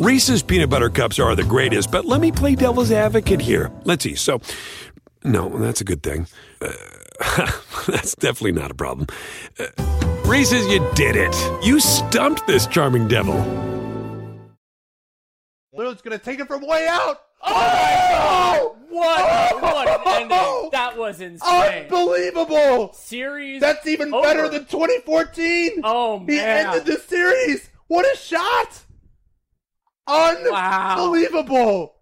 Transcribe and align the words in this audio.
Reese's 0.00 0.42
peanut 0.42 0.70
butter 0.70 0.88
cups 0.88 1.18
are 1.18 1.36
the 1.36 1.44
greatest, 1.44 1.90
but 1.90 2.06
let 2.06 2.22
me 2.22 2.32
play 2.32 2.54
devil's 2.54 2.90
advocate 2.90 3.40
here. 3.40 3.70
Let's 3.84 4.02
see. 4.02 4.14
So, 4.14 4.40
no, 5.24 5.50
that's 5.58 5.82
a 5.82 5.84
good 5.84 6.02
thing. 6.02 6.26
Uh, 6.62 6.72
that's 7.86 8.14
definitely 8.14 8.52
not 8.52 8.70
a 8.70 8.74
problem. 8.74 9.08
Uh, 9.58 9.66
Reese's, 10.24 10.66
you 10.68 10.78
did 10.94 11.16
it. 11.16 11.36
You 11.62 11.80
stumped 11.80 12.46
this 12.46 12.66
charming 12.66 13.08
devil. 13.08 13.34
Lillard's 15.76 16.00
gonna 16.00 16.18
take 16.18 16.40
it 16.40 16.46
from 16.46 16.66
way 16.66 16.86
out. 16.88 17.20
Oh! 17.42 18.76
What? 18.88 19.62
What 19.62 19.88
an 19.88 20.00
ending. 20.06 20.28
Oh! 20.32 20.68
That 20.72 20.96
was 20.96 21.20
insane. 21.20 21.84
Unbelievable! 21.84 22.92
Series. 22.94 23.60
That's 23.60 23.86
even 23.86 24.14
over. 24.14 24.26
better 24.26 24.48
than 24.48 24.64
2014. 24.64 25.80
Oh, 25.84 26.20
He 26.20 26.24
man. 26.36 26.66
ended 26.68 26.86
the 26.86 26.98
series. 27.00 27.68
What 27.86 28.06
a 28.10 28.16
shot! 28.16 28.84
Unbelievable. 30.10 31.94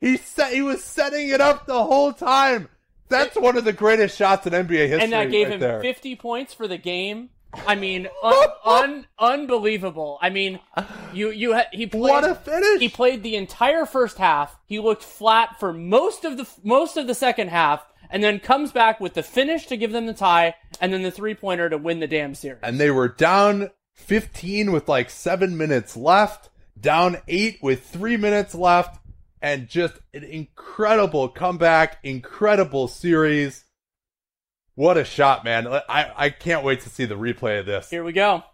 He 0.00 0.16
set, 0.16 0.52
he 0.52 0.62
was 0.62 0.82
setting 0.84 1.28
it 1.28 1.40
up 1.40 1.66
the 1.66 1.84
whole 1.84 2.12
time. 2.12 2.68
That's 3.08 3.36
one 3.36 3.56
of 3.56 3.64
the 3.64 3.72
greatest 3.72 4.16
shots 4.16 4.46
in 4.46 4.52
NBA 4.52 4.88
history. 4.88 5.00
and 5.02 5.12
that 5.12 5.30
gave 5.30 5.46
right 5.48 5.54
him 5.54 5.60
there. 5.60 5.80
50 5.80 6.14
points 6.16 6.52
for 6.54 6.68
the 6.68 6.76
game. 6.78 7.30
I 7.66 7.74
mean, 7.74 8.06
un- 8.22 8.48
un- 8.64 9.06
unbelievable. 9.18 10.18
I 10.20 10.28
mean, 10.30 10.60
you 11.14 11.30
you 11.30 11.54
ha- 11.54 11.66
he 11.72 11.86
played, 11.86 12.02
What 12.10 12.24
a 12.24 12.34
finish! 12.34 12.80
He 12.80 12.88
played 12.90 13.22
the 13.22 13.36
entire 13.36 13.86
first 13.86 14.18
half. 14.18 14.56
He 14.66 14.78
looked 14.78 15.02
flat 15.02 15.58
for 15.58 15.72
most 15.72 16.24
of 16.26 16.36
the 16.36 16.46
most 16.62 16.98
of 16.98 17.06
the 17.06 17.14
second 17.14 17.48
half, 17.48 17.84
and 18.10 18.22
then 18.22 18.38
comes 18.40 18.70
back 18.70 19.00
with 19.00 19.14
the 19.14 19.22
finish 19.22 19.66
to 19.68 19.78
give 19.78 19.92
them 19.92 20.04
the 20.04 20.12
tie, 20.12 20.54
and 20.80 20.92
then 20.92 21.02
the 21.02 21.10
three 21.10 21.34
pointer 21.34 21.70
to 21.70 21.78
win 21.78 22.00
the 22.00 22.06
damn 22.06 22.34
series. 22.34 22.60
and 22.62 22.78
they 22.78 22.90
were 22.90 23.08
down 23.08 23.70
15 23.94 24.70
with 24.70 24.86
like 24.86 25.08
seven 25.08 25.56
minutes 25.56 25.96
left, 25.96 26.50
down 26.80 27.18
eight 27.28 27.58
with 27.62 27.86
three 27.86 28.16
minutes 28.16 28.54
left, 28.54 28.98
and 29.40 29.68
just 29.68 29.94
an 30.12 30.24
incredible 30.24 31.28
comeback, 31.28 31.98
incredible 32.02 32.88
series. 32.88 33.64
What 34.74 34.96
a 34.96 35.04
shot, 35.04 35.44
man. 35.44 35.66
I, 35.66 36.12
I 36.16 36.30
can't 36.30 36.64
wait 36.64 36.82
to 36.82 36.88
see 36.88 37.04
the 37.04 37.16
replay 37.16 37.60
of 37.60 37.66
this. 37.66 37.90
Here 37.90 38.04
we 38.04 38.12
go. 38.12 38.44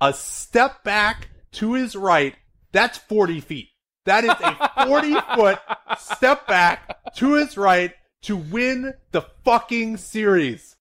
A 0.00 0.12
step 0.12 0.84
back 0.84 1.28
to 1.52 1.74
his 1.74 1.96
right, 1.96 2.34
that's 2.72 2.98
40 2.98 3.40
feet. 3.40 3.68
That 4.06 4.24
is 4.24 4.30
a 4.30 4.70
40 4.86 5.14
foot 5.34 5.58
step 5.98 6.46
back 6.46 7.14
to 7.16 7.34
his 7.34 7.56
right 7.56 7.92
to 8.22 8.36
win 8.36 8.94
the 9.12 9.22
fucking 9.44 9.96
series. 9.96 10.76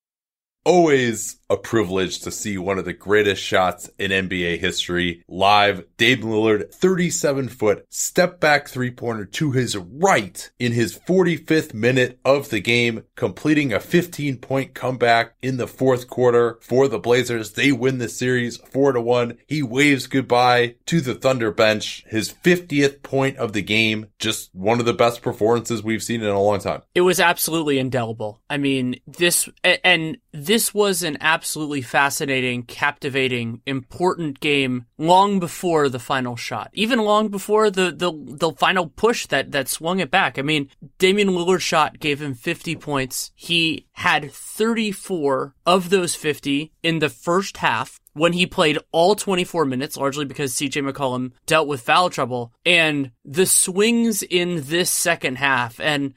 Always 0.63 1.38
a 1.49 1.57
privilege 1.57 2.19
to 2.19 2.31
see 2.31 2.57
one 2.57 2.77
of 2.77 2.85
the 2.85 2.93
greatest 2.93 3.41
shots 3.41 3.89
in 3.97 4.11
NBA 4.11 4.59
history 4.59 5.23
live. 5.27 5.83
Dame 5.97 6.21
Lillard, 6.21 6.73
37 6.73 7.49
foot 7.49 7.85
step 7.89 8.39
back 8.39 8.67
three 8.67 8.91
pointer 8.91 9.25
to 9.25 9.51
his 9.51 9.75
right 9.75 10.49
in 10.59 10.71
his 10.71 10.97
45th 10.97 11.73
minute 11.73 12.19
of 12.23 12.49
the 12.49 12.59
game, 12.59 13.03
completing 13.15 13.73
a 13.73 13.79
15 13.79 14.37
point 14.37 14.73
comeback 14.73 15.33
in 15.41 15.57
the 15.57 15.67
fourth 15.67 16.07
quarter 16.07 16.59
for 16.61 16.87
the 16.87 16.99
Blazers. 16.99 17.53
They 17.53 17.71
win 17.71 17.97
the 17.97 18.09
series 18.09 18.57
four 18.57 18.91
to 18.91 19.01
one. 19.01 19.37
He 19.47 19.63
waves 19.63 20.07
goodbye 20.07 20.75
to 20.85 21.01
the 21.01 21.15
Thunder 21.15 21.51
bench. 21.51 22.03
His 22.07 22.31
50th 22.31 23.01
point 23.01 23.37
of 23.37 23.53
the 23.53 23.61
game. 23.61 24.07
Just 24.19 24.53
one 24.53 24.79
of 24.79 24.85
the 24.85 24.93
best 24.93 25.21
performances 25.21 25.83
we've 25.83 26.03
seen 26.03 26.21
in 26.21 26.29
a 26.29 26.41
long 26.41 26.59
time. 26.59 26.81
It 26.93 27.01
was 27.01 27.19
absolutely 27.19 27.79
indelible. 27.79 28.41
I 28.49 28.57
mean, 28.57 28.99
this 29.07 29.49
and 29.63 30.17
this 30.31 30.73
was 30.73 31.03
an 31.03 31.17
absolutely 31.39 31.81
fascinating, 31.81 32.63
captivating, 32.63 33.61
important 33.65 34.41
game 34.41 34.85
long 34.97 35.39
before 35.39 35.87
the 35.87 35.97
final 35.97 36.35
shot. 36.35 36.69
Even 36.73 36.99
long 36.99 37.29
before 37.29 37.71
the 37.71 37.91
the, 37.91 38.11
the 38.11 38.51
final 38.57 38.87
push 38.87 39.25
that 39.27 39.53
that 39.53 39.69
swung 39.69 40.01
it 40.01 40.11
back. 40.11 40.37
I 40.37 40.41
mean, 40.41 40.69
Damian 40.97 41.29
Lillard's 41.29 41.63
shot 41.63 42.01
gave 42.01 42.21
him 42.21 42.33
50 42.33 42.75
points. 42.75 43.31
He 43.35 43.87
had 43.93 44.33
34 44.33 45.55
of 45.65 45.89
those 45.89 46.13
50 46.13 46.73
in 46.83 46.99
the 46.99 47.07
first 47.09 47.55
half 47.57 48.01
when 48.19 48.33
he 48.33 48.45
played 48.45 48.77
all 48.91 49.15
24 49.15 49.65
minutes, 49.65 49.97
largely 49.97 50.25
because 50.25 50.53
CJ 50.53 50.87
McCollum 50.87 51.31
dealt 51.45 51.67
with 51.67 51.81
foul 51.81 52.09
trouble, 52.09 52.53
and 52.65 53.11
the 53.23 53.45
swings 53.45 54.21
in 54.21 54.61
this 54.65 54.89
second 54.89 55.37
half. 55.37 55.79
And 55.79 56.13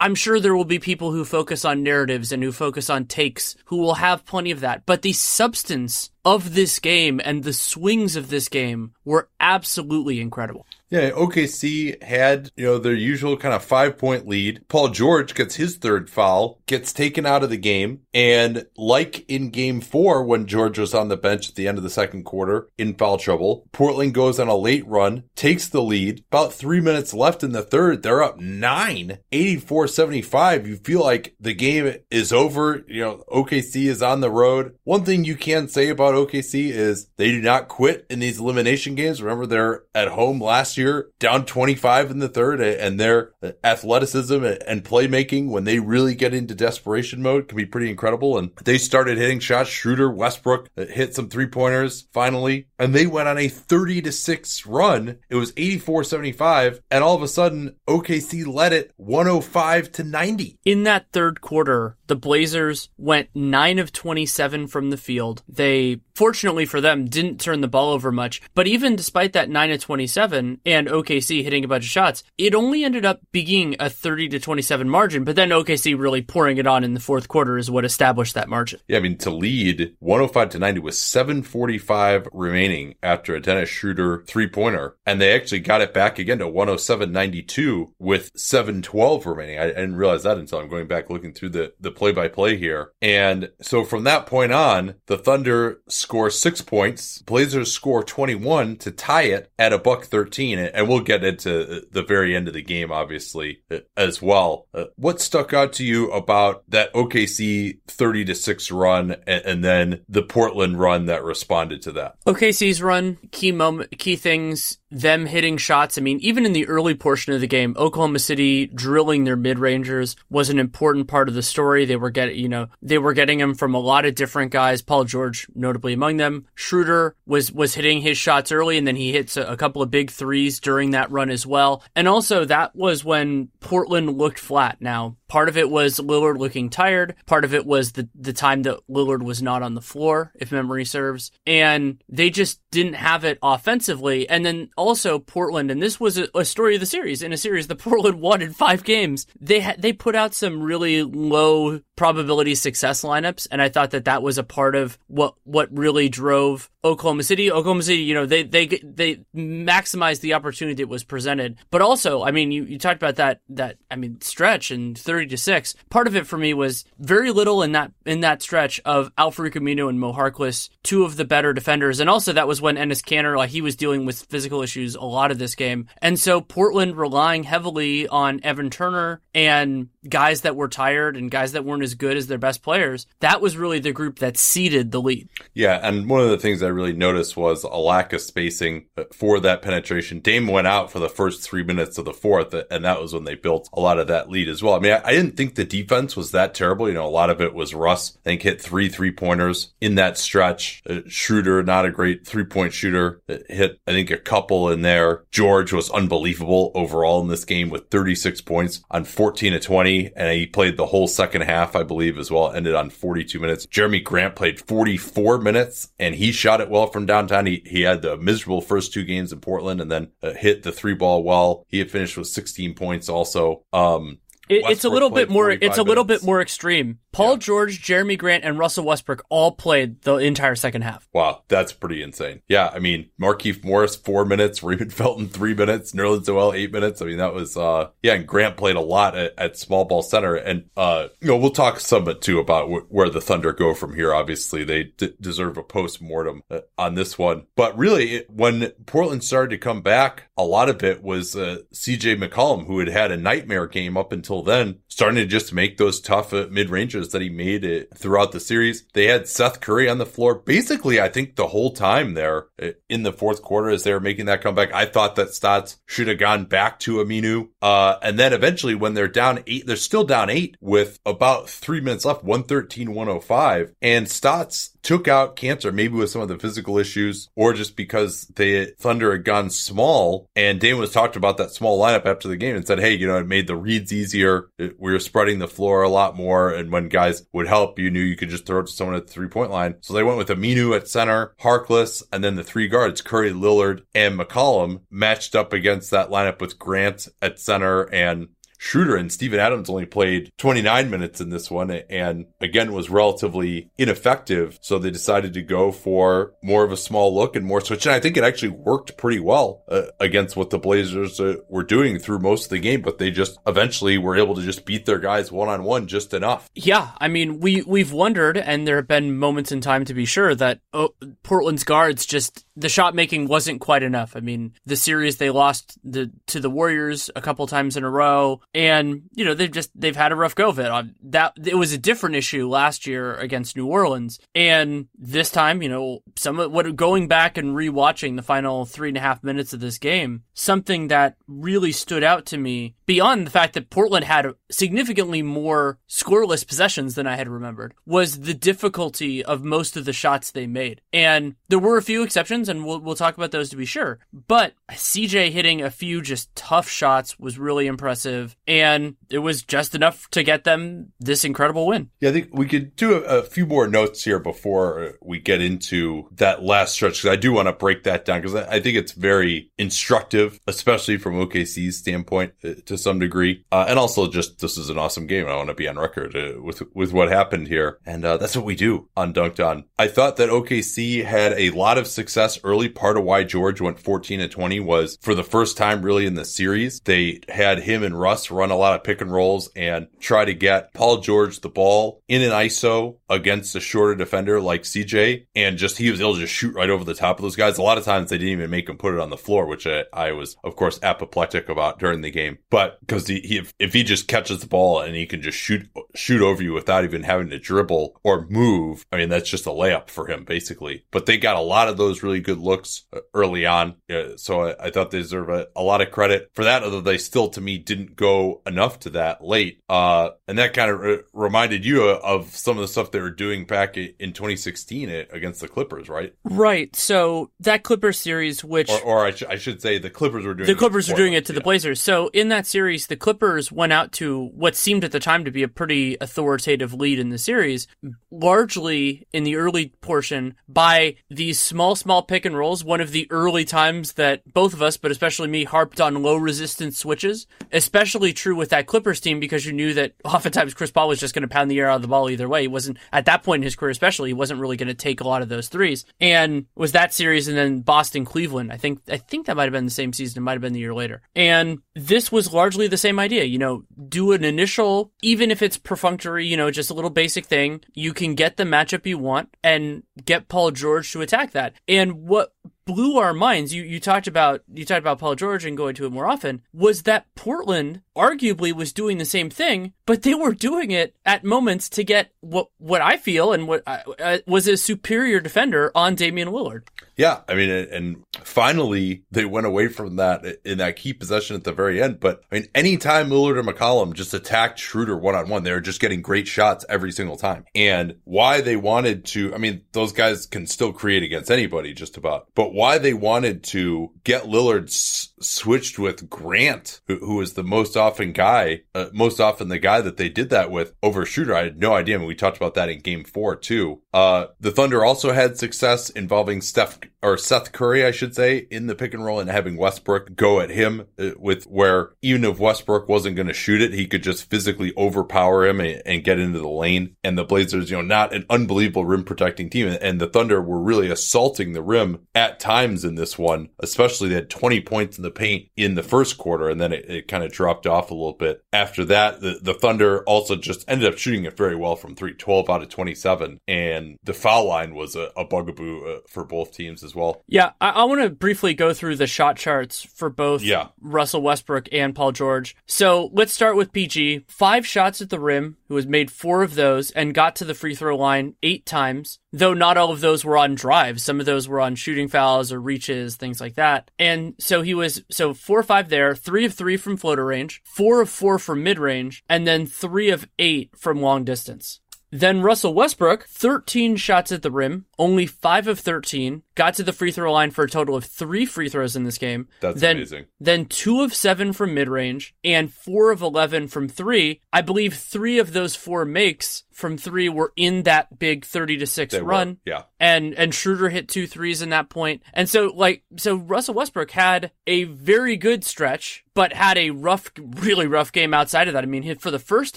I'm 0.00 0.14
sure 0.14 0.40
there 0.40 0.56
will 0.56 0.64
be 0.64 0.78
people 0.78 1.12
who 1.12 1.24
focus 1.24 1.64
on 1.64 1.82
narratives 1.82 2.32
and 2.32 2.42
who 2.42 2.52
focus 2.52 2.90
on 2.90 3.06
takes 3.06 3.56
who 3.66 3.76
will 3.76 3.94
have 3.94 4.26
plenty 4.26 4.50
of 4.50 4.60
that. 4.60 4.84
But 4.84 5.02
the 5.02 5.12
substance 5.12 6.10
of 6.24 6.54
this 6.54 6.78
game 6.78 7.20
and 7.24 7.44
the 7.44 7.52
swings 7.52 8.16
of 8.16 8.30
this 8.30 8.48
game 8.48 8.94
were 9.04 9.28
absolutely 9.38 10.20
incredible. 10.20 10.66
Yeah, 10.94 11.10
OKC 11.10 12.00
had, 12.04 12.52
you 12.56 12.66
know, 12.66 12.78
their 12.78 12.94
usual 12.94 13.36
kind 13.36 13.52
of 13.52 13.64
five 13.64 13.98
point 13.98 14.28
lead. 14.28 14.62
Paul 14.68 14.90
George 14.90 15.34
gets 15.34 15.56
his 15.56 15.74
third 15.74 16.08
foul, 16.08 16.60
gets 16.66 16.92
taken 16.92 17.26
out 17.26 17.42
of 17.42 17.50
the 17.50 17.56
game. 17.56 18.02
And 18.14 18.66
like 18.76 19.28
in 19.28 19.50
game 19.50 19.80
four, 19.80 20.22
when 20.22 20.46
George 20.46 20.78
was 20.78 20.94
on 20.94 21.08
the 21.08 21.16
bench 21.16 21.48
at 21.48 21.56
the 21.56 21.66
end 21.66 21.78
of 21.78 21.82
the 21.82 21.90
second 21.90 22.22
quarter 22.22 22.68
in 22.78 22.94
foul 22.94 23.18
trouble, 23.18 23.66
Portland 23.72 24.14
goes 24.14 24.38
on 24.38 24.46
a 24.46 24.54
late 24.54 24.86
run, 24.86 25.24
takes 25.34 25.68
the 25.68 25.82
lead. 25.82 26.22
About 26.30 26.52
three 26.52 26.80
minutes 26.80 27.12
left 27.12 27.42
in 27.42 27.50
the 27.50 27.62
third. 27.62 28.04
They're 28.04 28.22
up 28.22 28.38
nine, 28.38 29.18
84 29.32 29.88
75. 29.88 30.68
You 30.68 30.76
feel 30.76 31.00
like 31.00 31.34
the 31.40 31.54
game 31.54 31.92
is 32.08 32.32
over. 32.32 32.84
You 32.86 33.00
know, 33.00 33.24
OKC 33.32 33.86
is 33.86 34.00
on 34.00 34.20
the 34.20 34.30
road. 34.30 34.76
One 34.84 35.04
thing 35.04 35.24
you 35.24 35.34
can 35.34 35.66
say 35.66 35.88
about 35.88 36.14
OKC 36.14 36.68
is 36.70 37.08
they 37.16 37.32
do 37.32 37.40
not 37.40 37.66
quit 37.66 38.06
in 38.08 38.20
these 38.20 38.38
elimination 38.38 38.94
games. 38.94 39.20
Remember, 39.20 39.46
they're 39.46 39.82
at 39.92 40.06
home 40.06 40.40
last 40.40 40.76
year, 40.76 40.83
down 41.18 41.46
25 41.46 42.10
in 42.10 42.18
the 42.18 42.28
third, 42.28 42.60
and 42.60 42.98
their 42.98 43.32
athleticism 43.62 44.44
and 44.44 44.84
playmaking 44.84 45.48
when 45.48 45.64
they 45.64 45.78
really 45.78 46.14
get 46.14 46.34
into 46.34 46.54
desperation 46.54 47.22
mode 47.22 47.48
can 47.48 47.56
be 47.56 47.66
pretty 47.66 47.90
incredible. 47.90 48.38
And 48.38 48.50
they 48.64 48.78
started 48.78 49.18
hitting 49.18 49.40
shots. 49.40 49.70
Schroeder, 49.70 50.10
Westbrook 50.10 50.68
uh, 50.76 50.86
hit 50.86 51.14
some 51.14 51.28
three 51.28 51.46
pointers 51.46 52.06
finally, 52.12 52.68
and 52.78 52.94
they 52.94 53.06
went 53.06 53.28
on 53.28 53.38
a 53.38 53.48
30 53.48 54.02
to 54.02 54.12
6 54.12 54.66
run. 54.66 55.18
It 55.28 55.36
was 55.36 55.52
84 55.56 56.04
75, 56.04 56.80
and 56.90 57.04
all 57.04 57.14
of 57.16 57.22
a 57.22 57.28
sudden, 57.28 57.76
OKC 57.88 58.46
led 58.46 58.72
it 58.72 58.92
105 58.96 59.92
to 59.92 60.04
90. 60.04 60.58
In 60.64 60.82
that 60.84 61.06
third 61.12 61.40
quarter, 61.40 61.96
the 62.06 62.16
Blazers 62.16 62.90
went 62.96 63.28
9 63.34 63.78
of 63.78 63.92
27 63.92 64.66
from 64.66 64.90
the 64.90 64.96
field. 64.96 65.42
They, 65.48 66.00
fortunately 66.14 66.66
for 66.66 66.80
them, 66.80 67.06
didn't 67.06 67.40
turn 67.40 67.60
the 67.60 67.68
ball 67.68 67.92
over 67.92 68.12
much. 68.12 68.40
But 68.54 68.66
even 68.66 68.96
despite 68.96 69.32
that 69.32 69.50
9 69.50 69.70
of 69.72 69.80
27 69.80 70.60
and 70.64 70.86
OKC 70.86 71.42
hitting 71.42 71.64
a 71.64 71.68
bunch 71.68 71.84
of 71.84 71.90
shots, 71.90 72.24
it 72.38 72.54
only 72.54 72.84
ended 72.84 73.04
up 73.04 73.20
being 73.32 73.76
a 73.78 73.90
30 73.90 74.28
to 74.30 74.40
27 74.40 74.88
margin. 74.88 75.24
But 75.24 75.36
then 75.36 75.50
OKC 75.50 75.98
really 75.98 76.22
pouring 76.22 76.58
it 76.58 76.66
on 76.66 76.84
in 76.84 76.94
the 76.94 77.00
fourth 77.00 77.28
quarter 77.28 77.58
is 77.58 77.70
what 77.70 77.84
established 77.84 78.34
that 78.34 78.48
margin. 78.48 78.80
Yeah, 78.88 78.98
I 78.98 79.00
mean, 79.00 79.18
to 79.18 79.30
lead 79.30 79.96
105 79.98 80.50
to 80.50 80.58
90 80.58 80.80
with 80.80 80.94
745 80.94 82.28
remaining 82.32 82.94
after 83.02 83.34
a 83.34 83.40
Dennis 83.40 83.68
Schroeder 83.68 84.24
three 84.26 84.48
pointer. 84.48 84.96
And 85.06 85.20
they 85.20 85.34
actually 85.34 85.60
got 85.60 85.80
it 85.80 85.94
back 85.94 86.18
again 86.18 86.38
to 86.38 86.48
107 86.48 87.12
92 87.12 87.94
with 87.98 88.30
712 88.36 89.26
remaining. 89.26 89.58
I, 89.58 89.64
I 89.64 89.68
didn't 89.68 89.96
realize 89.96 90.22
that 90.22 90.38
until 90.38 90.58
I'm 90.58 90.68
going 90.68 90.86
back 90.86 91.10
looking 91.10 91.32
through 91.32 91.50
the, 91.50 91.72
the 91.80 91.90
play 91.90 92.12
by 92.12 92.28
play 92.28 92.56
here. 92.56 92.92
And 93.02 93.50
so 93.60 93.84
from 93.84 94.04
that 94.04 94.26
point 94.26 94.52
on, 94.52 94.94
the 95.06 95.18
Thunder 95.18 95.80
score 96.04 96.28
six 96.28 96.60
points. 96.60 97.22
Blazers 97.22 97.72
score 97.72 98.04
21 98.04 98.76
to 98.76 98.90
tie 98.90 99.22
it 99.22 99.50
at 99.58 99.72
a 99.72 99.78
buck 99.78 100.04
13. 100.04 100.58
And 100.58 100.86
we'll 100.86 101.00
get 101.00 101.24
into 101.24 101.86
the 101.90 102.02
very 102.02 102.36
end 102.36 102.46
of 102.46 102.54
the 102.54 102.62
game, 102.62 102.92
obviously, 102.92 103.62
as 103.96 104.20
well. 104.20 104.66
Uh, 104.74 104.84
what 104.96 105.20
stuck 105.20 105.54
out 105.54 105.72
to 105.74 105.84
you 105.84 106.10
about 106.12 106.62
that 106.68 106.92
OKC 106.92 107.78
30 107.88 108.26
to 108.26 108.34
6 108.34 108.70
run 108.70 109.16
and, 109.26 109.44
and 109.44 109.64
then 109.64 110.04
the 110.08 110.22
Portland 110.22 110.78
run 110.78 111.06
that 111.06 111.24
responded 111.24 111.80
to 111.82 111.92
that? 111.92 112.16
OKC's 112.26 112.82
run, 112.82 113.16
key 113.32 113.50
moment, 113.50 113.98
key 113.98 114.16
things, 114.16 114.78
them 114.94 115.26
hitting 115.26 115.56
shots. 115.56 115.98
I 115.98 116.02
mean, 116.02 116.20
even 116.20 116.46
in 116.46 116.52
the 116.52 116.68
early 116.68 116.94
portion 116.94 117.32
of 117.32 117.40
the 117.40 117.46
game, 117.46 117.74
Oklahoma 117.76 118.20
City 118.20 118.66
drilling 118.66 119.24
their 119.24 119.36
mid 119.36 119.58
rangers 119.58 120.14
was 120.30 120.50
an 120.50 120.58
important 120.58 121.08
part 121.08 121.28
of 121.28 121.34
the 121.34 121.42
story. 121.42 121.84
They 121.84 121.96
were 121.96 122.10
getting, 122.10 122.36
you 122.36 122.48
know, 122.48 122.68
they 122.80 122.98
were 122.98 123.12
getting 123.12 123.38
them 123.38 123.54
from 123.54 123.74
a 123.74 123.80
lot 123.80 124.04
of 124.04 124.14
different 124.14 124.52
guys. 124.52 124.82
Paul 124.82 125.04
George, 125.04 125.48
notably 125.54 125.93
among 125.94 126.18
them. 126.18 126.46
Schroeder 126.54 127.16
was 127.26 127.50
was 127.50 127.74
hitting 127.74 128.00
his 128.00 128.18
shots 128.18 128.52
early, 128.52 128.76
and 128.76 128.86
then 128.86 128.96
he 128.96 129.12
hits 129.12 129.36
a, 129.36 129.44
a 129.44 129.56
couple 129.56 129.82
of 129.82 129.90
big 129.90 130.10
threes 130.10 130.60
during 130.60 130.90
that 130.90 131.10
run 131.10 131.30
as 131.30 131.46
well. 131.46 131.82
And 131.96 132.06
also, 132.06 132.44
that 132.44 132.76
was 132.76 133.04
when 133.04 133.48
Portland 133.60 134.18
looked 134.18 134.38
flat. 134.38 134.78
Now, 134.80 135.16
part 135.28 135.48
of 135.48 135.56
it 135.56 135.70
was 135.70 135.98
Lillard 135.98 136.38
looking 136.38 136.70
tired. 136.70 137.14
Part 137.26 137.44
of 137.44 137.54
it 137.54 137.64
was 137.64 137.92
the 137.92 138.08
the 138.14 138.32
time 138.32 138.62
that 138.62 138.80
Lillard 138.88 139.22
was 139.22 139.42
not 139.42 139.62
on 139.62 139.74
the 139.74 139.80
floor, 139.80 140.32
if 140.34 140.52
memory 140.52 140.84
serves, 140.84 141.30
and 141.46 142.02
they 142.08 142.30
just 142.30 142.60
didn't 142.70 142.94
have 142.94 143.24
it 143.24 143.38
offensively. 143.42 144.28
And 144.28 144.44
then 144.44 144.70
also 144.76 145.18
Portland, 145.18 145.70
and 145.70 145.80
this 145.80 145.98
was 145.98 146.18
a, 146.18 146.28
a 146.34 146.44
story 146.44 146.74
of 146.74 146.80
the 146.80 146.86
series 146.86 147.22
in 147.22 147.32
a 147.32 147.36
series 147.36 147.68
that 147.68 147.78
Portland 147.78 148.20
in 148.42 148.52
five 148.52 148.84
games. 148.84 149.26
They 149.40 149.60
ha- 149.60 149.76
they 149.78 149.92
put 149.92 150.14
out 150.14 150.34
some 150.34 150.62
really 150.62 151.02
low 151.02 151.80
probability 151.96 152.54
success 152.54 153.02
lineups, 153.02 153.46
and 153.50 153.62
I 153.62 153.68
thought 153.68 153.92
that 153.92 154.06
that 154.06 154.22
was 154.22 154.38
a 154.38 154.44
part 154.44 154.74
of 154.74 154.98
what 155.06 155.34
what 155.44 155.76
really 155.76 156.08
drove 156.08 156.70
Oklahoma 156.84 157.22
City. 157.22 157.50
Oklahoma 157.50 157.82
City, 157.82 158.02
you 158.02 158.14
know, 158.14 158.26
they 158.26 158.42
they 158.42 158.66
they 158.66 159.20
maximized 159.34 160.20
the 160.20 160.34
opportunity 160.34 160.82
that 160.82 160.88
was 160.88 161.04
presented, 161.04 161.56
but 161.70 161.80
also, 161.80 162.22
I 162.22 162.30
mean, 162.30 162.52
you, 162.52 162.64
you 162.64 162.78
talked 162.78 163.02
about 163.02 163.16
that 163.16 163.40
that 163.50 163.78
I 163.90 163.96
mean 163.96 164.20
stretch 164.20 164.70
and 164.70 164.98
thirty 164.98 165.26
to 165.28 165.36
six. 165.36 165.74
Part 165.88 166.06
of 166.06 166.16
it 166.16 166.26
for 166.26 166.36
me 166.36 166.52
was 166.52 166.84
very 166.98 167.30
little 167.30 167.62
in 167.62 167.72
that 167.72 167.92
in 168.04 168.20
that 168.20 168.42
stretch 168.42 168.80
of 168.84 169.12
Al-Farouq 169.16 169.54
Aminu 169.54 169.88
and 169.88 170.00
Mo 170.00 170.12
Harkless, 170.12 170.68
two 170.82 171.04
of 171.04 171.16
the 171.16 171.24
better 171.24 171.52
defenders, 171.52 172.00
and 172.00 172.10
also 172.10 172.32
that 172.32 172.48
was 172.48 172.60
when 172.60 172.76
Enes 172.76 173.02
Kanter, 173.02 173.36
like 173.36 173.50
he 173.50 173.62
was 173.62 173.76
dealing 173.76 174.04
with 174.04 174.26
physical 174.26 174.62
issues 174.62 174.94
a 174.94 175.04
lot 175.04 175.30
of 175.30 175.38
this 175.38 175.54
game, 175.54 175.86
and 176.02 176.18
so 176.18 176.40
Portland 176.40 176.96
relying 176.96 177.44
heavily 177.44 178.08
on 178.08 178.40
Evan 178.42 178.70
Turner 178.70 179.20
and 179.32 179.88
guys 180.08 180.42
that 180.42 180.56
were 180.56 180.68
tired 180.68 181.16
and 181.16 181.30
guys 181.30 181.52
that 181.52 181.64
weren't 181.64 181.83
as 181.84 181.94
good 181.94 182.16
as 182.16 182.26
their 182.26 182.38
best 182.38 182.62
players. 182.62 183.06
That 183.20 183.40
was 183.40 183.56
really 183.56 183.78
the 183.78 183.92
group 183.92 184.18
that 184.18 184.36
ceded 184.36 184.90
the 184.90 185.00
lead. 185.00 185.28
Yeah, 185.52 185.78
and 185.80 186.10
one 186.10 186.20
of 186.20 186.30
the 186.30 186.38
things 186.38 186.62
I 186.62 186.68
really 186.68 186.92
noticed 186.92 187.36
was 187.36 187.62
a 187.62 187.76
lack 187.76 188.12
of 188.12 188.20
spacing 188.20 188.86
for 189.12 189.38
that 189.40 189.62
penetration. 189.62 190.18
Dame 190.18 190.48
went 190.48 190.66
out 190.66 190.90
for 190.90 190.98
the 190.98 191.08
first 191.08 191.42
three 191.42 191.62
minutes 191.62 191.98
of 191.98 192.04
the 192.04 192.12
fourth, 192.12 192.52
and 192.70 192.84
that 192.84 193.00
was 193.00 193.12
when 193.12 193.24
they 193.24 193.36
built 193.36 193.68
a 193.72 193.80
lot 193.80 193.98
of 193.98 194.08
that 194.08 194.28
lead 194.28 194.48
as 194.48 194.62
well. 194.62 194.74
I 194.74 194.80
mean, 194.80 194.92
I, 194.92 195.02
I 195.04 195.12
didn't 195.12 195.36
think 195.36 195.54
the 195.54 195.64
defense 195.64 196.16
was 196.16 196.32
that 196.32 196.54
terrible. 196.54 196.88
You 196.88 196.94
know, 196.94 197.06
a 197.06 197.08
lot 197.08 197.30
of 197.30 197.40
it 197.40 197.54
was 197.54 197.74
Russ. 197.74 198.16
I 198.18 198.30
think 198.30 198.42
hit 198.42 198.60
three 198.60 198.88
three 198.88 199.12
pointers 199.12 199.74
in 199.80 199.94
that 199.96 200.18
stretch. 200.18 200.82
Uh, 200.88 201.00
Schroeder, 201.06 201.62
not 201.62 201.86
a 201.86 201.90
great 201.90 202.26
three 202.26 202.44
point 202.44 202.72
shooter, 202.72 203.20
uh, 203.28 203.36
hit 203.48 203.78
I 203.86 203.92
think 203.92 204.10
a 204.10 204.16
couple 204.16 204.70
in 204.70 204.82
there. 204.82 205.24
George 205.30 205.72
was 205.72 205.90
unbelievable 205.90 206.72
overall 206.74 207.20
in 207.20 207.28
this 207.28 207.44
game 207.44 207.70
with 207.70 207.90
36 207.90 208.40
points 208.42 208.80
on 208.90 209.04
14 209.04 209.52
to 209.52 209.60
20, 209.60 210.12
and 210.16 210.32
he 210.32 210.46
played 210.46 210.76
the 210.76 210.86
whole 210.86 211.06
second 211.06 211.42
half, 211.42 211.73
I 211.74 211.82
believe, 211.82 212.18
as 212.18 212.30
well. 212.30 212.52
Ended 212.52 212.74
on 212.74 212.90
42 212.90 213.38
minutes. 213.40 213.66
Jerami 213.66 214.02
Grant 214.02 214.36
played 214.36 214.60
44 214.60 215.38
minutes, 215.38 215.92
and 215.98 216.14
he 216.14 216.32
shot 216.32 216.60
it 216.60 216.70
well 216.70 216.86
from 216.86 217.06
downtown. 217.06 217.46
He 217.46 217.62
he 217.66 217.82
had 217.82 218.02
the 218.02 218.16
miserable 218.16 218.60
first 218.60 218.92
two 218.92 219.04
games 219.04 219.32
in 219.32 219.40
Portland, 219.40 219.80
and 219.80 219.90
then 219.90 220.08
uh, 220.22 220.32
hit 220.32 220.62
the 220.62 220.72
three 220.72 220.94
ball 220.94 221.22
well. 221.22 221.64
He 221.68 221.78
had 221.78 221.90
finished 221.90 222.16
with 222.16 222.28
16 222.28 222.74
points 222.74 223.08
also. 223.08 223.64
Um, 223.72 224.18
it, 224.48 224.64
it's 224.70 224.84
a 224.84 224.88
little 224.88 225.10
bit 225.10 225.30
more. 225.30 225.50
It's 225.50 225.78
a 225.78 225.82
little 225.82 226.04
bit 226.04 226.22
more 226.22 226.40
extreme. 226.40 226.98
Paul 227.12 227.34
yeah. 227.34 227.38
George, 227.38 227.82
Jerami 227.82 228.18
Grant, 228.18 228.44
and 228.44 228.58
Russell 228.58 228.84
Westbrook 228.84 229.24
all 229.28 229.52
played 229.52 230.02
the 230.02 230.16
entire 230.16 230.56
second 230.56 230.82
half. 230.82 231.08
Wow, 231.12 231.44
that's 231.48 231.72
pretty 231.72 232.02
insane. 232.02 232.42
Yeah, 232.48 232.70
I 232.74 232.80
mean, 232.80 233.10
Markieff 233.20 233.64
Morris 233.64 233.94
four 233.94 234.24
minutes, 234.24 234.62
Raymond 234.62 234.92
Felton 234.92 235.28
three 235.28 235.54
minutes, 235.54 235.92
Nerlens 235.92 236.26
Noel 236.26 236.52
eight 236.52 236.72
minutes. 236.72 237.00
I 237.00 237.06
mean, 237.06 237.18
that 237.18 237.32
was 237.32 237.56
uh, 237.56 237.90
yeah. 238.02 238.14
And 238.14 238.26
Grant 238.26 238.56
played 238.56 238.76
a 238.76 238.80
lot 238.80 239.16
at, 239.16 239.34
at 239.38 239.56
small 239.56 239.84
ball 239.84 240.02
center, 240.02 240.34
and 240.34 240.64
uh, 240.76 241.08
you 241.20 241.28
know, 241.28 241.36
we'll 241.36 241.50
talk 241.50 241.80
some 241.80 242.04
bit 242.04 242.20
too 242.20 242.38
about 242.38 242.68
wh- 242.68 242.92
where 242.92 243.08
the 243.08 243.20
Thunder 243.20 243.52
go 243.52 243.74
from 243.74 243.94
here. 243.94 244.12
Obviously, 244.12 244.64
they 244.64 244.84
d- 244.84 245.14
deserve 245.20 245.56
a 245.56 245.62
post 245.62 246.02
mortem 246.02 246.42
uh, 246.50 246.60
on 246.76 246.94
this 246.94 247.16
one, 247.16 247.46
but 247.56 247.76
really, 247.78 248.16
it, 248.16 248.30
when 248.30 248.68
Portland 248.86 249.22
started 249.22 249.50
to 249.50 249.58
come 249.58 249.82
back, 249.82 250.24
a 250.36 250.44
lot 250.44 250.68
of 250.68 250.82
it 250.82 251.02
was 251.02 251.36
uh, 251.36 251.58
C.J. 251.72 252.16
McCollum, 252.16 252.66
who 252.66 252.80
had 252.80 252.88
had 252.88 253.12
a 253.12 253.16
nightmare 253.16 253.66
game 253.66 253.96
up 253.96 254.12
until 254.12 254.33
then, 254.42 254.80
starting 254.88 255.16
to 255.16 255.26
just 255.26 255.52
make 255.52 255.76
those 255.76 256.00
tough 256.00 256.32
uh, 256.32 256.46
mid 256.50 256.70
ranges 256.70 257.10
that 257.10 257.22
he 257.22 257.28
made 257.28 257.64
it 257.64 257.96
throughout 257.96 258.32
the 258.32 258.40
series. 258.40 258.84
They 258.92 259.06
had 259.06 259.28
Seth 259.28 259.60
Curry 259.60 259.88
on 259.88 259.98
the 259.98 260.06
floor 260.06 260.34
basically, 260.34 261.00
I 261.00 261.08
think, 261.08 261.36
the 261.36 261.48
whole 261.48 261.72
time 261.72 262.14
there 262.14 262.46
uh, 262.62 262.70
in 262.88 263.02
the 263.02 263.12
fourth 263.12 263.42
quarter 263.42 263.70
as 263.70 263.84
they 263.84 263.92
were 263.92 264.00
making 264.00 264.26
that 264.26 264.42
comeback. 264.42 264.72
I 264.72 264.86
thought 264.86 265.16
that 265.16 265.34
Stotts 265.34 265.78
should 265.86 266.08
have 266.08 266.18
gone 266.18 266.44
back 266.44 266.78
to 266.80 266.96
Aminu. 266.96 267.48
Uh, 267.60 267.96
and 268.02 268.18
then 268.18 268.32
eventually, 268.32 268.74
when 268.74 268.94
they're 268.94 269.08
down 269.08 269.42
eight, 269.46 269.66
they're 269.66 269.76
still 269.76 270.04
down 270.04 270.30
eight 270.30 270.56
with 270.60 270.98
about 271.06 271.48
three 271.48 271.80
minutes 271.80 272.04
left, 272.04 272.24
113, 272.24 272.94
105. 272.94 273.74
And 273.82 274.08
Stotts 274.08 274.73
took 274.84 275.08
out 275.08 275.34
Kanter, 275.34 275.74
maybe 275.74 275.94
with 275.94 276.10
some 276.10 276.22
of 276.22 276.28
the 276.28 276.38
physical 276.38 276.78
issues, 276.78 277.28
or 277.34 277.52
just 277.54 277.74
because 277.74 278.26
the 278.36 278.74
Thunder 278.78 279.12
had 279.12 279.24
gone 279.24 279.50
small. 279.50 280.28
And 280.36 280.60
Dame 280.60 280.78
was 280.78 280.92
talked 280.92 281.16
about 281.16 281.38
that 281.38 281.50
small 281.50 281.80
lineup 281.80 282.06
after 282.06 282.28
the 282.28 282.36
game 282.36 282.54
and 282.54 282.66
said, 282.66 282.78
Hey, 282.78 282.94
you 282.94 283.08
know, 283.08 283.18
it 283.18 283.26
made 283.26 283.46
the 283.46 283.56
reads 283.56 283.92
easier. 283.92 284.50
It, 284.58 284.78
we 284.78 284.92
were 284.92 285.00
spreading 285.00 285.38
the 285.38 285.48
floor 285.48 285.82
a 285.82 285.88
lot 285.88 286.16
more. 286.16 286.50
And 286.50 286.70
when 286.70 286.88
guys 286.88 287.26
would 287.32 287.48
help, 287.48 287.78
you 287.78 287.90
knew 287.90 288.00
you 288.00 288.16
could 288.16 288.28
just 288.28 288.46
throw 288.46 288.60
it 288.60 288.66
to 288.66 288.72
someone 288.72 288.96
at 288.96 289.06
the 289.06 289.12
three 289.12 289.28
point 289.28 289.50
line. 289.50 289.76
So 289.80 289.94
they 289.94 290.02
went 290.02 290.18
with 290.18 290.28
Aminu 290.28 290.76
at 290.76 290.86
center, 290.86 291.34
Harkless, 291.40 292.02
and 292.12 292.22
then 292.22 292.36
the 292.36 292.44
three 292.44 292.68
guards, 292.68 293.00
Curry, 293.00 293.30
Lillard, 293.30 293.82
and 293.94 294.18
McCollum 294.18 294.82
matched 294.90 295.34
up 295.34 295.52
against 295.52 295.90
that 295.90 296.10
lineup 296.10 296.40
with 296.40 296.58
Grant 296.58 297.08
at 297.22 297.40
center 297.40 297.82
and 297.92 298.28
Schroeder 298.64 298.96
and 298.96 299.12
Steven 299.12 299.38
Adams 299.38 299.68
only 299.68 299.84
played 299.84 300.32
29 300.38 300.88
minutes 300.88 301.20
in 301.20 301.28
this 301.28 301.50
one 301.50 301.70
and 301.70 302.24
again 302.40 302.72
was 302.72 302.88
relatively 302.88 303.70
ineffective. 303.76 304.58
So 304.62 304.78
they 304.78 304.90
decided 304.90 305.34
to 305.34 305.42
go 305.42 305.70
for 305.70 306.32
more 306.42 306.64
of 306.64 306.72
a 306.72 306.76
small 306.76 307.14
look 307.14 307.36
and 307.36 307.44
more 307.44 307.60
switch. 307.60 307.84
And 307.84 307.94
I 307.94 308.00
think 308.00 308.16
it 308.16 308.24
actually 308.24 308.48
worked 308.48 308.96
pretty 308.96 309.20
well 309.20 309.62
uh, 309.68 309.82
against 310.00 310.34
what 310.34 310.48
the 310.48 310.58
Blazers 310.58 311.20
uh, 311.20 311.36
were 311.50 311.62
doing 311.62 311.98
through 311.98 312.20
most 312.20 312.44
of 312.44 312.50
the 312.50 312.58
game, 312.58 312.80
but 312.80 312.96
they 312.96 313.10
just 313.10 313.38
eventually 313.46 313.98
were 313.98 314.16
able 314.16 314.34
to 314.34 314.42
just 314.42 314.64
beat 314.64 314.86
their 314.86 314.98
guys 314.98 315.30
one 315.30 315.50
on 315.50 315.62
one 315.62 315.86
just 315.86 316.14
enough. 316.14 316.48
Yeah. 316.54 316.92
I 316.96 317.08
mean, 317.08 317.40
we, 317.40 317.60
we've 317.62 317.92
wondered, 317.92 318.38
and 318.38 318.66
there 318.66 318.76
have 318.76 318.88
been 318.88 319.18
moments 319.18 319.52
in 319.52 319.60
time 319.60 319.84
to 319.84 319.94
be 319.94 320.06
sure 320.06 320.34
that 320.36 320.60
oh, 320.72 320.94
Portland's 321.22 321.64
guards 321.64 322.06
just, 322.06 322.46
the 322.56 322.70
shot 322.70 322.94
making 322.94 323.28
wasn't 323.28 323.60
quite 323.60 323.82
enough. 323.82 324.16
I 324.16 324.20
mean, 324.20 324.54
the 324.64 324.76
series 324.76 325.18
they 325.18 325.28
lost 325.28 325.78
the, 325.84 326.10
to 326.28 326.40
the 326.40 326.48
Warriors 326.48 327.10
a 327.14 327.20
couple 327.20 327.46
times 327.46 327.76
in 327.76 327.84
a 327.84 327.90
row 327.90 328.40
and 328.54 329.02
you 329.14 329.24
know 329.24 329.34
they've 329.34 329.50
just 329.50 329.70
they've 329.74 329.96
had 329.96 330.12
a 330.12 330.16
rough 330.16 330.34
go 330.34 330.48
of 330.48 330.58
it. 330.58 330.70
That 331.02 331.34
it 331.44 331.56
was 331.56 331.72
a 331.72 331.78
different 331.78 332.16
issue 332.16 332.48
last 332.48 332.86
year 332.86 333.14
against 333.16 333.56
New 333.56 333.66
Orleans, 333.66 334.20
and 334.34 334.88
this 334.96 335.30
time, 335.30 335.62
you 335.62 335.68
know, 335.68 336.02
some 336.16 336.38
of 336.38 336.52
what 336.52 336.76
going 336.76 337.08
back 337.08 337.36
and 337.36 337.56
rewatching 337.56 338.16
the 338.16 338.22
final 338.22 338.64
three 338.64 338.88
and 338.88 338.96
a 338.96 339.00
half 339.00 339.24
minutes 339.24 339.52
of 339.52 339.60
this 339.60 339.78
game, 339.78 340.22
something 340.34 340.88
that 340.88 341.16
really 341.26 341.72
stood 341.72 342.04
out 342.04 342.26
to 342.26 342.38
me 342.38 342.74
beyond 342.86 343.26
the 343.26 343.30
fact 343.30 343.54
that 343.54 343.70
Portland 343.70 344.04
had 344.04 344.26
significantly 344.50 345.22
more 345.22 345.78
scoreless 345.88 346.46
possessions 346.46 346.94
than 346.94 347.06
I 347.06 347.16
had 347.16 347.28
remembered 347.28 347.74
was 347.86 348.20
the 348.20 348.34
difficulty 348.34 349.24
of 349.24 349.42
most 349.42 349.76
of 349.76 349.84
the 349.84 349.92
shots 349.92 350.30
they 350.30 350.46
made. 350.46 350.80
And 350.92 351.34
there 351.48 351.58
were 351.58 351.76
a 351.76 351.82
few 351.82 352.02
exceptions, 352.02 352.48
and 352.48 352.64
we'll 352.64 352.80
we'll 352.80 352.94
talk 352.94 353.16
about 353.16 353.32
those 353.32 353.50
to 353.50 353.56
be 353.56 353.64
sure. 353.64 353.98
But 354.12 354.54
CJ 354.70 355.30
hitting 355.32 355.62
a 355.62 355.70
few 355.70 356.02
just 356.02 356.34
tough 356.34 356.68
shots 356.68 357.18
was 357.18 357.38
really 357.38 357.66
impressive 357.66 358.36
and 358.46 358.96
it 359.10 359.18
was 359.18 359.42
just 359.42 359.74
enough 359.74 360.08
to 360.10 360.22
get 360.22 360.44
them 360.44 360.92
this 361.00 361.24
incredible 361.24 361.66
win. 361.66 361.90
Yeah, 362.00 362.10
I 362.10 362.12
think 362.12 362.28
we 362.32 362.46
could 362.46 362.76
do 362.76 362.94
a, 362.94 363.18
a 363.18 363.22
few 363.22 363.46
more 363.46 363.66
notes 363.66 364.04
here 364.04 364.18
before 364.18 364.94
we 365.02 365.18
get 365.18 365.40
into 365.40 366.08
that 366.12 366.42
last 366.42 366.74
stretch 366.74 367.02
because 367.02 367.12
I 367.12 367.16
do 367.16 367.32
want 367.32 367.48
to 367.48 367.52
break 367.52 367.84
that 367.84 368.04
down 368.04 368.20
because 368.20 368.34
I, 368.34 368.56
I, 368.56 368.60
think 368.60 368.76
it's 368.76 368.92
very 368.92 369.50
instructive, 369.58 370.40
especially 370.46 370.98
from 370.98 371.14
OKC's 371.14 371.78
standpoint 371.78 372.32
uh, 372.44 372.54
to 372.66 372.76
some 372.78 372.98
degree, 372.98 373.44
uh, 373.52 373.66
and 373.68 373.78
also 373.78 374.10
just 374.10 374.38
this 374.40 374.58
is 374.58 374.70
an 374.70 374.78
awesome 374.78 375.06
game. 375.06 375.26
I 375.26 375.36
want 375.36 375.48
to 375.48 375.54
be 375.54 375.68
on 375.68 375.78
record 375.78 376.16
uh, 376.16 376.40
with 376.42 376.62
with 376.74 376.92
what 376.92 377.08
happened 377.08 377.48
here, 377.48 377.78
and 377.86 378.04
uh, 378.04 378.16
that's 378.16 378.36
what 378.36 378.44
we 378.44 378.54
do 378.54 378.88
on 378.96 379.12
Dunc'd 379.12 379.40
On. 379.40 379.64
I 379.78 379.88
thought 379.88 380.16
that 380.16 380.30
OKC 380.30 381.04
had 381.04 381.32
a 381.32 381.50
lot 381.50 381.78
of 381.78 381.86
success 381.86 382.38
early. 382.44 382.68
Part 382.68 382.96
of 382.96 383.04
why 383.04 383.24
George 383.24 383.60
went 383.60 383.78
14 383.78 384.20
and 384.20 384.30
20 384.30 384.60
was 384.60 384.98
for 385.00 385.14
the 385.14 385.24
first 385.24 385.56
time 385.56 385.82
really 385.82 386.06
in 386.06 386.14
the 386.14 386.24
series 386.24 386.80
they 386.80 387.20
had 387.28 387.60
him 387.60 387.82
and 387.82 387.98
Russ 387.98 388.30
run 388.34 388.50
a 388.50 388.56
lot 388.56 388.74
of 388.74 388.84
pick 388.84 389.00
and 389.00 389.12
rolls 389.12 389.50
and 389.56 389.88
try 390.00 390.24
to 390.24 390.34
get 390.34 390.74
Paul 390.74 390.98
George 390.98 391.40
the 391.40 391.48
ball 391.48 392.02
in 392.08 392.22
an 392.22 392.30
ISO 392.30 392.96
against 393.08 393.56
a 393.56 393.60
shorter 393.60 393.94
defender 393.94 394.40
like 394.40 394.62
CJ. 394.62 395.26
And 395.34 395.58
just 395.58 395.78
he 395.78 395.90
was 395.90 396.00
able 396.00 396.14
to 396.14 396.20
just 396.20 396.34
shoot 396.34 396.54
right 396.54 396.70
over 396.70 396.84
the 396.84 396.94
top 396.94 397.18
of 397.18 397.22
those 397.22 397.36
guys. 397.36 397.58
A 397.58 397.62
lot 397.62 397.78
of 397.78 397.84
times 397.84 398.10
they 398.10 398.18
didn't 398.18 398.32
even 398.32 398.50
make 398.50 398.68
him 398.68 398.76
put 398.76 398.94
it 398.94 399.00
on 399.00 399.10
the 399.10 399.16
floor, 399.16 399.46
which 399.46 399.66
I, 399.66 399.84
I 399.92 400.12
was, 400.12 400.36
of 400.44 400.56
course, 400.56 400.78
apoplectic 400.82 401.48
about 401.48 401.78
during 401.78 402.00
the 402.00 402.10
game. 402.10 402.38
But 402.50 402.80
because 402.80 403.06
he, 403.06 403.20
he, 403.20 403.38
if, 403.38 403.54
if 403.58 403.72
he 403.72 403.82
just 403.82 404.08
catches 404.08 404.40
the 404.40 404.46
ball 404.46 404.80
and 404.80 404.94
he 404.94 405.06
can 405.06 405.22
just 405.22 405.38
shoot, 405.38 405.68
shoot 405.94 406.22
over 406.22 406.42
you 406.42 406.52
without 406.52 406.84
even 406.84 407.02
having 407.02 407.30
to 407.30 407.38
dribble 407.38 408.00
or 408.02 408.26
move, 408.28 408.84
I 408.92 408.96
mean, 408.96 409.08
that's 409.08 409.30
just 409.30 409.46
a 409.46 409.50
layup 409.50 409.88
for 409.88 410.06
him, 410.06 410.24
basically. 410.24 410.84
But 410.90 411.06
they 411.06 411.18
got 411.18 411.36
a 411.36 411.40
lot 411.40 411.68
of 411.68 411.76
those 411.76 412.02
really 412.02 412.20
good 412.20 412.38
looks 412.38 412.84
early 413.12 413.46
on. 413.46 413.76
Uh, 413.90 414.16
so 414.16 414.48
I, 414.48 414.66
I, 414.66 414.70
thought 414.70 414.90
they 414.90 414.98
deserve 414.98 415.28
a, 415.28 415.46
a 415.56 415.62
lot 415.62 415.80
of 415.80 415.90
credit 415.90 416.30
for 416.34 416.44
that, 416.44 416.62
although 416.62 416.80
they 416.80 416.98
still, 416.98 417.28
to 417.30 417.40
me, 417.40 417.58
didn't 417.58 417.96
go 417.96 418.23
enough 418.46 418.80
to 418.80 418.90
that 418.90 419.24
late. 419.24 419.60
Uh, 419.68 420.10
and 420.26 420.38
that 420.38 420.54
kind 420.54 420.70
of 420.70 420.80
re- 420.80 420.98
reminded 421.12 421.64
you 421.64 421.82
of 421.84 422.34
some 422.34 422.56
of 422.56 422.62
the 422.62 422.68
stuff 422.68 422.90
they 422.90 423.00
were 423.00 423.10
doing 423.10 423.44
back 423.44 423.76
in 423.76 424.12
2016 424.12 424.88
against 425.10 425.40
the 425.40 425.48
Clippers, 425.48 425.88
right? 425.88 426.14
Right. 426.24 426.74
So 426.74 427.30
that 427.40 427.62
Clippers 427.62 427.98
series, 427.98 428.44
which 428.44 428.70
or, 428.70 428.80
or 428.80 429.06
I, 429.06 429.10
sh- 429.12 429.24
I, 429.28 429.36
should 429.36 429.60
say, 429.60 429.78
the 429.78 429.90
Clippers 429.90 430.24
were 430.24 430.34
doing 430.34 430.46
the 430.46 430.54
Clippers 430.54 430.88
were 430.88 430.96
doing 430.96 431.12
it 431.12 431.26
to 431.26 431.32
yeah. 431.32 431.38
the 431.38 431.44
Blazers. 431.44 431.80
So 431.80 432.08
in 432.08 432.28
that 432.28 432.46
series, 432.46 432.86
the 432.86 432.96
Clippers 432.96 433.52
went 433.52 433.72
out 433.72 433.92
to 433.92 434.26
what 434.34 434.56
seemed 434.56 434.84
at 434.84 434.92
the 434.92 435.00
time 435.00 435.24
to 435.24 435.30
be 435.30 435.42
a 435.42 435.48
pretty 435.48 435.96
authoritative 436.00 436.72
lead 436.74 436.98
in 436.98 437.10
the 437.10 437.18
series, 437.18 437.66
largely 438.10 439.06
in 439.12 439.24
the 439.24 439.36
early 439.36 439.72
portion 439.80 440.36
by 440.48 440.96
these 441.10 441.40
small, 441.40 441.76
small 441.76 442.02
pick 442.02 442.24
and 442.24 442.36
rolls. 442.36 442.64
One 442.64 442.80
of 442.80 442.92
the 442.92 443.06
early 443.10 443.44
times 443.44 443.94
that 443.94 444.22
both 444.32 444.54
of 444.54 444.62
us, 444.62 444.76
but 444.76 444.90
especially 444.90 445.28
me, 445.28 445.44
harped 445.44 445.80
on 445.80 446.02
low 446.02 446.16
resistance 446.16 446.78
switches. 446.78 447.26
Especially 447.52 448.12
true 448.14 448.34
with 448.34 448.50
that 448.50 448.66
Clippers 448.66 449.00
team 449.00 449.20
because 449.20 449.44
you 449.44 449.52
knew 449.52 449.74
that 449.74 449.94
oftentimes 450.04 450.54
Chris 450.54 450.70
Paul 450.70 450.88
was 450.88 451.00
just 451.00 451.14
going 451.14 451.22
to 451.22 451.28
pound 451.28 451.50
the 451.50 451.58
air 451.58 451.68
out 451.68 451.76
of 451.76 451.82
the 451.82 451.88
ball 451.88 452.08
either 452.08 452.28
way. 452.28 452.42
He 452.42 452.48
wasn't 452.48 452.78
at 452.92 453.04
that 453.06 453.22
point 453.22 453.40
in 453.40 453.44
his 453.44 453.56
career, 453.56 453.70
especially, 453.70 454.10
he 454.10 454.14
wasn't 454.14 454.40
really 454.40 454.56
going 454.56 454.68
to 454.68 454.74
take 454.74 455.00
a 455.00 455.08
lot 455.08 455.22
of 455.22 455.28
those 455.28 455.48
threes. 455.48 455.84
And 456.00 456.46
was 456.54 456.72
that 456.72 456.92
series 456.92 457.28
and 457.28 457.36
then 457.36 457.60
Boston 457.60 458.04
Cleveland. 458.04 458.52
I 458.52 458.56
think 458.56 458.80
I 458.88 458.96
think 458.96 459.26
that 459.26 459.36
might 459.36 459.44
have 459.44 459.52
been 459.52 459.64
the 459.64 459.70
same 459.70 459.92
season. 459.92 460.22
It 460.22 460.24
might 460.24 460.32
have 460.32 460.40
been 460.40 460.52
the 460.52 460.60
year 460.60 460.74
later. 460.74 461.02
And 461.14 461.58
this 461.74 462.10
was 462.10 462.32
largely 462.32 462.68
the 462.68 462.76
same 462.76 462.98
idea. 462.98 463.24
You 463.24 463.38
know, 463.38 463.64
do 463.88 464.12
an 464.12 464.24
initial, 464.24 464.92
even 465.02 465.30
if 465.30 465.42
it's 465.42 465.56
perfunctory, 465.56 466.26
you 466.26 466.36
know, 466.36 466.50
just 466.50 466.70
a 466.70 466.74
little 466.74 466.90
basic 466.90 467.26
thing. 467.26 467.60
You 467.74 467.92
can 467.92 468.14
get 468.14 468.36
the 468.36 468.44
matchup 468.44 468.86
you 468.86 468.98
want 468.98 469.34
and 469.42 469.82
get 470.02 470.28
Paul 470.28 470.50
George 470.50 470.90
to 470.92 471.00
attack 471.00 471.32
that. 471.32 471.54
And 471.68 472.06
what 472.06 472.32
blew 472.64 472.98
our 472.98 473.12
minds. 473.12 473.54
You 473.54 473.62
you 473.62 473.80
talked 473.80 474.06
about 474.06 474.42
you 474.52 474.64
talked 474.64 474.80
about 474.80 474.98
Paul 474.98 475.14
George 475.14 475.44
and 475.44 475.56
going 475.56 475.74
to 475.76 475.86
it 475.86 475.92
more 475.92 476.06
often. 476.06 476.42
Was 476.52 476.82
that 476.82 477.06
Portland 477.14 477.82
arguably 477.96 478.52
was 478.52 478.72
doing 478.72 478.98
the 478.98 479.04
same 479.04 479.30
thing, 479.30 479.72
but 479.86 480.02
they 480.02 480.14
were 480.14 480.32
doing 480.32 480.70
it 480.70 480.94
at 481.04 481.24
moments 481.24 481.68
to 481.70 481.84
get 481.84 482.10
what 482.20 482.48
what 482.58 482.80
I 482.80 482.96
feel 482.96 483.32
and 483.32 483.46
what 483.46 483.62
uh, 483.66 484.18
was 484.26 484.48
a 484.48 484.56
superior 484.56 485.20
defender 485.20 485.70
on 485.74 485.94
Damian 485.94 486.28
Lillard. 486.28 486.62
Yeah, 486.96 487.20
I 487.28 487.34
mean, 487.34 487.50
and 487.50 488.04
finally 488.22 489.02
they 489.10 489.24
went 489.24 489.46
away 489.46 489.68
from 489.68 489.96
that 489.96 490.24
in 490.44 490.58
that 490.58 490.76
key 490.76 490.92
possession 490.92 491.36
at 491.36 491.44
the 491.44 491.52
very 491.52 491.82
end. 491.82 492.00
But 492.00 492.22
I 492.30 492.36
mean, 492.36 492.48
anytime 492.54 493.10
Lillard 493.10 493.36
or 493.36 493.42
McCollum 493.42 493.94
just 493.94 494.14
attacked 494.14 494.58
Schroeder 494.58 494.96
one 494.96 495.14
on 495.14 495.28
one, 495.28 495.42
they 495.42 495.52
were 495.52 495.60
just 495.60 495.80
getting 495.80 496.02
great 496.02 496.28
shots 496.28 496.64
every 496.68 496.92
single 496.92 497.16
time. 497.16 497.44
And 497.54 497.96
why 498.04 498.40
they 498.40 498.56
wanted 498.56 499.04
to, 499.06 499.34
I 499.34 499.38
mean, 499.38 499.62
those 499.72 499.92
guys 499.92 500.26
can 500.26 500.46
still 500.46 500.72
create 500.72 501.02
against 501.02 501.30
anybody 501.30 501.72
just 501.72 501.96
about, 501.96 502.28
but 502.34 502.52
why 502.52 502.78
they 502.78 502.94
wanted 502.94 503.44
to 503.44 503.90
get 504.04 504.24
Lillard 504.24 504.64
s- 504.68 505.08
switched 505.24 505.78
with 505.78 506.08
Grant, 506.08 506.80
who, 506.86 506.98
who 506.98 507.16
was 507.16 507.34
the 507.34 507.44
most 507.44 507.76
often 507.76 508.12
guy, 508.12 508.62
uh, 508.74 508.86
most 508.92 509.20
often 509.20 509.48
the 509.48 509.58
guy 509.58 509.80
that 509.80 509.96
they 509.96 510.08
did 510.08 510.30
that 510.30 510.50
with 510.50 510.74
over 510.82 511.04
Schroeder. 511.04 511.34
I 511.34 511.44
had 511.44 511.58
no 511.58 511.74
idea. 511.74 511.96
I 511.96 511.98
mean, 511.98 512.06
we 512.08 512.14
talked 512.14 512.36
about 512.36 512.54
that 512.54 512.68
in 512.68 512.80
game 512.80 513.04
four 513.04 513.36
too. 513.36 513.82
Uh, 513.92 514.26
the 514.40 514.50
Thunder 514.50 514.84
also 514.84 515.12
had 515.12 515.38
success 515.38 515.90
involving 515.90 516.40
Steph 516.40 516.78
or 517.04 517.18
Seth 517.18 517.52
Curry, 517.52 517.84
I 517.84 517.90
should 517.90 518.14
say, 518.14 518.46
in 518.50 518.66
the 518.66 518.74
pick 518.74 518.94
and 518.94 519.04
roll 519.04 519.20
and 519.20 519.30
having 519.30 519.56
Westbrook 519.56 520.16
go 520.16 520.40
at 520.40 520.48
him 520.50 520.86
uh, 520.98 521.10
with 521.18 521.44
where 521.44 521.90
even 522.00 522.24
if 522.24 522.38
Westbrook 522.38 522.88
wasn't 522.88 523.16
going 523.16 523.28
to 523.28 523.34
shoot 523.34 523.60
it, 523.60 523.74
he 523.74 523.86
could 523.86 524.02
just 524.02 524.30
physically 524.30 524.72
overpower 524.76 525.46
him 525.46 525.60
and, 525.60 525.82
and, 525.84 526.04
get 526.04 526.18
into 526.18 526.38
the 526.38 526.48
lane. 526.48 526.96
And 527.04 527.16
the 527.16 527.24
Blazers, 527.24 527.70
you 527.70 527.76
know, 527.76 527.82
not 527.82 528.14
an 528.14 528.24
unbelievable 528.30 528.84
rim 528.84 529.04
protecting 529.04 529.50
team. 529.50 529.76
And 529.80 530.00
the 530.00 530.06
Thunder 530.06 530.40
were 530.40 530.60
really 530.60 530.90
assaulting 530.90 531.52
the 531.52 531.62
rim 531.62 532.06
at 532.14 532.40
times 532.40 532.84
in 532.84 532.94
this 532.94 533.18
one, 533.18 533.50
especially 533.60 534.08
they 534.08 534.16
had 534.16 534.30
20 534.30 534.60
points 534.62 534.96
in 534.96 535.02
the 535.02 535.10
paint 535.14 535.48
in 535.56 535.74
the 535.74 535.82
first 535.82 536.18
quarter. 536.18 536.48
And 536.48 536.60
then 536.60 536.72
it, 536.72 536.90
it 536.90 537.08
kind 537.08 537.24
of 537.24 537.32
dropped 537.32 537.66
off 537.66 537.90
a 537.90 537.94
little 537.94 538.12
bit. 538.12 538.42
After 538.52 538.84
that, 538.86 539.20
the, 539.20 539.38
the 539.40 539.54
Thunder 539.54 540.02
also 540.04 540.36
just 540.36 540.64
ended 540.68 540.92
up 540.92 540.98
shooting 540.98 541.24
it 541.24 541.36
very 541.36 541.56
well 541.56 541.76
from 541.76 541.94
three, 541.94 542.14
12 542.14 542.50
out 542.50 542.62
of 542.62 542.68
27. 542.68 543.38
And 543.48 543.98
the 544.02 544.14
foul 544.14 544.46
line 544.46 544.74
was 544.74 544.96
a, 544.96 545.10
a 545.16 545.24
bugaboo 545.24 545.84
uh, 545.84 545.98
for 546.08 546.24
both 546.24 546.52
teams 546.52 546.82
as 546.82 546.94
well. 546.94 547.22
Yeah, 547.26 547.52
I, 547.60 547.70
I 547.70 547.84
want 547.84 548.02
to 548.02 548.10
briefly 548.10 548.54
go 548.54 548.72
through 548.72 548.96
the 548.96 549.06
shot 549.06 549.36
charts 549.36 549.82
for 549.82 550.10
both 550.10 550.42
yeah. 550.42 550.68
Russell 550.80 551.22
Westbrook 551.22 551.68
and 551.72 551.94
Paul 551.94 552.12
George. 552.12 552.56
So 552.66 553.10
let's 553.12 553.32
start 553.32 553.56
with 553.56 553.72
PG. 553.72 554.24
Five 554.28 554.66
shots 554.66 555.00
at 555.00 555.10
the 555.10 555.20
rim, 555.20 555.56
who 555.74 555.78
has 555.78 555.88
made 555.88 556.08
four 556.08 556.44
of 556.44 556.54
those 556.54 556.92
and 556.92 557.12
got 557.12 557.34
to 557.34 557.44
the 557.44 557.52
free 557.52 557.74
throw 557.74 557.96
line 557.96 558.36
eight 558.44 558.64
times, 558.64 559.18
though 559.32 559.54
not 559.54 559.76
all 559.76 559.90
of 559.90 560.00
those 560.00 560.24
were 560.24 560.38
on 560.38 560.54
drives. 560.54 561.02
Some 561.02 561.18
of 561.18 561.26
those 561.26 561.48
were 561.48 561.60
on 561.60 561.74
shooting 561.74 562.06
fouls 562.06 562.52
or 562.52 562.60
reaches, 562.60 563.16
things 563.16 563.40
like 563.40 563.56
that. 563.56 563.90
And 563.98 564.34
so 564.38 564.62
he 564.62 564.72
was, 564.72 565.02
so 565.10 565.34
four 565.34 565.58
or 565.58 565.64
five 565.64 565.88
there, 565.88 566.14
three 566.14 566.44
of 566.44 566.54
three 566.54 566.76
from 566.76 566.96
floater 566.96 567.24
range, 567.24 567.60
four 567.64 568.00
of 568.00 568.08
four 568.08 568.38
from 568.38 568.62
mid 568.62 568.78
range, 568.78 569.24
and 569.28 569.48
then 569.48 569.66
three 569.66 570.10
of 570.10 570.28
eight 570.38 570.70
from 570.76 571.02
long 571.02 571.24
distance. 571.24 571.80
Then 572.12 572.42
Russell 572.42 572.74
Westbrook, 572.74 573.24
13 573.24 573.96
shots 573.96 574.30
at 574.30 574.42
the 574.42 574.52
rim, 574.52 574.86
only 575.00 575.26
5 575.26 575.66
of 575.66 575.80
13, 575.80 576.44
got 576.54 576.74
to 576.74 576.82
the 576.82 576.92
free 576.92 577.10
throw 577.12 577.32
line 577.32 577.50
for 577.50 577.64
a 577.64 577.68
total 577.70 577.96
of 577.96 578.04
3 578.04 578.46
free 578.46 578.68
throws 578.68 578.96
in 578.96 579.04
this 579.04 579.18
game. 579.18 579.48
That's 579.60 579.80
then, 579.80 579.96
amazing. 579.96 580.26
Then 580.40 580.66
2 580.66 581.02
of 581.02 581.14
7 581.14 581.52
from 581.52 581.74
mid-range 581.74 582.34
and 582.44 582.72
4 582.72 583.10
of 583.10 583.22
11 583.22 583.68
from 583.68 583.88
3. 583.88 584.40
I 584.52 584.60
believe 584.60 584.94
3 584.94 585.38
of 585.38 585.52
those 585.52 585.74
4 585.76 586.04
makes 586.04 586.64
from 586.74 586.98
3 586.98 587.28
were 587.28 587.52
in 587.56 587.84
that 587.84 588.18
big 588.18 588.44
30 588.44 588.78
to 588.78 588.86
6 588.86 589.12
They 589.12 589.22
run. 589.22 589.48
were, 589.50 589.56
yeah. 589.64 589.82
And 590.00 590.34
and 590.34 590.54
Schroeder 590.54 590.90
hit 590.90 591.08
two 591.08 591.26
threes 591.26 591.62
in 591.62 591.70
that 591.70 591.88
point. 591.88 592.22
And 592.34 592.48
so 592.48 592.66
like 592.74 593.04
so 593.16 593.36
Russell 593.36 593.74
Westbrook 593.74 594.10
had 594.10 594.50
a 594.66 594.84
very 594.84 595.36
good 595.36 595.64
stretch 595.64 596.24
but 596.34 596.52
had 596.52 596.76
a 596.76 596.90
rough, 596.90 597.30
really 597.38 597.86
rough 597.86 598.10
game 598.10 598.34
outside 598.34 598.66
of 598.66 598.74
that. 598.74 598.82
I 598.82 598.88
mean, 598.88 599.16
for 599.18 599.30
the 599.30 599.38
first 599.38 599.76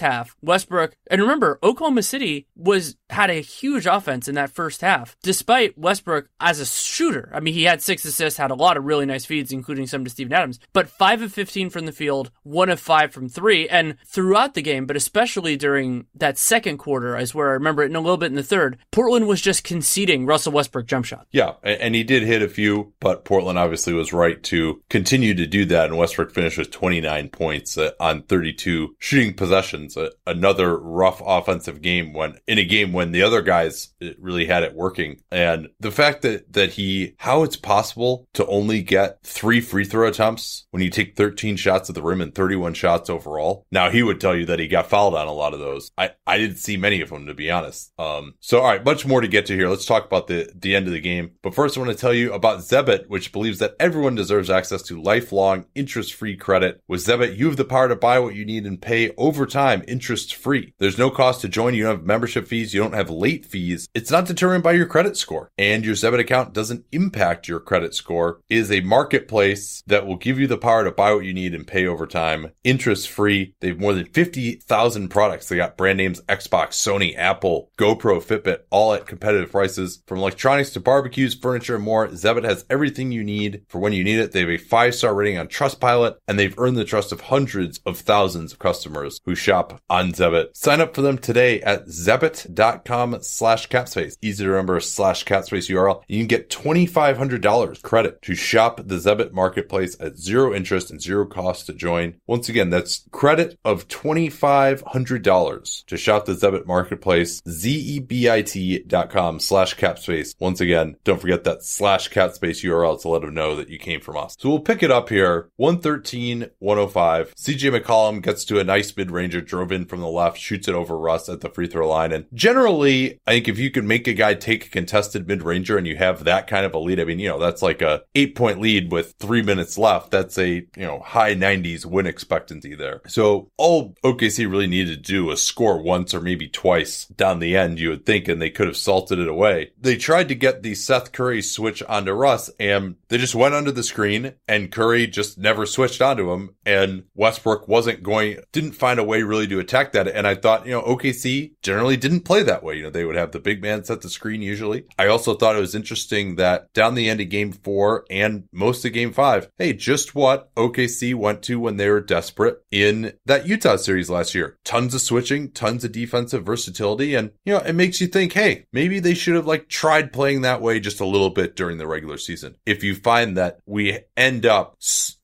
half, 0.00 0.36
Westbrook, 0.42 0.96
and 1.08 1.20
remember, 1.20 1.58
Oklahoma 1.62 2.02
City 2.02 2.48
was 2.56 2.96
had 3.10 3.30
a 3.30 3.34
huge 3.40 3.86
offense 3.86 4.26
in 4.28 4.34
that 4.34 4.50
first 4.50 4.80
half, 4.80 5.16
despite 5.22 5.78
Westbrook 5.78 6.28
as 6.40 6.58
a 6.58 6.66
shooter. 6.76 7.30
I 7.32 7.40
mean, 7.40 7.54
he 7.54 7.64
had 7.64 7.82
six 7.82 8.04
assists, 8.04 8.38
had 8.38 8.50
a 8.50 8.54
lot 8.54 8.76
of 8.76 8.84
really 8.84 9.06
nice 9.06 9.24
feeds, 9.24 9.52
including 9.52 9.86
some 9.86 10.04
to 10.04 10.10
Steven 10.10 10.32
Adams, 10.32 10.60
but 10.72 10.88
five 10.88 11.22
of 11.22 11.32
15 11.32 11.70
from 11.70 11.86
the 11.86 11.92
field, 11.92 12.30
one 12.42 12.68
of 12.68 12.80
five 12.80 13.12
from 13.12 13.28
three, 13.28 13.68
and 13.68 13.96
throughout 14.06 14.54
the 14.54 14.62
game, 14.62 14.86
but 14.86 14.96
especially 14.96 15.56
during 15.56 16.06
that 16.14 16.38
second 16.38 16.78
quarter, 16.78 17.16
is 17.16 17.34
where 17.34 17.50
I 17.50 17.52
remember 17.52 17.82
it 17.82 17.86
and 17.86 17.96
a 17.96 18.00
little 18.00 18.16
bit 18.16 18.30
in 18.30 18.36
the 18.36 18.42
third, 18.42 18.78
Portland 18.92 19.26
was 19.26 19.40
just 19.40 19.64
conceding 19.64 20.26
Russell 20.26 20.52
Westbrook 20.52 20.86
jump 20.86 21.04
shot. 21.04 21.26
Yeah, 21.30 21.54
and 21.62 21.94
he 21.94 22.04
did 22.04 22.22
hit 22.22 22.42
a 22.42 22.48
few, 22.48 22.92
but 23.00 23.24
Portland 23.24 23.58
obviously 23.58 23.92
was 23.92 24.12
right 24.12 24.42
to 24.44 24.82
continue 24.88 25.34
to 25.34 25.46
do 25.46 25.64
that, 25.66 25.86
and 25.86 25.98
Westbrook 25.98 26.32
finished 26.32 26.58
with 26.58 26.70
29 26.70 27.28
points 27.28 27.78
uh, 27.78 27.90
on 28.00 28.22
32 28.22 28.94
shooting 28.98 29.34
possessions. 29.34 29.96
Uh, 29.96 30.10
another 30.26 30.76
rough 30.78 31.22
offensive 31.24 31.82
game 31.82 32.12
when 32.12 32.38
in 32.46 32.58
a 32.58 32.64
game 32.64 32.92
when 32.92 33.12
the 33.12 33.22
other 33.22 33.42
guys 33.42 33.88
uh, 34.02 34.08
really 34.18 34.46
had 34.46 34.62
it 34.62 34.74
working. 34.74 35.20
And 35.30 35.68
the 35.80 35.90
fact 35.90 36.22
that 36.22 36.52
that 36.58 36.70
he 36.70 37.14
how 37.18 37.42
it's 37.42 37.56
possible 37.56 38.28
to 38.34 38.46
only 38.46 38.82
get 38.82 39.22
3 39.22 39.60
free 39.60 39.84
throw 39.84 40.08
attempts 40.08 40.66
when 40.70 40.82
you 40.82 40.90
take 40.90 41.16
13 41.16 41.56
shots 41.56 41.88
at 41.88 41.94
the 41.94 42.02
rim 42.02 42.20
and 42.20 42.34
31 42.34 42.74
shots 42.74 43.08
overall. 43.08 43.66
Now 43.70 43.90
he 43.90 44.02
would 44.02 44.20
tell 44.20 44.36
you 44.36 44.46
that 44.46 44.58
he 44.58 44.68
got 44.68 44.90
fouled 44.90 45.14
on 45.14 45.28
a 45.28 45.32
lot 45.32 45.54
of 45.54 45.60
those. 45.60 45.90
I 45.96 46.10
I 46.26 46.38
didn't 46.38 46.56
see 46.56 46.76
many 46.76 47.00
of 47.00 47.10
them 47.10 47.26
to 47.26 47.34
be 47.34 47.50
honest. 47.50 47.92
Um 47.98 48.34
so 48.40 48.60
all 48.60 48.66
right, 48.66 48.84
much 48.84 49.06
more 49.06 49.20
to 49.20 49.28
get 49.28 49.46
to 49.46 49.56
here. 49.56 49.68
Let's 49.68 49.86
talk 49.86 50.04
about 50.04 50.26
the 50.26 50.50
the 50.54 50.74
end 50.74 50.86
of 50.86 50.92
the 50.92 51.00
game. 51.00 51.32
But 51.42 51.54
first 51.54 51.76
I 51.76 51.80
want 51.80 51.92
to 51.92 51.98
tell 51.98 52.14
you 52.14 52.32
about 52.32 52.60
Zebit, 52.60 53.08
which 53.08 53.32
believes 53.32 53.58
that 53.60 53.76
everyone 53.78 54.14
deserves 54.14 54.50
access 54.50 54.82
to 54.82 55.00
lifelong 55.00 55.64
interest-free 55.74 56.36
credit. 56.36 56.82
With 56.88 57.04
Zebit, 57.04 57.36
you 57.36 57.46
have 57.46 57.56
the 57.56 57.64
power 57.64 57.88
to 57.88 57.96
buy 57.96 58.18
what 58.18 58.34
you 58.34 58.44
need 58.44 58.66
and 58.66 58.80
pay 58.80 59.12
over 59.16 59.46
time 59.46 59.84
interest 59.86 60.34
free. 60.34 60.74
There's 60.78 60.98
no 60.98 61.10
cost 61.10 61.40
to 61.42 61.48
join. 61.48 61.74
You 61.74 61.84
don't 61.84 61.96
have 61.96 62.06
membership 62.06 62.46
fees. 62.48 62.74
You 62.74 62.82
don't 62.82 62.94
have 62.94 63.10
late 63.10 63.46
fees. 63.46 63.88
It's 63.94 64.10
not 64.10 64.26
determined 64.26 64.64
by 64.64 64.72
your 64.72 64.86
credit 64.86 65.16
score. 65.16 65.50
And 65.56 65.84
your 65.84 65.94
Zebit 65.94 66.20
account 66.20 66.47
doesn't 66.52 66.84
impact 66.92 67.48
your 67.48 67.60
credit 67.60 67.94
score. 67.94 68.40
is 68.48 68.70
a 68.70 68.80
marketplace 68.80 69.82
that 69.86 70.06
will 70.06 70.16
give 70.16 70.38
you 70.38 70.46
the 70.46 70.58
power 70.58 70.84
to 70.84 70.90
buy 70.90 71.12
what 71.12 71.24
you 71.24 71.34
need 71.34 71.54
and 71.54 71.66
pay 71.66 71.86
over 71.86 72.06
time 72.06 72.52
interest 72.64 73.08
free. 73.08 73.54
They 73.60 73.68
have 73.68 73.80
more 73.80 73.92
than 73.92 74.06
50,000 74.06 75.08
products. 75.08 75.48
They 75.48 75.56
got 75.56 75.76
brand 75.76 75.98
names 75.98 76.20
Xbox, 76.22 76.70
Sony, 76.70 77.16
Apple, 77.16 77.70
GoPro, 77.78 78.22
Fitbit, 78.22 78.60
all 78.70 78.92
at 78.94 79.06
competitive 79.06 79.50
prices. 79.50 80.02
From 80.06 80.18
electronics 80.18 80.70
to 80.70 80.80
barbecues, 80.80 81.34
furniture, 81.34 81.76
and 81.76 81.84
more, 81.84 82.08
Zebit 82.08 82.44
has 82.44 82.64
everything 82.68 83.12
you 83.12 83.24
need 83.24 83.62
for 83.68 83.78
when 83.78 83.92
you 83.92 84.04
need 84.04 84.18
it. 84.18 84.32
They 84.32 84.40
have 84.40 84.50
a 84.50 84.58
five 84.58 84.94
star 84.94 85.14
rating 85.14 85.38
on 85.38 85.48
Trustpilot 85.48 86.16
and 86.26 86.38
they've 86.38 86.58
earned 86.58 86.76
the 86.76 86.84
trust 86.84 87.12
of 87.12 87.22
hundreds 87.22 87.80
of 87.86 87.98
thousands 87.98 88.52
of 88.52 88.58
customers 88.58 89.20
who 89.24 89.34
shop 89.34 89.80
on 89.88 90.12
Zebit. 90.12 90.56
Sign 90.56 90.80
up 90.80 90.94
for 90.94 91.02
them 91.02 91.18
today 91.18 91.60
at 91.62 91.86
zebit.com 91.86 93.18
slash 93.22 93.68
capspace. 93.68 94.16
Easy 94.22 94.44
to 94.44 94.50
remember 94.50 94.80
slash 94.80 95.24
capspace 95.24 95.68
URL. 95.68 96.02
You 96.08 96.18
can 96.18 96.26
get 96.26 96.37
$2,500 96.40 97.82
credit 97.82 98.22
to 98.22 98.34
shop 98.34 98.80
the 98.84 98.96
Zebit 98.96 99.32
marketplace 99.32 99.96
at 100.00 100.16
zero 100.16 100.54
interest 100.54 100.90
and 100.90 101.00
zero 101.00 101.26
cost 101.26 101.66
to 101.66 101.72
join. 101.72 102.14
Once 102.26 102.48
again, 102.48 102.70
that's 102.70 103.04
credit 103.10 103.58
of 103.64 103.88
$2,500 103.88 105.86
to 105.86 105.96
shop 105.96 106.24
the 106.26 106.34
Zebit 106.34 106.66
marketplace, 106.66 107.40
zebit.com 107.42 109.40
slash 109.40 109.76
capspace. 109.76 110.34
Once 110.38 110.60
again, 110.60 110.96
don't 111.04 111.20
forget 111.20 111.44
that 111.44 111.62
slash 111.62 112.10
capspace 112.10 112.64
URL 112.64 113.00
to 113.00 113.08
let 113.08 113.22
them 113.22 113.34
know 113.34 113.56
that 113.56 113.68
you 113.68 113.78
came 113.78 114.00
from 114.00 114.16
us. 114.16 114.36
So 114.38 114.48
we'll 114.48 114.60
pick 114.60 114.82
it 114.82 114.90
up 114.90 115.08
here. 115.08 115.48
113, 115.56 116.50
105. 116.58 117.34
CJ 117.34 117.80
McCollum 117.80 118.22
gets 118.22 118.44
to 118.46 118.60
a 118.60 118.64
nice 118.64 118.96
mid-ranger, 118.96 119.40
drove 119.40 119.72
in 119.72 119.86
from 119.86 120.00
the 120.00 120.08
left, 120.08 120.38
shoots 120.38 120.68
it 120.68 120.74
over 120.74 120.96
Russ 120.96 121.28
at 121.28 121.40
the 121.40 121.50
free 121.50 121.66
throw 121.66 121.88
line. 121.88 122.12
And 122.12 122.26
generally, 122.34 123.18
I 123.26 123.32
think 123.32 123.48
if 123.48 123.58
you 123.58 123.70
can 123.70 123.86
make 123.86 124.06
a 124.06 124.12
guy 124.12 124.34
take 124.34 124.66
a 124.66 124.70
contested 124.70 125.26
mid-ranger 125.26 125.76
and 125.76 125.86
you 125.86 125.96
have 125.96 126.24
that 126.28 126.46
kind 126.46 126.66
of 126.66 126.74
a 126.74 126.78
lead, 126.78 127.00
I 127.00 127.04
mean, 127.04 127.18
you 127.18 127.28
know, 127.28 127.38
that's 127.38 127.62
like 127.62 127.82
a 127.82 128.02
eight 128.14 128.36
point 128.36 128.60
lead 128.60 128.92
with 128.92 129.14
three 129.18 129.42
minutes 129.42 129.78
left. 129.78 130.10
That's 130.10 130.38
a, 130.38 130.48
you 130.48 130.66
know, 130.76 131.00
high 131.00 131.34
90s 131.34 131.86
win 131.86 132.06
expectancy 132.06 132.74
there. 132.74 133.00
So 133.08 133.50
all 133.56 133.94
OKC 134.04 134.50
really 134.50 134.66
needed 134.66 135.04
to 135.04 135.12
do 135.12 135.24
was 135.24 135.44
score 135.44 135.82
once 135.82 136.14
or 136.14 136.20
maybe 136.20 136.48
twice 136.48 137.06
down 137.06 137.38
the 137.38 137.56
end, 137.56 137.80
you 137.80 137.90
would 137.90 138.04
think, 138.04 138.28
and 138.28 138.40
they 138.40 138.50
could 138.50 138.66
have 138.66 138.76
salted 138.76 139.18
it 139.18 139.28
away. 139.28 139.72
They 139.80 139.96
tried 139.96 140.28
to 140.28 140.34
get 140.34 140.62
the 140.62 140.74
Seth 140.74 141.12
Curry 141.12 141.42
switch 141.42 141.82
onto 141.84 142.12
Russ 142.12 142.50
and 142.60 142.96
they 143.08 143.18
just 143.18 143.34
went 143.34 143.54
under 143.54 143.72
the 143.72 143.82
screen 143.82 144.34
and 144.46 144.70
Curry 144.70 145.06
just 145.06 145.38
never 145.38 145.64
switched 145.64 146.02
onto 146.02 146.30
him 146.30 146.54
and 146.66 147.04
Westbrook 147.14 147.66
wasn't 147.68 148.02
going, 148.02 148.38
didn't 148.52 148.72
find 148.72 149.00
a 149.00 149.04
way 149.04 149.22
really 149.22 149.46
to 149.48 149.58
attack 149.58 149.92
that. 149.92 150.08
And 150.08 150.26
I 150.26 150.34
thought, 150.34 150.66
you 150.66 150.72
know, 150.72 150.82
OKC 150.82 151.52
generally 151.62 151.96
didn't 151.96 152.20
play 152.20 152.42
that 152.42 152.62
way. 152.62 152.76
You 152.76 152.84
know, 152.84 152.90
they 152.90 153.04
would 153.04 153.16
have 153.16 153.32
the 153.32 153.40
big 153.40 153.62
man 153.62 153.84
set 153.84 154.02
the 154.02 154.10
screen 154.10 154.42
usually. 154.42 154.84
I 154.98 155.06
also 155.06 155.34
thought 155.34 155.56
it 155.56 155.60
was 155.60 155.74
interesting 155.74 156.17
that 156.36 156.72
down 156.72 156.94
the 156.94 157.08
end 157.08 157.20
of 157.20 157.28
game 157.28 157.52
four 157.52 158.04
and 158.10 158.44
most 158.52 158.84
of 158.84 158.92
game 158.92 159.12
five, 159.12 159.50
hey, 159.58 159.72
just 159.72 160.14
what 160.14 160.54
OKC 160.54 161.14
went 161.14 161.42
to 161.44 161.60
when 161.60 161.76
they 161.76 161.88
were 161.88 162.00
desperate 162.00 162.62
in 162.70 163.12
that 163.26 163.46
Utah 163.46 163.76
series 163.76 164.10
last 164.10 164.34
year. 164.34 164.58
Tons 164.64 164.94
of 164.94 165.00
switching, 165.00 165.50
tons 165.50 165.84
of 165.84 165.92
defensive 165.92 166.44
versatility. 166.44 167.14
And, 167.14 167.30
you 167.44 167.54
know, 167.54 167.60
it 167.60 167.74
makes 167.74 168.00
you 168.00 168.06
think, 168.06 168.32
hey, 168.32 168.66
maybe 168.72 169.00
they 169.00 169.14
should 169.14 169.34
have 169.34 169.46
like 169.46 169.68
tried 169.68 170.12
playing 170.12 170.42
that 170.42 170.60
way 170.60 170.80
just 170.80 171.00
a 171.00 171.06
little 171.06 171.30
bit 171.30 171.56
during 171.56 171.78
the 171.78 171.86
regular 171.86 172.18
season. 172.18 172.56
If 172.66 172.82
you 172.82 172.94
find 172.94 173.36
that 173.36 173.60
we 173.66 174.00
end 174.16 174.46
up 174.46 174.74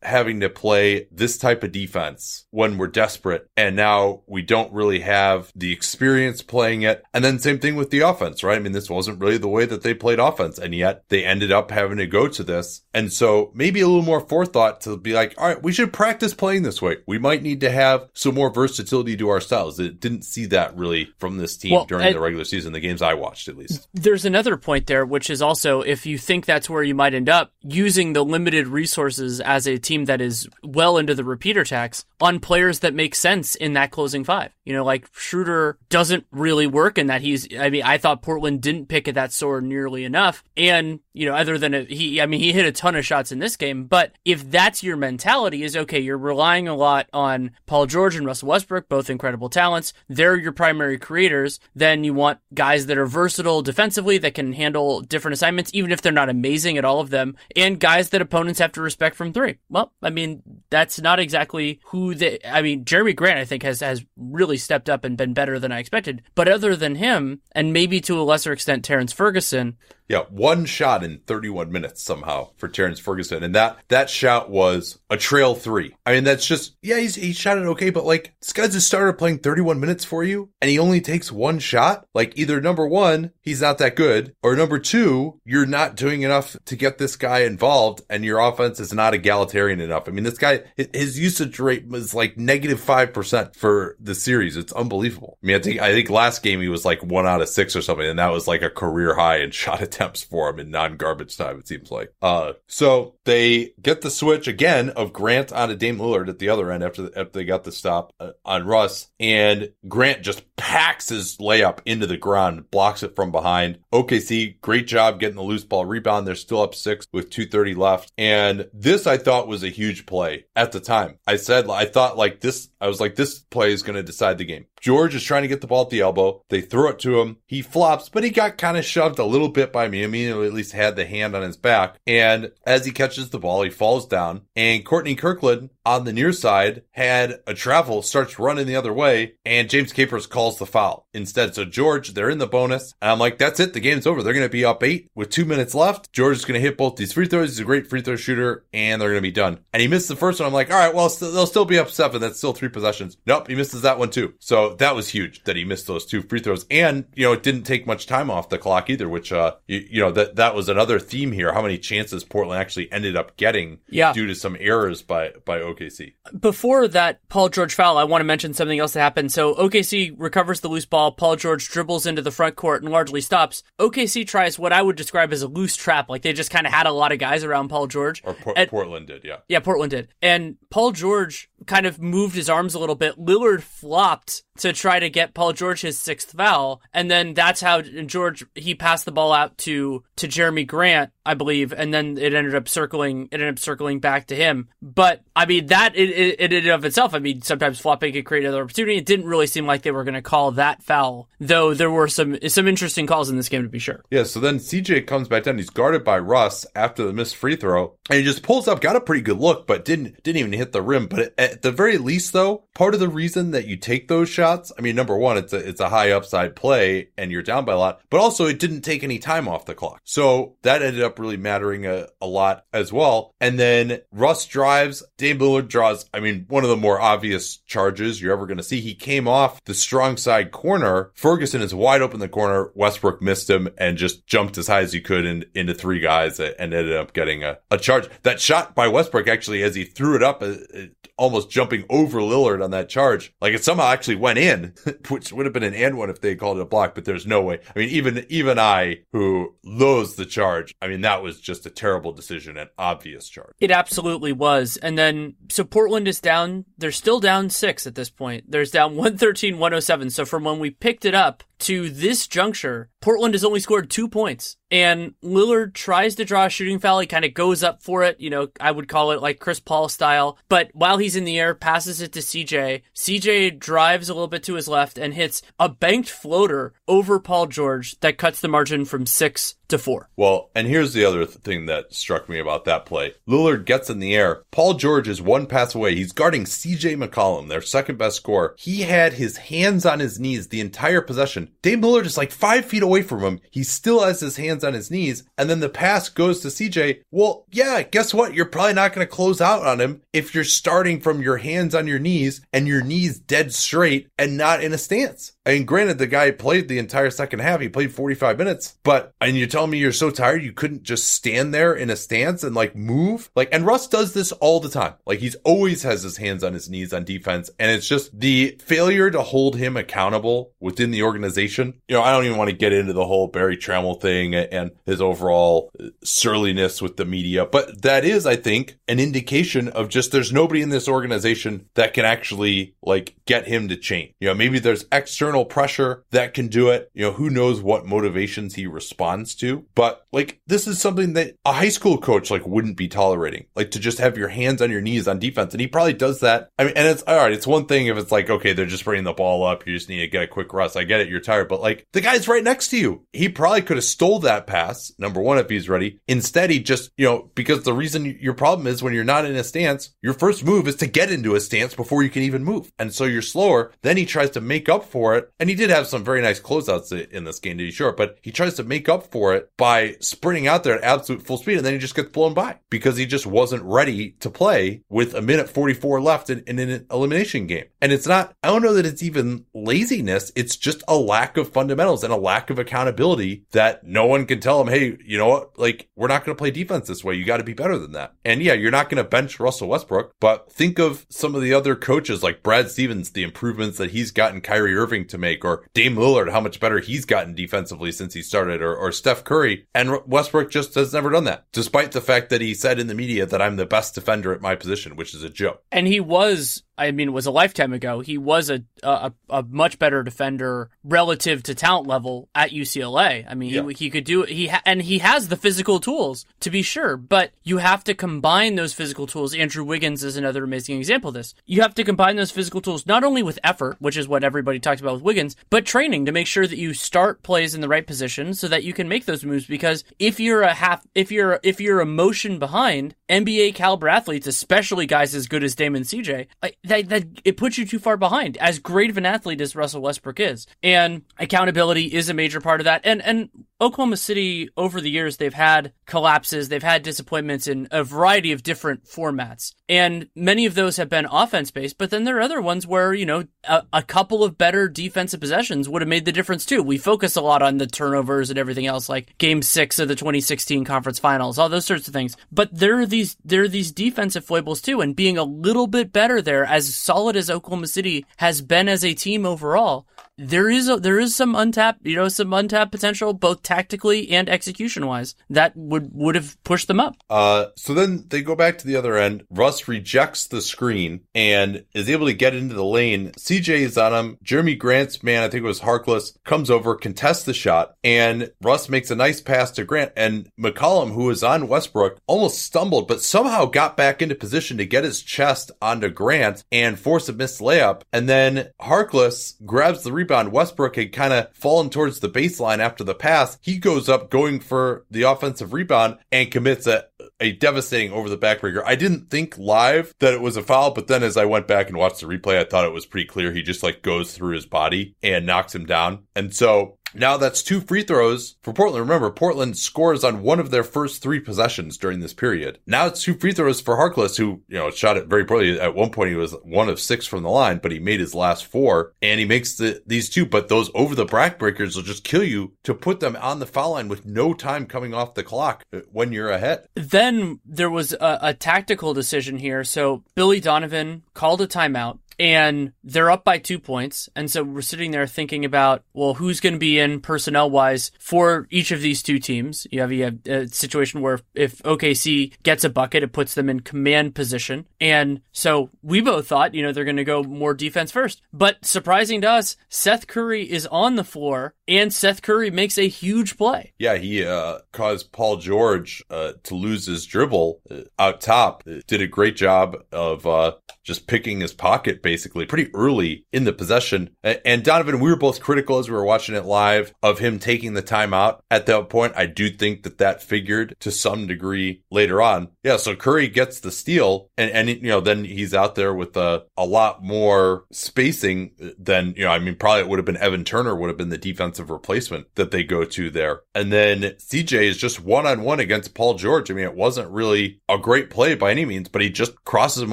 having 0.04 0.40
to 0.40 0.50
play 0.50 1.06
this 1.10 1.38
type 1.38 1.62
of 1.62 1.72
defense 1.72 2.46
when 2.50 2.78
we're 2.78 2.86
desperate 2.86 3.48
and 3.56 3.76
now 3.76 4.22
we 4.26 4.42
don't 4.42 4.72
really 4.72 5.00
have 5.00 5.52
the 5.54 5.72
experience 5.72 6.42
playing 6.42 6.82
it. 6.82 7.02
And 7.12 7.24
then 7.24 7.38
same 7.38 7.58
thing 7.58 7.76
with 7.76 7.90
the 7.90 8.00
offense, 8.00 8.42
right? 8.42 8.56
I 8.56 8.60
mean, 8.60 8.72
this 8.72 8.90
wasn't 8.90 9.20
really 9.20 9.38
the 9.38 9.48
way 9.48 9.66
that 9.66 9.82
they 9.82 9.94
played 9.94 10.18
offense 10.18 10.58
and 10.58 10.74
yet 10.74 11.04
they 11.08 11.24
ended 11.24 11.52
up 11.52 11.70
having 11.70 11.98
to 11.98 12.06
go 12.06 12.28
to 12.28 12.42
this. 12.42 12.82
And 12.92 13.12
so 13.12 13.50
maybe 13.54 13.80
a 13.80 13.86
little 13.86 14.02
more 14.02 14.20
forethought 14.20 14.82
to 14.82 14.96
be 14.96 15.12
like, 15.12 15.34
all 15.38 15.48
right, 15.48 15.62
we 15.62 15.72
should 15.72 15.92
practice 15.92 16.34
playing 16.34 16.62
this 16.62 16.82
way. 16.82 16.98
We 17.06 17.18
might 17.18 17.42
need 17.42 17.60
to 17.60 17.70
have 17.70 18.08
some 18.12 18.34
more 18.34 18.50
versatility 18.50 19.16
to 19.16 19.28
our 19.28 19.40
styles. 19.40 19.80
It 19.80 20.00
didn't 20.00 20.22
see 20.22 20.46
that 20.46 20.76
really 20.76 21.08
from 21.18 21.38
this 21.38 21.56
team 21.56 21.72
well, 21.72 21.84
during 21.86 22.12
the 22.12 22.20
regular 22.20 22.44
season, 22.44 22.72
the 22.72 22.80
games 22.80 23.02
I 23.02 23.14
watched 23.14 23.48
at 23.48 23.56
least. 23.56 23.88
There's 23.94 24.24
another 24.24 24.56
point 24.56 24.86
there, 24.86 25.04
which 25.06 25.30
is 25.30 25.42
also 25.42 25.80
if 25.80 26.06
you 26.06 26.18
think 26.18 26.46
that's 26.46 26.68
where 26.68 26.82
you 26.82 26.94
might 26.94 27.14
end 27.14 27.28
up 27.28 27.52
using 27.62 28.12
the 28.12 28.24
limited 28.24 28.66
resources 28.66 29.40
as 29.40 29.66
a 29.66 29.78
team 29.78 29.93
that 30.02 30.20
is 30.20 30.48
well 30.64 30.98
into 30.98 31.14
the 31.14 31.22
repeater 31.22 31.62
tax 31.62 32.04
on 32.20 32.40
players 32.40 32.80
that 32.80 32.92
make 32.92 33.14
sense 33.14 33.54
in 33.54 33.74
that 33.74 33.92
closing 33.92 34.24
five. 34.24 34.50
You 34.64 34.72
know, 34.72 34.84
like 34.84 35.08
Schroeder 35.12 35.78
doesn't 35.88 36.26
really 36.32 36.66
work 36.66 36.98
in 36.98 37.06
that 37.06 37.22
he's, 37.22 37.46
I 37.56 37.70
mean, 37.70 37.84
I 37.84 37.98
thought 37.98 38.22
Portland 38.22 38.60
didn't 38.60 38.88
pick 38.88 39.06
at 39.06 39.14
that 39.14 39.32
sword 39.32 39.62
nearly 39.62 40.04
enough. 40.04 40.42
And, 40.56 40.98
you 41.14 41.26
know, 41.26 41.34
other 41.34 41.56
than 41.56 41.74
a, 41.74 41.84
he, 41.84 42.20
I 42.20 42.26
mean, 42.26 42.40
he 42.40 42.52
hit 42.52 42.66
a 42.66 42.72
ton 42.72 42.96
of 42.96 43.06
shots 43.06 43.30
in 43.30 43.38
this 43.38 43.56
game, 43.56 43.84
but 43.84 44.12
if 44.24 44.50
that's 44.50 44.82
your 44.82 44.96
mentality 44.96 45.62
is 45.62 45.76
okay, 45.76 46.00
you're 46.00 46.18
relying 46.18 46.66
a 46.66 46.74
lot 46.74 47.08
on 47.12 47.52
Paul 47.66 47.86
George 47.86 48.16
and 48.16 48.26
Russell 48.26 48.48
Westbrook, 48.48 48.88
both 48.88 49.08
incredible 49.08 49.48
talents. 49.48 49.92
They're 50.08 50.36
your 50.36 50.50
primary 50.50 50.98
creators. 50.98 51.60
Then 51.74 52.02
you 52.02 52.14
want 52.14 52.40
guys 52.52 52.86
that 52.86 52.98
are 52.98 53.06
versatile 53.06 53.62
defensively 53.62 54.18
that 54.18 54.34
can 54.34 54.52
handle 54.52 55.00
different 55.02 55.34
assignments, 55.34 55.70
even 55.72 55.92
if 55.92 56.02
they're 56.02 56.12
not 56.12 56.28
amazing 56.28 56.76
at 56.78 56.84
all 56.84 56.98
of 56.98 57.10
them, 57.10 57.36
and 57.54 57.78
guys 57.78 58.08
that 58.10 58.20
opponents 58.20 58.58
have 58.58 58.72
to 58.72 58.82
respect 58.82 59.14
from 59.14 59.32
three. 59.32 59.58
Well, 59.68 59.92
I 60.02 60.10
mean, 60.10 60.42
that's 60.68 61.00
not 61.00 61.20
exactly 61.20 61.78
who 61.84 62.16
they, 62.16 62.40
I 62.44 62.60
mean, 62.60 62.84
Jerami 62.84 63.14
Grant, 63.14 63.38
I 63.38 63.44
think, 63.44 63.62
has, 63.62 63.78
has 63.78 64.04
really 64.16 64.56
stepped 64.56 64.90
up 64.90 65.04
and 65.04 65.16
been 65.16 65.32
better 65.32 65.60
than 65.60 65.70
I 65.70 65.78
expected. 65.78 66.22
But 66.34 66.48
other 66.48 66.74
than 66.74 66.96
him, 66.96 67.40
and 67.52 67.72
maybe 67.72 68.00
to 68.00 68.20
a 68.20 68.24
lesser 68.24 68.52
extent, 68.52 68.84
Terrence 68.84 69.12
Ferguson, 69.12 69.76
yeah, 70.08 70.24
one 70.30 70.66
shot 70.66 71.02
in 71.02 71.20
31 71.26 71.72
minutes 71.72 72.02
somehow 72.02 72.50
for 72.56 72.68
Terrence 72.68 72.98
Ferguson. 72.98 73.42
And 73.42 73.54
that, 73.54 73.78
that 73.88 74.10
shot 74.10 74.50
was 74.50 74.98
a 75.08 75.16
trail 75.16 75.54
three. 75.54 75.94
I 76.04 76.12
mean, 76.12 76.24
that's 76.24 76.46
just, 76.46 76.76
yeah, 76.82 76.98
he's, 76.98 77.14
he 77.14 77.32
shot 77.32 77.58
it 77.58 77.66
okay, 77.66 77.90
but 77.90 78.04
like, 78.04 78.34
this 78.40 78.52
guy's 78.52 78.74
just 78.74 78.86
started 78.86 79.18
playing 79.18 79.38
31 79.38 79.80
minutes 79.80 80.04
for 80.04 80.22
you 80.22 80.50
and 80.60 80.70
he 80.70 80.78
only 80.78 81.00
takes 81.00 81.32
one 81.32 81.58
shot. 81.58 82.06
Like 82.14 82.36
either 82.36 82.60
number 82.60 82.86
one, 82.86 83.32
he's 83.40 83.62
not 83.62 83.78
that 83.78 83.96
good, 83.96 84.34
or 84.42 84.54
number 84.56 84.78
two, 84.78 85.40
you're 85.44 85.66
not 85.66 85.96
doing 85.96 86.22
enough 86.22 86.56
to 86.66 86.76
get 86.76 86.98
this 86.98 87.16
guy 87.16 87.40
involved 87.40 88.02
and 88.10 88.24
your 88.24 88.40
offense 88.40 88.80
is 88.80 88.92
not 88.92 89.14
egalitarian 89.14 89.80
enough. 89.80 90.06
I 90.06 90.12
mean, 90.12 90.24
this 90.24 90.38
guy, 90.38 90.64
his 90.76 91.18
usage 91.18 91.58
rate 91.58 91.88
was 91.88 92.14
like 92.14 92.36
negative 92.36 92.80
5% 92.80 93.56
for 93.56 93.96
the 93.98 94.14
series. 94.14 94.56
It's 94.56 94.72
unbelievable. 94.72 95.38
I 95.42 95.46
mean, 95.46 95.56
I 95.56 95.60
think, 95.60 95.80
I 95.80 95.92
think 95.92 96.10
last 96.10 96.42
game 96.42 96.60
he 96.60 96.68
was 96.68 96.84
like 96.84 97.02
one 97.02 97.26
out 97.26 97.40
of 97.40 97.48
six 97.48 97.74
or 97.74 97.82
something, 97.82 98.06
and 98.06 98.18
that 98.18 98.32
was 98.32 98.46
like 98.46 98.62
a 98.62 98.70
career 98.70 99.14
high 99.14 99.38
in 99.38 99.50
shot 99.50 99.93
attempts 99.94 100.22
for 100.22 100.50
him 100.50 100.58
in 100.58 100.70
non-garbage 100.70 101.36
time, 101.36 101.58
it 101.58 101.68
seems 101.68 101.90
like. 101.90 102.12
Uh, 102.20 102.54
so 102.66 103.14
they 103.24 103.72
get 103.80 104.00
the 104.00 104.10
switch 104.10 104.48
again 104.48 104.90
of 104.90 105.12
Grant 105.12 105.52
on 105.52 105.70
a 105.70 105.76
Dame 105.76 105.98
Lillard 105.98 106.28
at 106.28 106.38
the 106.38 106.48
other 106.48 106.70
end 106.70 106.82
after, 106.82 107.02
the, 107.02 107.18
after 107.18 107.32
they 107.32 107.44
got 107.44 107.64
the 107.64 107.72
stop 107.72 108.12
uh, 108.18 108.30
on 108.44 108.66
Russ, 108.66 109.08
and 109.20 109.72
Grant 109.86 110.22
just 110.22 110.44
packs 110.56 111.08
his 111.08 111.36
layup 111.38 111.78
into 111.84 112.06
the 112.06 112.16
ground, 112.16 112.70
blocks 112.70 113.02
it 113.02 113.14
from 113.14 113.30
behind. 113.30 113.78
OKC, 113.92 114.60
great 114.60 114.86
job 114.86 115.20
getting 115.20 115.36
the 115.36 115.42
loose 115.42 115.64
ball 115.64 115.84
rebound. 115.84 116.26
They're 116.26 116.34
still 116.34 116.62
up 116.62 116.74
six 116.74 117.06
with 117.12 117.30
230 117.30 117.74
left. 117.74 118.12
And 118.18 118.68
this 118.72 119.06
I 119.06 119.16
thought 119.16 119.48
was 119.48 119.62
a 119.62 119.68
huge 119.68 120.06
play 120.06 120.46
at 120.56 120.72
the 120.72 120.80
time. 120.80 121.18
I 121.26 121.36
said, 121.36 121.68
I 121.68 121.84
thought 121.84 122.16
like 122.16 122.40
this, 122.40 122.68
I 122.84 122.86
was 122.86 123.00
like, 123.00 123.16
this 123.16 123.38
play 123.38 123.72
is 123.72 123.82
going 123.82 123.96
to 123.96 124.02
decide 124.02 124.36
the 124.36 124.44
game. 124.44 124.66
George 124.78 125.14
is 125.14 125.22
trying 125.22 125.40
to 125.40 125.48
get 125.48 125.62
the 125.62 125.66
ball 125.66 125.84
at 125.84 125.88
the 125.88 126.02
elbow. 126.02 126.42
They 126.50 126.60
throw 126.60 126.90
it 126.90 126.98
to 126.98 127.18
him. 127.18 127.38
He 127.46 127.62
flops, 127.62 128.10
but 128.10 128.22
he 128.22 128.28
got 128.28 128.58
kind 128.58 128.76
of 128.76 128.84
shoved 128.84 129.18
a 129.18 129.24
little 129.24 129.48
bit 129.48 129.72
by 129.72 129.88
me. 129.88 130.04
I 130.04 130.06
mean, 130.06 130.28
at 130.28 130.52
least 130.52 130.72
had 130.72 130.94
the 130.94 131.06
hand 131.06 131.34
on 131.34 131.40
his 131.40 131.56
back. 131.56 131.96
And 132.06 132.52
as 132.66 132.84
he 132.84 132.92
catches 132.92 133.30
the 133.30 133.38
ball, 133.38 133.62
he 133.62 133.70
falls 133.70 134.06
down. 134.06 134.42
And 134.54 134.84
Courtney 134.84 135.14
Kirkland 135.14 135.70
on 135.86 136.04
the 136.04 136.12
near 136.12 136.32
side 136.32 136.82
had 136.90 137.40
a 137.46 137.54
travel, 137.54 138.02
starts 138.02 138.38
running 138.38 138.66
the 138.66 138.76
other 138.76 138.92
way, 138.92 139.34
and 139.46 139.70
James 139.70 139.92
Capers 139.92 140.26
calls 140.26 140.58
the 140.58 140.66
foul 140.66 141.06
instead. 141.14 141.54
So 141.54 141.64
George, 141.64 142.12
they're 142.12 142.28
in 142.28 142.38
the 142.38 142.46
bonus. 142.46 142.94
And 143.00 143.10
I'm 143.10 143.18
like, 143.18 143.38
that's 143.38 143.60
it. 143.60 143.72
The 143.72 143.80
game's 143.80 144.06
over. 144.06 144.22
They're 144.22 144.34
going 144.34 144.46
to 144.46 144.50
be 144.50 144.64
up 144.64 144.82
eight 144.82 145.10
with 145.14 145.30
two 145.30 145.46
minutes 145.46 145.74
left. 145.74 146.12
George 146.12 146.36
is 146.36 146.44
going 146.44 146.60
to 146.60 146.66
hit 146.66 146.76
both 146.76 146.96
these 146.96 147.14
free 147.14 147.26
throws. 147.26 147.50
He's 147.50 147.60
a 147.60 147.64
great 147.64 147.88
free 147.88 148.02
throw 148.02 148.16
shooter, 148.16 148.66
and 148.74 149.00
they're 149.00 149.10
going 149.10 149.18
to 149.18 149.22
be 149.22 149.32
done. 149.32 149.60
And 149.72 149.80
he 149.80 149.88
missed 149.88 150.08
the 150.08 150.16
first 150.16 150.40
one. 150.40 150.46
I'm 150.46 150.52
like, 150.52 150.70
all 150.70 150.78
right, 150.78 150.94
well, 150.94 151.08
st- 151.08 151.32
they'll 151.32 151.46
still 151.46 151.64
be 151.64 151.78
up 151.78 151.90
seven. 151.90 152.20
That's 152.20 152.36
still 152.36 152.52
three 152.52 152.68
possessions. 152.74 153.16
Nope, 153.26 153.48
he 153.48 153.54
misses 153.54 153.82
that 153.82 153.98
one 153.98 154.10
too. 154.10 154.34
So 154.38 154.74
that 154.74 154.94
was 154.94 155.08
huge 155.08 155.42
that 155.44 155.56
he 155.56 155.64
missed 155.64 155.86
those 155.86 156.04
two 156.04 156.20
free 156.20 156.40
throws. 156.40 156.66
And, 156.70 157.06
you 157.14 157.24
know, 157.24 157.32
it 157.32 157.42
didn't 157.42 157.62
take 157.62 157.86
much 157.86 158.06
time 158.06 158.30
off 158.30 158.50
the 158.50 158.58
clock 158.58 158.90
either, 158.90 159.08
which, 159.08 159.32
uh, 159.32 159.54
you, 159.66 159.86
you 159.90 160.00
know, 160.00 160.12
that, 160.12 160.36
that 160.36 160.54
was 160.54 160.68
another 160.68 160.98
theme 160.98 161.32
here. 161.32 161.52
How 161.54 161.62
many 161.62 161.78
chances 161.78 162.24
Portland 162.24 162.60
actually 162.60 162.92
ended 162.92 163.16
up 163.16 163.36
getting 163.36 163.78
yeah. 163.88 164.12
due 164.12 164.26
to 164.26 164.34
some 164.34 164.56
errors 164.60 165.02
by, 165.02 165.32
by 165.44 165.60
OKC. 165.60 166.14
Before 166.38 166.88
that 166.88 167.26
Paul 167.28 167.48
George 167.48 167.74
foul, 167.74 167.96
I 167.96 168.04
want 168.04 168.20
to 168.20 168.26
mention 168.26 168.54
something 168.54 168.78
else 168.78 168.92
that 168.92 169.00
happened. 169.00 169.32
So 169.32 169.54
OKC 169.54 170.14
recovers 170.16 170.60
the 170.60 170.68
loose 170.68 170.84
ball. 170.86 171.12
Paul 171.12 171.36
George 171.36 171.68
dribbles 171.68 172.06
into 172.06 172.22
the 172.22 172.30
front 172.30 172.56
court 172.56 172.82
and 172.82 172.90
largely 172.90 173.20
stops. 173.20 173.62
OKC 173.78 174.26
tries 174.26 174.58
what 174.58 174.72
I 174.72 174.82
would 174.82 174.96
describe 174.96 175.32
as 175.32 175.42
a 175.42 175.48
loose 175.48 175.76
trap. 175.76 176.08
Like 176.08 176.22
they 176.22 176.32
just 176.32 176.50
kind 176.50 176.66
of 176.66 176.72
had 176.72 176.86
a 176.86 176.92
lot 176.92 177.12
of 177.12 177.18
guys 177.18 177.44
around 177.44 177.68
Paul 177.68 177.86
George. 177.86 178.22
Or 178.24 178.34
Por- 178.34 178.54
and, 178.56 178.68
Portland 178.68 179.06
did, 179.06 179.24
yeah. 179.24 179.38
Yeah, 179.48 179.60
Portland 179.60 179.90
did. 179.90 180.08
And 180.20 180.56
Paul 180.70 180.92
George 180.92 181.50
kind 181.66 181.86
of 181.86 182.00
moved 182.00 182.34
his 182.34 182.50
arms 182.64 182.74
a 182.74 182.78
little 182.78 182.94
bit. 182.94 183.18
Lillard 183.18 183.62
flopped 183.62 184.42
to 184.58 184.72
try 184.72 185.00
to 185.00 185.10
get 185.10 185.34
Paul 185.34 185.52
George 185.52 185.80
his 185.80 185.98
sixth 185.98 186.32
foul, 186.32 186.80
and 186.92 187.10
then 187.10 187.34
that's 187.34 187.60
how 187.60 187.80
George 187.80 188.44
he 188.54 188.74
passed 188.74 189.04
the 189.04 189.12
ball 189.12 189.32
out 189.32 189.58
to 189.58 190.04
to 190.16 190.28
Jerami 190.28 190.66
Grant, 190.66 191.10
I 191.26 191.34
believe, 191.34 191.72
and 191.72 191.92
then 191.92 192.16
it 192.18 192.34
ended 192.34 192.54
up 192.54 192.68
circling. 192.68 193.26
It 193.26 193.34
ended 193.34 193.48
up 193.48 193.58
circling 193.58 193.98
back 193.98 194.26
to 194.28 194.36
him. 194.36 194.68
But 194.80 195.22
I 195.34 195.46
mean, 195.46 195.66
that 195.66 195.96
it, 195.96 196.10
it, 196.10 196.40
it 196.40 196.52
in 196.52 196.64
and 196.64 196.72
of 196.72 196.84
itself. 196.84 197.14
I 197.14 197.18
mean, 197.18 197.42
sometimes 197.42 197.80
flopping 197.80 198.12
could 198.12 198.26
create 198.26 198.44
another 198.44 198.62
opportunity. 198.62 198.96
It 198.96 199.06
didn't 199.06 199.26
really 199.26 199.48
seem 199.48 199.66
like 199.66 199.82
they 199.82 199.90
were 199.90 200.04
going 200.04 200.14
to 200.14 200.22
call 200.22 200.52
that 200.52 200.82
foul, 200.82 201.28
though. 201.40 201.74
There 201.74 201.90
were 201.90 202.08
some 202.08 202.38
some 202.48 202.68
interesting 202.68 203.06
calls 203.06 203.30
in 203.30 203.36
this 203.36 203.48
game 203.48 203.62
to 203.62 203.68
be 203.68 203.80
sure. 203.80 204.04
Yeah. 204.10 204.22
So 204.22 204.38
then 204.38 204.58
CJ 204.58 205.06
comes 205.06 205.26
back 205.26 205.42
down. 205.42 205.58
He's 205.58 205.70
guarded 205.70 206.04
by 206.04 206.18
Russ 206.18 206.64
after 206.76 207.04
the 207.04 207.12
missed 207.12 207.36
free 207.36 207.56
throw, 207.56 207.96
and 208.08 208.18
he 208.18 208.24
just 208.24 208.44
pulls 208.44 208.68
up, 208.68 208.80
got 208.80 208.96
a 208.96 209.00
pretty 209.00 209.22
good 209.22 209.38
look, 209.38 209.66
but 209.66 209.84
didn't 209.84 210.22
didn't 210.22 210.38
even 210.38 210.52
hit 210.52 210.70
the 210.70 210.82
rim. 210.82 211.06
But 211.06 211.34
at 211.38 211.62
the 211.62 211.72
very 211.72 211.98
least, 211.98 212.32
though, 212.32 212.64
part 212.74 212.94
of 212.94 213.00
the 213.00 213.08
reason 213.08 213.50
that 213.50 213.66
you 213.66 213.76
take 213.76 214.06
those 214.06 214.28
shots, 214.28 214.43
I 214.44 214.80
mean, 214.80 214.96
number 214.96 215.16
one, 215.16 215.36
it's 215.38 215.52
a 215.52 215.56
it's 215.56 215.80
a 215.80 215.88
high 215.88 216.12
upside 216.12 216.54
play, 216.56 217.08
and 217.16 217.30
you're 217.30 217.42
down 217.42 217.64
by 217.64 217.72
a 217.72 217.78
lot, 217.78 218.00
but 218.10 218.20
also 218.20 218.46
it 218.46 218.58
didn't 218.58 218.82
take 218.82 219.02
any 219.02 219.18
time 219.18 219.48
off 219.48 219.66
the 219.66 219.74
clock. 219.74 220.00
So 220.04 220.56
that 220.62 220.82
ended 220.82 221.02
up 221.02 221.18
really 221.18 221.36
mattering 221.36 221.86
a, 221.86 222.08
a 222.20 222.26
lot 222.26 222.64
as 222.72 222.92
well. 222.92 223.34
And 223.40 223.58
then 223.58 224.00
Russ 224.12 224.46
drives, 224.46 225.02
Dame 225.16 225.38
Lillard 225.38 225.68
draws, 225.68 226.08
I 226.12 226.20
mean, 226.20 226.46
one 226.48 226.64
of 226.64 226.70
the 226.70 226.76
more 226.76 227.00
obvious 227.00 227.56
charges 227.58 228.20
you're 228.20 228.32
ever 228.32 228.46
going 228.46 228.58
to 228.58 228.62
see. 228.62 228.80
He 228.80 228.94
came 228.94 229.28
off 229.28 229.62
the 229.64 229.74
strong 229.74 230.16
side 230.16 230.50
corner. 230.50 231.10
Ferguson 231.14 231.62
is 231.62 231.74
wide 231.74 232.02
open 232.02 232.20
the 232.20 232.28
corner. 232.28 232.70
Westbrook 232.74 233.22
missed 233.22 233.48
him 233.48 233.68
and 233.78 233.96
just 233.96 234.26
jumped 234.26 234.58
as 234.58 234.66
high 234.66 234.80
as 234.80 234.92
he 234.92 235.00
could 235.00 235.24
in, 235.24 235.44
into 235.54 235.74
three 235.74 236.00
guys 236.00 236.38
and 236.40 236.54
ended 236.58 236.96
up 236.96 237.12
getting 237.12 237.42
a, 237.42 237.58
a 237.70 237.78
charge. 237.78 238.08
That 238.22 238.40
shot 238.40 238.74
by 238.74 238.88
Westbrook 238.88 239.28
actually, 239.28 239.62
as 239.62 239.74
he 239.74 239.84
threw 239.84 240.16
it 240.16 240.22
up, 240.22 240.42
uh, 240.42 240.54
uh, 240.74 240.86
almost 241.16 241.50
jumping 241.50 241.84
over 241.88 242.20
Lillard 242.20 242.62
on 242.62 242.72
that 242.72 242.88
charge, 242.88 243.32
like 243.40 243.54
it 243.54 243.64
somehow 243.64 243.88
actually 243.88 244.16
went 244.16 244.33
in, 244.36 244.74
which 245.08 245.32
would 245.32 245.46
have 245.46 245.52
been 245.52 245.62
an 245.62 245.74
and 245.74 245.96
one 245.96 246.10
if 246.10 246.20
they 246.20 246.34
called 246.34 246.58
it 246.58 246.62
a 246.62 246.66
block, 246.66 246.94
but 246.94 247.04
there's 247.04 247.26
no 247.26 247.42
way. 247.42 247.60
I 247.74 247.78
mean, 247.78 247.88
even, 247.90 248.26
even 248.28 248.58
I, 248.58 249.00
who 249.12 249.54
loathes 249.64 250.14
the 250.14 250.26
charge, 250.26 250.74
I 250.80 250.88
mean, 250.88 251.02
that 251.02 251.22
was 251.22 251.40
just 251.40 251.66
a 251.66 251.70
terrible 251.70 252.12
decision 252.12 252.56
and 252.56 252.70
obvious 252.78 253.28
charge. 253.28 253.54
It 253.60 253.70
absolutely 253.70 254.32
was. 254.32 254.76
And 254.78 254.98
then, 254.98 255.34
so 255.50 255.64
Portland 255.64 256.08
is 256.08 256.20
down. 256.20 256.64
They're 256.78 256.92
still 256.92 257.20
down 257.20 257.50
six 257.50 257.86
at 257.86 257.94
this 257.94 258.10
point. 258.10 258.50
There's 258.50 258.70
down 258.70 258.96
113, 258.96 259.58
107. 259.58 260.10
So 260.10 260.24
from 260.24 260.44
when 260.44 260.58
we 260.58 260.70
picked 260.70 261.04
it 261.04 261.14
up 261.14 261.42
to 261.64 261.88
this 261.88 262.26
juncture, 262.26 262.90
Portland 263.00 263.34
has 263.34 263.44
only 263.44 263.60
scored 263.60 263.90
two 263.90 264.08
points. 264.08 264.56
And 264.70 265.14
Lillard 265.22 265.72
tries 265.72 266.14
to 266.16 266.24
draw 266.24 266.46
a 266.46 266.50
shooting 266.50 266.78
foul. 266.78 267.00
He 267.00 267.06
kind 267.06 267.24
of 267.24 267.32
goes 267.32 267.62
up 267.62 267.82
for 267.82 268.02
it. 268.02 268.20
You 268.20 268.28
know, 268.28 268.48
I 268.60 268.70
would 268.70 268.88
call 268.88 269.12
it 269.12 269.22
like 269.22 269.38
Chris 269.38 269.60
Paul 269.60 269.88
style. 269.88 270.36
But 270.48 270.70
while 270.74 270.98
he's 270.98 271.16
in 271.16 271.24
the 271.24 271.38
air, 271.38 271.54
passes 271.54 272.00
it 272.00 272.12
to 272.12 272.20
CJ. 272.20 272.82
CJ 272.94 273.58
drives 273.58 274.08
a 274.08 274.14
little 274.14 274.28
bit 274.28 274.42
to 274.44 274.54
his 274.54 274.68
left 274.68 274.98
and 274.98 275.14
hits 275.14 275.42
a 275.58 275.68
banked 275.68 276.10
floater 276.10 276.74
over 276.88 277.18
Paul 277.20 277.46
George 277.46 277.98
that 278.00 278.18
cuts 278.18 278.40
the 278.40 278.48
margin 278.48 278.84
from 278.84 279.06
six 279.06 279.54
to 279.68 279.78
four. 279.78 280.08
Well, 280.16 280.50
and 280.54 280.66
here's 280.66 280.92
the 280.92 281.04
other 281.04 281.24
th- 281.24 281.38
thing 281.38 281.66
that 281.66 281.94
struck 281.94 282.28
me 282.28 282.38
about 282.38 282.64
that 282.64 282.86
play. 282.86 283.14
Lillard 283.28 283.64
gets 283.64 283.90
in 283.90 283.98
the 283.98 284.14
air. 284.14 284.42
Paul 284.50 284.74
George 284.74 285.08
is 285.08 285.22
one 285.22 285.46
pass 285.46 285.74
away. 285.74 285.94
He's 285.94 286.12
guarding 286.12 286.44
CJ 286.44 286.96
McCollum, 286.96 287.48
their 287.48 287.62
second 287.62 287.98
best 287.98 288.16
scorer. 288.16 288.54
He 288.58 288.82
had 288.82 289.14
his 289.14 289.36
hands 289.36 289.86
on 289.86 290.00
his 290.00 290.20
knees 290.20 290.48
the 290.48 290.60
entire 290.60 291.00
possession. 291.00 291.50
Dame 291.62 291.82
Lillard 291.82 292.06
is 292.06 292.16
like 292.16 292.30
five 292.30 292.64
feet 292.64 292.82
away 292.82 293.02
from 293.02 293.20
him. 293.20 293.40
He 293.50 293.62
still 293.62 294.04
has 294.04 294.20
his 294.20 294.36
hands 294.36 294.64
on 294.64 294.74
his 294.74 294.90
knees. 294.90 295.24
And 295.38 295.48
then 295.48 295.60
the 295.60 295.68
pass 295.68 296.08
goes 296.08 296.40
to 296.40 296.48
CJ. 296.48 297.02
Well, 297.10 297.46
yeah, 297.50 297.82
guess 297.82 298.12
what? 298.14 298.34
You're 298.34 298.46
probably 298.46 298.74
not 298.74 298.92
going 298.92 299.06
to 299.06 299.12
close 299.12 299.40
out 299.40 299.66
on 299.66 299.80
him 299.80 300.02
if 300.12 300.34
you're 300.34 300.44
starting 300.44 301.00
from 301.00 301.22
your 301.22 301.38
hands 301.38 301.74
on 301.74 301.86
your 301.86 301.98
knees 301.98 302.40
and 302.52 302.68
your 302.68 302.82
knees 302.82 303.18
dead 303.18 303.52
straight 303.52 304.08
and 304.18 304.36
not 304.36 304.62
in 304.62 304.72
a 304.72 304.78
stance. 304.78 305.32
I 305.46 305.52
mean, 305.54 305.64
granted, 305.64 305.98
the 305.98 306.06
guy 306.06 306.30
played 306.30 306.68
the 306.68 306.78
entire 306.78 307.10
second 307.10 307.40
half. 307.40 307.60
He 307.60 307.68
played 307.68 307.92
45 307.92 308.38
minutes, 308.38 308.78
but, 308.82 309.12
and 309.20 309.36
you're 309.36 309.46
telling 309.54 309.70
me 309.70 309.78
you're 309.78 309.92
so 309.92 310.10
tired 310.10 310.42
you 310.42 310.52
couldn't 310.52 310.82
just 310.82 311.06
stand 311.06 311.54
there 311.54 311.72
in 311.72 311.88
a 311.88 311.94
stance 311.94 312.42
and 312.42 312.56
like 312.56 312.74
move? 312.74 313.30
Like, 313.36 313.48
and 313.52 313.64
Russ 313.64 313.86
does 313.86 314.12
this 314.12 314.32
all 314.32 314.58
the 314.58 314.68
time. 314.68 314.94
Like, 315.06 315.20
he's 315.20 315.36
always 315.44 315.84
has 315.84 316.02
his 316.02 316.16
hands 316.16 316.42
on 316.42 316.54
his 316.54 316.68
knees 316.68 316.92
on 316.92 317.04
defense. 317.04 317.50
And 317.60 317.70
it's 317.70 317.86
just 317.86 318.18
the 318.18 318.58
failure 318.60 319.12
to 319.12 319.22
hold 319.22 319.56
him 319.56 319.76
accountable 319.76 320.52
within 320.58 320.90
the 320.90 321.04
organization. 321.04 321.74
You 321.86 321.94
know, 321.94 322.02
I 322.02 322.10
don't 322.10 322.24
even 322.24 322.36
want 322.36 322.50
to 322.50 322.56
get 322.56 322.72
into 322.72 322.92
the 322.92 323.06
whole 323.06 323.28
Berry 323.28 323.56
Tramel 323.56 324.00
thing 324.00 324.34
and 324.34 324.72
his 324.86 325.00
overall 325.00 325.70
uh, 325.78 325.90
surliness 326.02 326.82
with 326.82 326.96
the 326.96 327.04
media, 327.04 327.46
but 327.46 327.82
that 327.82 328.04
is, 328.04 328.26
I 328.26 328.34
think, 328.34 328.76
an 328.88 328.98
indication 328.98 329.68
of 329.68 329.88
just 329.88 330.10
there's 330.10 330.32
nobody 330.32 330.62
in 330.62 330.70
this 330.70 330.88
organization 330.88 331.68
that 331.74 331.94
can 331.94 332.04
actually 332.04 332.74
like 332.82 333.14
get 333.24 333.46
him 333.46 333.68
to 333.68 333.76
change. 333.76 334.14
You 334.18 334.28
know, 334.28 334.34
maybe 334.34 334.58
there's 334.58 334.86
external 334.90 335.44
pressure 335.44 336.02
that 336.10 336.34
can 336.34 336.48
do 336.48 336.70
it. 336.70 336.90
You 336.92 337.04
know, 337.04 337.12
who 337.12 337.30
knows 337.30 337.62
what 337.62 337.86
motivations 337.86 338.56
he 338.56 338.66
responds 338.66 339.36
to, 339.36 339.43
but 339.74 340.06
like 340.12 340.40
this 340.46 340.66
is 340.66 340.80
something 340.80 341.14
that 341.14 341.36
a 341.44 341.52
high 341.52 341.68
school 341.68 341.98
coach 341.98 342.30
like 342.30 342.46
wouldn't 342.46 342.76
be 342.76 342.88
tolerating, 342.88 343.46
like 343.54 343.72
to 343.72 343.78
just 343.78 343.98
have 343.98 344.16
your 344.16 344.28
hands 344.28 344.62
on 344.62 344.70
your 344.70 344.80
knees 344.80 345.08
on 345.08 345.18
defense. 345.18 345.54
And 345.54 345.60
he 345.60 345.66
probably 345.66 345.92
does 345.92 346.20
that. 346.20 346.50
I 346.58 346.64
mean, 346.64 346.74
and 346.76 346.86
it's 346.86 347.02
all 347.02 347.16
right. 347.16 347.32
It's 347.32 347.46
one 347.46 347.66
thing 347.66 347.86
if 347.86 347.96
it's 347.96 348.12
like, 348.12 348.30
okay, 348.30 348.52
they're 348.52 348.66
just 348.66 348.84
bringing 348.84 349.04
the 349.04 349.12
ball 349.12 349.44
up. 349.44 349.66
You 349.66 349.74
just 349.74 349.88
need 349.88 350.00
to 350.00 350.08
get 350.08 350.22
a 350.22 350.28
quick 350.28 350.52
rest. 350.52 350.76
I 350.76 350.84
get 350.84 351.00
it. 351.00 351.08
You're 351.08 351.20
tired, 351.20 351.48
but 351.48 351.60
like 351.60 351.86
the 351.92 352.00
guy's 352.00 352.28
right 352.28 352.44
next 352.44 352.68
to 352.68 352.78
you. 352.78 353.06
He 353.12 353.28
probably 353.28 353.62
could 353.62 353.76
have 353.76 353.84
stole 353.84 354.20
that 354.20 354.46
pass. 354.46 354.92
Number 354.98 355.20
one, 355.20 355.38
if 355.38 355.48
he's 355.48 355.68
ready. 355.68 356.00
Instead, 356.08 356.50
he 356.50 356.60
just, 356.60 356.90
you 356.96 357.06
know, 357.06 357.30
because 357.34 357.62
the 357.62 357.72
reason 357.72 358.18
your 358.20 358.34
problem 358.34 358.66
is 358.66 358.82
when 358.82 358.94
you're 358.94 359.04
not 359.04 359.24
in 359.24 359.36
a 359.36 359.44
stance, 359.44 359.90
your 360.02 360.14
first 360.14 360.44
move 360.44 360.68
is 360.68 360.76
to 360.76 360.86
get 360.86 361.10
into 361.10 361.34
a 361.34 361.40
stance 361.40 361.74
before 361.74 362.02
you 362.02 362.10
can 362.10 362.22
even 362.22 362.44
move. 362.44 362.72
And 362.78 362.92
so 362.92 363.04
you're 363.04 363.22
slower. 363.22 363.72
Then 363.82 363.96
he 363.96 364.06
tries 364.06 364.30
to 364.30 364.40
make 364.40 364.68
up 364.68 364.84
for 364.84 365.16
it. 365.16 365.30
And 365.40 365.48
he 365.48 365.56
did 365.56 365.70
have 365.70 365.86
some 365.86 366.04
very 366.04 366.22
nice 366.22 366.40
closeouts 366.40 367.10
in 367.10 367.24
this 367.24 367.40
game, 367.40 367.58
to 367.58 367.64
be 367.64 367.70
sure, 367.70 367.92
but 367.92 368.18
he 368.22 368.30
tries 368.30 368.54
to 368.54 368.64
make 368.64 368.88
up 368.88 369.10
for 369.10 369.33
it 369.33 369.33
by 369.56 369.96
sprinting 370.00 370.46
out 370.46 370.64
there 370.64 370.76
at 370.76 370.84
absolute 370.84 371.22
full 371.22 371.36
speed 371.36 371.56
and 371.56 371.66
then 371.66 371.72
he 371.72 371.78
just 371.78 371.94
gets 371.94 372.10
blown 372.10 372.34
by 372.34 372.58
because 372.70 372.96
he 372.96 373.06
just 373.06 373.26
wasn't 373.26 373.62
ready 373.62 374.12
to 374.20 374.30
play 374.30 374.82
with 374.88 375.14
a 375.14 375.22
minute 375.22 375.48
44 375.48 376.00
left 376.00 376.30
in, 376.30 376.42
in 376.46 376.58
an 376.58 376.86
elimination 376.90 377.46
game. 377.46 377.64
And 377.80 377.92
it's 377.92 378.06
not, 378.06 378.34
I 378.42 378.48
don't 378.48 378.62
know 378.62 378.74
that 378.74 378.86
it's 378.86 379.02
even 379.02 379.46
laziness. 379.54 380.32
It's 380.34 380.56
just 380.56 380.82
a 380.88 380.96
lack 380.96 381.36
of 381.36 381.52
fundamentals 381.52 382.04
and 382.04 382.12
a 382.12 382.16
lack 382.16 382.50
of 382.50 382.58
accountability 382.58 383.44
that 383.52 383.84
no 383.84 384.06
one 384.06 384.26
can 384.26 384.40
tell 384.40 384.60
him, 384.60 384.68
hey, 384.68 384.96
you 385.04 385.18
know 385.18 385.28
what? 385.28 385.58
Like, 385.58 385.88
we're 385.96 386.08
not 386.08 386.24
going 386.24 386.36
to 386.36 386.40
play 386.40 386.50
defense 386.50 386.88
this 386.88 387.04
way. 387.04 387.14
You 387.14 387.24
got 387.24 387.38
to 387.38 387.44
be 387.44 387.52
better 387.52 387.78
than 387.78 387.92
that. 387.92 388.14
And 388.24 388.42
yeah, 388.42 388.54
you're 388.54 388.70
not 388.70 388.88
going 388.88 389.02
to 389.02 389.08
bench 389.08 389.40
Russell 389.40 389.68
Westbrook, 389.68 390.14
but 390.20 390.52
think 390.52 390.78
of 390.78 391.06
some 391.10 391.34
of 391.34 391.42
the 391.42 391.54
other 391.54 391.76
coaches 391.76 392.22
like 392.22 392.42
Brad 392.42 392.70
Stevens, 392.70 393.10
the 393.10 393.22
improvements 393.22 393.78
that 393.78 393.90
he's 393.90 394.10
gotten 394.10 394.40
Kyrie 394.40 394.76
Irving 394.76 395.06
to 395.08 395.18
make, 395.18 395.44
or 395.44 395.66
Dame 395.74 395.96
Lillard, 395.96 396.30
how 396.30 396.40
much 396.40 396.60
better 396.60 396.78
he's 396.78 397.04
gotten 397.04 397.34
defensively 397.34 397.92
since 397.92 398.14
he 398.14 398.22
started, 398.22 398.62
or, 398.62 398.74
or 398.74 398.92
Steph 398.92 399.23
Curry. 399.24 399.66
And 399.74 399.98
Westbrook 400.06 400.50
just 400.50 400.74
has 400.74 400.92
never 400.92 401.10
done 401.10 401.24
that, 401.24 401.46
despite 401.52 401.92
the 401.92 402.00
fact 402.00 402.30
that 402.30 402.40
he 402.40 402.54
said 402.54 402.78
in 402.78 402.86
the 402.86 402.94
media 402.94 403.26
that 403.26 403.42
I'm 403.42 403.56
the 403.56 403.66
best 403.66 403.94
defender 403.94 404.32
at 404.32 404.40
my 404.40 404.54
position, 404.54 404.96
which 404.96 405.14
is 405.14 405.22
a 405.22 405.30
joke. 405.30 405.62
And 405.72 405.86
he 405.86 406.00
was 406.00 406.62
I 406.76 406.90
mean, 406.90 407.08
it 407.08 407.12
was 407.12 407.26
a 407.26 407.30
lifetime 407.30 407.72
ago. 407.72 408.00
He 408.00 408.18
was 408.18 408.50
a, 408.50 408.62
a, 408.82 409.12
a 409.30 409.42
much 409.42 409.78
better 409.78 410.02
defender 410.02 410.70
relative 410.82 411.42
to 411.44 411.54
talent 411.54 411.86
level 411.86 412.28
at 412.34 412.50
UCLA. 412.50 413.24
I 413.28 413.34
mean, 413.34 413.50
yeah. 413.50 413.62
he, 413.68 413.74
he 413.84 413.90
could 413.90 414.04
do 414.04 414.22
he 414.22 414.48
ha- 414.48 414.62
and 414.66 414.82
he 414.82 414.98
has 414.98 415.28
the 415.28 415.36
physical 415.36 415.78
tools 415.78 416.26
to 416.40 416.50
be 416.50 416.62
sure, 416.62 416.96
but 416.96 417.30
you 417.42 417.58
have 417.58 417.84
to 417.84 417.94
combine 417.94 418.56
those 418.56 418.72
physical 418.72 419.06
tools. 419.06 419.34
Andrew 419.34 419.64
Wiggins 419.64 420.02
is 420.02 420.16
another 420.16 420.42
amazing 420.42 420.78
example 420.78 421.08
of 421.08 421.14
this. 421.14 421.34
You 421.46 421.62
have 421.62 421.74
to 421.74 421.84
combine 421.84 422.16
those 422.16 422.32
physical 422.32 422.60
tools 422.60 422.86
not 422.86 423.04
only 423.04 423.22
with 423.22 423.38
effort, 423.44 423.76
which 423.78 423.96
is 423.96 424.08
what 424.08 424.24
everybody 424.24 424.58
talks 424.58 424.80
about 424.80 424.94
with 424.94 425.02
Wiggins, 425.02 425.36
but 425.50 425.66
training 425.66 426.06
to 426.06 426.12
make 426.12 426.26
sure 426.26 426.46
that 426.46 426.58
you 426.58 426.74
start 426.74 427.22
plays 427.22 427.54
in 427.54 427.60
the 427.60 427.68
right 427.68 427.86
position 427.86 428.34
so 428.34 428.48
that 428.48 428.64
you 428.64 428.72
can 428.72 428.88
make 428.88 429.04
those 429.04 429.24
moves. 429.24 429.46
Because 429.46 429.84
if 429.98 430.18
you're 430.18 430.42
a 430.42 430.54
half, 430.54 430.84
if 430.94 431.12
you're 431.12 431.38
if 431.42 431.60
you're 431.60 431.80
a 431.80 431.86
motion 431.86 432.38
behind 432.38 432.96
NBA 433.08 433.54
caliber 433.54 433.88
athletes, 433.88 434.26
especially 434.26 434.86
guys 434.86 435.14
as 435.14 435.28
good 435.28 435.44
as 435.44 435.54
Damon 435.54 435.84
CJ 435.84 436.26
that, 436.64 436.88
that 436.88 437.04
it 437.24 437.36
puts 437.36 437.58
you 437.58 437.66
too 437.66 437.78
far 437.78 437.96
behind. 437.96 438.36
As 438.38 438.58
great 438.58 438.90
of 438.90 438.96
an 438.96 439.06
athlete 439.06 439.40
as 439.40 439.54
Russell 439.54 439.82
Westbrook 439.82 440.20
is, 440.20 440.46
and 440.62 441.02
accountability 441.18 441.86
is 441.94 442.08
a 442.08 442.14
major 442.14 442.40
part 442.40 442.60
of 442.60 442.64
that. 442.64 442.80
And 442.84 443.02
and 443.02 443.28
Oklahoma 443.60 443.96
City 443.96 444.48
over 444.56 444.80
the 444.80 444.90
years 444.90 445.16
they've 445.16 445.32
had 445.32 445.72
collapses, 445.86 446.48
they've 446.48 446.62
had 446.62 446.82
disappointments 446.82 447.46
in 447.46 447.68
a 447.70 447.84
variety 447.84 448.32
of 448.32 448.42
different 448.42 448.84
formats, 448.84 449.54
and 449.68 450.08
many 450.16 450.44
of 450.44 450.54
those 450.54 450.76
have 450.76 450.88
been 450.88 451.06
offense 451.06 451.52
based. 451.52 451.78
But 451.78 451.90
then 451.90 452.02
there 452.02 452.16
are 452.18 452.22
other 452.22 452.40
ones 452.40 452.66
where 452.66 452.92
you 452.92 453.06
know 453.06 453.24
a, 453.44 453.62
a 453.72 453.82
couple 453.82 454.24
of 454.24 454.36
better 454.36 454.68
defensive 454.68 455.20
possessions 455.20 455.68
would 455.68 455.82
have 455.82 455.88
made 455.88 456.04
the 456.04 456.12
difference 456.12 456.44
too. 456.44 456.62
We 456.62 456.78
focus 456.78 457.14
a 457.14 457.20
lot 457.20 457.42
on 457.42 457.58
the 457.58 457.68
turnovers 457.68 458.28
and 458.28 458.38
everything 458.38 458.66
else, 458.66 458.88
like 458.88 459.16
Game 459.18 459.40
Six 459.40 459.78
of 459.78 459.86
the 459.86 459.94
2016 459.94 460.64
Conference 460.64 460.98
Finals, 460.98 461.38
all 461.38 461.48
those 461.48 461.64
sorts 461.64 461.86
of 461.86 461.94
things. 461.94 462.16
But 462.32 462.52
there 462.52 462.80
are 462.80 462.86
these 462.86 463.16
there 463.24 463.42
are 463.42 463.48
these 463.48 463.70
defensive 463.70 464.24
foibles 464.24 464.60
too, 464.60 464.80
and 464.80 464.96
being 464.96 465.16
a 465.16 465.24
little 465.24 465.68
bit 465.68 465.92
better 465.92 466.20
there, 466.20 466.44
as 466.44 466.74
solid 466.74 467.14
as 467.14 467.30
Oklahoma 467.30 467.68
City 467.68 468.04
has 468.16 468.42
been 468.42 468.68
as 468.68 468.84
a 468.84 468.94
team 468.94 469.24
overall, 469.24 469.86
there 470.16 470.48
is 470.48 470.68
a, 470.68 470.76
there 470.76 471.00
is 471.00 471.14
some 471.14 471.34
untapped, 471.34 471.84
you 471.84 471.96
know, 471.96 472.08
some 472.08 472.32
untapped 472.32 472.70
potential 472.70 473.12
both 473.12 473.42
tactically 473.42 474.10
and 474.10 474.28
execution 474.28 474.86
wise 474.86 475.14
that 475.28 475.56
would 475.56 475.90
would 475.92 476.14
have 476.14 476.42
pushed 476.44 476.68
them 476.68 476.80
up. 476.80 476.96
Uh, 477.10 477.46
so 477.56 477.74
then 477.74 478.04
they 478.08 478.22
go 478.22 478.36
back 478.36 478.58
to 478.58 478.66
the 478.66 478.76
other 478.76 478.96
end. 478.96 479.24
Russ 479.30 479.66
rejects 479.66 480.26
the 480.26 480.40
screen 480.40 481.00
and 481.14 481.64
is 481.74 481.90
able 481.90 482.06
to 482.06 482.14
get 482.14 482.34
into 482.34 482.54
the 482.54 482.64
lane. 482.64 483.10
CJ 483.12 483.60
is 483.60 483.76
on 483.78 483.92
him. 483.92 484.18
Jerami 484.24 484.56
Grant's 484.56 485.02
man, 485.02 485.22
I 485.22 485.28
think 485.28 485.42
it 485.42 485.48
was 485.48 485.60
Harkless, 485.60 486.16
comes 486.24 486.50
over, 486.50 486.76
contests 486.76 487.24
the 487.24 487.34
shot, 487.34 487.76
and 487.82 488.30
Russ 488.40 488.68
makes 488.68 488.90
a 488.90 488.96
nice 488.96 489.20
pass 489.20 489.50
to 489.52 489.64
Grant. 489.64 489.92
And 489.96 490.28
McCollum, 490.38 490.92
who 490.92 491.04
was 491.04 491.24
on 491.24 491.48
Westbrook, 491.48 491.98
almost 492.06 492.42
stumbled, 492.42 492.86
but 492.86 493.02
somehow 493.02 493.46
got 493.46 493.76
back 493.76 494.00
into 494.00 494.14
position 494.14 494.58
to 494.58 494.66
get 494.66 494.84
his 494.84 495.02
chest 495.02 495.50
onto 495.60 495.88
Grant 495.88 496.44
and 496.52 496.78
force 496.78 497.08
a 497.08 497.12
missed 497.12 497.40
layup. 497.40 497.82
And 497.92 498.08
then 498.08 498.50
Harkless 498.60 499.34
grabs 499.44 499.82
the 499.82 499.92
rebound. 499.92 500.03
Westbrook 500.10 500.76
had 500.76 500.92
kind 500.92 501.12
of 501.12 501.28
fallen 501.34 501.70
towards 501.70 502.00
the 502.00 502.08
baseline 502.08 502.58
after 502.58 502.84
the 502.84 502.94
pass. 502.94 503.38
He 503.40 503.58
goes 503.58 503.88
up 503.88 504.10
going 504.10 504.40
for 504.40 504.84
the 504.90 505.02
offensive 505.02 505.52
rebound 505.52 505.98
and 506.12 506.30
commits 506.30 506.66
a, 506.66 506.84
a 507.20 507.32
devastating 507.32 507.92
over 507.92 508.08
the 508.08 508.18
backbreaker. 508.18 508.62
I 508.64 508.76
didn't 508.76 509.10
think 509.10 509.38
live 509.38 509.94
that 510.00 510.14
it 510.14 510.20
was 510.20 510.36
a 510.36 510.42
foul, 510.42 510.72
but 510.72 510.86
then 510.86 511.02
as 511.02 511.16
I 511.16 511.24
went 511.24 511.48
back 511.48 511.68
and 511.68 511.76
watched 511.76 512.00
the 512.00 512.06
replay, 512.06 512.38
I 512.38 512.44
thought 512.44 512.64
it 512.64 512.72
was 512.72 512.86
pretty 512.86 513.06
clear. 513.06 513.32
He 513.32 513.42
just 513.42 513.62
like 513.62 513.82
goes 513.82 514.14
through 514.14 514.34
his 514.34 514.46
body 514.46 514.94
and 515.02 515.26
knocks 515.26 515.54
him 515.54 515.66
down. 515.66 516.04
And 516.14 516.34
so 516.34 516.78
now 516.94 517.16
that's 517.16 517.42
two 517.42 517.60
free 517.60 517.82
throws 517.82 518.36
for 518.42 518.52
Portland. 518.52 518.88
Remember, 518.88 519.10
Portland 519.10 519.56
scores 519.56 520.04
on 520.04 520.22
one 520.22 520.40
of 520.40 520.50
their 520.50 520.64
first 520.64 521.02
three 521.02 521.20
possessions 521.20 521.76
during 521.76 522.00
this 522.00 522.14
period. 522.14 522.58
Now 522.66 522.86
it's 522.86 523.02
two 523.02 523.14
free 523.14 523.32
throws 523.32 523.60
for 523.60 523.76
Harkless, 523.76 524.16
who, 524.16 524.42
you 524.48 524.58
know, 524.58 524.70
shot 524.70 524.96
it 524.96 525.06
very 525.06 525.24
poorly. 525.24 525.60
At 525.60 525.74
one 525.74 525.90
point, 525.90 526.10
he 526.10 526.16
was 526.16 526.34
one 526.42 526.68
of 526.68 526.80
six 526.80 527.06
from 527.06 527.22
the 527.22 527.30
line, 527.30 527.58
but 527.58 527.72
he 527.72 527.78
made 527.78 528.00
his 528.00 528.14
last 528.14 528.46
four 528.46 528.92
and 529.02 529.18
he 529.18 529.26
makes 529.26 529.56
the, 529.56 529.82
these 529.86 530.08
two, 530.08 530.26
but 530.26 530.48
those 530.48 530.70
over 530.74 530.94
the 530.94 531.06
backbreakers 531.06 531.76
will 531.76 531.82
just 531.82 532.04
kill 532.04 532.24
you 532.24 532.52
to 532.64 532.74
put 532.74 533.00
them 533.00 533.16
on 533.16 533.38
the 533.38 533.46
foul 533.46 533.72
line 533.72 533.88
with 533.88 534.06
no 534.06 534.34
time 534.34 534.66
coming 534.66 534.94
off 534.94 535.14
the 535.14 535.22
clock 535.22 535.64
uh, 535.72 535.80
when 535.92 536.12
you're 536.12 536.30
ahead. 536.30 536.66
Then 536.74 537.40
there 537.44 537.70
was 537.70 537.92
a, 537.92 538.18
a 538.22 538.34
tactical 538.34 538.94
decision 538.94 539.38
here. 539.38 539.64
So 539.64 540.04
Billy 540.14 540.40
Donovan 540.40 541.02
called 541.14 541.40
a 541.40 541.46
timeout 541.46 541.98
and 542.18 542.72
they're 542.82 543.10
up 543.10 543.24
by 543.24 543.38
two 543.38 543.58
points. 543.58 544.08
And 544.14 544.30
so 544.30 544.42
we're 544.42 544.62
sitting 544.62 544.90
there 544.90 545.06
thinking 545.06 545.44
about, 545.44 545.84
well, 545.92 546.14
who's 546.14 546.40
going 546.40 546.54
to 546.54 546.58
be 546.58 546.78
in 546.78 547.00
personnel 547.00 547.50
wise 547.50 547.90
for 547.98 548.46
each 548.50 548.70
of 548.70 548.80
these 548.80 549.02
two 549.02 549.18
teams? 549.18 549.66
You 549.70 549.80
have, 549.80 549.92
you 549.92 550.04
have 550.04 550.26
a 550.26 550.48
situation 550.48 551.00
where 551.00 551.20
if 551.34 551.62
OKC 551.62 552.32
gets 552.42 552.64
a 552.64 552.70
bucket, 552.70 553.02
it 553.02 553.12
puts 553.12 553.34
them 553.34 553.48
in 553.48 553.60
command 553.60 554.14
position. 554.14 554.66
And 554.80 555.20
so 555.32 555.70
we 555.82 556.00
both 556.00 556.26
thought, 556.26 556.54
you 556.54 556.62
know, 556.62 556.72
they're 556.72 556.84
going 556.84 556.96
to 556.96 557.04
go 557.04 557.22
more 557.22 557.54
defense 557.54 557.90
first. 557.90 558.22
But 558.32 558.64
surprising 558.64 559.20
to 559.22 559.30
us, 559.30 559.56
Seth 559.68 560.06
Curry 560.06 560.50
is 560.50 560.66
on 560.66 560.96
the 560.96 561.04
floor 561.04 561.54
and 561.66 561.92
Seth 561.92 562.22
Curry 562.22 562.50
makes 562.50 562.78
a 562.78 562.88
huge 562.88 563.36
play. 563.36 563.72
Yeah, 563.78 563.96
he 563.96 564.24
uh, 564.24 564.58
caused 564.72 565.12
Paul 565.12 565.36
George 565.38 566.02
uh, 566.10 566.32
to 566.44 566.54
lose 566.54 566.86
his 566.86 567.06
dribble 567.06 567.60
uh, 567.70 567.82
out 567.98 568.20
top. 568.20 568.64
Did 568.86 569.00
a 569.00 569.06
great 569.06 569.36
job 569.36 569.76
of 569.92 570.26
uh, 570.26 570.52
just 570.82 571.06
picking 571.06 571.40
his 571.40 571.52
pocket 571.52 572.02
basically 572.04 572.46
pretty 572.46 572.70
early 572.74 573.26
in 573.32 573.42
the 573.42 573.52
possession. 573.52 574.10
And 574.22 574.62
Donovan, 574.62 575.00
we 575.00 575.10
were 575.10 575.16
both 575.16 575.40
critical 575.40 575.78
as 575.80 575.88
we 575.88 575.96
were 575.96 576.04
watching 576.04 576.36
it 576.36 576.44
live 576.44 576.94
of 577.02 577.18
him 577.18 577.40
taking 577.40 577.74
the 577.74 577.82
timeout 577.82 578.40
at 578.50 578.66
that 578.66 578.88
point. 578.88 579.14
I 579.16 579.26
do 579.26 579.50
think 579.50 579.82
that 579.82 579.98
that 579.98 580.22
figured 580.22 580.76
to 580.80 580.92
some 580.92 581.26
degree 581.26 581.82
later 581.90 582.22
on. 582.22 582.50
Yeah. 582.62 582.76
So 582.76 582.94
Curry 582.94 583.26
gets 583.28 583.60
the 583.60 583.72
steal 583.72 584.28
and, 584.36 584.50
and, 584.50 584.68
you 584.68 584.88
know, 584.88 585.00
then 585.00 585.24
he's 585.24 585.54
out 585.54 585.74
there 585.74 585.94
with 585.94 586.16
a, 586.16 586.44
a 586.56 586.66
lot 586.66 587.02
more 587.02 587.64
spacing 587.72 588.52
than, 588.78 589.14
you 589.16 589.24
know, 589.24 589.30
I 589.30 589.38
mean, 589.38 589.56
probably 589.56 589.80
it 589.80 589.88
would 589.88 589.98
have 589.98 590.06
been 590.06 590.16
Evan 590.18 590.44
Turner 590.44 590.76
would 590.76 590.88
have 590.88 590.98
been 590.98 591.08
the 591.08 591.18
defensive 591.18 591.70
replacement 591.70 592.26
that 592.34 592.50
they 592.50 592.62
go 592.62 592.84
to 592.84 593.10
there. 593.10 593.40
And 593.54 593.72
then 593.72 594.02
CJ 594.02 594.62
is 594.64 594.76
just 594.76 595.00
one 595.00 595.26
on 595.26 595.42
one 595.42 595.60
against 595.60 595.94
Paul 595.94 596.14
George. 596.14 596.50
I 596.50 596.54
mean, 596.54 596.64
it 596.64 596.74
wasn't 596.74 597.10
really 597.10 597.60
a 597.68 597.78
great 597.78 598.10
play 598.10 598.34
by 598.34 598.50
any 598.50 598.66
means, 598.66 598.88
but 598.88 599.02
he 599.02 599.10
just 599.10 599.42
crosses 599.44 599.82
him 599.82 599.92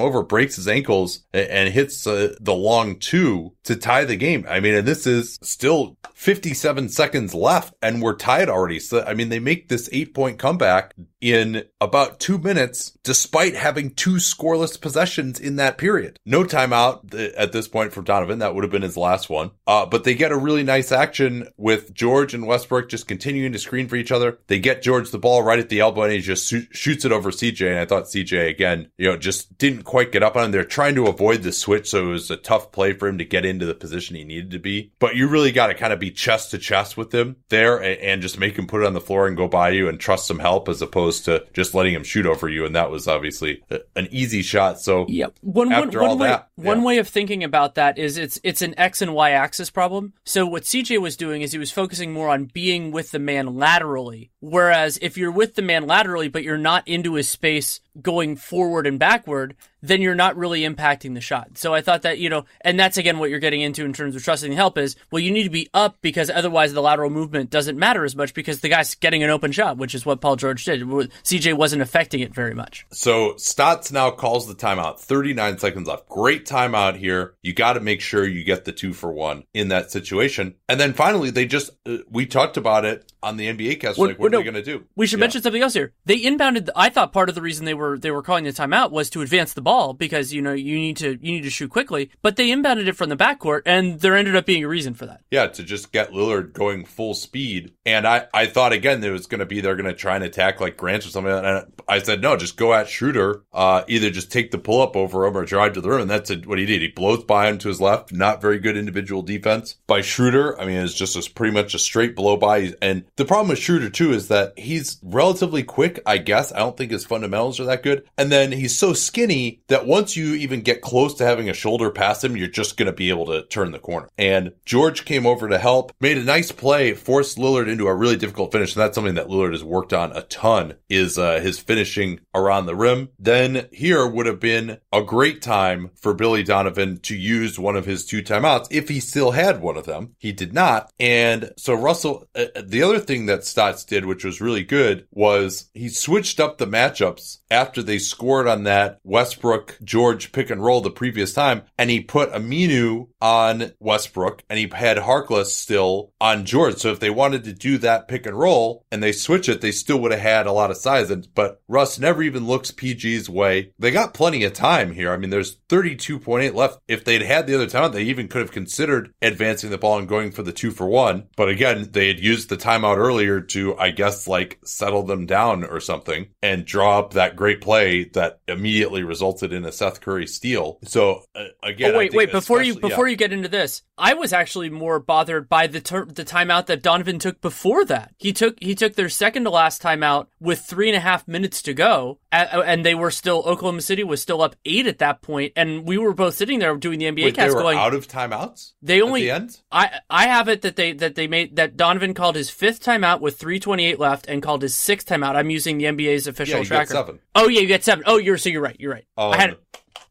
over, 0.00 0.22
breaks 0.22 0.56
his 0.56 0.68
ankles 0.68 1.24
and, 1.32 1.48
and 1.48 1.72
hits 1.72 1.96
uh, 2.06 2.34
the 2.40 2.54
long 2.54 2.98
two 2.98 3.52
to 3.64 3.76
tie 3.76 4.04
the 4.04 4.16
game. 4.16 4.46
I 4.48 4.60
mean, 4.60 4.74
and 4.74 4.86
this 4.86 5.06
is 5.06 5.38
still 5.42 5.96
57 6.22 6.88
seconds 6.88 7.34
left 7.34 7.74
and 7.82 8.00
we're 8.00 8.14
tied 8.14 8.48
already. 8.48 8.78
So, 8.78 9.02
I 9.04 9.12
mean, 9.12 9.28
they 9.28 9.40
make 9.40 9.66
this 9.66 9.88
eight 9.90 10.14
point 10.14 10.38
comeback 10.38 10.94
in 11.20 11.64
about 11.80 12.20
two 12.20 12.38
minutes, 12.38 12.96
despite 13.02 13.54
having 13.56 13.94
two 13.94 14.14
scoreless 14.14 14.80
possessions 14.80 15.40
in 15.40 15.56
that 15.56 15.78
period. 15.78 16.18
No 16.24 16.44
timeout 16.44 17.32
at 17.36 17.50
this 17.50 17.66
point 17.66 17.92
from 17.92 18.04
Donovan. 18.04 18.38
That 18.38 18.54
would 18.54 18.62
have 18.62 18.70
been 18.70 18.82
his 18.82 18.96
last 18.96 19.28
one. 19.28 19.50
Uh, 19.66 19.84
but 19.84 20.04
they 20.04 20.14
get 20.14 20.30
a 20.30 20.36
really 20.36 20.62
nice 20.62 20.92
action 20.92 21.48
with 21.56 21.92
George 21.92 22.34
and 22.34 22.46
Westbrook 22.46 22.88
just 22.88 23.08
continuing 23.08 23.52
to 23.52 23.58
screen 23.58 23.88
for 23.88 23.96
each 23.96 24.12
other. 24.12 24.38
They 24.46 24.60
get 24.60 24.82
George 24.82 25.10
the 25.10 25.18
ball 25.18 25.42
right 25.42 25.58
at 25.58 25.70
the 25.70 25.80
elbow 25.80 26.02
and 26.02 26.12
he 26.12 26.20
just 26.20 26.52
shoots 26.72 27.04
it 27.04 27.12
over 27.12 27.32
CJ. 27.32 27.68
And 27.68 27.80
I 27.80 27.84
thought 27.84 28.04
CJ 28.04 28.48
again, 28.48 28.90
you 28.96 29.08
know, 29.08 29.16
just 29.16 29.58
didn't 29.58 29.82
quite 29.82 30.12
get 30.12 30.22
up 30.22 30.36
on 30.36 30.44
him. 30.44 30.50
They're 30.52 30.64
trying 30.64 30.94
to 30.96 31.06
avoid 31.06 31.42
the 31.42 31.52
switch. 31.52 31.90
So 31.90 32.04
it 32.04 32.12
was 32.12 32.30
a 32.30 32.36
tough 32.36 32.70
play 32.70 32.92
for 32.92 33.08
him 33.08 33.18
to 33.18 33.24
get 33.24 33.44
into 33.44 33.66
the 33.66 33.74
position 33.74 34.14
he 34.14 34.24
needed 34.24 34.52
to 34.52 34.60
be. 34.60 34.92
But 35.00 35.16
you 35.16 35.26
really 35.26 35.52
got 35.52 35.68
to 35.68 35.74
kind 35.74 35.92
of 35.92 35.98
be 36.00 36.11
chest 36.14 36.50
to 36.50 36.58
chest 36.58 36.96
with 36.96 37.12
him 37.12 37.36
there 37.48 37.76
and, 37.76 38.00
and 38.00 38.22
just 38.22 38.38
make 38.38 38.56
him 38.56 38.66
put 38.66 38.82
it 38.82 38.86
on 38.86 38.94
the 38.94 39.00
floor 39.00 39.26
and 39.26 39.36
go 39.36 39.48
by 39.48 39.70
you 39.70 39.88
and 39.88 39.98
trust 39.98 40.26
some 40.26 40.38
help 40.38 40.68
as 40.68 40.82
opposed 40.82 41.24
to 41.24 41.44
just 41.52 41.74
letting 41.74 41.94
him 41.94 42.04
shoot 42.04 42.26
over 42.26 42.48
you. 42.48 42.64
And 42.64 42.74
that 42.74 42.90
was 42.90 43.08
obviously 43.08 43.62
an 43.96 44.08
easy 44.10 44.42
shot. 44.42 44.80
So 44.80 45.06
yep. 45.08 45.34
one, 45.40 45.72
after 45.72 46.00
one, 46.00 46.10
all 46.10 46.18
way, 46.18 46.28
that, 46.28 46.48
one 46.56 46.78
yeah. 46.78 46.84
way 46.84 46.98
of 46.98 47.08
thinking 47.08 47.44
about 47.44 47.74
that 47.76 47.98
is 47.98 48.16
it's, 48.16 48.40
it's 48.42 48.62
an 48.62 48.78
X 48.78 49.02
and 49.02 49.14
Y 49.14 49.30
axis 49.30 49.70
problem. 49.70 50.12
So 50.24 50.46
what 50.46 50.62
CJ 50.62 51.00
was 51.00 51.16
doing 51.16 51.42
is 51.42 51.52
he 51.52 51.58
was 51.58 51.70
focusing 51.70 52.12
more 52.12 52.28
on 52.28 52.46
being 52.46 52.92
with 52.92 53.10
the 53.10 53.18
man 53.18 53.56
laterally. 53.56 54.30
Whereas 54.40 54.98
if 55.02 55.16
you're 55.16 55.32
with 55.32 55.54
the 55.54 55.62
man 55.62 55.86
laterally, 55.86 56.28
but 56.28 56.42
you're 56.42 56.58
not 56.58 56.86
into 56.86 57.14
his 57.14 57.28
space 57.28 57.80
going 58.00 58.36
forward 58.36 58.86
and 58.86 58.98
backward, 58.98 59.56
then 59.82 60.00
you're 60.00 60.14
not 60.14 60.36
really 60.36 60.62
impacting 60.62 61.14
the 61.14 61.20
shot. 61.20 61.58
So 61.58 61.74
I 61.74 61.80
thought 61.80 62.02
that, 62.02 62.18
you 62.18 62.28
know, 62.30 62.44
and 62.60 62.78
that's 62.78 62.96
again 62.96 63.18
what 63.18 63.30
you're 63.30 63.38
getting 63.40 63.60
into 63.60 63.84
in 63.84 63.92
terms 63.92 64.14
of 64.16 64.22
trusting 64.22 64.50
the 64.50 64.56
help 64.56 64.78
is, 64.78 64.96
well, 65.10 65.20
you 65.20 65.30
need 65.30 65.42
to 65.44 65.50
be 65.50 65.68
up 65.74 65.96
because 66.00 66.30
otherwise 66.30 66.72
the 66.72 66.80
lateral 66.82 67.10
movement 67.10 67.50
doesn't 67.50 67.78
matter 67.78 68.04
as 68.04 68.14
much 68.16 68.32
because 68.34 68.60
the 68.60 68.68
guy's 68.68 68.94
getting 68.94 69.22
an 69.22 69.30
open 69.30 69.52
shot, 69.52 69.76
which 69.76 69.94
is 69.94 70.06
what 70.06 70.20
Paul 70.20 70.36
George 70.36 70.64
did. 70.64 70.82
CJ 70.82 71.54
wasn't 71.56 71.82
affecting 71.82 72.20
it 72.20 72.34
very 72.34 72.54
much. 72.54 72.86
So 72.92 73.36
Stotts 73.36 73.90
now 73.92 74.10
calls 74.10 74.46
the 74.46 74.54
timeout. 74.54 75.00
39 75.00 75.58
seconds 75.58 75.88
left. 75.88 76.08
Great 76.08 76.46
timeout 76.46 76.96
here. 76.96 77.34
You 77.42 77.52
got 77.52 77.74
to 77.74 77.80
make 77.80 78.00
sure 78.00 78.26
you 78.26 78.44
get 78.44 78.64
the 78.64 78.72
two 78.72 78.92
for 78.92 79.12
one 79.12 79.44
in 79.52 79.68
that 79.68 79.90
situation. 79.90 80.54
And 80.68 80.78
then 80.80 80.92
finally, 80.92 81.30
they 81.30 81.46
just, 81.46 81.70
uh, 81.86 81.98
we 82.10 82.26
talked 82.26 82.56
about 82.56 82.84
it 82.84 83.12
on 83.22 83.36
the 83.36 83.46
NBA 83.46 83.80
cast. 83.80 83.98
Well, 83.98 84.08
like, 84.08 84.18
what 84.18 84.32
no, 84.32 84.38
are 84.38 84.44
they 84.44 84.50
going 84.50 84.62
to 84.64 84.78
do? 84.78 84.84
We 84.96 85.06
should 85.06 85.18
Yeah. 85.18 85.22
mention 85.24 85.42
something 85.42 85.62
else 85.62 85.74
here. 85.74 85.92
They 86.04 86.20
inbounded. 86.20 86.68
I 86.76 86.88
thought 86.88 87.12
part 87.12 87.28
of 87.28 87.34
the 87.34 87.42
reason 87.42 87.64
they 87.64 87.74
were 87.74 87.98
they 87.98 88.10
were 88.10 88.22
calling 88.22 88.44
the 88.44 88.52
timeout 88.52 88.90
was 88.90 89.10
to 89.10 89.22
advance 89.22 89.52
the 89.52 89.62
ball 89.62 89.71
because 89.98 90.32
you 90.32 90.42
know 90.42 90.52
you 90.52 90.76
need 90.76 90.96
to 90.98 91.18
you 91.20 91.32
need 91.32 91.42
to 91.42 91.50
shoot 91.50 91.70
quickly. 91.70 92.10
But 92.20 92.36
they 92.36 92.48
inbounded 92.48 92.86
it 92.86 92.96
from 92.96 93.08
the 93.08 93.16
backcourt, 93.16 93.62
and 93.66 94.00
there 94.00 94.16
ended 94.16 94.36
up 94.36 94.46
being 94.46 94.64
a 94.64 94.68
reason 94.68 94.94
for 94.94 95.06
that. 95.06 95.22
Yeah, 95.30 95.46
to 95.46 95.62
just 95.62 95.92
get 95.92 96.12
Lillard 96.12 96.52
going 96.52 96.84
full 96.84 97.14
speed. 97.14 97.72
And 97.86 98.06
I, 98.06 98.26
I 98.34 98.46
thought 98.46 98.72
again 98.72 99.02
it 99.02 99.10
was 99.10 99.26
going 99.26 99.40
to 99.40 99.46
be 99.46 99.60
they're 99.60 99.76
going 99.76 99.86
to 99.86 99.94
try 99.94 100.14
and 100.16 100.24
attack 100.24 100.60
like 100.60 100.76
Grant 100.76 101.06
or 101.06 101.08
something. 101.08 101.32
And 101.32 101.66
I 101.88 102.00
said 102.00 102.20
no, 102.20 102.36
just 102.36 102.56
go 102.56 102.74
at 102.74 102.88
Schroeder. 102.88 103.42
Uh, 103.52 103.84
either 103.88 104.10
just 104.10 104.30
take 104.30 104.50
the 104.50 104.58
pull 104.58 104.82
up 104.82 104.96
over 104.96 105.24
him 105.26 105.36
or 105.36 105.44
drive 105.44 105.72
to 105.74 105.80
the 105.80 105.88
rim. 105.88 106.02
And 106.02 106.10
that's 106.10 106.30
what 106.46 106.58
he 106.58 106.66
did. 106.66 106.82
He 106.82 106.88
blows 106.88 107.24
by 107.24 107.48
him 107.48 107.58
to 107.58 107.68
his 107.68 107.80
left. 107.80 108.12
Not 108.12 108.42
very 108.42 108.58
good 108.58 108.76
individual 108.76 109.22
defense 109.22 109.76
by 109.86 110.02
Schroeder. 110.02 110.58
I 110.60 110.66
mean, 110.66 110.76
it's 110.76 110.94
just 110.94 111.16
a, 111.16 111.30
pretty 111.32 111.54
much 111.54 111.74
a 111.74 111.78
straight 111.78 112.14
blow 112.14 112.36
by. 112.36 112.74
And 112.82 113.04
the 113.16 113.24
problem 113.24 113.48
with 113.48 113.58
Schroeder 113.58 113.90
too 113.90 114.12
is 114.12 114.28
that 114.28 114.58
he's 114.58 114.98
relatively 115.02 115.62
quick. 115.62 116.00
I 116.04 116.18
guess 116.18 116.52
I 116.52 116.58
don't 116.58 116.76
think 116.76 116.90
his 116.90 117.04
fundamentals 117.04 117.60
are 117.60 117.64
that 117.64 117.82
good. 117.82 118.04
And 118.18 118.30
then 118.30 118.52
he's 118.52 118.78
so 118.78 118.92
skinny 118.92 119.61
that 119.72 119.86
once 119.86 120.16
you 120.16 120.34
even 120.34 120.60
get 120.60 120.82
close 120.82 121.14
to 121.14 121.24
having 121.24 121.48
a 121.48 121.54
shoulder 121.54 121.90
past 121.90 122.22
him, 122.22 122.36
you're 122.36 122.46
just 122.46 122.76
going 122.76 122.86
to 122.86 122.92
be 122.92 123.08
able 123.08 123.26
to 123.26 123.42
turn 123.46 123.72
the 123.72 123.78
corner. 123.78 124.08
And 124.18 124.52
George 124.64 125.04
came 125.04 125.26
over 125.26 125.48
to 125.48 125.58
help, 125.58 125.92
made 126.00 126.18
a 126.18 126.24
nice 126.24 126.52
play, 126.52 126.94
forced 126.94 127.38
Lillard 127.38 127.68
into 127.68 127.86
a 127.86 127.94
really 127.94 128.16
difficult 128.16 128.52
finish. 128.52 128.74
And 128.74 128.82
that's 128.82 128.94
something 128.94 129.14
that 129.14 129.28
Lillard 129.28 129.52
has 129.52 129.64
worked 129.64 129.92
on 129.92 130.12
a 130.12 130.22
ton 130.22 130.74
is 130.88 131.18
uh, 131.18 131.40
his 131.40 131.58
finishing 131.58 132.20
around 132.34 132.66
the 132.66 132.76
rim. 132.76 133.08
Then 133.18 133.68
here 133.72 134.06
would 134.06 134.26
have 134.26 134.40
been 134.40 134.78
a 134.92 135.02
great 135.02 135.42
time 135.42 135.90
for 135.94 136.14
Billy 136.14 136.42
Donovan 136.42 136.98
to 137.00 137.16
use 137.16 137.58
one 137.58 137.76
of 137.76 137.86
his 137.86 138.04
two 138.04 138.22
timeouts 138.22 138.68
if 138.70 138.88
he 138.88 139.00
still 139.00 139.32
had 139.32 139.60
one 139.60 139.76
of 139.76 139.86
them. 139.86 140.14
He 140.18 140.32
did 140.32 140.52
not. 140.52 140.90
And 141.00 141.52
so 141.56 141.74
Russell, 141.74 142.28
uh, 142.34 142.46
the 142.62 142.82
other 142.82 142.98
thing 142.98 143.26
that 143.26 143.44
Stotts 143.44 143.84
did, 143.84 144.04
which 144.04 144.24
was 144.24 144.40
really 144.40 144.64
good, 144.64 145.06
was 145.10 145.70
he 145.74 145.88
switched 145.88 146.40
up 146.40 146.58
the 146.58 146.66
matchups 146.66 147.38
after 147.52 147.82
they 147.82 147.98
scored 147.98 148.48
on 148.48 148.64
that 148.64 148.98
Westbrook 149.04 149.78
George 149.84 150.32
pick 150.32 150.50
and 150.50 150.64
roll 150.64 150.80
the 150.80 150.90
previous 150.90 151.34
time, 151.34 151.62
and 151.78 151.90
he 151.90 152.00
put 152.00 152.32
Aminu 152.32 153.08
on 153.20 153.72
Westbrook, 153.78 154.42
and 154.48 154.58
he 154.58 154.68
had 154.72 154.96
Harkless 154.96 155.46
still 155.46 156.12
on 156.20 156.44
George. 156.44 156.76
So 156.76 156.90
if 156.90 156.98
they 156.98 157.10
wanted 157.10 157.44
to 157.44 157.52
do 157.52 157.78
that 157.78 158.08
pick 158.08 158.26
and 158.26 158.38
roll 158.38 158.84
and 158.90 159.02
they 159.02 159.12
switch 159.12 159.48
it, 159.48 159.60
they 159.60 159.70
still 159.70 160.00
would 160.00 160.12
have 160.12 160.20
had 160.20 160.46
a 160.46 160.52
lot 160.52 160.70
of 160.70 160.76
size. 160.76 161.12
But 161.34 161.60
Russ 161.68 161.98
never 161.98 162.22
even 162.22 162.46
looks 162.46 162.72
PG's 162.72 163.28
way. 163.28 163.72
They 163.78 163.90
got 163.90 164.14
plenty 164.14 164.44
of 164.44 164.54
time 164.54 164.92
here. 164.92 165.12
I 165.12 165.16
mean, 165.16 165.30
there's 165.30 165.56
32.8 165.68 166.54
left. 166.54 166.80
If 166.88 167.04
they'd 167.04 167.22
had 167.22 167.46
the 167.46 167.54
other 167.54 167.66
time, 167.66 167.92
they 167.92 168.04
even 168.04 168.28
could 168.28 168.40
have 168.40 168.52
considered 168.52 169.12
advancing 169.20 169.70
the 169.70 169.78
ball 169.78 169.98
and 169.98 170.08
going 170.08 170.32
for 170.32 170.42
the 170.42 170.52
two 170.52 170.70
for 170.70 170.86
one. 170.86 171.28
But 171.36 171.48
again, 171.48 171.90
they 171.92 172.08
had 172.08 172.20
used 172.20 172.48
the 172.48 172.56
timeout 172.56 172.96
earlier 172.96 173.40
to, 173.40 173.76
I 173.78 173.90
guess, 173.90 174.26
like 174.26 174.58
settle 174.64 175.02
them 175.02 175.26
down 175.26 175.64
or 175.64 175.80
something 175.80 176.28
and 176.42 176.64
draw 176.64 176.98
up 176.98 177.12
that 177.12 177.36
great 177.42 177.60
play 177.60 178.04
that 178.04 178.38
immediately 178.46 179.02
resulted 179.02 179.52
in 179.52 179.64
a 179.64 179.72
Seth 179.72 180.00
Curry 180.00 180.28
steal. 180.28 180.78
So 180.84 181.24
uh, 181.34 181.46
again, 181.60 181.92
oh, 181.92 181.98
wait, 181.98 182.14
wait, 182.14 182.30
before 182.30 182.62
you 182.62 182.78
before 182.78 183.08
yeah. 183.08 183.10
you 183.10 183.16
get 183.16 183.32
into 183.32 183.48
this, 183.48 183.82
I 183.98 184.14
was 184.14 184.32
actually 184.32 184.70
more 184.70 185.00
bothered 185.00 185.48
by 185.48 185.66
the 185.66 185.80
ter- 185.80 186.04
the 186.04 186.24
timeout 186.24 186.66
that 186.66 186.82
Donovan 186.82 187.18
took 187.18 187.40
before 187.40 187.84
that. 187.86 188.14
He 188.16 188.32
took 188.32 188.62
he 188.62 188.76
took 188.76 188.94
their 188.94 189.08
second 189.08 189.42
to 189.42 189.50
last 189.50 189.82
timeout 189.82 190.28
with 190.38 190.60
three 190.60 190.88
and 190.88 190.96
a 190.96 191.00
half 191.00 191.26
minutes 191.26 191.62
to 191.62 191.74
go, 191.74 192.20
and 192.30 192.86
they 192.86 192.94
were 192.94 193.10
still 193.10 193.42
Oklahoma 193.44 193.82
City 193.82 194.04
was 194.04 194.22
still 194.22 194.40
up 194.40 194.54
eight 194.64 194.86
at 194.86 194.98
that 194.98 195.20
point, 195.20 195.52
and 195.56 195.84
we 195.84 195.98
were 195.98 196.14
both 196.14 196.36
sitting 196.36 196.60
there 196.60 196.76
doing 196.76 197.00
the 197.00 197.06
NBA 197.06 197.24
Wait, 197.24 197.34
cast, 197.34 197.54
going 197.54 197.74
They 197.74 197.74
were 197.74 197.80
out 197.80 197.94
of 197.94 198.06
timeouts. 198.06 198.74
They 198.82 199.02
only 199.02 199.22
the 199.22 199.32
end. 199.32 199.60
I 199.72 199.98
I 200.08 200.28
have 200.28 200.48
it 200.48 200.62
that 200.62 200.76
they 200.76 200.92
that 200.92 201.16
they 201.16 201.26
made 201.26 201.56
that 201.56 201.76
Donovan 201.76 202.14
called 202.14 202.36
his 202.36 202.50
fifth 202.50 202.84
timeout 202.84 203.20
with 203.20 203.36
three 203.36 203.58
twenty 203.58 203.84
eight 203.84 203.98
left 203.98 204.28
and 204.28 204.40
called 204.40 204.62
his 204.62 204.76
sixth 204.76 205.08
timeout. 205.08 205.34
I'm 205.34 205.50
using 205.50 205.78
the 205.78 205.86
NBA's 205.86 206.28
official 206.28 206.58
yeah, 206.58 206.64
tracker. 206.64 206.94
seven. 206.94 207.18
Oh 207.34 207.48
yeah, 207.48 207.60
you 207.60 207.68
got 207.68 207.82
seven. 207.82 208.04
Oh, 208.06 208.18
you're 208.18 208.38
so 208.38 208.48
you're 208.48 208.62
right. 208.62 208.76
You're 208.78 208.92
right. 208.92 209.06
Um, 209.16 209.32
I 209.32 209.36
had. 209.36 209.56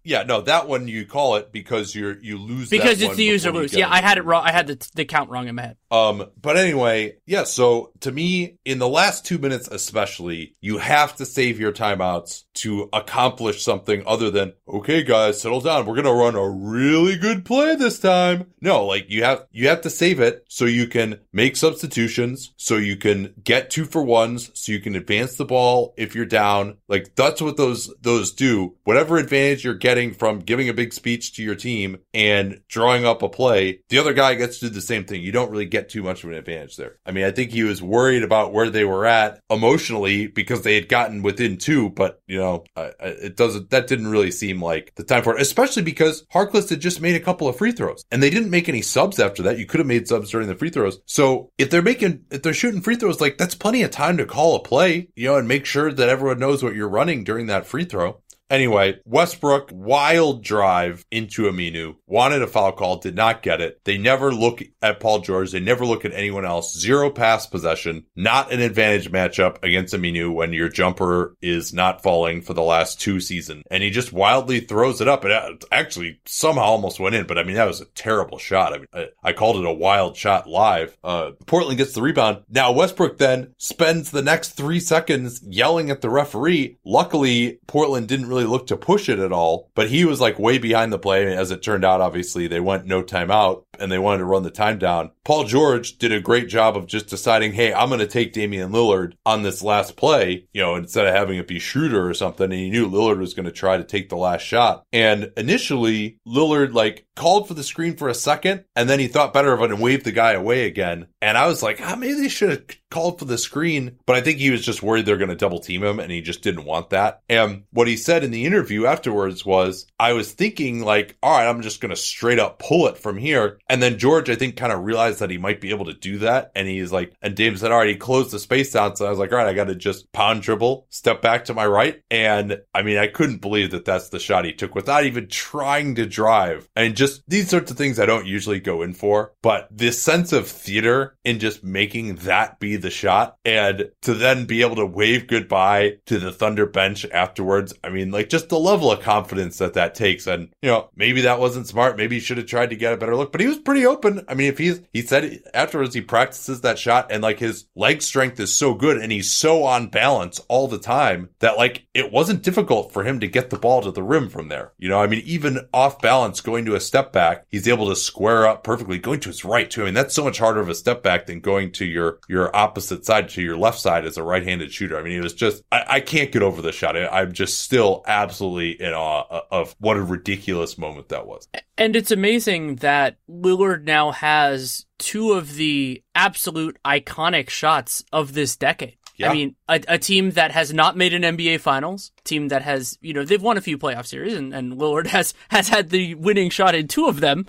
Yeah, 0.04 0.24
no, 0.24 0.42
that 0.42 0.68
one 0.68 0.88
you 0.88 1.06
call 1.06 1.36
it 1.36 1.52
because 1.52 1.94
you're 1.94 2.18
you 2.20 2.38
lose 2.38 2.70
because 2.70 3.02
it's 3.02 3.16
the 3.16 3.24
user 3.24 3.52
lose. 3.52 3.74
Yeah, 3.74 3.90
I 3.90 4.02
had 4.02 4.18
it 4.18 4.26
wrong. 4.26 4.44
I 4.46 4.52
had 4.52 4.68
the 4.68 4.90
the 4.96 5.06
count 5.06 5.30
wrong 5.30 5.48
in 5.48 5.56
my 5.56 5.62
head. 5.62 5.78
Um, 5.92 6.30
but 6.42 6.58
anyway, 6.58 7.18
yeah. 7.26 7.44
So 7.44 7.92
to 8.00 8.12
me, 8.12 8.58
in 8.66 8.80
the 8.80 8.88
last 8.88 9.26
two 9.26 9.38
minutes, 9.38 9.68
especially, 9.68 10.56
you 10.60 10.80
have 10.80 11.16
to 11.18 11.26
save 11.26 11.60
your 11.60 11.72
timeouts 11.72 12.44
to 12.56 12.90
accomplish 12.94 13.64
something 13.64 14.04
other 14.08 14.32
than 14.32 14.54
okay, 14.68 15.04
guys, 15.04 15.40
settle 15.40 15.62
down. 15.62 15.86
We're 15.86 15.96
gonna 15.96 16.14
run 16.14 16.36
a 16.36 16.50
really 16.50 17.18
good 17.18 17.46
play 17.46 17.76
this 17.76 18.00
time. 18.00 18.48
No, 18.60 18.86
like 18.86 19.06
you 19.10 19.24
have 19.24 19.46
you 19.52 19.68
have 19.68 19.82
to 19.82 19.90
save 19.90 20.20
it 20.20 20.46
so 20.50 20.66
you 20.66 20.88
can 20.88 21.20
make 21.32 21.56
substitutions, 21.56 22.54
so 22.58 22.78
you 22.78 22.96
can 22.96 23.36
get 23.44 23.70
two 23.70 23.86
for 23.86 24.02
ones, 24.02 24.50
so 24.56 24.72
you 24.72 24.80
can 24.80 24.96
advance 24.96 25.36
the 25.36 25.46
ball 25.46 25.94
if 25.96 26.16
you're 26.16 26.26
down. 26.26 26.78
Like 26.88 27.14
that's 27.16 27.42
what 27.42 27.58
those 27.58 27.94
those 28.02 28.32
do. 28.32 28.76
Whatever 28.84 29.18
advantage 29.18 29.64
you're 29.64 29.76
getting 29.76 29.90
getting 29.91 30.13
from 30.13 30.39
giving 30.39 30.69
a 30.69 30.73
big 30.73 30.93
speech 30.93 31.34
to 31.34 31.43
your 31.43 31.54
team 31.54 31.97
and 32.13 32.62
drawing 32.69 33.06
up 33.06 33.21
a 33.21 33.27
play, 33.27 33.82
the 33.89 33.97
other 33.97 34.13
guy 34.13 34.36
gets 34.36 34.60
to 34.60 34.69
do 34.69 34.73
the 34.73 34.80
same 34.80 35.04
thing. 35.04 35.21
You 35.21 35.34
don't 35.34 35.51
really 35.51 35.65
get 35.65 35.89
too 35.89 36.01
much 36.01 36.23
of 36.23 36.30
an 36.30 36.38
advantage 36.38 36.77
there. 36.77 36.95
I 37.06 37.12
mean, 37.12 37.25
I 37.25 37.32
think 37.32 37.51
he 37.51 37.63
was 37.63 37.82
worried 37.82 38.23
about 38.23 38.54
where 38.54 38.69
they 38.69 38.86
were 38.86 39.06
at 39.06 39.41
emotionally 39.49 40.27
because 40.27 40.62
they 40.62 40.75
had 40.75 40.88
gotten 40.88 41.23
within 41.23 41.58
two, 41.58 41.89
but 41.89 42.21
you 42.25 42.38
know, 42.38 42.63
it 42.77 43.36
doesn't, 43.36 43.69
that 43.71 43.88
didn't 43.88 44.08
really 44.08 44.32
seem 44.32 44.63
like 44.63 44.93
the 44.95 45.04
time 45.04 45.23
for 45.23 45.36
it, 45.36 45.41
especially 45.41 45.84
because 45.84 46.25
Harkless 46.34 46.69
had 46.69 46.80
just 46.80 47.01
made 47.01 47.17
a 47.17 47.25
couple 47.25 47.49
of 47.49 47.58
free 47.58 47.73
throws 47.73 48.06
and 48.12 48.23
they 48.23 48.30
didn't 48.30 48.49
make 48.49 48.69
any 48.69 48.82
subs 48.82 49.19
after 49.19 49.43
that. 49.43 49.60
You 49.60 49.65
could 49.65 49.82
have 49.82 49.88
made 49.88 50.08
subs 50.08 50.32
during 50.32 50.47
the 50.47 50.56
free 50.56 50.69
throws. 50.69 51.01
So 51.06 51.49
if 51.58 51.69
they're 51.69 51.82
making, 51.82 52.23
if 52.32 52.43
they're 52.43 52.54
shooting 52.54 52.80
free 52.80 52.95
throws, 52.95 53.19
like 53.19 53.38
that's 53.38 53.56
plenty 53.56 53.84
of 53.84 53.91
time 53.91 54.15
to 54.15 54.25
call 54.25 54.56
a 54.56 54.63
play, 54.63 55.10
you 55.15 55.27
know, 55.27 55.36
and 55.36 55.49
make 55.49 55.65
sure 55.65 55.91
that 55.91 56.08
everyone 56.08 56.39
knows 56.39 56.63
what 56.63 56.75
you're 56.75 56.88
running 56.88 57.25
during 57.25 57.47
that 57.47 57.65
free 57.65 57.84
throw. 57.84 58.21
Anyway, 58.52 59.00
Westbrook, 59.06 59.70
wild 59.72 60.44
drive 60.44 61.06
into 61.10 61.44
Aminu, 61.44 61.96
wanted 62.06 62.42
a 62.42 62.48
foul 62.48 62.74
call, 62.74 62.98
did 62.98 63.16
not 63.16 63.42
get 63.42 63.62
it. 63.62 63.80
They 63.86 63.98
never 63.98 64.34
look 64.34 64.62
at 64.82 65.00
Paul 65.00 65.20
George. 65.20 65.52
They 65.52 65.62
never 65.62 65.86
look 65.86 66.04
at 66.04 66.12
anyone 66.14 66.44
else. 66.44 66.78
Zero 66.78 67.10
pass 67.10 67.48
possession, 67.48 68.06
not 68.14 68.52
an 68.52 68.60
advantage 68.60 69.10
matchup 69.10 69.64
against 69.64 69.94
Aminu 69.94 70.34
when 70.34 70.52
your 70.52 70.68
jumper 70.68 71.34
is 71.42 71.74
not 71.74 72.04
falling 72.04 72.42
for 72.42 72.54
the 72.54 72.62
last 72.62 73.00
two 73.00 73.22
seasons. 73.22 73.64
And 73.72 73.82
he 73.82 73.90
just 73.90 74.12
wildly 74.12 74.60
throws 74.60 75.00
it 75.00 75.08
up. 75.08 75.24
It 75.24 75.64
actually 75.72 76.20
somehow 76.26 76.64
almost 76.64 77.00
went 77.00 77.16
in, 77.16 77.28
but 77.28 77.38
I 77.38 77.44
mean, 77.44 77.56
that 77.56 77.68
was 77.70 77.80
a 77.80 77.86
terrible 77.86 78.38
shot. 78.38 78.74
I 78.74 78.78
mean, 78.80 78.88
I, 78.94 79.08
I 79.24 79.32
called 79.32 79.56
it 79.56 79.66
a 79.66 79.72
wild 79.72 80.18
shot 80.18 80.46
live. 80.46 80.98
Uh, 81.06 81.32
Portland 81.46 81.78
gets 81.78 81.94
the 81.94 82.02
rebound. 82.02 82.44
Now 82.50 82.74
Westbrook 82.74 83.18
then 83.18 83.54
spends 83.58 84.12
the 84.12 84.22
next 84.22 84.50
three 84.50 84.82
seconds 84.82 85.42
yelling 85.42 85.90
at 85.90 86.02
the 86.02 86.10
referee. 86.10 86.80
Luckily, 86.84 87.60
Portland 87.66 88.10
didn't 88.10 88.28
really 88.28 88.40
really 88.41 88.51
look 88.51 88.67
to 88.67 88.77
push 88.77 89.10
it 89.10 89.19
at 89.19 89.32
all, 89.32 89.69
but 89.75 89.89
he 89.89 90.06
was 90.06 90.19
like 90.19 90.39
way 90.39 90.58
behind 90.58 90.91
the 90.91 90.99
play. 90.99 91.36
As 91.36 91.51
it 91.51 91.62
turned 91.62 91.86
out, 91.86 92.01
obviously 92.01 92.47
they 92.47 92.60
went 92.60 92.86
no 92.86 93.04
timeout 93.04 93.63
and 93.82 93.91
they 93.91 94.00
wanted 94.00 94.20
to 94.20 94.26
run 94.26 94.44
the 94.44 94.52
time 94.52 94.78
down. 94.78 95.12
Paul 95.24 95.46
George 95.46 95.98
did 95.98 96.12
a 96.12 96.20
great 96.20 96.48
job 96.48 96.78
of 96.78 96.88
just 96.88 97.08
deciding, 97.08 97.54
hey, 97.54 97.74
I'm 97.74 97.89
going 97.89 98.00
to 98.00 98.08
take 98.08 98.34
Damian 98.34 98.72
Lillard 98.72 99.13
on 99.26 99.44
this 99.44 99.62
last 99.62 99.96
play, 99.98 100.48
you 100.54 100.62
know, 100.62 100.76
instead 100.76 101.08
of 101.08 101.13
having 101.13 101.38
it 101.38 101.48
be 101.48 101.60
Schroeder 101.60 102.08
or 102.08 102.13
something. 102.13 102.46
And 102.46 102.54
he 102.54 102.70
knew 102.70 102.89
Lillard 102.89 103.20
was 103.20 103.34
going 103.34 103.46
to 103.46 103.52
try 103.52 103.78
to 103.78 103.84
take 103.84 104.10
the 104.10 104.17
last 104.17 104.41
shot. 104.41 104.86
And 104.91 105.32
initially, 105.38 106.20
Lillard 106.26 106.74
like 106.74 107.06
called 107.15 107.48
for 107.48 107.54
the 107.54 107.63
screen 107.63 107.96
for 107.96 108.08
a 108.08 108.13
second 108.13 108.63
and 108.76 108.89
then 108.89 109.00
he 109.00 109.08
thought 109.08 109.34
better 109.34 109.54
of 109.54 109.62
it 109.62 109.72
and 109.72 109.80
waved 109.80 110.06
the 110.06 110.12
guy 110.12 110.32
away 110.32 110.65
again. 110.65 111.08
And 111.22 111.38
I 111.38 111.48
was 111.48 111.62
like, 111.62 111.80
ah, 111.82 111.96
maybe 111.96 112.15
they 112.15 112.30
should 112.30 112.50
have 112.50 112.63
called 112.89 113.20
for 113.20 113.26
the 113.26 113.38
screen, 113.38 114.00
but 114.06 114.15
I 114.15 114.22
think 114.22 114.39
he 114.39 114.50
was 114.50 114.65
just 114.65 114.82
worried 114.82 115.06
they're 115.06 115.17
going 115.17 115.30
to 115.30 115.36
double 115.36 115.60
team 115.60 115.84
him 115.84 116.00
and 116.00 116.12
he 116.12 116.22
just 116.22 116.41
didn't 116.41 116.65
want 116.65 116.89
that. 116.89 117.22
And 117.30 117.63
what 117.72 117.88
he 117.88 117.98
said 117.98 118.24
in 118.24 118.32
the 118.32 118.46
interview 118.46 118.86
afterwards 118.86 119.46
was, 119.46 119.86
I 120.00 120.13
was 120.13 120.32
thinking 120.32 120.84
like, 120.84 121.15
all 121.22 121.32
right, 121.32 121.48
I'm 121.48 121.62
just 121.62 121.82
going 121.82 121.91
to 121.91 121.96
straight 121.96 122.39
up 122.39 122.60
pull 122.60 122.88
it 122.88 122.98
from 122.98 123.17
here. 123.17 123.60
And 123.71 123.81
then 123.81 123.97
George, 123.97 124.29
I 124.29 124.36
think, 124.36 124.57
kind 124.57 124.73
of 124.73 124.84
realized 124.84 125.19
that 125.19 125.29
he 125.29 125.38
might 125.38 125.62
be 125.62 125.69
able 125.69 125.86
to 125.86 125.93
do 125.93 126.17
that. 126.17 126.51
And 126.55 126.67
he's 126.67 126.91
like, 126.91 127.13
and 127.21 127.38
Dame 127.38 127.55
said, 127.55 127.71
all 127.71 127.77
right, 127.77 127.88
he 127.88 127.95
closed 127.95 128.31
the 128.31 128.38
space 128.38 128.73
down. 128.73 128.97
So 128.97 129.05
I 129.05 129.10
was 129.10 129.17
like, 129.17 129.31
all 129.31 129.38
right, 129.38 129.47
I 129.47 129.53
got 129.53 129.67
to 129.67 129.75
just 129.75 130.12
pound 130.12 130.41
dribble, 130.41 130.88
step 130.89 131.21
back 131.21 131.45
to 131.45 131.53
my 131.53 131.65
right. 131.65 132.01
And 132.12 132.60
I 132.75 132.81
mean, 132.81 132.97
I 132.97 133.07
couldn't 133.07 133.39
believe 133.39 133.71
that 133.71 133.86
that's 133.86 134.10
the 134.10 134.19
shot 134.19 134.43
he 134.43 134.51
took 134.51 134.75
without 134.75 135.05
even 135.05 135.29
trying 135.29 135.95
to 135.95 136.05
drive. 136.05 136.67
And 136.75 136.97
just 136.97 137.23
these 137.29 137.49
sorts 137.49 137.71
of 137.71 137.77
things 137.77 137.97
I 137.97 138.05
don't 138.05 138.25
usually 138.25 138.60
go 138.60 138.81
in 138.81 138.93
for, 138.93 139.31
but 139.41 139.69
this 139.71 140.01
sense 140.01 140.34
of 140.34 140.49
theater 140.49 141.15
in 141.23 141.39
just 141.39 141.63
making 141.63 142.15
that 142.15 142.60
be 142.60 142.75
the 142.75 142.89
shot 142.89 143.38
and 143.45 143.89
to 144.01 144.13
then 144.13 144.47
be 144.47 144.63
able 144.63 144.75
to 144.75 144.86
wave 144.86 145.27
goodbye 145.27 145.99
to 146.07 146.19
the 146.19 146.34
Thunder 146.34 146.65
bench 146.65 147.05
afterwards. 147.05 147.73
I 147.86 147.89
mean, 147.89 148.12
like 148.12 148.27
just 148.27 148.49
the 148.49 148.60
level 148.60 148.91
of 148.91 148.99
confidence 148.99 149.60
that 149.60 149.75
that 149.75 149.95
takes. 149.95 150.27
And, 150.27 150.49
you 150.62 150.69
know, 150.69 150.89
maybe 150.93 151.21
that 151.21 151.39
wasn't 151.39 151.67
smart. 151.67 151.95
Maybe 151.95 152.17
he 152.17 152.19
should 152.19 152.36
have 152.36 152.47
tried 152.47 152.71
to 152.71 152.75
get 152.75 152.91
a 152.91 152.97
better 152.97 153.15
look, 153.15 153.31
but 153.31 153.39
he 153.39 153.47
was 153.47 153.61
pretty 153.63 153.86
open. 153.86 154.26
I 154.28 154.34
mean, 154.34 154.47
if 154.47 154.58
he's, 154.58 154.82
he 154.93 155.02
said 155.02 155.41
afterwards 155.54 155.93
he 155.93 156.02
practices 156.02 156.62
that 156.62 156.80
shot 156.80 157.12
and 157.12 157.24
like 157.24 157.39
his 157.39 157.65
leg 157.76 158.02
strength 158.02 158.39
is 158.39 158.54
so 158.54 158.74
good 158.74 158.97
and 158.97 159.12
he's 159.12 159.32
so 159.32 159.63
on 159.63 159.88
balance 159.88 160.39
all 160.47 160.67
the 160.67 160.78
time 160.78 161.30
that 161.39 161.58
like 161.58 161.86
it 161.93 162.12
wasn't 162.12 162.43
difficult 162.43 162.91
for 162.91 163.04
him 163.04 163.19
to 163.19 163.28
get 163.28 163.50
the 163.50 163.58
ball 163.58 163.82
to 163.82 163.91
the 163.91 164.04
rim 164.04 164.30
from 164.30 164.47
there. 164.50 164.74
You 164.78 164.89
know, 164.89 165.00
I 165.00 165.08
mean, 165.08 165.21
even 165.26 165.67
off 165.74 166.02
balance 166.02 166.41
going 166.41 166.65
to 166.65 166.76
a 166.76 166.80
step 166.80 167.12
back, 167.12 167.45
he's 167.50 167.67
able 167.67 167.89
to 167.89 167.95
square 167.95 168.47
up 168.47 168.63
perfectly 168.63 168.97
going 168.97 169.19
to 169.21 169.30
his 169.30 169.45
right 169.45 169.69
too. 169.69 169.84
I 169.84 169.86
mean, 169.86 169.93
that's 169.93 170.13
so 170.13 170.24
much 170.24 170.39
harder 170.39 170.60
of 170.60 170.69
a 170.69 170.76
step 170.76 171.04
back 171.04 171.26
than 171.26 171.39
going 171.39 171.71
to 171.74 171.86
your, 171.86 172.19
your 172.28 172.56
opposite 172.56 173.06
side 173.06 173.30
to 173.30 173.41
your 173.41 173.58
left 173.58 173.80
side 173.80 174.06
as 174.06 174.17
a 174.17 174.24
right-handed 174.24 174.71
shooter. 174.71 174.97
I 174.97 175.04
mean, 175.04 175.17
it 175.17 175.24
was 175.24 175.34
just, 175.34 175.63
I, 175.71 175.86
I 175.88 176.00
can't 176.00 176.32
get 176.32 176.43
over 176.43 176.62
the 176.62 176.71
shot. 176.71 176.97
I, 176.97 177.08
I'm 177.08 177.32
just 177.34 177.60
still 177.60 178.04
absolutely 178.08 178.82
in 178.82 178.93
awe 178.93 179.41
of 179.52 179.76
what 179.80 179.97
a 179.97 180.02
ridiculous 180.04 180.78
moment 180.78 181.10
that 181.10 181.28
was. 181.28 181.47
And 181.78 181.95
it's 181.95 182.12
amazing 182.12 182.76
that 182.78 183.17
Lillard 183.52 183.84
now 183.84 184.12
has 184.12 184.86
two 184.98 185.34
of 185.34 185.56
the 185.56 186.04
absolute 186.16 186.78
iconic 186.86 187.50
shots 187.50 188.04
of 188.12 188.34
this 188.34 188.56
decade. 188.56 188.98
Yeah. 189.18 189.30
I 189.30 189.34
mean, 189.34 189.56
a, 189.68 189.82
a, 189.88 189.98
team 190.00 190.32
that 190.32 190.52
has 190.52 190.74
not 190.74 190.98
made 190.98 191.14
an 191.14 191.22
NBA 191.22 191.60
Finals, 191.60 192.12
team 192.24 192.48
that 192.48 192.64
has, 192.64 192.98
you 193.02 193.14
know, 193.14 193.24
they've 193.24 193.42
won 193.42 193.58
a 193.58 193.62
few 193.62 193.78
playoff 193.78 194.08
series, 194.08 194.34
and, 194.34 194.54
and 194.54 194.74
Lillard 194.74 195.08
has 195.08 195.34
has 195.50 195.68
had 195.68 195.90
the 195.90 196.16
winning 196.16 196.50
shot 196.50 196.74
in 196.74 196.88
two 196.88 197.08
of 197.08 197.20
them 197.20 197.46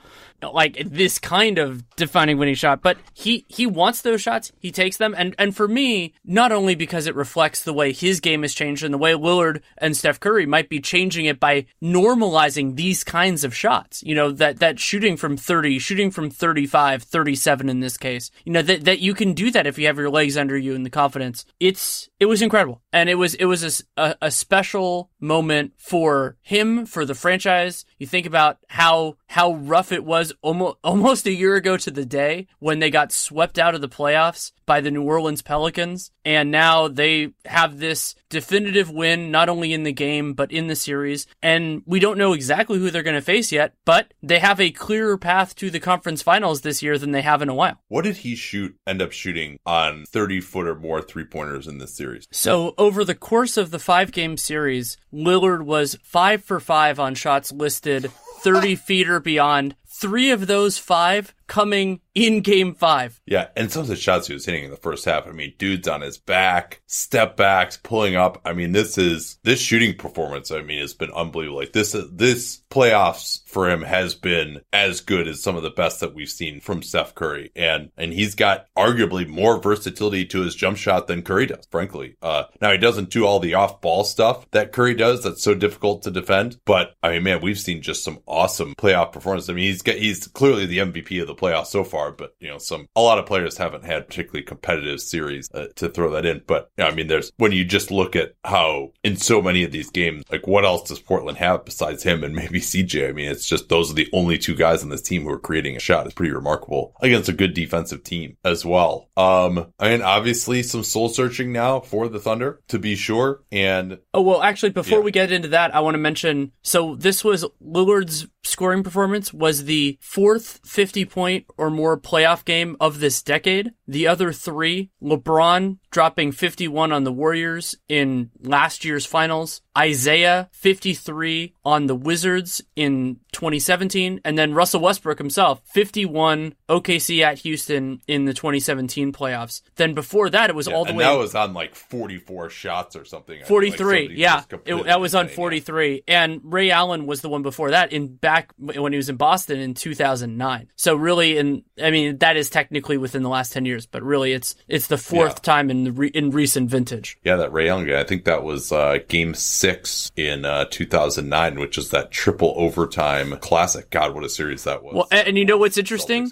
like 0.52 0.82
this 0.84 1.18
kind 1.18 1.58
of 1.58 1.88
defining 1.96 2.38
winning 2.38 2.54
shot, 2.54 2.82
but 2.82 2.98
he 3.14 3.44
he 3.48 3.66
wants 3.66 4.02
those 4.02 4.20
shots. 4.20 4.52
He 4.58 4.70
takes 4.70 4.96
them, 4.96 5.14
and 5.16 5.34
and 5.38 5.54
for 5.54 5.68
me, 5.68 6.14
not 6.24 6.52
only 6.52 6.74
because 6.74 7.06
it 7.06 7.14
reflects 7.14 7.62
the 7.62 7.72
way 7.72 7.92
his 7.92 8.20
game 8.20 8.42
has 8.42 8.54
changed 8.54 8.82
and 8.82 8.92
the 8.92 8.98
way 8.98 9.12
Lillard 9.12 9.60
and 9.78 9.96
Steph 9.96 10.20
Curry 10.20 10.46
might 10.46 10.68
be 10.68 10.80
changing 10.80 11.26
it 11.26 11.38
by 11.38 11.66
normalizing 11.82 12.76
these 12.76 13.04
kinds 13.04 13.44
of 13.44 13.54
shots. 13.54 14.02
You 14.02 14.14
know 14.14 14.30
that 14.32 14.58
that 14.58 14.80
shooting 14.80 15.16
from 15.16 15.36
thirty, 15.36 15.78
shooting 15.78 16.10
from 16.10 16.30
35, 16.30 17.02
37 17.02 17.68
in 17.68 17.80
this 17.80 17.96
case. 17.96 18.30
You 18.44 18.52
know 18.52 18.62
that 18.62 18.84
that 18.84 19.00
you 19.00 19.14
can 19.14 19.34
do 19.34 19.50
that 19.50 19.66
if 19.66 19.78
you 19.78 19.86
have 19.86 19.98
your 19.98 20.10
legs 20.10 20.36
under 20.36 20.56
you 20.56 20.74
and 20.74 20.84
the 20.84 20.90
confidence. 20.90 21.44
It's 21.60 22.08
it 22.22 22.28
was 22.28 22.40
incredible, 22.40 22.80
and 22.92 23.10
it 23.10 23.16
was 23.16 23.34
it 23.34 23.46
was 23.46 23.84
a, 23.96 24.14
a, 24.22 24.30
special 24.30 25.10
moment 25.18 25.72
for 25.76 26.36
him 26.40 26.86
for 26.86 27.04
the 27.04 27.16
franchise. 27.16 27.84
You 27.98 28.06
think 28.06 28.26
about 28.26 28.58
how 28.68 29.16
how 29.26 29.54
rough 29.54 29.90
it 29.90 30.04
was 30.04 30.32
almost 30.40 30.76
almost 30.84 31.26
a 31.26 31.32
year 31.32 31.56
ago 31.56 31.76
to 31.76 31.90
the 31.90 32.06
day 32.06 32.46
when 32.60 32.78
they 32.78 32.90
got 32.90 33.10
swept 33.10 33.58
out 33.58 33.74
of 33.74 33.80
the 33.80 33.88
playoffs 33.88 34.52
by 34.66 34.80
the 34.80 34.92
New 34.92 35.02
Orleans 35.02 35.42
Pelicans 35.42 36.12
And 36.24 36.50
now 36.50 36.88
they 36.88 37.32
have 37.44 37.78
this 37.78 38.14
definitive 38.28 38.90
win, 38.90 39.30
not 39.30 39.48
only 39.48 39.72
in 39.72 39.82
the 39.82 39.92
game, 39.92 40.34
but 40.34 40.52
in 40.52 40.66
the 40.66 40.76
series. 40.76 41.26
And 41.42 41.82
we 41.86 42.00
don't 42.00 42.18
know 42.18 42.32
exactly 42.32 42.78
who 42.78 42.90
they're 42.90 43.02
going 43.02 43.14
to 43.14 43.20
face 43.20 43.52
yet, 43.52 43.74
but 43.84 44.14
they 44.22 44.38
have 44.38 44.60
a 44.60 44.70
clearer 44.70 45.18
path 45.18 45.54
to 45.56 45.70
the 45.70 45.80
conference 45.80 46.22
finals 46.22 46.62
this 46.62 46.82
year 46.82 46.96
than 46.98 47.12
they 47.12 47.22
have 47.22 47.42
in 47.42 47.48
a 47.48 47.54
while. 47.54 47.78
What 47.88 48.04
did 48.04 48.18
he 48.18 48.34
shoot, 48.34 48.76
end 48.86 49.02
up 49.02 49.12
shooting 49.12 49.58
on 49.66 50.04
30 50.06 50.40
foot 50.40 50.66
or 50.66 50.74
more 50.74 51.02
three 51.02 51.24
pointers 51.24 51.66
in 51.66 51.78
this 51.78 51.94
series? 51.94 52.26
So, 52.30 52.74
over 52.78 53.04
the 53.04 53.14
course 53.14 53.56
of 53.56 53.70
the 53.70 53.78
five 53.78 54.12
game 54.12 54.36
series, 54.36 54.96
Lillard 55.12 55.62
was 55.62 55.98
five 56.02 56.44
for 56.44 56.60
five 56.60 56.98
on 56.98 57.14
shots 57.14 57.52
listed 57.52 58.10
30 58.40 58.74
feet 58.76 59.08
or 59.08 59.20
beyond. 59.20 59.76
Three 59.86 60.30
of 60.30 60.46
those 60.46 60.78
five 60.78 61.34
coming 61.46 62.00
in 62.14 62.40
game 62.40 62.74
five. 62.74 63.20
Yeah, 63.26 63.48
and 63.56 63.70
some 63.70 63.82
of 63.82 63.88
the 63.88 63.96
shots 63.96 64.26
he 64.26 64.34
was 64.34 64.44
hitting 64.44 64.64
in 64.64 64.70
the 64.70 64.76
first 64.76 65.04
half. 65.04 65.26
I 65.26 65.32
mean, 65.32 65.54
dude's 65.58 65.88
on 65.88 66.00
his 66.00 66.18
back, 66.18 66.82
step 66.86 67.36
backs, 67.36 67.76
pulling 67.76 68.16
up. 68.16 68.40
I 68.44 68.52
mean, 68.52 68.72
this 68.72 68.98
is 68.98 69.38
this 69.44 69.60
shooting 69.60 69.96
performance. 69.96 70.50
I 70.50 70.62
mean, 70.62 70.82
it's 70.82 70.94
been 70.94 71.12
unbelievable. 71.12 71.58
Like 71.58 71.72
this, 71.72 71.96
this 72.12 72.62
playoffs 72.70 73.40
for 73.46 73.68
him 73.70 73.82
has 73.82 74.14
been 74.14 74.60
as 74.72 75.00
good 75.00 75.28
as 75.28 75.42
some 75.42 75.56
of 75.56 75.62
the 75.62 75.70
best 75.70 76.00
that 76.00 76.14
we've 76.14 76.28
seen 76.28 76.60
from 76.60 76.82
Steph 76.82 77.14
Curry, 77.14 77.50
and 77.56 77.90
and 77.96 78.12
he's 78.12 78.34
got 78.34 78.66
arguably 78.76 79.26
more 79.26 79.60
versatility 79.60 80.24
to 80.26 80.40
his 80.42 80.54
jump 80.54 80.76
shot 80.76 81.06
than 81.06 81.22
Curry 81.22 81.46
does. 81.46 81.66
Frankly, 81.70 82.16
uh, 82.22 82.44
now 82.60 82.72
he 82.72 82.78
doesn't 82.78 83.10
do 83.10 83.26
all 83.26 83.40
the 83.40 83.54
off 83.54 83.80
ball 83.80 84.04
stuff 84.04 84.50
that 84.50 84.72
Curry 84.72 84.94
does. 84.94 85.22
That's 85.22 85.42
so 85.42 85.54
difficult 85.54 86.02
to 86.02 86.10
defend. 86.10 86.58
But 86.64 86.94
I 87.02 87.10
mean, 87.10 87.22
man, 87.22 87.40
we've 87.40 87.58
seen 87.58 87.82
just 87.82 88.04
some 88.04 88.20
awesome 88.26 88.74
playoff 88.74 89.12
performance. 89.12 89.48
I 89.48 89.54
mean, 89.54 89.64
he's 89.64 89.82
got 89.82 89.96
he's 89.96 90.26
clearly 90.28 90.66
the 90.66 90.78
MVP 90.78 91.20
of 91.20 91.26
the 91.26 91.31
playoffs 91.34 91.66
so 91.66 91.84
far, 91.84 92.12
but 92.12 92.34
you 92.40 92.48
know, 92.48 92.58
some 92.58 92.86
a 92.96 93.00
lot 93.00 93.18
of 93.18 93.26
players 93.26 93.56
haven't 93.56 93.84
had 93.84 94.06
particularly 94.08 94.42
competitive 94.42 95.00
series 95.00 95.50
uh, 95.52 95.66
to 95.76 95.88
throw 95.88 96.10
that 96.12 96.26
in. 96.26 96.42
But 96.46 96.70
you 96.76 96.84
know, 96.84 96.90
I 96.90 96.94
mean, 96.94 97.06
there's 97.08 97.32
when 97.38 97.52
you 97.52 97.64
just 97.64 97.90
look 97.90 98.16
at 98.16 98.34
how 98.44 98.92
in 99.04 99.16
so 99.16 99.40
many 99.42 99.64
of 99.64 99.72
these 99.72 99.90
games, 99.90 100.24
like 100.30 100.46
what 100.46 100.64
else 100.64 100.88
does 100.88 101.00
Portland 101.00 101.38
have 101.38 101.64
besides 101.64 102.02
him 102.02 102.24
and 102.24 102.34
maybe 102.42 102.60
CJ? 102.60 103.08
I 103.08 103.12
mean, 103.12 103.30
it's 103.30 103.48
just 103.48 103.68
those 103.68 103.90
are 103.90 103.94
the 103.94 104.08
only 104.12 104.38
two 104.38 104.54
guys 104.54 104.82
on 104.82 104.88
this 104.88 105.02
team 105.02 105.22
who 105.22 105.30
are 105.30 105.38
creating 105.38 105.76
a 105.76 105.80
shot. 105.80 106.06
It's 106.06 106.14
pretty 106.14 106.32
remarkable 106.32 106.94
against 107.00 107.28
a 107.28 107.32
good 107.32 107.54
defensive 107.54 108.04
team 108.04 108.36
as 108.44 108.64
well. 108.64 109.08
Um, 109.16 109.72
I 109.78 109.90
mean, 109.90 110.02
obviously 110.02 110.62
some 110.62 110.84
soul 110.84 111.08
searching 111.08 111.52
now 111.52 111.80
for 111.80 112.08
the 112.08 112.18
Thunder 112.20 112.60
to 112.68 112.78
be 112.78 112.94
sure. 112.96 113.42
And 113.50 113.98
oh 114.14 114.22
well, 114.22 114.42
actually, 114.42 114.70
before 114.70 114.98
Yeah. 114.98 115.04
we 115.04 115.10
get 115.10 115.32
into 115.32 115.48
that, 115.48 115.74
I 115.74 115.80
want 115.80 115.94
to 115.94 115.98
mention. 115.98 116.52
So 116.62 116.94
this 116.94 117.24
was 117.24 117.44
Lillard's 117.64 118.26
scoring 118.44 118.82
performance 118.82 119.32
was 119.32 119.64
the 119.64 119.98
fourth 120.00 120.60
50 120.64 121.04
point 121.04 121.21
or 121.56 121.70
more 121.70 121.98
playoff 121.98 122.44
game 122.44 122.76
of 122.80 123.00
this 123.00 123.22
decade. 123.22 123.72
The 123.86 124.06
other 124.06 124.32
three, 124.32 124.90
LeBron 125.02 125.78
dropping 125.90 126.32
51 126.32 126.92
on 126.92 127.04
the 127.04 127.12
Warriors 127.12 127.76
in 127.88 128.30
last 128.40 128.84
year's 128.84 129.06
finals, 129.06 129.62
Isaiah 129.76 130.48
53 130.52 131.54
on 131.64 131.86
the 131.86 131.94
Wizards 131.94 132.62
in 132.76 133.16
2017, 133.32 134.20
and 134.24 134.38
then 134.38 134.52
Russell 134.54 134.80
Westbrook 134.80 135.18
himself 135.18 135.62
51 135.66 136.54
OKC 136.68 137.22
at 137.22 137.38
Houston 137.38 138.00
in 138.06 138.24
the 138.26 138.34
2017 138.34 139.12
playoffs. 139.12 139.62
Then 139.76 139.94
before 139.94 140.28
that, 140.30 140.50
it 140.50 140.56
was 140.56 140.68
all 140.68 140.84
the 140.84 140.90
and 140.90 140.98
way 140.98 141.04
that 141.04 141.12
was 141.12 141.34
on 141.34 141.54
like 141.54 141.74
44 141.74 142.50
shots 142.50 142.96
or 142.96 143.04
something. 143.04 143.34
I 143.34 143.36
mean, 143.36 143.40
like 143.42 143.48
43 143.48 144.14
yeah 144.16 144.42
it, 144.66 144.84
that 144.84 145.00
was 145.00 145.14
on 145.14 145.22
insane, 145.26 145.32
yeah. 145.32 145.36
43 145.36 146.02
and 146.08 146.40
ray 146.44 146.70
allen 146.70 147.06
was 147.06 147.20
the 147.20 147.28
one 147.28 147.42
before 147.42 147.70
that 147.70 147.92
in 147.92 148.14
back 148.14 148.52
when 148.58 148.92
he 148.92 148.96
was 148.96 149.08
in 149.08 149.16
boston 149.16 149.58
in 149.58 149.74
2009 149.74 150.68
so 150.76 150.94
really 150.94 151.38
in 151.38 151.62
i 151.82 151.90
mean 151.90 152.18
that 152.18 152.36
is 152.36 152.50
technically 152.50 152.96
within 152.96 153.22
the 153.22 153.28
last 153.28 153.52
10 153.52 153.64
years 153.64 153.86
but 153.86 154.02
really 154.02 154.32
it's 154.32 154.54
it's 154.68 154.86
the 154.88 154.98
fourth 154.98 155.32
Yeah. 155.36 155.52
time 155.54 155.70
in 155.70 155.84
the 155.84 155.92
re, 155.92 156.08
in 156.08 156.30
recent 156.30 156.70
vintage 156.70 157.18
Yeah, 157.24 157.36
that 157.36 157.52
Ray 157.52 157.68
Allen 157.68 157.86
guy. 157.86 158.00
I 158.00 158.04
think 158.04 158.24
that 158.24 158.42
was 158.42 158.72
uh, 158.72 158.98
Game 159.08 159.34
Six 159.34 159.61
in 159.64 160.44
uh, 160.44 160.64
2009, 160.70 161.58
which 161.58 161.78
is 161.78 161.90
that 161.90 162.10
triple 162.10 162.54
overtime 162.56 163.36
classic. 163.38 163.90
God, 163.90 164.14
what 164.14 164.24
a 164.24 164.28
series 164.28 164.64
that 164.64 164.82
was! 164.82 164.94
well 164.94 165.08
and, 165.10 165.28
and 165.28 165.38
you 165.38 165.44
know 165.44 165.56
what's 165.56 165.76
interesting 165.76 166.30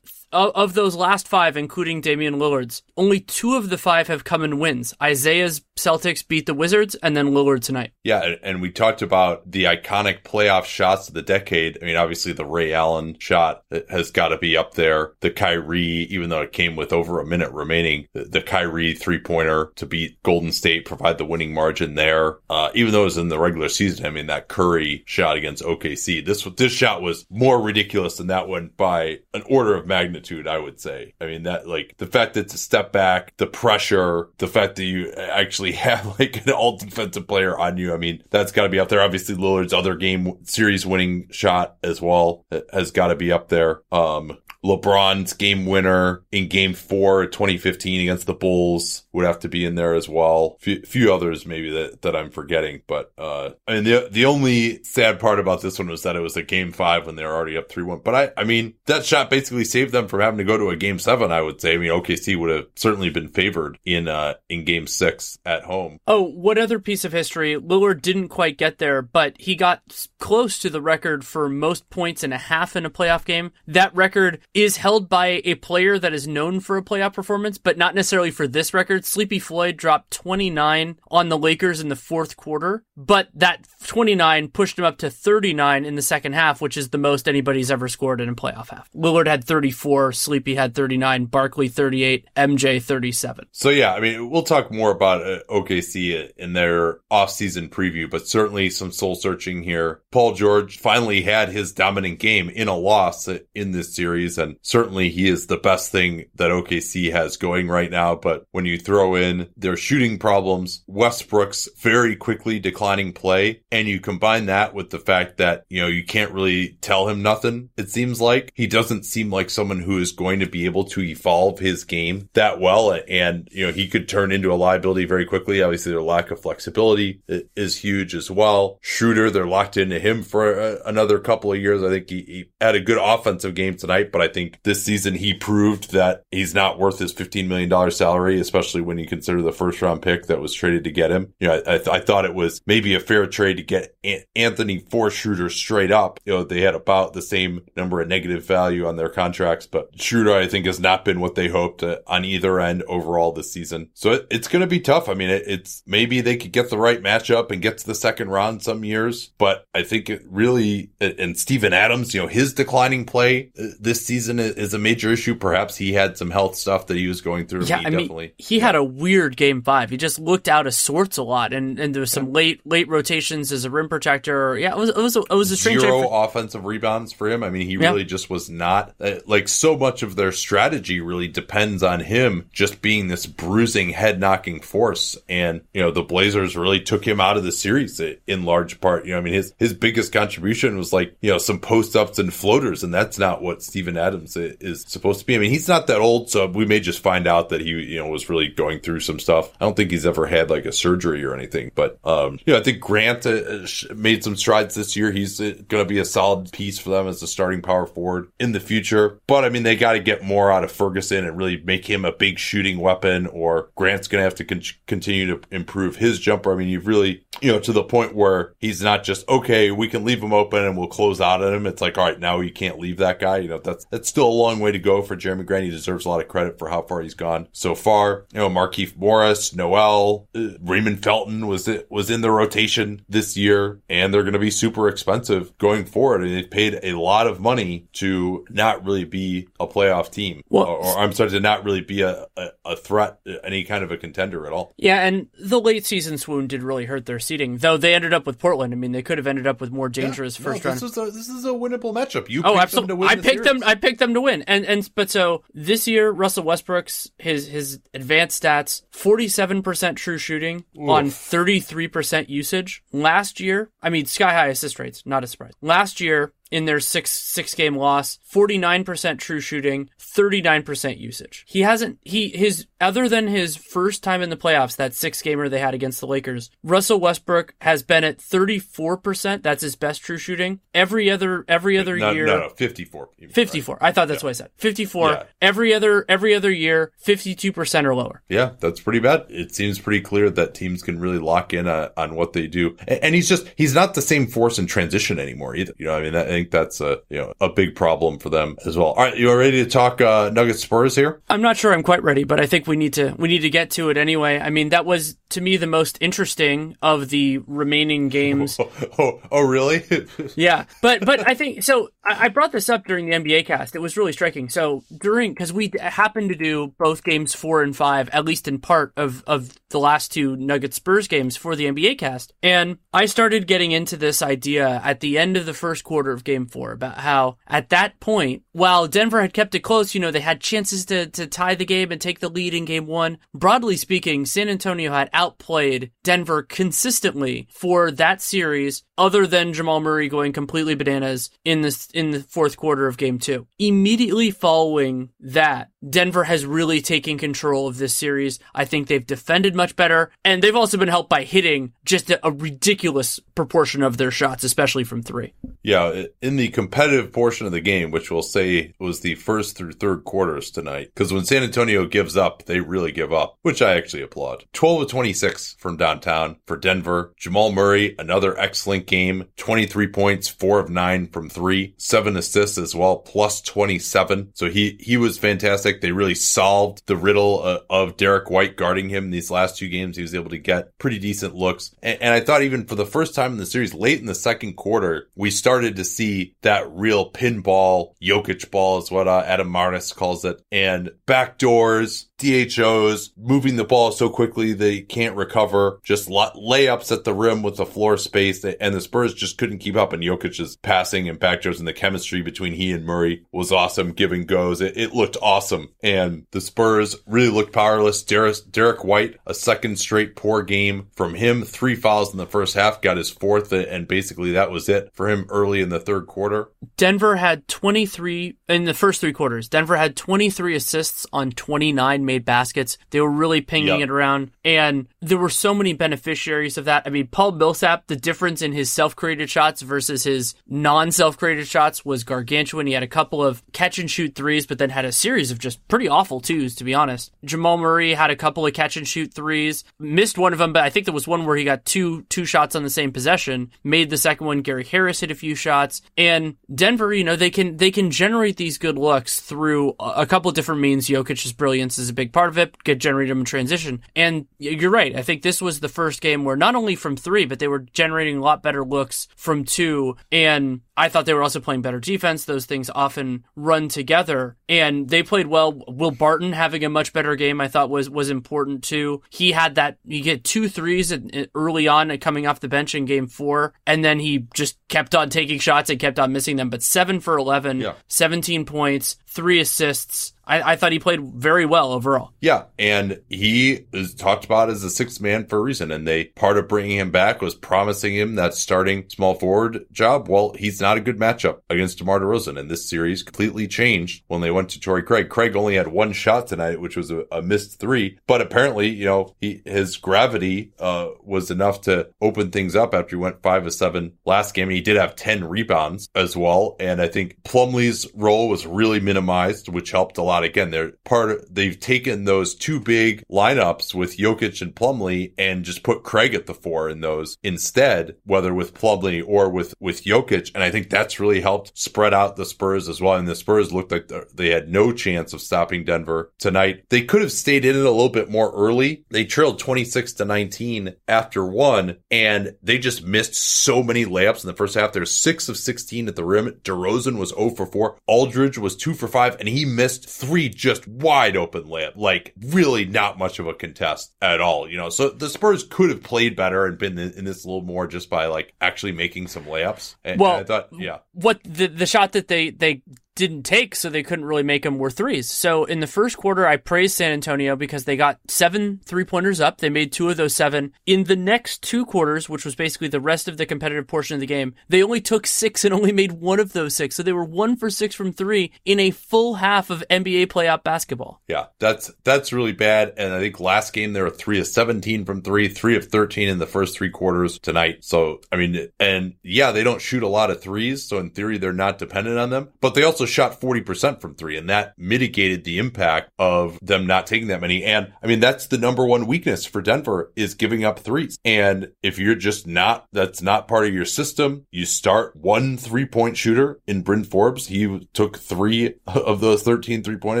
of, 0.32 0.52
of 0.54 0.74
those 0.74 0.94
last 0.94 1.28
five 1.28 1.56
including 1.56 2.00
damian 2.00 2.36
lillard's 2.36 2.82
only 2.96 3.20
two 3.20 3.54
of 3.54 3.70
the 3.70 3.78
five 3.78 4.08
have 4.08 4.24
come 4.24 4.42
in 4.42 4.58
wins 4.58 4.94
isaiah's 5.00 5.60
celtics 5.82 6.26
beat 6.26 6.46
the 6.46 6.54
wizards 6.54 6.94
and 6.96 7.16
then 7.16 7.32
lillard 7.32 7.60
tonight 7.62 7.92
Yeah, 8.04 8.36
and- 8.42 8.62
we 8.62 8.70
talked 8.70 9.02
about 9.02 9.50
the 9.50 9.64
iconic 9.64 10.22
playoff 10.22 10.66
shots 10.66 11.08
of 11.08 11.14
the 11.14 11.22
decade. 11.22 11.78
I 11.82 11.86
mean, 11.86 11.96
obviously 11.96 12.32
the 12.32 12.44
Ray 12.44 12.72
Allen 12.72 13.16
shot 13.18 13.64
has 13.88 14.12
got 14.12 14.28
to 14.28 14.38
be 14.38 14.56
up 14.56 14.74
there. 14.74 15.14
The 15.20 15.30
Kyrie, 15.30 16.06
even 16.10 16.28
though 16.28 16.42
it 16.42 16.52
came 16.52 16.76
with 16.76 16.92
over 16.92 17.18
a 17.18 17.26
minute 17.26 17.50
remaining, 17.50 18.06
the, 18.12 18.40
Kyrie 18.42 18.94
three 18.94 19.18
pointer 19.18 19.72
to 19.76 19.86
beat 19.86 20.22
Golden 20.22 20.52
State, 20.52 20.84
provide 20.84 21.18
the 21.18 21.24
winning 21.24 21.52
margin 21.54 21.96
there. 21.96 22.36
Uh, 22.48 22.70
even 22.74 22.92
though 22.92 23.02
it 23.02 23.04
was 23.04 23.18
in 23.18 23.28
the 23.30 23.38
regular 23.38 23.68
season, 23.68 24.06
I 24.06 24.10
mean, 24.10 24.26
that 24.26 24.48
Curry 24.48 25.02
shot 25.06 25.36
against 25.36 25.64
OKC, 25.64 26.24
this 26.24 26.46
this 26.56 26.72
shot 26.72 27.02
was 27.02 27.26
more 27.30 27.60
ridiculous 27.60 28.16
than 28.16 28.28
that 28.28 28.46
one 28.46 28.70
by 28.76 29.20
an 29.34 29.42
order 29.48 29.74
of 29.74 29.86
magnitude, 29.86 30.46
I 30.46 30.58
would 30.58 30.80
say. 30.80 31.14
I 31.20 31.26
mean, 31.26 31.44
that 31.44 31.66
like 31.66 31.94
the 31.98 32.06
fact 32.06 32.34
that 32.34 32.40
it's 32.40 32.54
a 32.54 32.58
step 32.58 32.92
back, 32.92 33.32
the 33.38 33.46
pressure, 33.46 34.28
the 34.38 34.46
fact 34.48 34.76
that 34.76 34.84
you 34.84 35.10
actually 35.12 35.71
have 35.76 36.18
like 36.18 36.46
an 36.46 36.52
all 36.52 36.76
defensive 36.76 37.26
player 37.26 37.58
on 37.58 37.76
you. 37.76 37.92
I 37.92 37.96
mean, 37.96 38.22
that's 38.30 38.52
got 38.52 38.64
to 38.64 38.68
be 38.68 38.78
up 38.78 38.88
there. 38.88 39.00
Obviously, 39.00 39.34
Lillard's 39.34 39.72
other 39.72 39.96
game 39.96 40.38
series 40.44 40.86
winning 40.86 41.28
shot 41.30 41.76
as 41.82 42.00
well 42.00 42.44
has 42.72 42.90
got 42.90 43.08
to 43.08 43.16
be 43.16 43.32
up 43.32 43.48
there. 43.48 43.82
Um, 43.90 44.38
LeBron's 44.64 45.32
game 45.32 45.66
winner 45.66 46.22
in 46.30 46.48
game 46.48 46.72
four, 46.74 47.26
2015 47.26 48.00
against 48.00 48.26
the 48.26 48.34
Bulls 48.34 49.04
would 49.12 49.26
have 49.26 49.40
to 49.40 49.48
be 49.48 49.64
in 49.64 49.74
there 49.74 49.94
as 49.94 50.08
well. 50.08 50.56
Few, 50.60 50.80
few 50.82 51.12
others 51.12 51.44
maybe 51.46 51.70
that, 51.70 52.02
that 52.02 52.16
I'm 52.16 52.30
forgetting, 52.30 52.82
but, 52.86 53.12
uh, 53.18 53.50
I 53.66 53.74
mean, 53.74 53.84
the, 53.84 54.08
the 54.10 54.24
only 54.26 54.82
sad 54.84 55.18
part 55.18 55.40
about 55.40 55.62
this 55.62 55.78
one 55.78 55.88
was 55.88 56.02
that 56.04 56.16
it 56.16 56.20
was 56.20 56.36
a 56.36 56.42
game 56.42 56.72
five 56.72 57.06
when 57.06 57.16
they 57.16 57.24
were 57.24 57.34
already 57.34 57.56
up 57.56 57.68
3-1. 57.68 58.04
But 58.04 58.14
I, 58.14 58.30
I 58.40 58.44
mean, 58.44 58.74
that 58.86 59.04
shot 59.04 59.30
basically 59.30 59.64
saved 59.64 59.92
them 59.92 60.08
from 60.08 60.20
having 60.20 60.38
to 60.38 60.44
go 60.44 60.56
to 60.56 60.70
a 60.70 60.76
game 60.76 60.98
seven, 60.98 61.32
I 61.32 61.42
would 61.42 61.60
say. 61.60 61.74
I 61.74 61.78
mean, 61.78 61.90
OKC 61.90 62.38
would 62.38 62.50
have 62.50 62.66
certainly 62.76 63.10
been 63.10 63.28
favored 63.28 63.78
in, 63.84 64.08
uh, 64.08 64.34
in 64.48 64.64
game 64.64 64.86
six 64.86 65.38
at 65.44 65.64
home. 65.64 65.98
Oh, 66.06 66.22
what 66.22 66.58
other 66.58 66.78
piece 66.78 67.04
of 67.04 67.12
history? 67.12 67.56
Lillard 67.56 68.00
didn't 68.00 68.28
quite 68.28 68.58
get 68.58 68.78
there, 68.78 69.02
but 69.02 69.34
he 69.38 69.56
got 69.56 70.08
close 70.18 70.58
to 70.60 70.70
the 70.70 70.82
record 70.82 71.24
for 71.24 71.48
most 71.48 71.90
points 71.90 72.22
in 72.22 72.32
a 72.32 72.38
half 72.38 72.76
in 72.76 72.86
a 72.86 72.90
playoff 72.90 73.24
game. 73.24 73.52
That 73.66 73.94
record 73.94 74.40
is 74.54 74.76
held 74.76 75.08
by 75.08 75.40
a 75.44 75.54
player 75.56 75.98
that 75.98 76.12
is 76.12 76.28
known 76.28 76.60
for 76.60 76.76
a 76.76 76.82
playoff 76.82 77.14
performance, 77.14 77.58
but 77.58 77.78
not 77.78 77.94
necessarily 77.94 78.30
for 78.30 78.46
this 78.46 78.74
record. 78.74 79.04
Sleepy 79.04 79.38
Floyd 79.38 79.76
dropped 79.76 80.10
29 80.10 80.98
on 81.10 81.28
the 81.28 81.38
Lakers 81.38 81.80
in 81.80 81.88
the 81.88 81.96
fourth 81.96 82.36
quarter, 82.36 82.84
but 82.96 83.28
that 83.34 83.66
29 83.86 84.48
pushed 84.48 84.78
him 84.78 84.84
up 84.84 84.98
to 84.98 85.10
39 85.10 85.84
in 85.84 85.94
the 85.94 86.02
second 86.02 86.34
half, 86.34 86.60
which 86.60 86.76
is 86.76 86.90
the 86.90 86.98
most 86.98 87.28
anybody's 87.28 87.70
ever 87.70 87.88
scored 87.88 88.20
in 88.20 88.28
a 88.28 88.34
playoff 88.34 88.68
half. 88.68 88.90
Lillard 88.92 89.26
had 89.26 89.44
34, 89.44 90.12
Sleepy 90.12 90.54
had 90.54 90.74
39, 90.74 91.26
Barkley 91.26 91.68
38, 91.68 92.28
MJ 92.36 92.82
37. 92.82 93.46
So 93.52 93.70
yeah, 93.70 93.94
I 93.94 94.00
mean, 94.00 94.30
we'll 94.30 94.42
talk 94.42 94.70
more 94.70 94.90
about 94.90 95.22
uh, 95.22 95.40
OKC 95.48 96.30
in 96.36 96.52
their 96.52 97.00
off-season 97.10 97.68
preview, 97.68 98.10
but 98.10 98.28
certainly 98.28 98.70
some 98.70 98.92
soul 98.92 99.14
searching 99.14 99.62
here. 99.62 100.02
Paul 100.10 100.34
George 100.34 100.78
finally 100.78 101.22
had 101.22 101.48
his 101.48 101.72
dominant 101.72 102.18
game 102.18 102.50
in 102.50 102.68
a 102.68 102.76
loss 102.76 103.28
in 103.54 103.72
this 103.72 103.94
series, 103.94 104.38
and 104.42 104.56
certainly 104.62 105.08
he 105.08 105.28
is 105.28 105.46
the 105.46 105.56
best 105.56 105.90
thing 105.90 106.26
that 106.34 106.50
OKC 106.50 107.12
has 107.12 107.36
going 107.36 107.68
right 107.68 107.90
now. 107.90 108.14
But 108.14 108.46
when 108.50 108.66
you 108.66 108.78
throw 108.78 109.14
in 109.14 109.48
their 109.56 109.76
shooting 109.76 110.18
problems, 110.18 110.84
Westbrook's 110.86 111.68
very 111.78 112.16
quickly 112.16 112.58
declining 112.58 113.12
play, 113.12 113.62
and 113.70 113.88
you 113.88 114.00
combine 114.00 114.46
that 114.46 114.74
with 114.74 114.90
the 114.90 114.98
fact 114.98 115.38
that, 115.38 115.64
you 115.68 115.80
know, 115.80 115.88
you 115.88 116.04
can't 116.04 116.32
really 116.32 116.76
tell 116.80 117.08
him 117.08 117.22
nothing, 117.22 117.70
it 117.76 117.90
seems 117.90 118.20
like. 118.20 118.52
He 118.54 118.66
doesn't 118.66 119.04
seem 119.04 119.30
like 119.30 119.50
someone 119.50 119.80
who 119.80 119.98
is 119.98 120.12
going 120.12 120.40
to 120.40 120.46
be 120.46 120.64
able 120.66 120.84
to 120.84 121.00
evolve 121.00 121.58
his 121.58 121.84
game 121.84 122.28
that 122.34 122.60
well, 122.60 122.98
and, 123.08 123.48
you 123.52 123.66
know, 123.66 123.72
he 123.72 123.88
could 123.88 124.08
turn 124.08 124.32
into 124.32 124.52
a 124.52 124.54
liability 124.54 125.04
very 125.04 125.24
quickly. 125.24 125.62
Obviously, 125.62 125.92
their 125.92 126.02
lack 126.02 126.30
of 126.30 126.40
flexibility 126.40 127.22
is 127.28 127.78
huge 127.78 128.14
as 128.14 128.30
well. 128.30 128.78
Schroeder, 128.80 129.30
they're 129.30 129.46
locked 129.46 129.76
into 129.76 129.98
him 129.98 130.22
for 130.22 130.58
uh, 130.58 130.76
another 130.84 131.18
couple 131.18 131.52
of 131.52 131.58
years. 131.58 131.82
I 131.82 131.88
think 131.88 132.10
he, 132.10 132.22
he 132.22 132.44
had 132.60 132.74
a 132.74 132.80
good 132.80 132.98
offensive 133.00 133.54
game 133.54 133.76
tonight, 133.76 134.12
but 134.12 134.20
I 134.20 134.28
think 134.32 134.60
this 134.62 134.84
season 134.84 135.14
he 135.14 135.34
proved 135.34 135.92
that 135.92 136.24
he's 136.30 136.54
not 136.54 136.78
worth 136.78 136.98
his 136.98 137.12
$15 137.12 137.46
million 137.46 137.90
salary, 137.90 138.40
especially 138.40 138.80
when 138.80 138.98
you 138.98 139.06
consider 139.06 139.42
the 139.42 139.52
first 139.52 139.80
round 139.82 140.02
pick 140.02 140.26
that 140.26 140.40
was 140.40 140.54
traded 140.54 140.84
to 140.84 140.90
get 140.90 141.10
him. 141.10 141.32
You 141.40 141.48
know, 141.48 141.54
I, 141.54 141.74
I, 141.74 141.78
th- 141.78 141.88
I 141.88 142.00
thought 142.00 142.24
it 142.24 142.34
was 142.34 142.62
maybe 142.66 142.94
a 142.94 143.00
fair 143.00 143.26
trade 143.26 143.58
to 143.58 143.62
get 143.62 143.96
An- 144.04 144.22
Anthony 144.34 144.78
for 144.78 145.10
Schroeder 145.10 145.48
straight 145.50 145.90
up. 145.90 146.20
You 146.24 146.34
know, 146.34 146.44
they 146.44 146.62
had 146.62 146.74
about 146.74 147.12
the 147.12 147.22
same 147.22 147.62
number 147.76 148.00
of 148.00 148.08
negative 148.08 148.44
value 148.44 148.86
on 148.86 148.96
their 148.96 149.08
contracts, 149.08 149.66
but 149.66 149.90
Schroeder, 150.00 150.34
I 150.34 150.46
think, 150.46 150.66
has 150.66 150.80
not 150.80 151.04
been 151.04 151.20
what 151.20 151.34
they 151.34 151.48
hoped 151.48 151.82
uh, 151.82 151.98
on 152.06 152.24
either 152.24 152.60
end 152.60 152.82
overall 152.84 153.32
this 153.32 153.52
season. 153.52 153.90
So 153.94 154.12
it, 154.12 154.26
it's 154.30 154.48
going 154.48 154.60
to 154.60 154.66
be 154.66 154.80
tough. 154.80 155.08
I 155.08 155.14
mean, 155.14 155.30
it, 155.30 155.44
it's 155.46 155.82
maybe 155.86 156.20
they 156.20 156.36
could 156.36 156.52
get 156.52 156.70
the 156.70 156.78
right 156.78 157.02
matchup 157.02 157.50
and 157.50 157.62
get 157.62 157.78
to 157.78 157.86
the 157.86 157.94
second 157.94 158.28
round 158.30 158.62
some 158.62 158.84
years, 158.84 159.32
but 159.38 159.66
I 159.74 159.82
think 159.82 160.08
it 160.10 160.22
really, 160.28 160.90
and 161.00 161.38
Steven 161.38 161.72
Adams, 161.72 162.14
you 162.14 162.20
know, 162.20 162.28
his 162.28 162.52
declining 162.54 163.04
play 163.04 163.52
uh, 163.58 163.66
this 163.78 164.04
season 164.04 164.21
season 164.22 164.38
is 164.38 164.74
a 164.74 164.78
major 164.78 165.12
issue. 165.12 165.34
Perhaps 165.34 165.76
he 165.76 165.92
had 165.92 166.16
some 166.16 166.30
health 166.30 166.54
stuff 166.56 166.86
that 166.86 166.96
he 166.96 167.06
was 167.08 167.20
going 167.20 167.46
through. 167.46 167.64
Yeah, 167.64 167.78
he 167.78 167.86
I 167.86 167.90
mean, 167.90 168.32
he 168.38 168.58
had 168.60 168.74
a 168.74 168.84
weird 168.84 169.36
game 169.36 169.62
five. 169.62 169.90
He 169.90 169.96
just 169.96 170.18
looked 170.18 170.48
out 170.48 170.66
of 170.66 170.74
sorts 170.74 171.16
a 171.18 171.22
lot, 171.22 171.52
and, 171.52 171.78
and 171.78 171.94
there 171.94 172.00
was 172.00 172.12
some 172.12 172.32
late 172.32 172.60
late 172.66 172.88
rotations 172.88 173.50
as 173.52 173.64
a 173.64 173.70
rim 173.70 173.88
protector. 173.88 174.56
Yeah, 174.58 174.72
it 174.72 174.76
was 174.78 174.90
it 174.90 174.96
was 174.96 175.16
a, 175.16 175.20
it 175.30 175.34
was 175.34 175.50
a 175.50 175.56
strange 175.56 175.80
zero 175.80 176.02
for- 176.02 176.24
offensive 176.24 176.64
rebounds 176.64 177.12
for 177.12 177.28
him. 177.30 177.42
I 177.42 177.50
mean, 177.50 177.66
he 177.66 177.74
Yeah. 177.74 177.90
really 177.90 178.04
just 178.04 178.30
was 178.30 178.48
not 178.48 178.94
uh, 179.00 179.16
like 179.26 179.48
so 179.48 179.76
much 179.76 180.02
of 180.02 180.16
their 180.16 180.32
strategy 180.32 181.00
really 181.00 181.28
depends 181.28 181.82
on 181.82 182.00
him 182.00 182.48
just 182.52 182.80
being 182.82 183.08
this 183.08 183.26
bruising, 183.26 183.90
head 183.90 184.20
knocking 184.20 184.60
force. 184.60 185.16
And 185.28 185.62
you 185.74 185.80
know, 185.80 185.90
the 185.90 186.02
Blazers 186.02 186.56
really 186.56 186.80
took 186.80 187.06
him 187.06 187.20
out 187.20 187.36
of 187.36 187.44
the 187.44 187.52
series 187.52 188.00
in 188.26 188.44
large 188.44 188.80
part. 188.80 189.04
You 189.04 189.12
know, 189.12 189.18
I 189.18 189.20
mean, 189.22 189.34
his 189.34 189.52
his 189.58 189.72
biggest 189.74 190.12
contribution 190.12 190.76
was 190.78 190.92
like 190.92 191.16
you 191.20 191.30
know 191.30 191.38
some 191.38 191.58
post 191.58 191.96
ups 191.96 192.18
and 192.18 192.32
floaters, 192.32 192.82
and 192.84 192.92
that's 192.92 193.18
not 193.18 193.42
what 193.42 193.62
Steven 193.62 193.96
Adams 193.96 194.11
i- 194.14 194.56
is 194.60 194.82
supposed 194.86 195.20
to 195.20 195.26
be. 195.26 195.34
I 195.34 195.38
mean, 195.38 195.50
he's 195.50 195.68
not 195.68 195.86
that 195.88 196.00
old, 196.00 196.30
so 196.30 196.46
we 196.46 196.64
may 196.66 196.80
just 196.80 197.02
find 197.02 197.26
out 197.26 197.48
that 197.50 197.60
he 197.60 197.68
you 197.70 197.98
know 197.98 198.08
was 198.08 198.28
really 198.28 198.48
going 198.48 198.80
through 198.80 199.00
some 199.00 199.18
stuff. 199.18 199.50
I 199.60 199.64
don't 199.64 199.76
think 199.76 199.90
he's 199.90 200.06
ever 200.06 200.26
had 200.26 200.50
like 200.50 200.64
a 200.66 200.72
surgery 200.72 201.24
or 201.24 201.34
anything, 201.34 201.70
but 201.74 201.98
um, 202.04 202.38
you 202.44 202.52
know, 202.52 202.58
I 202.58 202.62
think 202.62 202.80
Grant 202.80 203.26
uh, 203.26 203.30
uh, 203.30 203.66
made 203.94 204.24
some 204.24 204.36
strides 204.36 204.74
this 204.74 204.96
year. 204.96 205.10
He's 205.12 205.40
uh, 205.40 205.54
going 205.68 205.84
to 205.84 205.88
be 205.88 205.98
a 205.98 206.04
solid 206.04 206.52
piece 206.52 206.78
for 206.78 206.90
them 206.90 207.06
as 207.08 207.22
a 207.22 207.26
starting 207.26 207.62
power 207.62 207.86
forward 207.86 208.28
in 208.38 208.52
the 208.52 208.60
future. 208.60 209.18
But 209.26 209.44
I 209.44 209.48
mean, 209.48 209.62
they 209.62 209.76
got 209.76 209.92
to 209.92 210.00
get 210.00 210.22
more 210.22 210.50
out 210.50 210.64
of 210.64 210.72
Ferguson 210.72 211.24
and 211.26 211.36
really 211.36 211.62
make 211.64 211.86
him 211.88 212.04
a 212.04 212.12
big 212.12 212.38
shooting 212.38 212.78
weapon, 212.78 213.26
or 213.26 213.70
Grant's 213.76 214.08
going 214.08 214.20
to 214.20 214.24
have 214.24 214.34
to 214.36 214.44
con- 214.44 214.62
continue 214.86 215.26
to 215.26 215.40
improve 215.50 215.96
his 215.96 216.18
jumper. 216.18 216.52
I 216.52 216.56
mean, 216.56 216.68
you've 216.68 216.86
really, 216.86 217.24
you 217.40 217.52
know, 217.52 217.60
to 217.60 217.72
the 217.72 217.82
point 217.84 218.14
where 218.14 218.54
he's 218.58 218.82
not 218.82 219.04
just 219.04 219.28
okay, 219.28 219.70
we 219.70 219.88
can 219.88 220.04
leave 220.04 220.22
him 220.22 220.32
open 220.32 220.64
and 220.64 220.76
we'll 220.76 220.88
close 220.88 221.20
out 221.20 221.42
on 221.42 221.54
him. 221.54 221.66
It's 221.66 221.80
like, 221.80 221.96
all 221.98 222.04
right, 222.04 222.18
now 222.18 222.40
you 222.40 222.52
can't 222.52 222.78
leave 222.78 222.98
that 222.98 223.18
guy. 223.20 223.38
You 223.38 223.48
know, 223.48 223.58
that's 223.58 223.86
that's 223.92 224.08
still 224.08 224.26
a 224.26 224.32
long 224.32 224.58
way 224.58 224.72
to 224.72 224.78
go 224.80 225.02
for 225.02 225.14
Jerami 225.16 225.46
Grant. 225.46 225.64
He 225.66 225.70
deserves 225.70 226.04
a 226.04 226.08
lot 226.08 226.20
of 226.20 226.26
credit 226.26 226.58
for 226.58 226.68
how 226.68 226.82
far 226.82 227.00
he's 227.02 227.14
gone 227.14 227.46
so 227.52 227.76
far. 227.76 228.24
You 228.32 228.40
know, 228.40 228.48
Markieff 228.50 228.96
Morris, 228.96 229.54
Noel, 229.54 230.26
uh, 230.34 230.48
Raymond 230.60 231.02
Felton 231.04 231.46
was 231.46 231.68
it 231.68 231.86
was 231.90 232.10
in 232.10 232.22
the 232.22 232.30
rotation 232.30 233.04
this 233.08 233.36
year, 233.36 233.80
and 233.88 234.12
they're 234.12 234.22
going 234.24 234.32
to 234.32 234.38
be 234.40 234.50
super 234.50 234.88
expensive 234.88 235.56
going 235.58 235.84
forward. 235.84 236.22
And 236.22 236.34
they've 236.34 236.50
paid 236.50 236.80
a 236.82 236.94
lot 236.98 237.26
of 237.28 237.38
money 237.38 237.86
to 237.94 238.44
not 238.50 238.84
really 238.84 239.04
be 239.04 239.46
a 239.60 239.66
playoff 239.66 240.10
team, 240.10 240.42
Well- 240.48 240.64
or, 240.64 240.78
or 240.84 240.98
I'm 240.98 241.12
sorry, 241.12 241.30
to 241.30 241.40
not 241.40 241.64
really 241.64 241.82
be 241.82 242.00
a, 242.02 242.26
a, 242.36 242.48
a 242.64 242.76
threat, 242.76 243.20
any 243.44 243.62
kind 243.64 243.84
of 243.84 243.92
a 243.92 243.96
contender 243.98 244.46
at 244.46 244.52
all. 244.52 244.72
Yeah, 244.78 245.00
and 245.06 245.28
the 245.38 245.60
late 245.60 245.84
season 245.84 246.16
swoon 246.18 246.46
did 246.46 246.62
really 246.62 246.86
hurt 246.86 247.04
their 247.06 247.18
seeding, 247.18 247.58
though 247.58 247.76
they 247.76 247.94
ended 247.94 248.14
up 248.14 248.26
with 248.26 248.38
Portland. 248.38 248.72
I 248.72 248.76
mean, 248.76 248.92
they 248.92 249.02
could 249.02 249.18
have 249.18 249.26
ended 249.26 249.46
up 249.46 249.60
with 249.60 249.70
more 249.70 249.88
dangerous 249.90 250.40
No, 250.40 250.44
first 250.44 250.62
this 250.62 250.82
round. 250.82 250.82
is 250.82 250.96
a 250.96 251.04
this 251.16 251.28
is 251.28 251.44
a 251.44 251.48
winnable 251.50 251.92
matchup. 251.94 252.30
You 252.30 252.42
Oh, 252.44 252.58
picked 252.58 252.72
them 252.72 252.86
to 252.88 252.92
absolutely! 252.94 253.08
I 253.08 253.16
picked 253.16 253.44
them. 253.44 253.62
I 253.66 253.74
picked 253.82 253.98
them 253.98 254.14
to 254.14 254.20
win, 254.22 254.42
and 254.46 254.64
and 254.64 254.88
but 254.94 255.10
so 255.10 255.42
this 255.52 255.86
year, 255.86 256.10
Russell 256.10 256.44
Westbrook's 256.44 257.10
his 257.18 257.46
his 257.46 257.80
advanced 257.92 258.42
stats: 258.42 258.82
forty-seven 258.92 259.62
percent 259.62 259.98
true 259.98 260.18
shooting 260.18 260.64
on 260.78 261.10
thirty-three 261.10 261.88
percent 261.88 262.28
usage. 262.28 262.82
Last 262.92 263.40
year, 263.40 263.70
I 263.82 263.90
mean, 263.90 264.06
sky 264.06 264.32
high 264.32 264.48
assist 264.48 264.78
rates, 264.78 265.02
not 265.04 265.24
a 265.24 265.26
surprise. 265.26 265.52
Last 265.60 266.00
year, 266.00 266.32
in 266.52 266.66
their 266.66 266.80
six 266.80 267.10
six 267.10 267.54
game 267.54 267.74
loss, 267.74 268.18
forty 268.22 268.58
nine 268.58 268.84
percent 268.84 269.18
true 269.18 269.40
shooting, 269.40 269.88
thirty 269.98 270.42
nine 270.42 270.62
percent 270.62 270.98
usage. 270.98 271.44
He 271.48 271.62
hasn't 271.62 271.98
he 272.02 272.28
his 272.28 272.66
other 272.80 273.08
than 273.08 273.26
his 273.26 273.56
first 273.56 274.04
time 274.04 274.22
in 274.22 274.30
the 274.30 274.36
playoffs, 274.36 274.76
that 274.76 274.94
six 274.94 275.22
gamer 275.22 275.48
they 275.48 275.58
had 275.58 275.74
against 275.74 276.00
the 276.00 276.06
Lakers. 276.06 276.50
Russell 276.62 277.00
Westbrook 277.00 277.54
has 277.62 277.82
been 277.82 278.04
at 278.04 278.20
thirty 278.20 278.58
four 278.58 278.98
percent. 278.98 279.42
That's 279.42 279.62
his 279.62 279.76
best 279.76 280.02
true 280.02 280.18
shooting. 280.18 280.60
Every 280.74 281.10
other 281.10 281.44
every 281.48 281.78
other 281.78 281.96
no, 281.96 282.12
year. 282.12 282.26
no, 282.26 282.40
no, 282.40 282.48
54. 282.50 283.08
even, 283.16 283.28
right? 283.28 283.34
54. 283.34 283.78
I 283.80 283.92
thought 283.92 284.08
that's 284.08 284.22
what 284.22 284.30
I 284.30 284.34
said. 284.34 284.50
54. 284.58 285.10
Yeah. 285.10 285.22
Every 285.40 285.72
other 285.72 286.04
every 286.08 286.34
other 286.34 286.50
year, 286.50 286.92
52% 287.02 287.84
or 287.84 287.94
lower. 287.94 288.22
Yeah, 288.28 288.50
that's 288.60 288.81
pretty 288.82 288.98
bad. 288.98 289.26
It 289.30 289.54
seems 289.54 289.78
pretty 289.78 290.00
clear 290.02 290.28
that 290.30 290.54
teams 290.54 290.82
can 290.82 291.00
really 291.00 291.18
lock 291.18 291.54
in 291.54 291.66
uh, 291.66 291.90
on 291.96 292.14
what 292.14 292.32
they 292.32 292.46
do. 292.46 292.76
A- 292.86 293.02
And 293.04 293.14
he's 293.14 293.28
just, 293.28 293.46
he's 293.56 293.74
not 293.74 293.94
the 293.94 294.02
same 294.02 294.26
force 294.26 294.58
in 294.58 294.66
transition 294.66 295.18
anymore 295.18 295.56
either. 295.56 295.72
You 295.78 295.86
know, 295.86 295.94
I 295.96 296.02
mean, 296.02 296.14
I 296.16 296.24
think 296.24 296.50
that's 296.50 296.80
a, 296.80 296.98
you 297.08 297.18
know, 297.18 297.32
a 297.40 297.48
big 297.48 297.74
problem 297.74 298.18
for 298.18 298.28
them 298.30 298.56
as 298.66 298.76
well. 298.76 298.88
All 298.88 298.96
right, 299.04 299.16
you 299.16 299.30
are 299.30 299.38
ready 299.38 299.64
to 299.64 299.70
talk 299.70 300.00
uh, 300.00 300.30
Nuggets 300.32 300.60
Spurs 300.62 300.94
here? 300.96 301.22
I'm 301.28 301.42
not 301.42 301.56
sure 301.56 301.72
I'm 301.72 301.82
quite 301.82 302.02
ready, 302.02 302.24
but 302.24 302.40
I 302.40 302.46
think 302.46 302.66
we 302.66 302.76
need 302.76 302.94
to 302.94 303.14
we 303.18 303.28
need 303.28 303.40
to 303.40 303.50
get 303.50 303.70
to 303.72 303.90
it 303.90 303.96
anyway. 303.96 304.38
I 304.38 304.50
mean, 304.50 304.70
that 304.70 304.84
was 304.84 305.16
to 305.30 305.40
me 305.40 305.56
the 305.56 305.66
most 305.66 305.98
interesting 306.00 306.76
of 306.82 307.08
the 307.08 307.38
remaining 307.46 308.08
games. 308.08 308.58
Oh, 308.98 309.20
oh 309.30 309.46
really? 309.46 309.84
Yeah, 310.36 310.64
but 310.82 311.04
but 311.04 311.26
I 311.28 311.34
think 311.34 311.62
so. 311.62 311.88
I, 312.04 312.24
I 312.26 312.28
brought 312.28 312.52
this 312.52 312.68
up 312.68 312.84
during 312.86 313.06
the 313.08 313.16
NBA 313.16 313.46
cast. 313.46 313.74
It 313.74 313.80
was 313.80 313.96
really 313.96 314.12
striking. 314.12 314.48
So 314.48 314.82
during 314.98 315.32
because 315.32 315.52
we 315.52 315.72
happened 315.80 316.28
to 316.30 316.34
do 316.34 316.74
both 316.78 317.02
games 317.04 317.34
four 317.34 317.62
and 317.62 317.74
five, 317.76 318.08
at 318.10 318.24
least 318.24 318.48
in 318.48 318.58
part 318.58 318.71
of 318.96 319.22
of 319.26 319.52
the 319.70 319.78
last 319.78 320.12
two 320.12 320.36
Nuggets 320.36 320.76
Spurs 320.76 321.08
games 321.08 321.36
for 321.36 321.56
the 321.56 321.66
NBA 321.66 321.98
cast, 321.98 322.32
and 322.42 322.78
I 322.92 323.06
started 323.06 323.46
getting 323.46 323.72
into 323.72 323.96
this 323.96 324.22
idea 324.22 324.80
at 324.84 325.00
the 325.00 325.18
end 325.18 325.36
of 325.36 325.46
the 325.46 325.54
first 325.54 325.84
quarter 325.84 326.12
of 326.12 326.24
Game 326.24 326.46
Four 326.46 326.72
about 326.72 326.98
how 326.98 327.36
at 327.46 327.70
that 327.70 328.00
point, 328.00 328.42
while 328.52 328.86
Denver 328.86 329.20
had 329.20 329.34
kept 329.34 329.54
it 329.54 329.60
close, 329.60 329.94
you 329.94 330.00
know 330.00 330.10
they 330.10 330.20
had 330.20 330.40
chances 330.40 330.84
to 330.86 331.06
to 331.08 331.26
tie 331.26 331.54
the 331.54 331.64
game 331.64 331.92
and 331.92 332.00
take 332.00 332.20
the 332.20 332.28
lead 332.28 332.54
in 332.54 332.64
Game 332.64 332.86
One. 332.86 333.18
Broadly 333.34 333.76
speaking, 333.76 334.26
San 334.26 334.48
Antonio 334.48 334.92
had 334.92 335.10
outplayed 335.12 335.90
Denver 336.02 336.42
consistently 336.42 337.48
for 337.50 337.90
that 337.90 338.20
series 338.20 338.84
other 338.98 339.26
than 339.26 339.52
Jamal 339.52 339.80
Murray 339.80 340.08
going 340.08 340.32
completely 340.32 340.74
bananas 340.74 341.30
in 341.44 341.62
the 341.62 341.90
in 341.92 342.12
the 342.12 342.20
fourth 342.20 342.56
quarter 342.56 342.86
of 342.86 342.96
game 342.96 343.18
2. 343.18 343.46
Immediately 343.58 344.30
following 344.30 345.10
that, 345.20 345.70
Denver 345.88 346.24
has 346.24 346.46
really 346.46 346.80
taken 346.80 347.18
control 347.18 347.66
of 347.66 347.78
this 347.78 347.94
series. 347.94 348.38
I 348.54 348.64
think 348.64 348.86
they've 348.88 349.06
defended 349.06 349.54
much 349.54 349.76
better 349.76 350.10
and 350.24 350.42
they've 350.42 350.56
also 350.56 350.78
been 350.78 350.88
helped 350.88 351.10
by 351.10 351.24
hitting 351.24 351.72
just 351.84 352.10
a, 352.10 352.32
ridiculous 352.32 353.20
proportion 353.34 353.82
of 353.82 353.96
their 353.96 354.10
shots 354.10 354.42
especially 354.44 354.84
from 354.84 355.02
3. 355.02 355.32
yeah, 355.62 356.04
in 356.20 356.36
the 356.36 356.48
competitive 356.48 357.12
portion 357.12 357.46
of 357.46 357.52
the 357.52 357.60
game, 357.60 357.90
which 357.90 358.10
we'll 358.10 358.22
say 358.22 358.72
was 358.78 359.00
the 359.00 359.14
first 359.16 359.56
through 359.56 359.72
third 359.72 360.04
quarters 360.04 360.50
tonight, 360.50 360.90
because 360.94 361.12
when 361.12 361.24
San 361.24 361.42
Antonio 361.42 361.86
gives 361.86 362.16
up, 362.16 362.44
they 362.46 362.60
really 362.60 362.90
give 362.92 363.12
up, 363.12 363.38
which 363.42 363.62
I 363.62 363.76
actually 363.76 364.02
applaud. 364.02 364.44
12 364.52 364.82
of 364.82 364.88
26 364.88 365.56
from 365.58 365.76
downtown 365.76 366.36
for 366.46 366.56
Denver. 366.56 367.12
Jamal 367.16 367.52
Murray, 367.52 367.94
another 367.98 368.38
excellent 368.38 368.86
game, 368.86 369.26
23 369.36 369.88
points, 369.88 370.28
4 370.28 370.60
of 370.60 370.70
9 370.70 371.08
from 371.08 371.28
3, 371.28 371.74
7 371.76 372.16
assists 372.16 372.58
as 372.58 372.74
well, 372.74 372.96
plus 372.96 373.40
27. 373.42 374.30
So 374.34 374.48
he, 374.48 374.76
he 374.80 374.96
was 374.96 375.18
fantastic. 375.18 375.71
They 375.80 375.92
really 375.92 376.14
solved 376.14 376.86
the 376.86 376.96
riddle 376.96 377.42
uh, 377.42 377.60
of 377.70 377.96
Derek 377.96 378.30
White 378.30 378.56
guarding 378.56 378.88
him 378.88 379.04
in 379.04 379.10
these 379.10 379.30
last 379.30 379.56
two 379.56 379.68
games. 379.68 379.96
He 379.96 380.02
was 380.02 380.14
able 380.14 380.30
to 380.30 380.38
get 380.38 380.76
pretty 380.78 380.98
decent 380.98 381.34
looks. 381.34 381.74
And, 381.82 382.00
and 382.02 382.14
I 382.14 382.20
thought 382.20 382.42
even 382.42 382.66
for 382.66 382.74
the 382.74 382.86
first 382.86 383.14
time 383.14 383.32
in 383.32 383.38
the 383.38 383.46
series, 383.46 383.74
late 383.74 384.00
in 384.00 384.06
the 384.06 384.14
second 384.14 384.54
quarter, 384.54 385.08
we 385.16 385.30
started 385.30 385.76
to 385.76 385.84
see 385.84 386.34
that 386.42 386.70
real 386.70 387.10
pinball, 387.10 387.94
Jokic 388.02 388.50
ball 388.50 388.78
is 388.78 388.90
what 388.90 389.08
uh, 389.08 389.22
Adam 389.26 389.48
Martis 389.48 389.92
calls 389.92 390.24
it, 390.24 390.42
and 390.50 390.90
backdoors, 391.06 392.06
DHOs, 392.18 393.10
moving 393.16 393.56
the 393.56 393.64
ball 393.64 393.92
so 393.92 394.08
quickly 394.08 394.52
they 394.52 394.80
can't 394.80 395.16
recover, 395.16 395.80
just 395.82 396.08
la- 396.08 396.32
layups 396.32 396.92
at 396.92 397.04
the 397.04 397.14
rim 397.14 397.42
with 397.42 397.56
the 397.56 397.66
floor 397.66 397.96
space, 397.96 398.44
and 398.44 398.74
the 398.74 398.80
Spurs 398.80 399.14
just 399.14 399.38
couldn't 399.38 399.58
keep 399.58 399.76
up. 399.76 399.92
And 399.92 400.02
Jokic's 400.02 400.56
passing 400.56 401.08
and 401.08 401.18
backdoors 401.18 401.58
and 401.58 401.66
the 401.66 401.72
chemistry 401.72 402.22
between 402.22 402.52
he 402.52 402.72
and 402.72 402.84
Murray 402.84 403.24
was 403.32 403.52
awesome, 403.52 403.92
giving 403.92 404.24
goes. 404.24 404.60
It, 404.60 404.76
it 404.76 404.94
looked 404.94 405.16
awesome. 405.20 405.61
And 405.82 406.26
the 406.30 406.40
Spurs 406.40 406.96
really 407.06 407.28
looked 407.30 407.52
powerless. 407.52 408.02
Derek, 408.02 408.36
Derek 408.50 408.84
White, 408.84 409.16
a 409.26 409.34
second 409.34 409.78
straight 409.78 410.16
poor 410.16 410.42
game 410.42 410.88
from 410.94 411.14
him, 411.14 411.42
three 411.42 411.74
fouls 411.74 412.12
in 412.12 412.18
the 412.18 412.26
first 412.26 412.54
half, 412.54 412.80
got 412.80 412.96
his 412.96 413.10
fourth, 413.10 413.52
and 413.52 413.86
basically 413.88 414.32
that 414.32 414.50
was 414.50 414.68
it 414.68 414.90
for 414.94 415.08
him 415.08 415.26
early 415.28 415.60
in 415.60 415.68
the 415.68 415.80
third 415.80 416.06
quarter. 416.06 416.50
Denver 416.76 417.16
had 417.16 417.46
23 417.48 418.36
in 418.48 418.64
the 418.64 418.74
first 418.74 419.00
three 419.00 419.12
quarters. 419.12 419.48
Denver 419.48 419.76
had 419.76 419.96
23 419.96 420.54
assists 420.56 421.06
on 421.12 421.30
29 421.32 422.04
made 422.04 422.24
baskets. 422.24 422.78
They 422.90 423.00
were 423.00 423.10
really 423.10 423.40
pinging 423.40 423.80
Yep. 423.80 423.88
it 423.88 423.90
around, 423.90 424.30
and 424.44 424.86
there 425.00 425.18
were 425.18 425.28
so 425.30 425.54
many 425.54 425.72
beneficiaries 425.72 426.56
of 426.58 426.64
that. 426.66 426.82
I 426.86 426.90
mean, 426.90 427.06
Paul 427.08 427.32
Millsap, 427.32 427.86
the 427.86 427.96
difference 427.96 428.42
in 428.42 428.52
his 428.52 428.70
self-created 428.70 429.28
shots 429.30 429.62
versus 429.62 430.04
his 430.04 430.34
non-self-created 430.48 431.46
shots 431.46 431.84
was 431.84 432.04
gargantuan. 432.04 432.66
He 432.66 432.72
had 432.72 432.82
a 432.82 432.88
couple 432.88 433.22
of 433.24 433.42
catch 433.52 433.78
and 433.78 433.90
shoot 433.90 434.14
threes, 434.14 434.46
but 434.46 434.58
then 434.58 434.70
had 434.70 434.84
a 434.84 434.92
series 434.92 435.30
of 435.30 435.38
just 435.38 435.51
pretty 435.56 435.88
awful 435.88 436.20
twos, 436.20 436.54
to 436.56 436.64
be 436.64 436.74
honest. 436.74 437.12
Jamal 437.24 437.58
Murray 437.58 437.94
had 437.94 438.10
a 438.10 438.16
couple 438.16 438.46
of 438.46 438.54
catch 438.54 438.76
and 438.76 438.86
shoot 438.86 439.12
threes, 439.12 439.64
missed 439.78 440.18
one 440.18 440.32
of 440.32 440.38
them, 440.38 440.52
but 440.52 440.64
I 440.64 440.70
think 440.70 440.86
there 440.86 440.94
was 440.94 441.08
one 441.08 441.26
where 441.26 441.36
he 441.36 441.44
got 441.44 441.64
two 441.64 442.02
two 442.02 442.24
shots 442.24 442.54
on 442.54 442.62
the 442.62 442.70
same 442.70 442.92
possession. 442.92 443.50
Made 443.64 443.90
the 443.90 443.96
second 443.96 444.26
one. 444.26 444.42
Gary 444.42 444.64
Harris 444.64 445.00
hit 445.00 445.10
a 445.10 445.14
few 445.14 445.34
shots. 445.34 445.82
And 445.96 446.36
Denver, 446.52 446.92
you 446.92 447.04
know, 447.04 447.16
they 447.16 447.30
can 447.30 447.56
they 447.56 447.70
can 447.70 447.90
generate 447.90 448.36
these 448.36 448.58
good 448.58 448.78
looks 448.78 449.20
through 449.20 449.74
a 449.80 450.06
couple 450.06 450.28
of 450.28 450.34
different 450.34 450.60
means. 450.60 450.88
Jokic's 450.88 451.32
brilliance 451.32 451.78
is 451.78 451.88
a 451.88 451.94
big 451.94 452.12
part 452.12 452.28
of 452.28 452.38
it. 452.38 452.62
Get 452.64 452.78
generated 452.78 453.16
in 453.16 453.24
transition. 453.24 453.82
And 453.96 454.26
you're 454.38 454.70
right. 454.70 454.94
I 454.94 455.02
think 455.02 455.22
this 455.22 455.42
was 455.42 455.60
the 455.60 455.68
first 455.68 456.00
game 456.00 456.24
where 456.24 456.36
not 456.36 456.54
only 456.54 456.76
from 456.76 456.96
three, 456.96 457.24
but 457.24 457.38
they 457.38 457.48
were 457.48 457.60
generating 457.60 458.18
a 458.18 458.22
lot 458.22 458.42
better 458.42 458.64
looks 458.64 459.08
from 459.16 459.44
two. 459.44 459.96
And 460.10 460.60
I 460.76 460.88
thought 460.88 461.06
they 461.06 461.14
were 461.14 461.22
also 461.22 461.40
playing 461.40 461.62
better 461.62 461.80
defense. 461.80 462.24
Those 462.24 462.46
things 462.46 462.70
often 462.70 463.24
run 463.36 463.68
together, 463.68 464.36
and 464.48 464.88
they 464.88 465.02
played 465.02 465.26
well. 465.26 465.41
Will 465.50 465.90
Barton 465.90 466.32
having 466.32 466.64
a 466.64 466.68
much 466.68 466.92
better 466.92 467.16
game, 467.16 467.40
I 467.40 467.48
thought 467.48 467.70
was 467.70 467.90
was 467.90 468.10
important 468.10 468.62
too. 468.62 469.02
He 469.10 469.32
had 469.32 469.56
that 469.56 469.78
you 469.84 470.02
get 470.02 470.24
two 470.24 470.48
threes 470.48 470.92
early 471.34 471.68
on 471.68 471.96
coming 471.98 472.26
off 472.26 472.40
the 472.40 472.48
bench 472.48 472.74
in 472.74 472.84
game 472.84 473.06
four, 473.06 473.54
and 473.66 473.84
then 473.84 473.98
he 473.98 474.26
just 474.34 474.58
kept 474.68 474.94
on 474.94 475.10
taking 475.10 475.38
shots 475.38 475.70
and 475.70 475.80
kept 475.80 475.98
on 475.98 476.12
missing 476.12 476.36
them. 476.36 476.50
But 476.50 476.62
seven 476.62 477.00
for 477.00 477.16
11, 477.16 477.60
yeah. 477.60 477.74
17 477.88 478.44
points, 478.44 478.96
three 479.06 479.40
assists. 479.40 480.14
I, 480.24 480.52
I, 480.52 480.56
thought 480.56 480.72
he 480.72 480.78
played 480.78 481.00
very 481.02 481.46
well 481.46 481.72
overall. 481.72 482.12
Yeah, 482.20 482.44
and 482.58 483.00
he 483.08 483.66
is 483.72 483.94
talked 483.94 484.24
about 484.24 484.50
as 484.50 484.62
a 484.62 484.70
sixth 484.70 485.00
man 485.00 485.26
for 485.26 485.38
a 485.38 485.42
reason. 485.42 485.72
And 485.72 485.86
they 485.86 486.04
part 486.04 486.38
of 486.38 486.48
bringing 486.48 486.78
him 486.78 486.90
back 486.90 487.20
was 487.20 487.34
promising 487.34 487.94
him 487.94 488.14
that 488.14 488.34
starting 488.34 488.88
small 488.88 489.14
forward 489.14 489.66
job. 489.72 490.08
Well, 490.08 490.34
he's 490.38 490.60
not 490.60 490.76
a 490.76 490.80
good 490.80 490.98
matchup 490.98 491.40
against 491.50 491.78
DeMar 491.78 492.00
DeRozan, 492.00 492.38
and 492.38 492.50
this 492.50 492.68
series 492.68 493.02
completely 493.02 493.48
changed 493.48 494.04
when 494.06 494.20
they 494.20 494.30
went 494.30 494.50
to 494.50 494.60
Torrey 494.60 494.82
Craig. 494.82 495.08
Craig 495.08 495.34
only 495.34 495.56
had 495.56 495.68
one 495.68 495.92
shot 495.92 496.26
tonight, 496.28 496.60
which 496.60 496.76
was 496.76 496.90
a, 496.90 497.04
a 497.10 497.20
missed 497.22 497.58
three, 497.58 497.98
but 498.06 498.20
apparently, 498.20 498.68
you 498.68 498.84
know, 498.84 499.14
he 499.20 499.42
his 499.44 499.76
gravity 499.76 500.52
uh, 500.58 500.88
was 501.02 501.30
enough 501.30 501.62
to 501.62 501.88
open 502.00 502.30
things 502.30 502.54
up 502.54 502.74
after 502.74 502.96
he 502.96 503.02
went 503.02 503.22
five 503.22 503.46
of 503.46 503.54
seven 503.54 503.92
last 504.04 504.34
game, 504.34 504.48
and 504.48 504.56
he 504.56 504.60
did 504.60 504.76
have 504.76 504.94
ten 504.94 505.24
rebounds 505.24 505.88
as 505.94 506.16
well. 506.16 506.56
And 506.60 506.80
I 506.80 506.86
think 506.86 507.22
Plumlee's 507.24 507.88
role 507.94 508.28
was 508.28 508.46
really 508.46 508.80
minimized, 508.80 509.48
which 509.48 509.70
helped 509.70 509.98
a 509.98 510.02
lot 510.02 510.21
lot. 510.22 510.28
Again, 510.28 510.50
they're 510.50 510.72
part 510.84 511.10
of, 511.10 511.34
they've 511.34 511.58
taken 511.58 512.04
those 512.04 512.34
two 512.34 512.60
big 512.60 513.04
lineups 513.10 513.74
with 513.74 513.96
Jokic 513.96 514.40
and 514.42 514.54
Plumlee 514.54 515.12
and 515.18 515.44
just 515.44 515.62
put 515.62 515.82
Craig 515.82 516.14
at 516.14 516.26
the 516.26 516.34
four 516.34 516.68
in 516.68 516.80
those 516.80 517.16
instead, 517.22 517.96
whether 518.04 518.32
with 518.32 518.54
Plumlee 518.54 519.02
or 519.06 519.28
with, 519.28 519.54
with 519.60 519.84
Jokic. 519.84 520.30
And 520.34 520.42
I 520.42 520.50
think 520.50 520.70
that's 520.70 521.00
really 521.00 521.20
helped 521.20 521.56
spread 521.58 521.94
out 521.94 522.16
the 522.16 522.24
Spurs 522.24 522.68
as 522.68 522.80
well. 522.80 522.94
And 522.94 523.08
the 523.08 523.14
Spurs 523.14 523.52
looked 523.52 523.72
like 523.72 523.90
they 524.14 524.30
had 524.30 524.48
no 524.48 524.72
chance 524.72 525.12
of 525.12 525.20
stopping 525.20 525.64
Denver 525.64 526.12
tonight. 526.18 526.64
They 526.68 526.82
could 526.82 527.02
have 527.02 527.12
stayed 527.12 527.44
in 527.44 527.56
it 527.56 527.66
a 527.66 527.70
little 527.70 527.88
bit 527.88 528.10
more 528.10 528.32
early. 528.32 528.84
They 528.90 529.04
trailed 529.04 529.38
26 529.38 529.94
to 529.94 530.04
19 530.04 530.74
after 530.88 531.24
one 531.24 531.78
and 531.90 532.34
they 532.42 532.58
just 532.58 532.84
missed 532.84 533.14
so 533.14 533.62
many 533.62 533.84
layups 533.84 534.22
in 534.22 534.28
the 534.28 534.36
first 534.36 534.54
half. 534.54 534.72
There's 534.72 534.94
six 534.94 535.28
of 535.28 535.36
16 535.36 535.88
at 535.88 535.96
the 535.96 536.04
rim. 536.04 536.40
DeRozan 536.42 536.98
was 536.98 537.10
0 537.10 537.30
for 537.30 537.46
4. 537.46 537.78
Aldridge 537.86 538.38
was 538.38 538.56
2 538.56 538.74
for 538.74 538.88
5 538.88 539.16
and 539.18 539.28
he 539.28 539.44
missed 539.44 539.88
three 540.02 540.28
just 540.28 540.66
wide 540.66 541.16
open 541.16 541.44
layup, 541.44 541.76
like 541.76 542.12
really 542.20 542.64
not 542.64 542.98
much 542.98 543.20
of 543.20 543.28
a 543.28 543.34
contest 543.34 543.94
at 544.02 544.20
all, 544.20 544.50
you 544.50 544.56
know. 544.56 544.68
So 544.68 544.88
the 544.90 545.08
Spurs 545.08 545.44
could 545.44 545.70
have 545.70 545.82
played 545.82 546.16
better 546.16 546.44
and 546.44 546.58
been 546.58 546.76
in 546.76 547.04
this 547.04 547.24
a 547.24 547.28
little 547.28 547.42
more 547.42 547.68
just 547.68 547.88
by 547.88 548.06
like 548.06 548.34
actually 548.40 548.72
making 548.72 549.06
some 549.06 549.24
layups. 549.24 549.76
And, 549.84 550.00
well, 550.00 550.16
and 550.16 550.20
I 550.20 550.24
thought, 550.24 550.48
yeah, 550.52 550.78
what 550.92 551.20
the 551.24 551.46
the 551.46 551.66
shot 551.66 551.92
that 551.92 552.08
they 552.08 552.30
they 552.30 552.62
didn't 552.94 553.22
take, 553.22 553.54
so 553.54 553.68
they 553.68 553.82
couldn't 553.82 554.04
really 554.04 554.22
make 554.22 554.42
them 554.42 554.58
were 554.58 554.70
threes. 554.70 555.10
So 555.10 555.44
in 555.44 555.60
the 555.60 555.66
first 555.66 555.96
quarter, 555.96 556.26
I 556.26 556.36
praised 556.36 556.76
San 556.76 556.92
Antonio 556.92 557.36
because 557.36 557.64
they 557.64 557.76
got 557.76 557.98
seven 558.08 558.60
three 558.64 558.84
pointers 558.84 559.20
up. 559.20 559.38
They 559.38 559.50
made 559.50 559.72
two 559.72 559.88
of 559.88 559.96
those 559.96 560.14
seven. 560.14 560.52
In 560.66 560.84
the 560.84 560.96
next 560.96 561.42
two 561.42 561.64
quarters, 561.64 562.08
which 562.08 562.24
was 562.24 562.34
basically 562.34 562.68
the 562.68 562.80
rest 562.80 563.08
of 563.08 563.16
the 563.16 563.26
competitive 563.26 563.66
portion 563.66 563.94
of 563.94 564.00
the 564.00 564.06
game, 564.06 564.34
they 564.48 564.62
only 564.62 564.80
took 564.80 565.06
six 565.06 565.44
and 565.44 565.54
only 565.54 565.72
made 565.72 565.92
one 565.92 566.20
of 566.20 566.32
those 566.32 566.54
six. 566.54 566.76
So 566.76 566.82
they 566.82 566.92
were 566.92 567.04
one 567.04 567.36
for 567.36 567.50
six 567.50 567.74
from 567.74 567.92
three 567.92 568.32
in 568.44 568.60
a 568.60 568.70
full 568.70 569.14
half 569.14 569.50
of 569.50 569.64
NBA 569.70 570.06
playoff 570.06 570.42
basketball. 570.42 571.00
Yeah, 571.08 571.26
that's 571.38 571.70
that's 571.84 572.12
really 572.12 572.32
bad. 572.32 572.74
And 572.76 572.92
I 572.92 573.00
think 573.00 573.20
last 573.20 573.52
game 573.52 573.72
they 573.72 573.82
were 573.82 573.90
three 573.90 574.20
of 574.20 574.26
seventeen 574.26 574.84
from 574.84 575.02
three, 575.02 575.28
three 575.28 575.56
of 575.56 575.66
thirteen 575.66 576.08
in 576.08 576.18
the 576.18 576.26
first 576.26 576.56
three 576.56 576.70
quarters 576.70 577.18
tonight. 577.18 577.64
So 577.64 578.00
I 578.10 578.16
mean, 578.16 578.48
and 578.60 578.94
yeah, 579.02 579.32
they 579.32 579.44
don't 579.44 579.60
shoot 579.60 579.82
a 579.82 579.88
lot 579.88 580.10
of 580.10 580.20
threes, 580.20 580.62
so 580.64 580.78
in 580.78 580.90
theory 580.90 581.18
they're 581.18 581.32
not 581.32 581.58
dependent 581.58 581.98
on 581.98 582.10
them, 582.10 582.28
but 582.40 582.54
they 582.54 582.62
also 582.62 582.81
also 582.82 582.90
shot 582.90 583.20
40% 583.20 583.80
from 583.80 583.94
three, 583.94 584.16
and 584.16 584.28
that 584.28 584.54
mitigated 584.58 585.24
the 585.24 585.38
impact 585.38 585.90
of 585.98 586.38
them 586.42 586.66
not 586.66 586.86
taking 586.86 587.08
that 587.08 587.20
many. 587.20 587.44
And 587.44 587.72
I 587.82 587.86
mean, 587.86 588.00
that's 588.00 588.26
the 588.26 588.38
number 588.38 588.66
one 588.66 588.86
weakness 588.86 589.24
for 589.24 589.40
Denver 589.40 589.92
is 589.94 590.14
giving 590.14 590.44
up 590.44 590.58
threes. 590.58 590.98
And 591.04 591.52
if 591.62 591.78
you're 591.78 591.94
just 591.94 592.26
not, 592.26 592.66
that's 592.72 593.00
not 593.00 593.28
part 593.28 593.46
of 593.46 593.54
your 593.54 593.64
system, 593.64 594.26
you 594.32 594.44
start 594.46 594.96
one 594.96 595.36
three 595.36 595.64
point 595.64 595.96
shooter 595.96 596.40
in 596.46 596.62
Bryn 596.62 596.84
Forbes. 596.84 597.28
He 597.28 597.68
took 597.72 597.98
three 597.98 598.54
of 598.66 599.00
those 599.00 599.22
13 599.22 599.62
three 599.62 599.76
point 599.76 600.00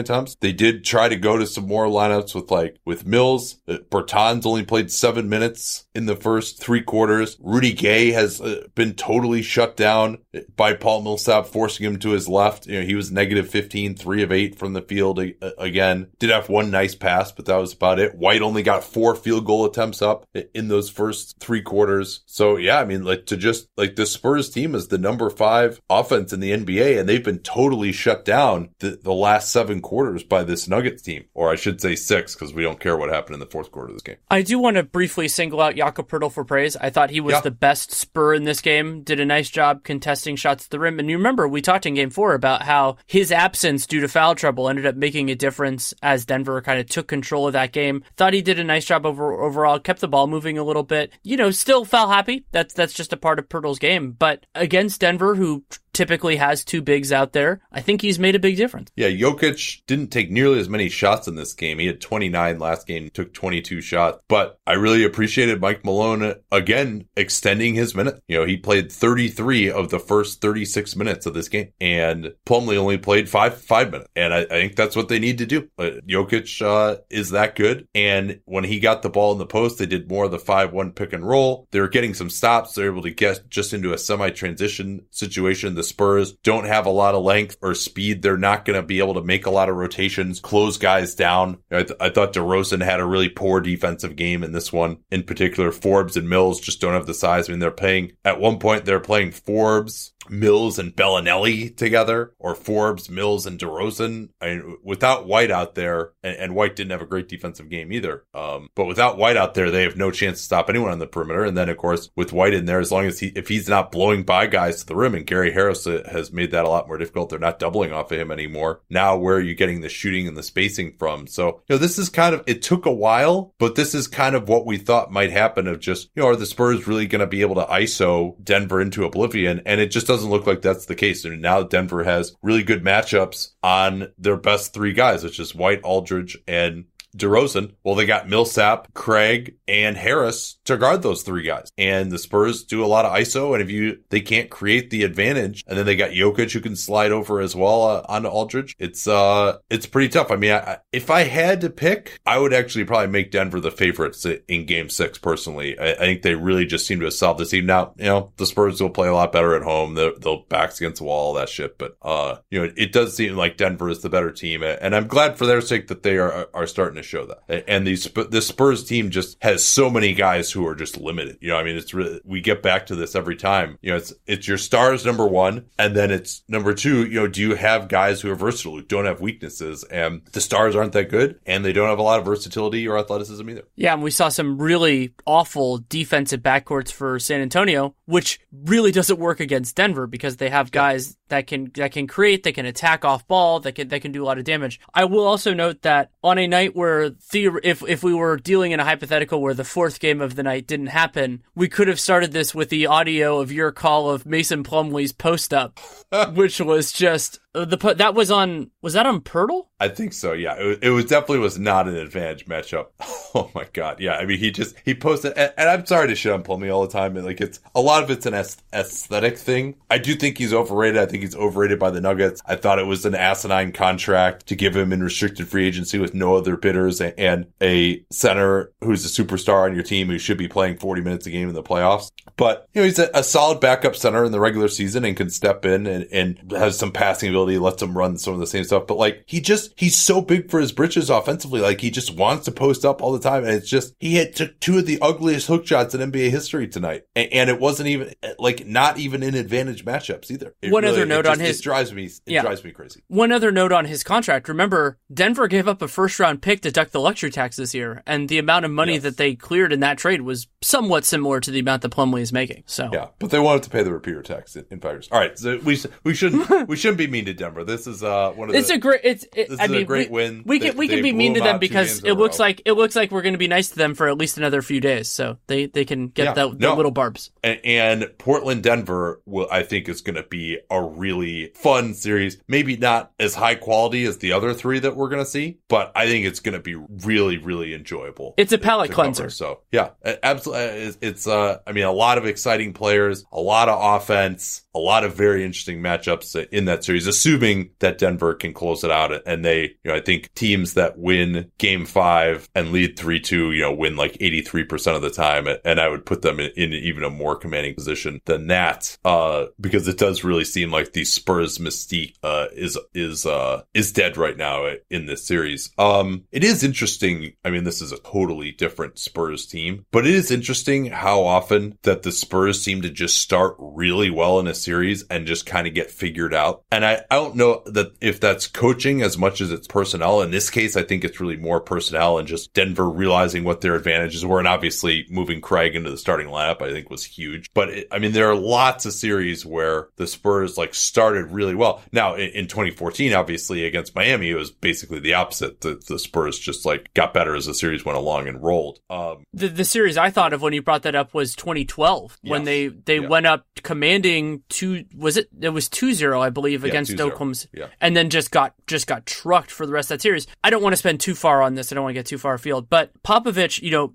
attempts. 0.00 0.36
They 0.40 0.52
did 0.52 0.84
try 0.84 1.08
to 1.08 1.16
go 1.16 1.36
to 1.36 1.46
some 1.46 1.66
more 1.66 1.86
lineups 1.86 2.34
with 2.34 2.50
like, 2.50 2.78
with 2.84 3.06
Mills. 3.06 3.60
Uh, 3.68 3.78
Bertans 3.90 4.46
only 4.46 4.64
played 4.64 4.90
seven 4.90 5.28
minutes 5.28 5.84
in 5.94 6.06
the 6.06 6.16
first 6.16 6.60
three 6.60 6.82
quarters. 6.82 7.36
Rudy 7.40 7.72
Gay 7.72 8.10
has 8.10 8.40
uh, 8.40 8.66
been 8.74 8.94
totally 8.94 9.42
shut 9.42 9.76
down 9.76 10.18
by 10.56 10.74
Paul 10.74 11.02
Millsap, 11.02 11.46
forcing 11.46 11.86
him 11.86 11.98
to 12.00 12.10
his 12.10 12.28
left. 12.28 12.66
You 12.72 12.80
know, 12.80 12.86
he 12.86 12.94
was 12.94 13.12
negative 13.12 13.50
15, 13.50 13.96
three 13.96 14.22
of 14.22 14.32
eight 14.32 14.58
from 14.58 14.72
the 14.72 14.80
field 14.80 15.20
again. 15.58 16.08
Did 16.18 16.30
have 16.30 16.48
one 16.48 16.70
nice 16.70 16.94
pass, 16.94 17.30
but 17.30 17.44
that 17.44 17.56
was 17.56 17.74
about 17.74 17.98
it. 17.98 18.14
White 18.14 18.40
only 18.40 18.62
got 18.62 18.82
four 18.82 19.14
field 19.14 19.44
goal 19.44 19.66
attempts 19.66 20.00
up 20.00 20.24
in 20.54 20.68
those 20.68 20.88
first 20.88 21.38
three 21.38 21.60
quarters. 21.60 22.22
So 22.24 22.56
yeah, 22.56 22.80
I 22.80 22.86
mean, 22.86 23.04
like 23.04 23.26
to 23.26 23.36
just 23.36 23.68
like 23.76 23.96
the 23.96 24.06
Spurs 24.06 24.48
team 24.48 24.74
is 24.74 24.88
the 24.88 24.96
number 24.96 25.28
five 25.28 25.82
offense 25.90 26.32
in 26.32 26.40
the 26.40 26.50
NBA, 26.50 26.98
and 26.98 27.06
they've 27.06 27.22
been 27.22 27.40
totally 27.40 27.92
shut 27.92 28.24
down 28.24 28.70
the, 28.78 28.98
the 29.02 29.12
last 29.12 29.52
seven 29.52 29.82
quarters 29.82 30.24
by 30.24 30.42
this 30.42 30.66
Nuggets 30.66 31.02
team, 31.02 31.26
or 31.34 31.50
I 31.50 31.56
should 31.56 31.78
say 31.78 31.94
six, 31.94 32.34
because 32.34 32.54
we 32.54 32.62
don't 32.62 32.80
care 32.80 32.96
what 32.96 33.10
happened 33.10 33.34
in 33.34 33.40
the 33.40 33.46
fourth 33.46 33.70
quarter 33.70 33.88
of 33.88 33.96
this 33.96 34.02
game. 34.02 34.16
I 34.30 34.40
do 34.40 34.58
want 34.58 34.78
to 34.78 34.82
briefly 34.82 35.28
single 35.28 35.60
out 35.60 35.76
Jakob 35.76 36.08
Poeltl 36.08 36.32
for 36.32 36.44
praise. 36.44 36.74
I 36.76 36.88
thought 36.88 37.10
he 37.10 37.20
was 37.20 37.34
yeah. 37.34 37.40
the 37.42 37.50
best 37.50 37.92
Spur 37.92 38.32
in 38.32 38.44
this 38.44 38.62
game. 38.62 39.02
Did 39.02 39.20
a 39.20 39.26
nice 39.26 39.50
job 39.50 39.84
contesting 39.84 40.36
shots 40.36 40.64
at 40.64 40.70
the 40.70 40.80
rim. 40.80 40.98
And 40.98 41.10
you 41.10 41.18
remember 41.18 41.46
we 41.46 41.60
talked 41.60 41.84
in 41.84 41.94
game 41.94 42.08
four 42.08 42.32
about 42.32 42.61
how 42.64 42.96
his 43.06 43.32
absence 43.32 43.86
due 43.86 44.00
to 44.00 44.08
foul 44.08 44.34
trouble 44.34 44.68
ended 44.68 44.86
up 44.86 44.96
making 44.96 45.30
a 45.30 45.34
difference 45.34 45.94
as 46.02 46.24
Denver 46.24 46.60
kind 46.62 46.80
of 46.80 46.86
took 46.86 47.08
control 47.08 47.46
of 47.46 47.52
that 47.52 47.72
game. 47.72 48.02
Thought 48.16 48.34
he 48.34 48.42
did 48.42 48.58
a 48.58 48.64
nice 48.64 48.84
job 48.84 49.06
over, 49.06 49.32
overall, 49.40 49.78
kept 49.78 50.00
the 50.00 50.08
ball 50.08 50.26
moving 50.26 50.58
a 50.58 50.64
little 50.64 50.82
bit. 50.82 51.12
You 51.22 51.36
know, 51.36 51.50
still 51.50 51.84
foul 51.84 52.08
happy. 52.08 52.44
That's 52.52 52.74
that's 52.74 52.94
just 52.94 53.12
a 53.12 53.16
part 53.16 53.38
of 53.38 53.48
Poeltl's 53.48 53.78
game. 53.78 54.12
But 54.12 54.46
against 54.54 55.00
Denver, 55.00 55.34
who 55.34 55.64
typically 55.92 56.36
has 56.36 56.64
two 56.64 56.82
bigs 56.82 57.12
out 57.12 57.32
there. 57.32 57.60
I 57.70 57.80
think 57.80 58.00
he's 58.00 58.18
made 58.18 58.34
a 58.34 58.40
big 58.40 58.56
difference. 58.56 58.90
Yeah, 58.96 59.08
Jokic 59.08 59.82
didn't 59.86 60.08
take 60.08 60.30
nearly 60.30 60.58
as 60.58 60.68
many 60.68 60.88
shots 60.88 61.28
in 61.28 61.34
this 61.34 61.52
game. 61.52 61.78
He 61.78 61.86
had 61.86 62.00
29 62.00 62.58
last 62.58 62.86
game, 62.86 63.10
took 63.10 63.32
22 63.32 63.80
shots. 63.80 64.18
But 64.28 64.58
I 64.66 64.74
really 64.74 65.04
appreciated 65.04 65.60
Mike 65.60 65.84
Malone 65.84 66.34
again 66.50 67.06
extending 67.16 67.74
his 67.74 67.94
minute. 67.94 68.20
You 68.28 68.38
know, 68.38 68.46
he 68.46 68.56
played 68.56 68.90
33 68.90 69.70
of 69.70 69.90
the 69.90 69.98
first 69.98 70.40
36 70.40 70.96
minutes 70.96 71.26
of 71.26 71.34
this 71.34 71.48
game, 71.48 71.72
and 71.80 72.34
Plumlee 72.46 72.76
only 72.76 72.98
played 72.98 73.28
five 73.28 73.60
five 73.60 73.90
minutes. 73.90 74.10
And 74.16 74.32
I, 74.32 74.40
I 74.40 74.46
think 74.46 74.76
that's 74.76 74.96
what 74.96 75.08
they 75.08 75.18
need 75.18 75.38
to 75.38 75.46
do. 75.46 75.68
Uh, 75.78 75.90
Jokic 76.08 76.62
uh, 76.62 76.98
is 77.10 77.30
that 77.30 77.56
good, 77.56 77.86
and 77.94 78.40
when 78.44 78.64
he 78.64 78.80
got 78.80 79.02
the 79.02 79.10
ball 79.10 79.32
in 79.32 79.38
the 79.38 79.46
post, 79.46 79.78
they 79.78 79.86
did 79.86 80.08
more 80.08 80.24
of 80.24 80.30
the 80.30 80.38
five 80.38 80.72
one 80.72 80.92
pick 80.92 81.12
and 81.12 81.26
roll. 81.26 81.66
They 81.70 81.80
were 81.80 81.88
getting 81.88 82.14
some 82.14 82.30
stops. 82.30 82.74
They're 82.74 82.86
able 82.86 83.02
to 83.02 83.10
get 83.10 83.48
just 83.48 83.72
into 83.72 83.92
a 83.92 83.98
semi 83.98 84.30
transition 84.30 85.06
situation 85.10 85.74
the 85.82 85.88
Spurs 85.88 86.32
don't 86.44 86.66
have 86.66 86.86
a 86.86 86.90
lot 86.90 87.16
of 87.16 87.24
length 87.24 87.56
or 87.60 87.74
speed. 87.74 88.22
They're 88.22 88.36
not 88.36 88.64
going 88.64 88.80
to 88.80 88.86
be 88.86 89.00
able 89.00 89.14
to 89.14 89.22
make 89.22 89.46
a 89.46 89.50
lot 89.50 89.68
of 89.68 89.74
rotations, 89.74 90.38
close 90.38 90.78
guys 90.78 91.16
down. 91.16 91.58
I, 91.70 91.82
th- 91.82 91.98
I 92.00 92.10
thought 92.10 92.32
DeRozan 92.32 92.84
had 92.84 93.00
a 93.00 93.04
really 93.04 93.28
poor 93.28 93.60
defensive 93.60 94.14
game 94.14 94.44
in 94.44 94.52
this 94.52 94.72
one. 94.72 94.98
In 95.10 95.24
particular, 95.24 95.72
Forbes 95.72 96.16
and 96.16 96.28
Mills 96.28 96.60
just 96.60 96.80
don't 96.80 96.94
have 96.94 97.06
the 97.06 97.14
size. 97.14 97.48
I 97.48 97.52
mean, 97.52 97.58
they're 97.58 97.72
playing 97.72 98.12
at 98.24 98.38
one 98.38 98.58
point, 98.58 98.84
they're 98.84 99.00
playing 99.00 99.32
Forbes 99.32 100.12
Mills 100.28 100.78
and 100.78 100.94
Belinelli 100.94 101.76
together, 101.76 102.32
or 102.38 102.54
Forbes, 102.54 103.10
Mills, 103.10 103.46
and 103.46 103.58
DeRozan. 103.58 104.30
I 104.40 104.46
mean, 104.46 104.78
without 104.82 105.26
White 105.26 105.50
out 105.50 105.74
there, 105.74 106.12
and, 106.22 106.36
and, 106.36 106.54
White 106.54 106.76
didn't 106.76 106.92
have 106.92 107.02
a 107.02 107.06
great 107.06 107.28
defensive 107.28 107.68
game 107.68 107.92
either. 107.92 108.24
Um, 108.34 108.68
but 108.74 108.84
without 108.84 109.18
White 109.18 109.36
out 109.36 109.54
there, 109.54 109.70
they 109.70 109.82
have 109.82 109.96
no 109.96 110.10
chance 110.10 110.38
to 110.38 110.44
stop 110.44 110.68
anyone 110.68 110.90
on 110.90 110.98
the 110.98 111.06
perimeter. 111.06 111.44
And 111.44 111.56
then, 111.56 111.68
of 111.68 111.76
course, 111.76 112.10
with 112.14 112.32
White 112.32 112.54
in 112.54 112.66
there, 112.66 112.80
as 112.80 112.92
long 112.92 113.06
as 113.06 113.18
he, 113.18 113.28
if 113.28 113.48
he's 113.48 113.68
not 113.68 113.92
blowing 113.92 114.22
by 114.22 114.46
guys 114.46 114.80
to 114.80 114.86
the 114.86 114.96
rim, 114.96 115.14
and 115.14 115.26
Gary 115.26 115.52
Harris 115.52 115.86
uh, 115.86 116.02
has 116.10 116.32
made 116.32 116.50
that 116.50 116.64
a 116.64 116.68
lot 116.68 116.86
more 116.86 116.98
difficult, 116.98 117.30
they're 117.30 117.38
not 117.38 117.58
doubling 117.58 117.92
off 117.92 118.12
of 118.12 118.18
him 118.18 118.30
anymore. 118.30 118.82
Now, 118.90 119.16
where 119.16 119.36
are 119.36 119.40
you 119.40 119.54
getting 119.54 119.80
the 119.80 119.88
shooting 119.88 120.28
and 120.28 120.36
the 120.36 120.42
spacing 120.42 120.96
from? 120.98 121.26
So, 121.26 121.62
you 121.68 121.74
know, 121.74 121.78
this 121.78 121.98
is 121.98 122.08
kind 122.08 122.34
of, 122.34 122.42
it 122.46 122.62
took 122.62 122.86
a 122.86 122.92
while, 122.92 123.54
but 123.58 123.74
this 123.74 123.94
is 123.94 124.06
kind 124.08 124.34
of 124.34 124.48
what 124.48 124.66
we 124.66 124.76
thought 124.76 125.12
might 125.12 125.30
happen 125.30 125.66
of 125.66 125.80
just, 125.80 126.10
you 126.14 126.22
know, 126.22 126.28
are 126.28 126.36
the 126.36 126.46
Spurs 126.46 126.86
really 126.86 127.06
going 127.06 127.20
to 127.20 127.26
be 127.26 127.40
able 127.40 127.54
to 127.56 127.64
ISO 127.64 128.34
Denver 128.42 128.80
into 128.80 129.04
oblivion? 129.04 129.62
And 129.64 129.80
it 129.80 129.90
just 129.90 130.06
doesn't 130.06 130.21
look 130.30 130.46
like 130.46 130.62
that's 130.62 130.86
the 130.86 130.94
case. 130.94 131.24
And 131.24 131.40
now 131.40 131.62
Denver 131.62 132.04
has 132.04 132.34
really 132.42 132.62
good 132.62 132.84
matchups 132.84 133.48
on 133.62 134.12
their 134.18 134.36
best 134.36 134.72
three 134.72 134.92
guys, 134.92 135.24
which 135.24 135.40
is 135.40 135.54
White, 135.54 135.82
Aldridge, 135.82 136.38
and 136.46 136.84
DeRozan. 137.16 137.74
Well, 137.84 137.94
they 137.94 138.06
got 138.06 138.28
Millsap, 138.28 138.94
Craig, 138.94 139.56
and 139.68 139.96
Harris 139.96 140.58
to 140.64 140.76
guard 140.76 141.02
those 141.02 141.22
three 141.22 141.42
guys. 141.42 141.70
And 141.76 142.10
the 142.10 142.18
Spurs 142.18 142.64
do 142.64 142.84
a 142.84 142.86
lot 142.86 143.04
of 143.04 143.12
ISO. 143.12 143.52
And 143.52 143.62
if 143.62 143.70
you, 143.70 143.98
they 144.10 144.20
can't 144.20 144.50
create 144.50 144.90
the 144.90 145.04
advantage. 145.04 145.64
And 145.66 145.78
then 145.78 145.86
they 145.86 145.96
got 145.96 146.10
Jokic 146.10 146.52
who 146.52 146.60
can 146.60 146.76
slide 146.76 147.12
over 147.12 147.40
as 147.40 147.54
well 147.54 147.82
uh, 147.82 148.02
onto 148.08 148.28
Aldridge. 148.28 148.76
It's, 148.78 149.06
uh, 149.06 149.58
it's 149.70 149.86
pretty 149.86 150.08
tough. 150.08 150.30
I 150.30 150.36
mean, 150.36 150.52
I, 150.52 150.78
if 150.92 151.10
I 151.10 151.22
had 151.22 151.60
to 151.62 151.70
pick, 151.70 152.18
I 152.26 152.38
would 152.38 152.52
actually 152.52 152.84
probably 152.84 153.08
make 153.08 153.30
Denver 153.30 153.60
the 153.60 153.70
favorites 153.70 154.26
in 154.48 154.66
game 154.66 154.88
six 154.88 155.18
personally. 155.18 155.78
I, 155.78 155.92
I 155.92 155.96
think 155.96 156.22
they 156.22 156.34
really 156.34 156.66
just 156.66 156.86
seem 156.86 157.00
to 157.00 157.06
have 157.06 157.14
solved 157.14 157.40
this 157.40 157.50
team. 157.50 157.66
Now, 157.66 157.94
you 157.96 158.04
know, 158.04 158.32
the 158.36 158.46
Spurs 158.46 158.80
will 158.80 158.90
play 158.90 159.08
a 159.08 159.14
lot 159.14 159.32
better 159.32 159.54
at 159.54 159.62
home. 159.62 159.94
They'll, 159.94 160.18
they'll 160.18 160.42
backs 160.48 160.80
against 160.80 160.98
the 160.98 161.04
wall, 161.04 161.28
all 161.28 161.34
that 161.34 161.48
shit. 161.48 161.78
But, 161.78 161.96
uh, 162.02 162.36
you 162.50 162.58
know, 162.58 162.64
it, 162.66 162.74
it 162.76 162.92
does 162.92 163.16
seem 163.16 163.36
like 163.36 163.56
Denver 163.56 163.88
is 163.88 164.00
the 164.00 164.10
better 164.10 164.30
team. 164.30 164.62
And 164.62 164.94
I'm 164.94 165.06
glad 165.06 165.38
for 165.38 165.46
their 165.46 165.60
sake 165.60 165.88
that 165.88 166.02
they 166.02 166.18
are, 166.18 166.48
are 166.54 166.66
starting 166.66 166.96
to 166.96 167.01
show 167.02 167.26
that. 167.26 167.64
And 167.68 167.86
these, 167.86 168.04
the 168.04 168.42
Spurs 168.42 168.84
team 168.84 169.10
just 169.10 169.36
has 169.42 169.64
so 169.64 169.90
many 169.90 170.14
guys 170.14 170.50
who 170.50 170.66
are 170.66 170.74
just 170.74 170.98
limited. 170.98 171.38
You 171.40 171.48
know, 171.48 171.56
I 171.56 171.62
mean, 171.62 171.76
it's 171.76 171.94
really, 171.94 172.20
we 172.24 172.40
get 172.40 172.62
back 172.62 172.86
to 172.86 172.94
this 172.94 173.14
every 173.14 173.36
time. 173.36 173.78
You 173.82 173.90
know, 173.90 173.96
it's, 173.96 174.12
it's 174.26 174.48
your 174.48 174.58
stars 174.58 175.04
number 175.04 175.26
one. 175.26 175.66
And 175.78 175.96
then 175.96 176.10
it's 176.10 176.42
number 176.48 176.74
two, 176.74 177.06
you 177.06 177.20
know, 177.20 177.26
do 177.26 177.40
you 177.40 177.54
have 177.54 177.88
guys 177.88 178.20
who 178.20 178.30
are 178.30 178.34
versatile, 178.34 178.76
who 178.76 178.82
don't 178.82 179.06
have 179.06 179.20
weaknesses? 179.20 179.84
And 179.84 180.22
the 180.32 180.40
stars 180.40 180.76
aren't 180.76 180.92
that 180.92 181.10
good 181.10 181.40
and 181.46 181.64
they 181.64 181.72
don't 181.72 181.88
have 181.88 181.98
a 181.98 182.02
lot 182.02 182.18
of 182.18 182.24
versatility 182.24 182.86
or 182.86 182.98
athleticism 182.98 183.48
either. 183.48 183.64
Yeah. 183.76 183.94
And 183.94 184.02
we 184.02 184.10
saw 184.10 184.28
some 184.28 184.58
really 184.58 185.14
awful 185.26 185.78
defensive 185.88 186.40
backcourts 186.40 186.92
for 186.92 187.18
San 187.18 187.40
Antonio, 187.40 187.94
which 188.06 188.40
really 188.64 188.92
doesn't 188.92 189.18
work 189.18 189.40
against 189.40 189.76
Denver 189.76 190.06
because 190.06 190.36
they 190.36 190.50
have 190.50 190.70
guys 190.70 191.16
that 191.28 191.46
can 191.46 191.70
that 191.74 191.92
can 191.92 192.06
create, 192.06 192.42
that 192.42 192.54
can 192.54 192.66
attack 192.66 193.04
off 193.04 193.26
ball, 193.26 193.60
that 193.60 193.72
can 193.72 193.88
that 193.88 194.00
can 194.02 194.12
do 194.12 194.22
a 194.22 194.26
lot 194.26 194.38
of 194.38 194.44
damage. 194.44 194.80
I 194.92 195.06
will 195.06 195.24
also 195.24 195.54
note 195.54 195.82
that 195.82 196.10
on 196.22 196.38
a 196.38 196.46
night 196.46 196.76
where 196.76 196.91
theor- 197.10 197.60
if 197.62 197.82
if 197.86 198.02
we 198.02 198.14
were 198.14 198.36
dealing 198.36 198.72
in 198.72 198.80
a 198.80 198.84
hypothetical 198.84 199.40
where 199.40 199.54
the 199.54 199.64
fourth 199.64 200.00
game 200.00 200.20
of 200.20 200.34
the 200.34 200.42
night 200.42 200.66
didn't 200.66 200.88
happen, 200.88 201.42
we 201.54 201.68
could 201.68 201.88
have 201.88 202.00
started 202.00 202.32
this 202.32 202.54
with 202.54 202.68
the 202.68 202.86
audio 202.86 203.40
of 203.40 203.52
your 203.52 203.72
call 203.72 204.10
of 204.10 204.26
Mason 204.26 204.62
Plumlee's 204.62 205.12
post 205.12 205.52
up, 205.52 205.78
which 206.34 206.60
was 206.60 206.92
just 206.92 207.40
uh, 207.54 207.64
the 207.64 207.76
that 207.96 208.14
was 208.14 208.30
on 208.30 208.70
was 208.82 208.92
that 208.94 209.06
on 209.06 209.20
Poeltl? 209.20 209.66
I 209.80 209.88
think 209.88 210.12
so. 210.12 210.32
Yeah, 210.32 210.54
it, 210.58 210.80
it, 210.82 210.90
was 210.90 211.06
definitely 211.06 211.38
was 211.38 211.58
not 211.58 211.88
an 211.88 211.96
advantage 211.96 212.46
matchup. 212.46 212.88
Oh 213.34 213.50
my 213.54 213.66
god. 213.72 213.98
Yeah, 213.98 214.16
I 214.16 214.26
mean 214.26 214.38
he 214.38 214.50
just 214.50 214.74
he 214.84 214.94
posted, 214.94 215.32
and, 215.38 215.54
and 215.56 215.70
I'm 215.70 215.86
sorry 215.86 216.06
to 216.08 216.14
shit 216.14 216.32
on 216.32 216.42
Plumlee 216.42 216.70
all 216.70 216.82
the 216.82 216.92
time. 216.92 217.14
Like 217.14 217.40
it's 217.40 217.60
a 217.74 217.80
lot 217.80 218.02
of 218.02 218.10
it's 218.10 218.26
an 218.26 218.34
aesthetic 218.34 219.38
thing. 219.38 219.76
I 219.90 219.96
do 219.96 220.14
think 220.14 220.36
he's 220.36 220.52
overrated. 220.52 221.00
I 221.00 221.06
think 221.06 221.22
he's 221.22 221.34
overrated 221.34 221.78
by 221.78 221.90
the 221.90 222.02
Nuggets. 222.02 222.42
I 222.44 222.56
thought 222.56 222.78
it 222.78 222.86
was 222.86 223.06
an 223.06 223.14
asinine 223.14 223.72
contract 223.72 224.48
to 224.48 224.54
give 224.54 224.76
him 224.76 224.92
in 224.92 225.02
restricted 225.02 225.48
free 225.48 225.66
agency 225.66 225.98
with 225.98 226.12
no 226.12 226.36
other 226.36 226.58
bidders 226.58 227.00
and 227.00 227.46
a 227.62 228.04
center 228.10 228.70
who's 228.82 229.06
a 229.06 229.22
superstar 229.22 229.64
on 229.64 229.74
your 229.74 229.82
team 229.82 230.08
who 230.08 230.18
should 230.18 230.36
be 230.36 230.46
playing 230.46 230.76
40 230.76 231.00
minutes 231.00 231.26
a 231.26 231.30
game 231.30 231.48
in 231.48 231.54
the 231.54 231.62
playoffs. 231.62 232.12
But 232.36 232.68
you 232.74 232.82
know 232.82 232.84
he's 232.84 232.98
a, 232.98 233.08
a 233.14 233.24
solid 233.24 233.60
backup 233.60 233.96
center 233.96 234.26
in 234.26 234.32
the 234.32 234.40
regular 234.40 234.68
season 234.68 235.06
and 235.06 235.16
can 235.16 235.30
step 235.30 235.64
in 235.64 235.86
and, 235.86 236.01
and 236.10 236.52
has 236.52 236.78
some 236.78 236.92
passing 236.92 237.28
ability, 237.28 237.58
lets 237.58 237.82
him 237.82 237.96
run 237.96 238.18
some 238.18 238.34
of 238.34 238.40
the 238.40 238.46
same 238.46 238.64
stuff. 238.64 238.86
But 238.86 238.98
like 238.98 239.24
he 239.26 239.40
just 239.40 239.72
he's 239.76 239.96
so 239.96 240.20
big 240.20 240.50
for 240.50 240.60
his 240.60 240.72
britches 240.72 241.10
offensively. 241.10 241.60
Like 241.60 241.80
he 241.80 241.90
just 241.90 242.16
wants 242.16 242.44
to 242.46 242.52
post 242.52 242.84
up 242.84 243.02
all 243.02 243.12
the 243.12 243.20
time. 243.20 243.44
And 243.44 243.52
it's 243.52 243.68
just, 243.68 243.94
he 244.00 244.14
hit 244.14 244.36
t- 244.36 244.50
two 244.60 244.78
of 244.78 244.86
the 244.86 244.98
ugliest 245.00 245.46
hook 245.46 245.66
shots 245.66 245.94
in 245.94 246.12
NBA 246.12 246.30
history 246.30 246.68
tonight. 246.68 247.04
And, 247.14 247.32
and, 247.32 247.50
it 247.50 247.60
wasn't 247.60 247.88
even 247.88 248.14
like 248.38 248.66
not 248.66 248.98
even 248.98 249.22
in 249.22 249.34
advantage 249.34 249.84
matchups 249.84 250.30
either. 250.30 250.54
It 250.62 250.72
One 250.72 250.84
really, 250.84 250.96
other 250.96 251.06
note 251.06 251.24
just, 251.24 251.40
on 251.40 251.44
his, 251.44 251.60
it 251.60 251.62
drives 251.62 251.92
me, 251.92 252.04
it 252.04 252.20
yeah. 252.26 252.42
drives 252.42 252.64
me 252.64 252.70
crazy. 252.70 253.02
One 253.08 253.32
other 253.32 253.52
note 253.52 253.72
on 253.72 253.84
his 253.84 254.04
contract. 254.04 254.48
Remember, 254.48 254.98
Denver 255.12 255.48
gave 255.48 255.68
up 255.68 255.82
a 255.82 255.88
first 255.88 256.18
round 256.18 256.40
pick 256.40 256.60
to 256.62 256.70
duck 256.70 256.90
the 256.90 257.00
luxury 257.00 257.30
tax 257.30 257.56
this 257.56 257.74
year. 257.74 258.02
And 258.06 258.28
the 258.28 258.38
amount 258.38 258.64
of 258.64 258.70
money 258.70 258.94
yes. 258.94 259.02
that 259.02 259.16
they 259.16 259.34
cleared 259.34 259.72
in 259.72 259.80
that 259.80 259.98
trade 259.98 260.22
was 260.22 260.46
somewhat 260.62 261.04
similar 261.04 261.40
to 261.40 261.50
the 261.50 261.60
amount 261.60 261.82
that 261.82 261.92
Plumlee 261.92 262.22
is 262.22 262.32
making. 262.32 262.62
So 262.66 262.90
yeah, 262.92 263.08
but 263.18 263.30
they 263.30 263.38
wanted 263.38 263.64
to 263.64 263.70
pay 263.70 263.82
the 263.82 263.92
repeater 263.92 264.22
tax 264.22 264.56
in, 264.56 264.64
in 264.70 264.80
All 264.82 265.18
right. 265.18 265.38
So 265.38 265.58
we, 265.58 265.78
we 266.04 266.14
shouldn't, 266.14 266.68
we 266.68 266.76
shouldn't 266.76 266.98
be 266.98 267.06
mean 267.06 267.26
to 267.26 267.34
Denver. 267.34 267.64
This 267.64 267.86
is, 267.86 268.02
uh, 268.02 268.32
one 268.32 268.48
of 268.48 268.52
the, 268.52 268.58
it's 268.58 268.70
a 268.70 268.78
great, 268.78 269.00
it's, 269.04 269.26
it, 269.34 269.50
I 269.60 269.66
mean, 269.66 269.86
great 269.86 270.10
we, 270.10 270.14
win. 270.14 270.42
We 270.44 270.58
can, 270.60 270.76
we 270.76 270.88
can 270.88 271.02
be 271.02 271.12
mean 271.12 271.34
to 271.34 271.40
them 271.40 271.58
because 271.58 272.02
it 272.04 272.14
looks 272.14 272.38
like 272.38 272.62
it 272.64 272.72
looks 272.72 272.96
like 272.96 273.10
we're 273.10 273.22
going 273.22 273.34
to 273.34 273.38
be 273.38 273.48
nice 273.48 273.70
to 273.70 273.76
them 273.76 273.94
for 273.94 274.08
at 274.08 274.18
least 274.18 274.38
another 274.38 274.62
few 274.62 274.80
days, 274.80 275.08
so 275.08 275.38
they 275.46 275.66
they 275.66 275.84
can 275.84 276.08
get 276.08 276.24
yeah, 276.24 276.32
the, 276.34 276.48
the 276.50 276.56
no. 276.56 276.74
little 276.74 276.90
barbs. 276.90 277.30
And, 277.42 277.60
and 277.64 278.18
Portland 278.18 278.62
Denver 278.62 279.20
will 279.26 279.48
I 279.50 279.62
think 279.62 279.88
is 279.88 280.00
going 280.00 280.16
to 280.16 280.22
be 280.22 280.58
a 280.70 280.82
really 280.82 281.52
fun 281.54 281.94
series. 281.94 282.38
Maybe 282.48 282.76
not 282.76 283.12
as 283.18 283.34
high 283.34 283.54
quality 283.54 284.04
as 284.04 284.18
the 284.18 284.32
other 284.32 284.54
three 284.54 284.78
that 284.80 284.96
we're 284.96 285.08
going 285.08 285.24
to 285.24 285.30
see, 285.30 285.58
but 285.68 285.92
I 285.94 286.06
think 286.06 286.26
it's 286.26 286.40
going 286.40 286.54
to 286.54 286.60
be 286.60 286.74
really 286.74 287.38
really 287.38 287.74
enjoyable. 287.74 288.34
It's 288.36 288.52
a 288.52 288.58
palate 288.58 288.92
cleanser. 288.92 289.24
Cover. 289.24 289.30
So 289.30 289.60
yeah, 289.70 289.90
absolutely. 290.22 290.94
It's 291.00 291.26
uh, 291.26 291.58
I 291.66 291.72
mean, 291.72 291.84
a 291.84 291.92
lot 291.92 292.18
of 292.18 292.26
exciting 292.26 292.72
players, 292.72 293.24
a 293.32 293.40
lot 293.40 293.68
of 293.68 293.78
offense 294.02 294.61
a 294.74 294.78
lot 294.78 295.04
of 295.04 295.14
very 295.14 295.44
interesting 295.44 295.80
matchups 295.80 296.34
in 296.48 296.64
that 296.66 296.84
series, 296.84 297.06
assuming 297.06 297.70
that 297.80 297.98
Denver 297.98 298.34
can 298.34 298.52
close 298.52 298.84
it 298.84 298.90
out. 298.90 299.12
And 299.26 299.44
they, 299.44 299.62
you 299.62 299.90
know, 299.90 299.94
I 299.94 300.00
think 300.00 300.32
teams 300.34 300.74
that 300.74 300.98
win 300.98 301.50
game 301.58 301.84
five 301.84 302.48
and 302.54 302.72
lead 302.72 302.98
3 302.98 303.20
2, 303.20 303.52
you 303.52 303.62
know, 303.62 303.72
win 303.72 303.96
like 303.96 304.14
83% 304.14 304.96
of 304.96 305.02
the 305.02 305.10
time. 305.10 305.46
And 305.64 305.80
I 305.80 305.88
would 305.88 306.06
put 306.06 306.22
them 306.22 306.40
in, 306.40 306.50
in 306.56 306.72
even 306.72 307.04
a 307.04 307.10
more 307.10 307.36
commanding 307.36 307.74
position 307.74 308.20
than 308.24 308.46
that, 308.48 308.96
uh, 309.04 309.46
because 309.60 309.86
it 309.88 309.98
does 309.98 310.24
really 310.24 310.44
seem 310.44 310.70
like 310.70 310.92
the 310.92 311.04
Spurs 311.04 311.58
mystique, 311.58 312.14
uh, 312.22 312.46
is, 312.52 312.78
is, 312.94 313.26
uh, 313.26 313.62
is 313.74 313.92
dead 313.92 314.16
right 314.16 314.36
now 314.36 314.70
in 314.90 315.06
this 315.06 315.26
series. 315.26 315.70
Um, 315.78 316.24
it 316.32 316.44
is 316.44 316.64
interesting. 316.64 317.34
I 317.44 317.50
mean, 317.50 317.64
this 317.64 317.82
is 317.82 317.92
a 317.92 317.98
totally 317.98 318.52
different 318.52 318.98
Spurs 318.98 319.46
team, 319.46 319.84
but 319.90 320.06
it 320.06 320.14
is 320.14 320.30
interesting 320.30 320.86
how 320.86 321.22
often 321.22 321.78
that 321.82 322.02
the 322.02 322.12
Spurs 322.12 322.62
seem 322.62 322.82
to 322.82 322.90
just 322.90 323.20
start 323.20 323.56
really 323.58 324.10
well 324.10 324.40
in 324.40 324.46
a 324.46 324.54
series 324.62 325.04
and 325.10 325.26
just 325.26 325.46
kind 325.46 325.66
of 325.66 325.74
get 325.74 325.90
figured 325.90 326.34
out. 326.34 326.64
And 326.70 326.84
I, 326.84 327.04
I 327.10 327.16
don't 327.16 327.36
know 327.36 327.62
that 327.66 327.92
if 328.00 328.20
that's 328.20 328.46
coaching 328.46 329.02
as 329.02 329.18
much 329.18 329.40
as 329.40 329.50
it's 329.50 329.66
personnel. 329.66 330.22
In 330.22 330.30
this 330.30 330.50
case, 330.50 330.76
I 330.76 330.82
think 330.82 331.04
it's 331.04 331.20
really 331.20 331.36
more 331.36 331.60
personnel 331.60 332.18
and 332.18 332.28
just 332.28 332.52
Denver 332.54 332.88
realizing 332.88 333.44
what 333.44 333.60
their 333.60 333.74
advantages 333.74 334.24
were. 334.24 334.38
And 334.38 334.48
obviously 334.48 335.06
moving 335.10 335.40
Craig 335.40 335.74
into 335.74 335.90
the 335.90 335.96
starting 335.96 336.28
lineup, 336.28 336.62
I 336.62 336.72
think 336.72 336.90
was 336.90 337.04
huge. 337.04 337.50
But 337.54 337.70
it, 337.70 337.88
I 337.90 337.98
mean, 337.98 338.12
there 338.12 338.30
are 338.30 338.34
lots 338.34 338.86
of 338.86 338.92
series 338.92 339.44
where 339.44 339.88
the 339.96 340.06
Spurs 340.06 340.56
like 340.56 340.74
started 340.74 341.32
really 341.32 341.54
well. 341.54 341.82
Now 341.92 342.14
in, 342.14 342.30
in 342.30 342.46
2014, 342.46 343.12
obviously 343.14 343.64
against 343.64 343.94
Miami, 343.94 344.30
it 344.30 344.34
was 344.34 344.50
basically 344.50 345.00
the 345.00 345.14
opposite. 345.14 345.60
The, 345.60 345.80
the 345.88 345.98
Spurs 345.98 346.38
just 346.38 346.64
like 346.64 346.92
got 346.94 347.14
better 347.14 347.34
as 347.34 347.46
the 347.46 347.54
series 347.54 347.84
went 347.84 347.98
along 347.98 348.28
and 348.28 348.42
rolled. 348.42 348.80
Um, 348.90 349.24
the, 349.32 349.48
the 349.48 349.64
series 349.64 349.96
I 349.96 350.10
thought 350.10 350.32
of 350.32 350.42
when 350.42 350.52
you 350.52 350.62
brought 350.62 350.82
that 350.82 350.94
up 350.94 351.14
was 351.14 351.34
2012 351.34 352.18
yes. 352.22 352.30
when 352.30 352.44
they, 352.44 352.68
they 352.68 352.98
yeah. 352.98 353.08
went 353.08 353.26
up 353.26 353.46
commanding 353.62 354.42
two 354.52 354.84
was 354.96 355.16
it 355.16 355.28
it 355.40 355.48
was 355.48 355.68
2-0 355.68 356.20
I 356.20 356.30
believe 356.30 356.62
against 356.64 356.92
yeah, 356.92 357.04
Oakland's 357.04 357.48
yeah. 357.52 357.66
and 357.80 357.96
then 357.96 358.10
just 358.10 358.30
got 358.30 358.54
just 358.66 358.86
got 358.86 359.06
trucked 359.06 359.50
for 359.50 359.66
the 359.66 359.72
rest 359.72 359.90
of 359.90 359.96
that 359.96 360.02
series. 360.02 360.26
I 360.44 360.50
don't 360.50 360.62
want 360.62 360.74
to 360.74 360.76
spend 360.76 361.00
too 361.00 361.14
far 361.14 361.42
on 361.42 361.54
this. 361.54 361.72
I 361.72 361.74
don't 361.74 361.84
want 361.84 361.94
to 361.94 361.98
get 361.98 362.06
too 362.06 362.18
far 362.18 362.34
afield, 362.34 362.68
but 362.68 362.90
Popovich, 363.02 363.60
you 363.62 363.70
know, 363.70 363.92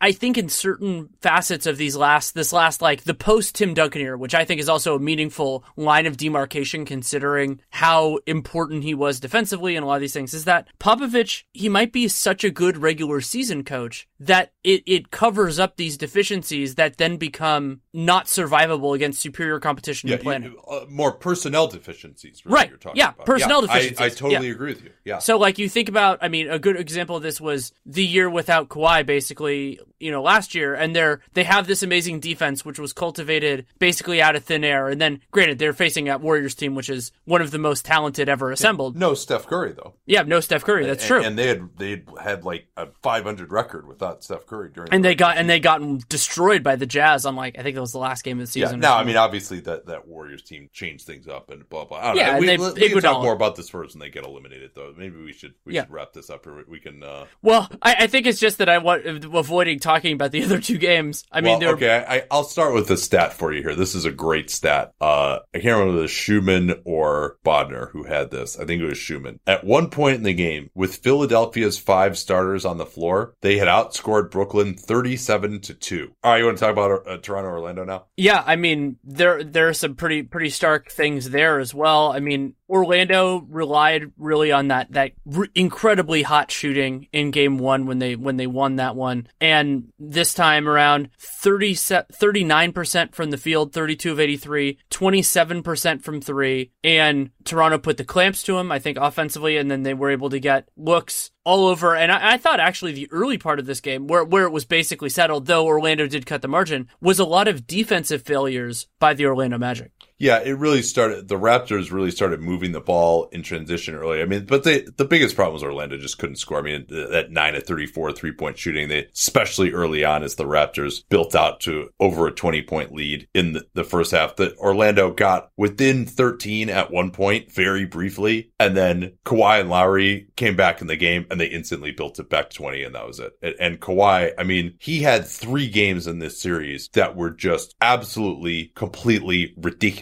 I 0.00 0.12
think 0.12 0.38
in 0.38 0.48
certain 0.48 1.10
facets 1.20 1.66
of 1.66 1.76
these 1.76 1.96
last 1.96 2.34
this 2.34 2.52
last 2.52 2.80
like 2.80 3.02
the 3.02 3.14
post 3.14 3.56
Tim 3.56 3.74
Duncan 3.74 4.00
era, 4.00 4.16
which 4.16 4.34
I 4.34 4.44
think 4.44 4.60
is 4.60 4.68
also 4.68 4.94
a 4.94 5.00
meaningful 5.00 5.64
line 5.76 6.06
of 6.06 6.16
demarcation 6.16 6.84
considering 6.84 7.60
how 7.70 8.18
important 8.26 8.84
he 8.84 8.94
was 8.94 9.20
defensively 9.20 9.76
and 9.76 9.84
a 9.84 9.86
lot 9.86 9.96
of 9.96 10.00
these 10.00 10.12
things 10.12 10.32
is 10.34 10.44
that 10.44 10.68
Popovich, 10.78 11.44
he 11.52 11.68
might 11.68 11.92
be 11.92 12.08
such 12.08 12.44
a 12.44 12.50
good 12.50 12.78
regular 12.78 13.20
season 13.20 13.64
coach 13.64 14.08
that 14.18 14.52
it, 14.62 14.82
it 14.86 15.10
covers 15.10 15.58
up 15.58 15.76
these 15.76 15.96
deficiencies 15.96 16.74
that 16.74 16.98
then 16.98 17.16
become 17.16 17.80
not 17.92 18.26
survivable 18.26 18.94
against 18.94 19.20
superior 19.20 19.58
competition 19.58 19.79
yeah, 20.04 20.16
planning. 20.16 20.52
You, 20.52 20.60
uh, 20.60 20.86
more 20.88 21.12
personnel 21.12 21.66
deficiencies, 21.66 22.44
really, 22.44 22.54
right? 22.56 22.72
yeah, 22.94 23.10
about. 23.10 23.26
personnel 23.26 23.60
yeah, 23.62 23.66
deficiencies. 23.66 24.00
I, 24.00 24.04
I 24.06 24.08
totally 24.08 24.46
yeah. 24.46 24.52
agree 24.52 24.72
with 24.72 24.84
you. 24.84 24.90
Yeah. 25.04 25.18
So, 25.18 25.38
like, 25.38 25.58
you 25.58 25.68
think 25.68 25.88
about, 25.88 26.18
I 26.22 26.28
mean, 26.28 26.50
a 26.50 26.58
good 26.58 26.76
example 26.76 27.16
of 27.16 27.22
this 27.22 27.40
was 27.40 27.72
the 27.84 28.04
year 28.04 28.30
without 28.30 28.68
Kawhi, 28.68 29.04
basically, 29.04 29.80
you 29.98 30.10
know, 30.10 30.22
last 30.22 30.54
year, 30.54 30.74
and 30.74 30.96
they're 30.96 31.20
they 31.34 31.44
have 31.44 31.66
this 31.66 31.82
amazing 31.82 32.20
defense 32.20 32.64
which 32.64 32.78
was 32.78 32.92
cultivated 32.92 33.66
basically 33.78 34.22
out 34.22 34.36
of 34.36 34.44
thin 34.44 34.64
air. 34.64 34.88
And 34.88 35.00
then, 35.00 35.20
granted, 35.30 35.58
they're 35.58 35.72
facing 35.72 36.08
a 36.08 36.18
Warriors 36.18 36.54
team 36.54 36.74
which 36.74 36.88
is 36.88 37.12
one 37.24 37.42
of 37.42 37.50
the 37.50 37.58
most 37.58 37.84
talented 37.84 38.28
ever 38.28 38.50
assembled. 38.50 38.96
no 38.96 39.14
Steph 39.14 39.46
Curry 39.46 39.72
though. 39.72 39.94
Yeah, 40.06 40.22
no 40.22 40.40
Steph 40.40 40.64
Curry. 40.64 40.86
That's 40.86 41.02
and, 41.02 41.08
true. 41.08 41.22
And 41.22 41.38
they 41.38 41.48
had 41.48 41.68
they 41.76 42.02
had 42.22 42.44
like 42.44 42.66
a 42.76 42.88
500 43.02 43.52
record 43.52 43.86
without 43.86 44.24
Steph 44.24 44.46
Curry 44.46 44.70
during. 44.72 44.92
And 44.92 45.04
the 45.04 45.10
they 45.10 45.14
got 45.14 45.36
and 45.36 45.48
they 45.48 45.60
got 45.60 46.08
destroyed 46.08 46.62
by 46.62 46.76
the 46.76 46.86
Jazz 46.86 47.26
on 47.26 47.36
like 47.36 47.58
I 47.58 47.62
think 47.62 47.74
that 47.74 47.80
was 47.80 47.92
the 47.92 47.98
last 47.98 48.22
game 48.22 48.38
of 48.38 48.46
the 48.46 48.50
season. 48.50 48.80
Yeah. 48.80 48.88
Now, 48.88 48.96
I 48.96 49.04
mean, 49.04 49.16
obviously 49.16 49.60
that 49.70 49.86
that 49.86 50.06
Warriors 50.08 50.42
team 50.42 50.68
changed 50.72 51.06
things 51.06 51.28
up 51.28 51.50
and 51.50 51.68
blah 51.68 51.84
blah. 51.84 51.98
I 51.98 52.02
don't 52.08 52.16
Yeah, 52.16 52.26
know. 52.26 52.32
and 52.32 52.40
We, 52.40 52.46
they- 52.46 52.86
we 52.86 52.90
can 52.90 53.00
talk 53.02 53.22
more 53.22 53.32
about 53.32 53.56
this 53.56 53.68
first 53.68 53.94
when 53.94 54.00
they 54.00 54.10
get 54.10 54.24
eliminated, 54.24 54.72
though. 54.74 54.92
Maybe 54.96 55.16
we 55.22 55.32
should 55.32 55.54
we 55.64 55.74
Yeah. 55.74 55.82
should 55.82 55.90
wrap 55.92 56.12
this 56.12 56.30
up, 56.30 56.46
or 56.46 56.64
we 56.68 56.80
can. 56.80 57.02
Uh, 57.02 57.26
Well, 57.42 57.68
I, 57.82 57.94
I 58.00 58.06
think 58.06 58.26
it's 58.26 58.40
just 58.40 58.58
that 58.58 58.68
I 58.68 58.78
want 58.78 59.06
avoiding 59.06 59.78
talking 59.78 60.12
about 60.14 60.32
the 60.32 60.42
other 60.44 60.60
two 60.60 60.78
games. 60.78 61.24
I 61.32 61.40
mean, 61.40 61.60
they're 61.60 61.70
okay, 61.74 62.04
I, 62.06 62.24
I'll 62.30 62.44
start 62.44 62.74
with 62.74 62.90
a 62.90 62.96
stat 62.96 63.32
for 63.32 63.52
you 63.52 63.62
here. 63.62 63.74
This 63.74 63.94
is 63.94 64.04
a 64.04 64.12
great 64.12 64.50
stat. 64.50 64.92
Uh, 65.00 65.38
I 65.54 65.58
can't 65.58 65.78
remember 65.78 66.00
the 66.02 66.08
Schuhmann 66.08 66.80
or 66.84 67.38
Bodner 67.44 67.90
who 67.92 68.04
had 68.04 68.30
this. 68.30 68.58
I 68.58 68.64
think 68.64 68.82
it 68.82 68.86
was 68.86 68.98
Schuhmann. 68.98 69.40
At 69.46 69.64
one 69.64 69.90
point 69.90 70.16
in 70.16 70.22
the 70.22 70.34
game, 70.34 70.70
with 70.74 70.96
Philadelphia's 70.96 71.78
five 71.78 72.18
starters 72.18 72.64
on 72.64 72.78
the 72.78 72.86
floor, 72.86 73.34
they 73.40 73.58
had 73.58 73.68
outscored 73.68 74.30
Brooklyn 74.30 74.74
thirty-seven 74.74 75.60
to 75.62 75.74
two. 75.74 76.12
All 76.22 76.32
right, 76.32 76.38
you 76.38 76.44
want 76.46 76.58
to 76.58 76.60
talk 76.64 76.72
about 76.72 77.06
uh, 77.06 77.16
Toronto, 77.18 77.50
Orlando 77.50 77.84
now? 77.84 78.06
Yeah, 78.16 78.42
I 78.46 78.56
mean 78.56 78.96
there 79.04 79.42
there 79.60 79.68
are 79.68 79.74
some 79.74 79.94
pretty 79.94 80.22
pretty 80.22 80.48
stark 80.48 80.90
things 80.90 81.28
there 81.28 81.58
as 81.58 81.74
well. 81.74 82.12
I 82.12 82.20
mean 82.20 82.54
Orlando 82.70 83.44
relied 83.48 84.12
really 84.16 84.52
on 84.52 84.68
that 84.68 84.92
that 84.92 85.12
incredibly 85.56 86.22
hot 86.22 86.52
shooting 86.52 87.08
in 87.12 87.32
game 87.32 87.58
1 87.58 87.86
when 87.86 87.98
they 87.98 88.14
when 88.14 88.36
they 88.36 88.46
won 88.46 88.76
that 88.76 88.94
one. 88.94 89.26
And 89.40 89.92
this 89.98 90.32
time 90.32 90.68
around 90.68 91.10
30 91.18 91.74
39% 91.74 93.14
from 93.14 93.30
the 93.30 93.36
field, 93.36 93.72
32 93.72 94.12
of 94.12 94.20
83, 94.20 94.78
27% 94.90 96.02
from 96.02 96.20
3, 96.20 96.70
and 96.84 97.30
Toronto 97.44 97.78
put 97.78 97.96
the 97.96 98.04
clamps 98.04 98.42
to 98.44 98.56
him 98.58 98.70
I 98.70 98.78
think 98.78 98.98
offensively 98.98 99.56
and 99.56 99.70
then 99.70 99.82
they 99.82 99.94
were 99.94 100.10
able 100.10 100.30
to 100.30 100.38
get 100.38 100.68
looks 100.76 101.32
all 101.44 101.66
over. 101.66 101.96
And 101.96 102.12
I, 102.12 102.34
I 102.34 102.36
thought 102.36 102.60
actually 102.60 102.92
the 102.92 103.08
early 103.10 103.38
part 103.38 103.58
of 103.58 103.66
this 103.66 103.80
game, 103.80 104.06
where 104.06 104.24
where 104.24 104.44
it 104.44 104.52
was 104.52 104.64
basically 104.64 105.08
settled, 105.08 105.46
though 105.46 105.66
Orlando 105.66 106.06
did 106.06 106.26
cut 106.26 106.42
the 106.42 106.48
margin, 106.48 106.88
was 107.00 107.18
a 107.18 107.24
lot 107.24 107.48
of 107.48 107.66
defensive 107.66 108.22
failures 108.22 108.86
by 109.00 109.14
the 109.14 109.26
Orlando 109.26 109.58
Magic. 109.58 109.90
Yeah, 110.20 110.40
it 110.44 110.58
really 110.58 110.82
started. 110.82 111.28
The 111.28 111.38
Raptors 111.38 111.90
really 111.90 112.10
started 112.10 112.42
moving 112.42 112.72
the 112.72 112.80
ball 112.80 113.30
in 113.32 113.42
transition 113.42 113.94
early. 113.94 114.20
I 114.20 114.26
mean, 114.26 114.44
but 114.44 114.64
they, 114.64 114.82
the 114.82 115.06
biggest 115.06 115.34
problem 115.34 115.54
was 115.54 115.62
Orlando 115.62 115.96
just 115.96 116.18
couldn't 116.18 116.36
score. 116.36 116.58
I 116.58 116.62
mean, 116.62 116.84
that 116.90 117.30
nine 117.30 117.54
of 117.54 117.62
34 117.62 118.12
three 118.12 118.32
point 118.32 118.58
shooting, 118.58 118.88
they, 118.88 119.06
especially 119.14 119.72
early 119.72 120.04
on 120.04 120.22
as 120.22 120.34
the 120.34 120.44
Raptors 120.44 121.04
built 121.08 121.34
out 121.34 121.60
to 121.60 121.88
over 121.98 122.26
a 122.26 122.32
20 122.32 122.60
point 122.62 122.92
lead 122.92 123.28
in 123.32 123.54
the, 123.54 123.64
the 123.72 123.82
first 123.82 124.10
half 124.10 124.36
that 124.36 124.58
Orlando 124.58 125.10
got 125.10 125.48
within 125.56 126.04
13 126.04 126.68
at 126.68 126.90
one 126.90 127.12
point 127.12 127.50
very 127.50 127.86
briefly. 127.86 128.52
And 128.60 128.76
then 128.76 129.14
Kawhi 129.24 129.60
and 129.60 129.70
Lowry 129.70 130.28
came 130.36 130.54
back 130.54 130.82
in 130.82 130.86
the 130.86 130.96
game 130.96 131.24
and 131.30 131.40
they 131.40 131.46
instantly 131.46 131.92
built 131.92 132.18
it 132.18 132.28
back 132.28 132.50
20 132.50 132.82
and 132.82 132.94
that 132.94 133.06
was 133.06 133.20
it. 133.20 133.32
And, 133.40 133.54
and 133.58 133.80
Kawhi, 133.80 134.32
I 134.36 134.42
mean, 134.42 134.74
he 134.80 135.00
had 135.00 135.26
three 135.26 135.70
games 135.70 136.06
in 136.06 136.18
this 136.18 136.38
series 136.38 136.90
that 136.92 137.16
were 137.16 137.30
just 137.30 137.74
absolutely, 137.80 138.72
completely 138.74 139.54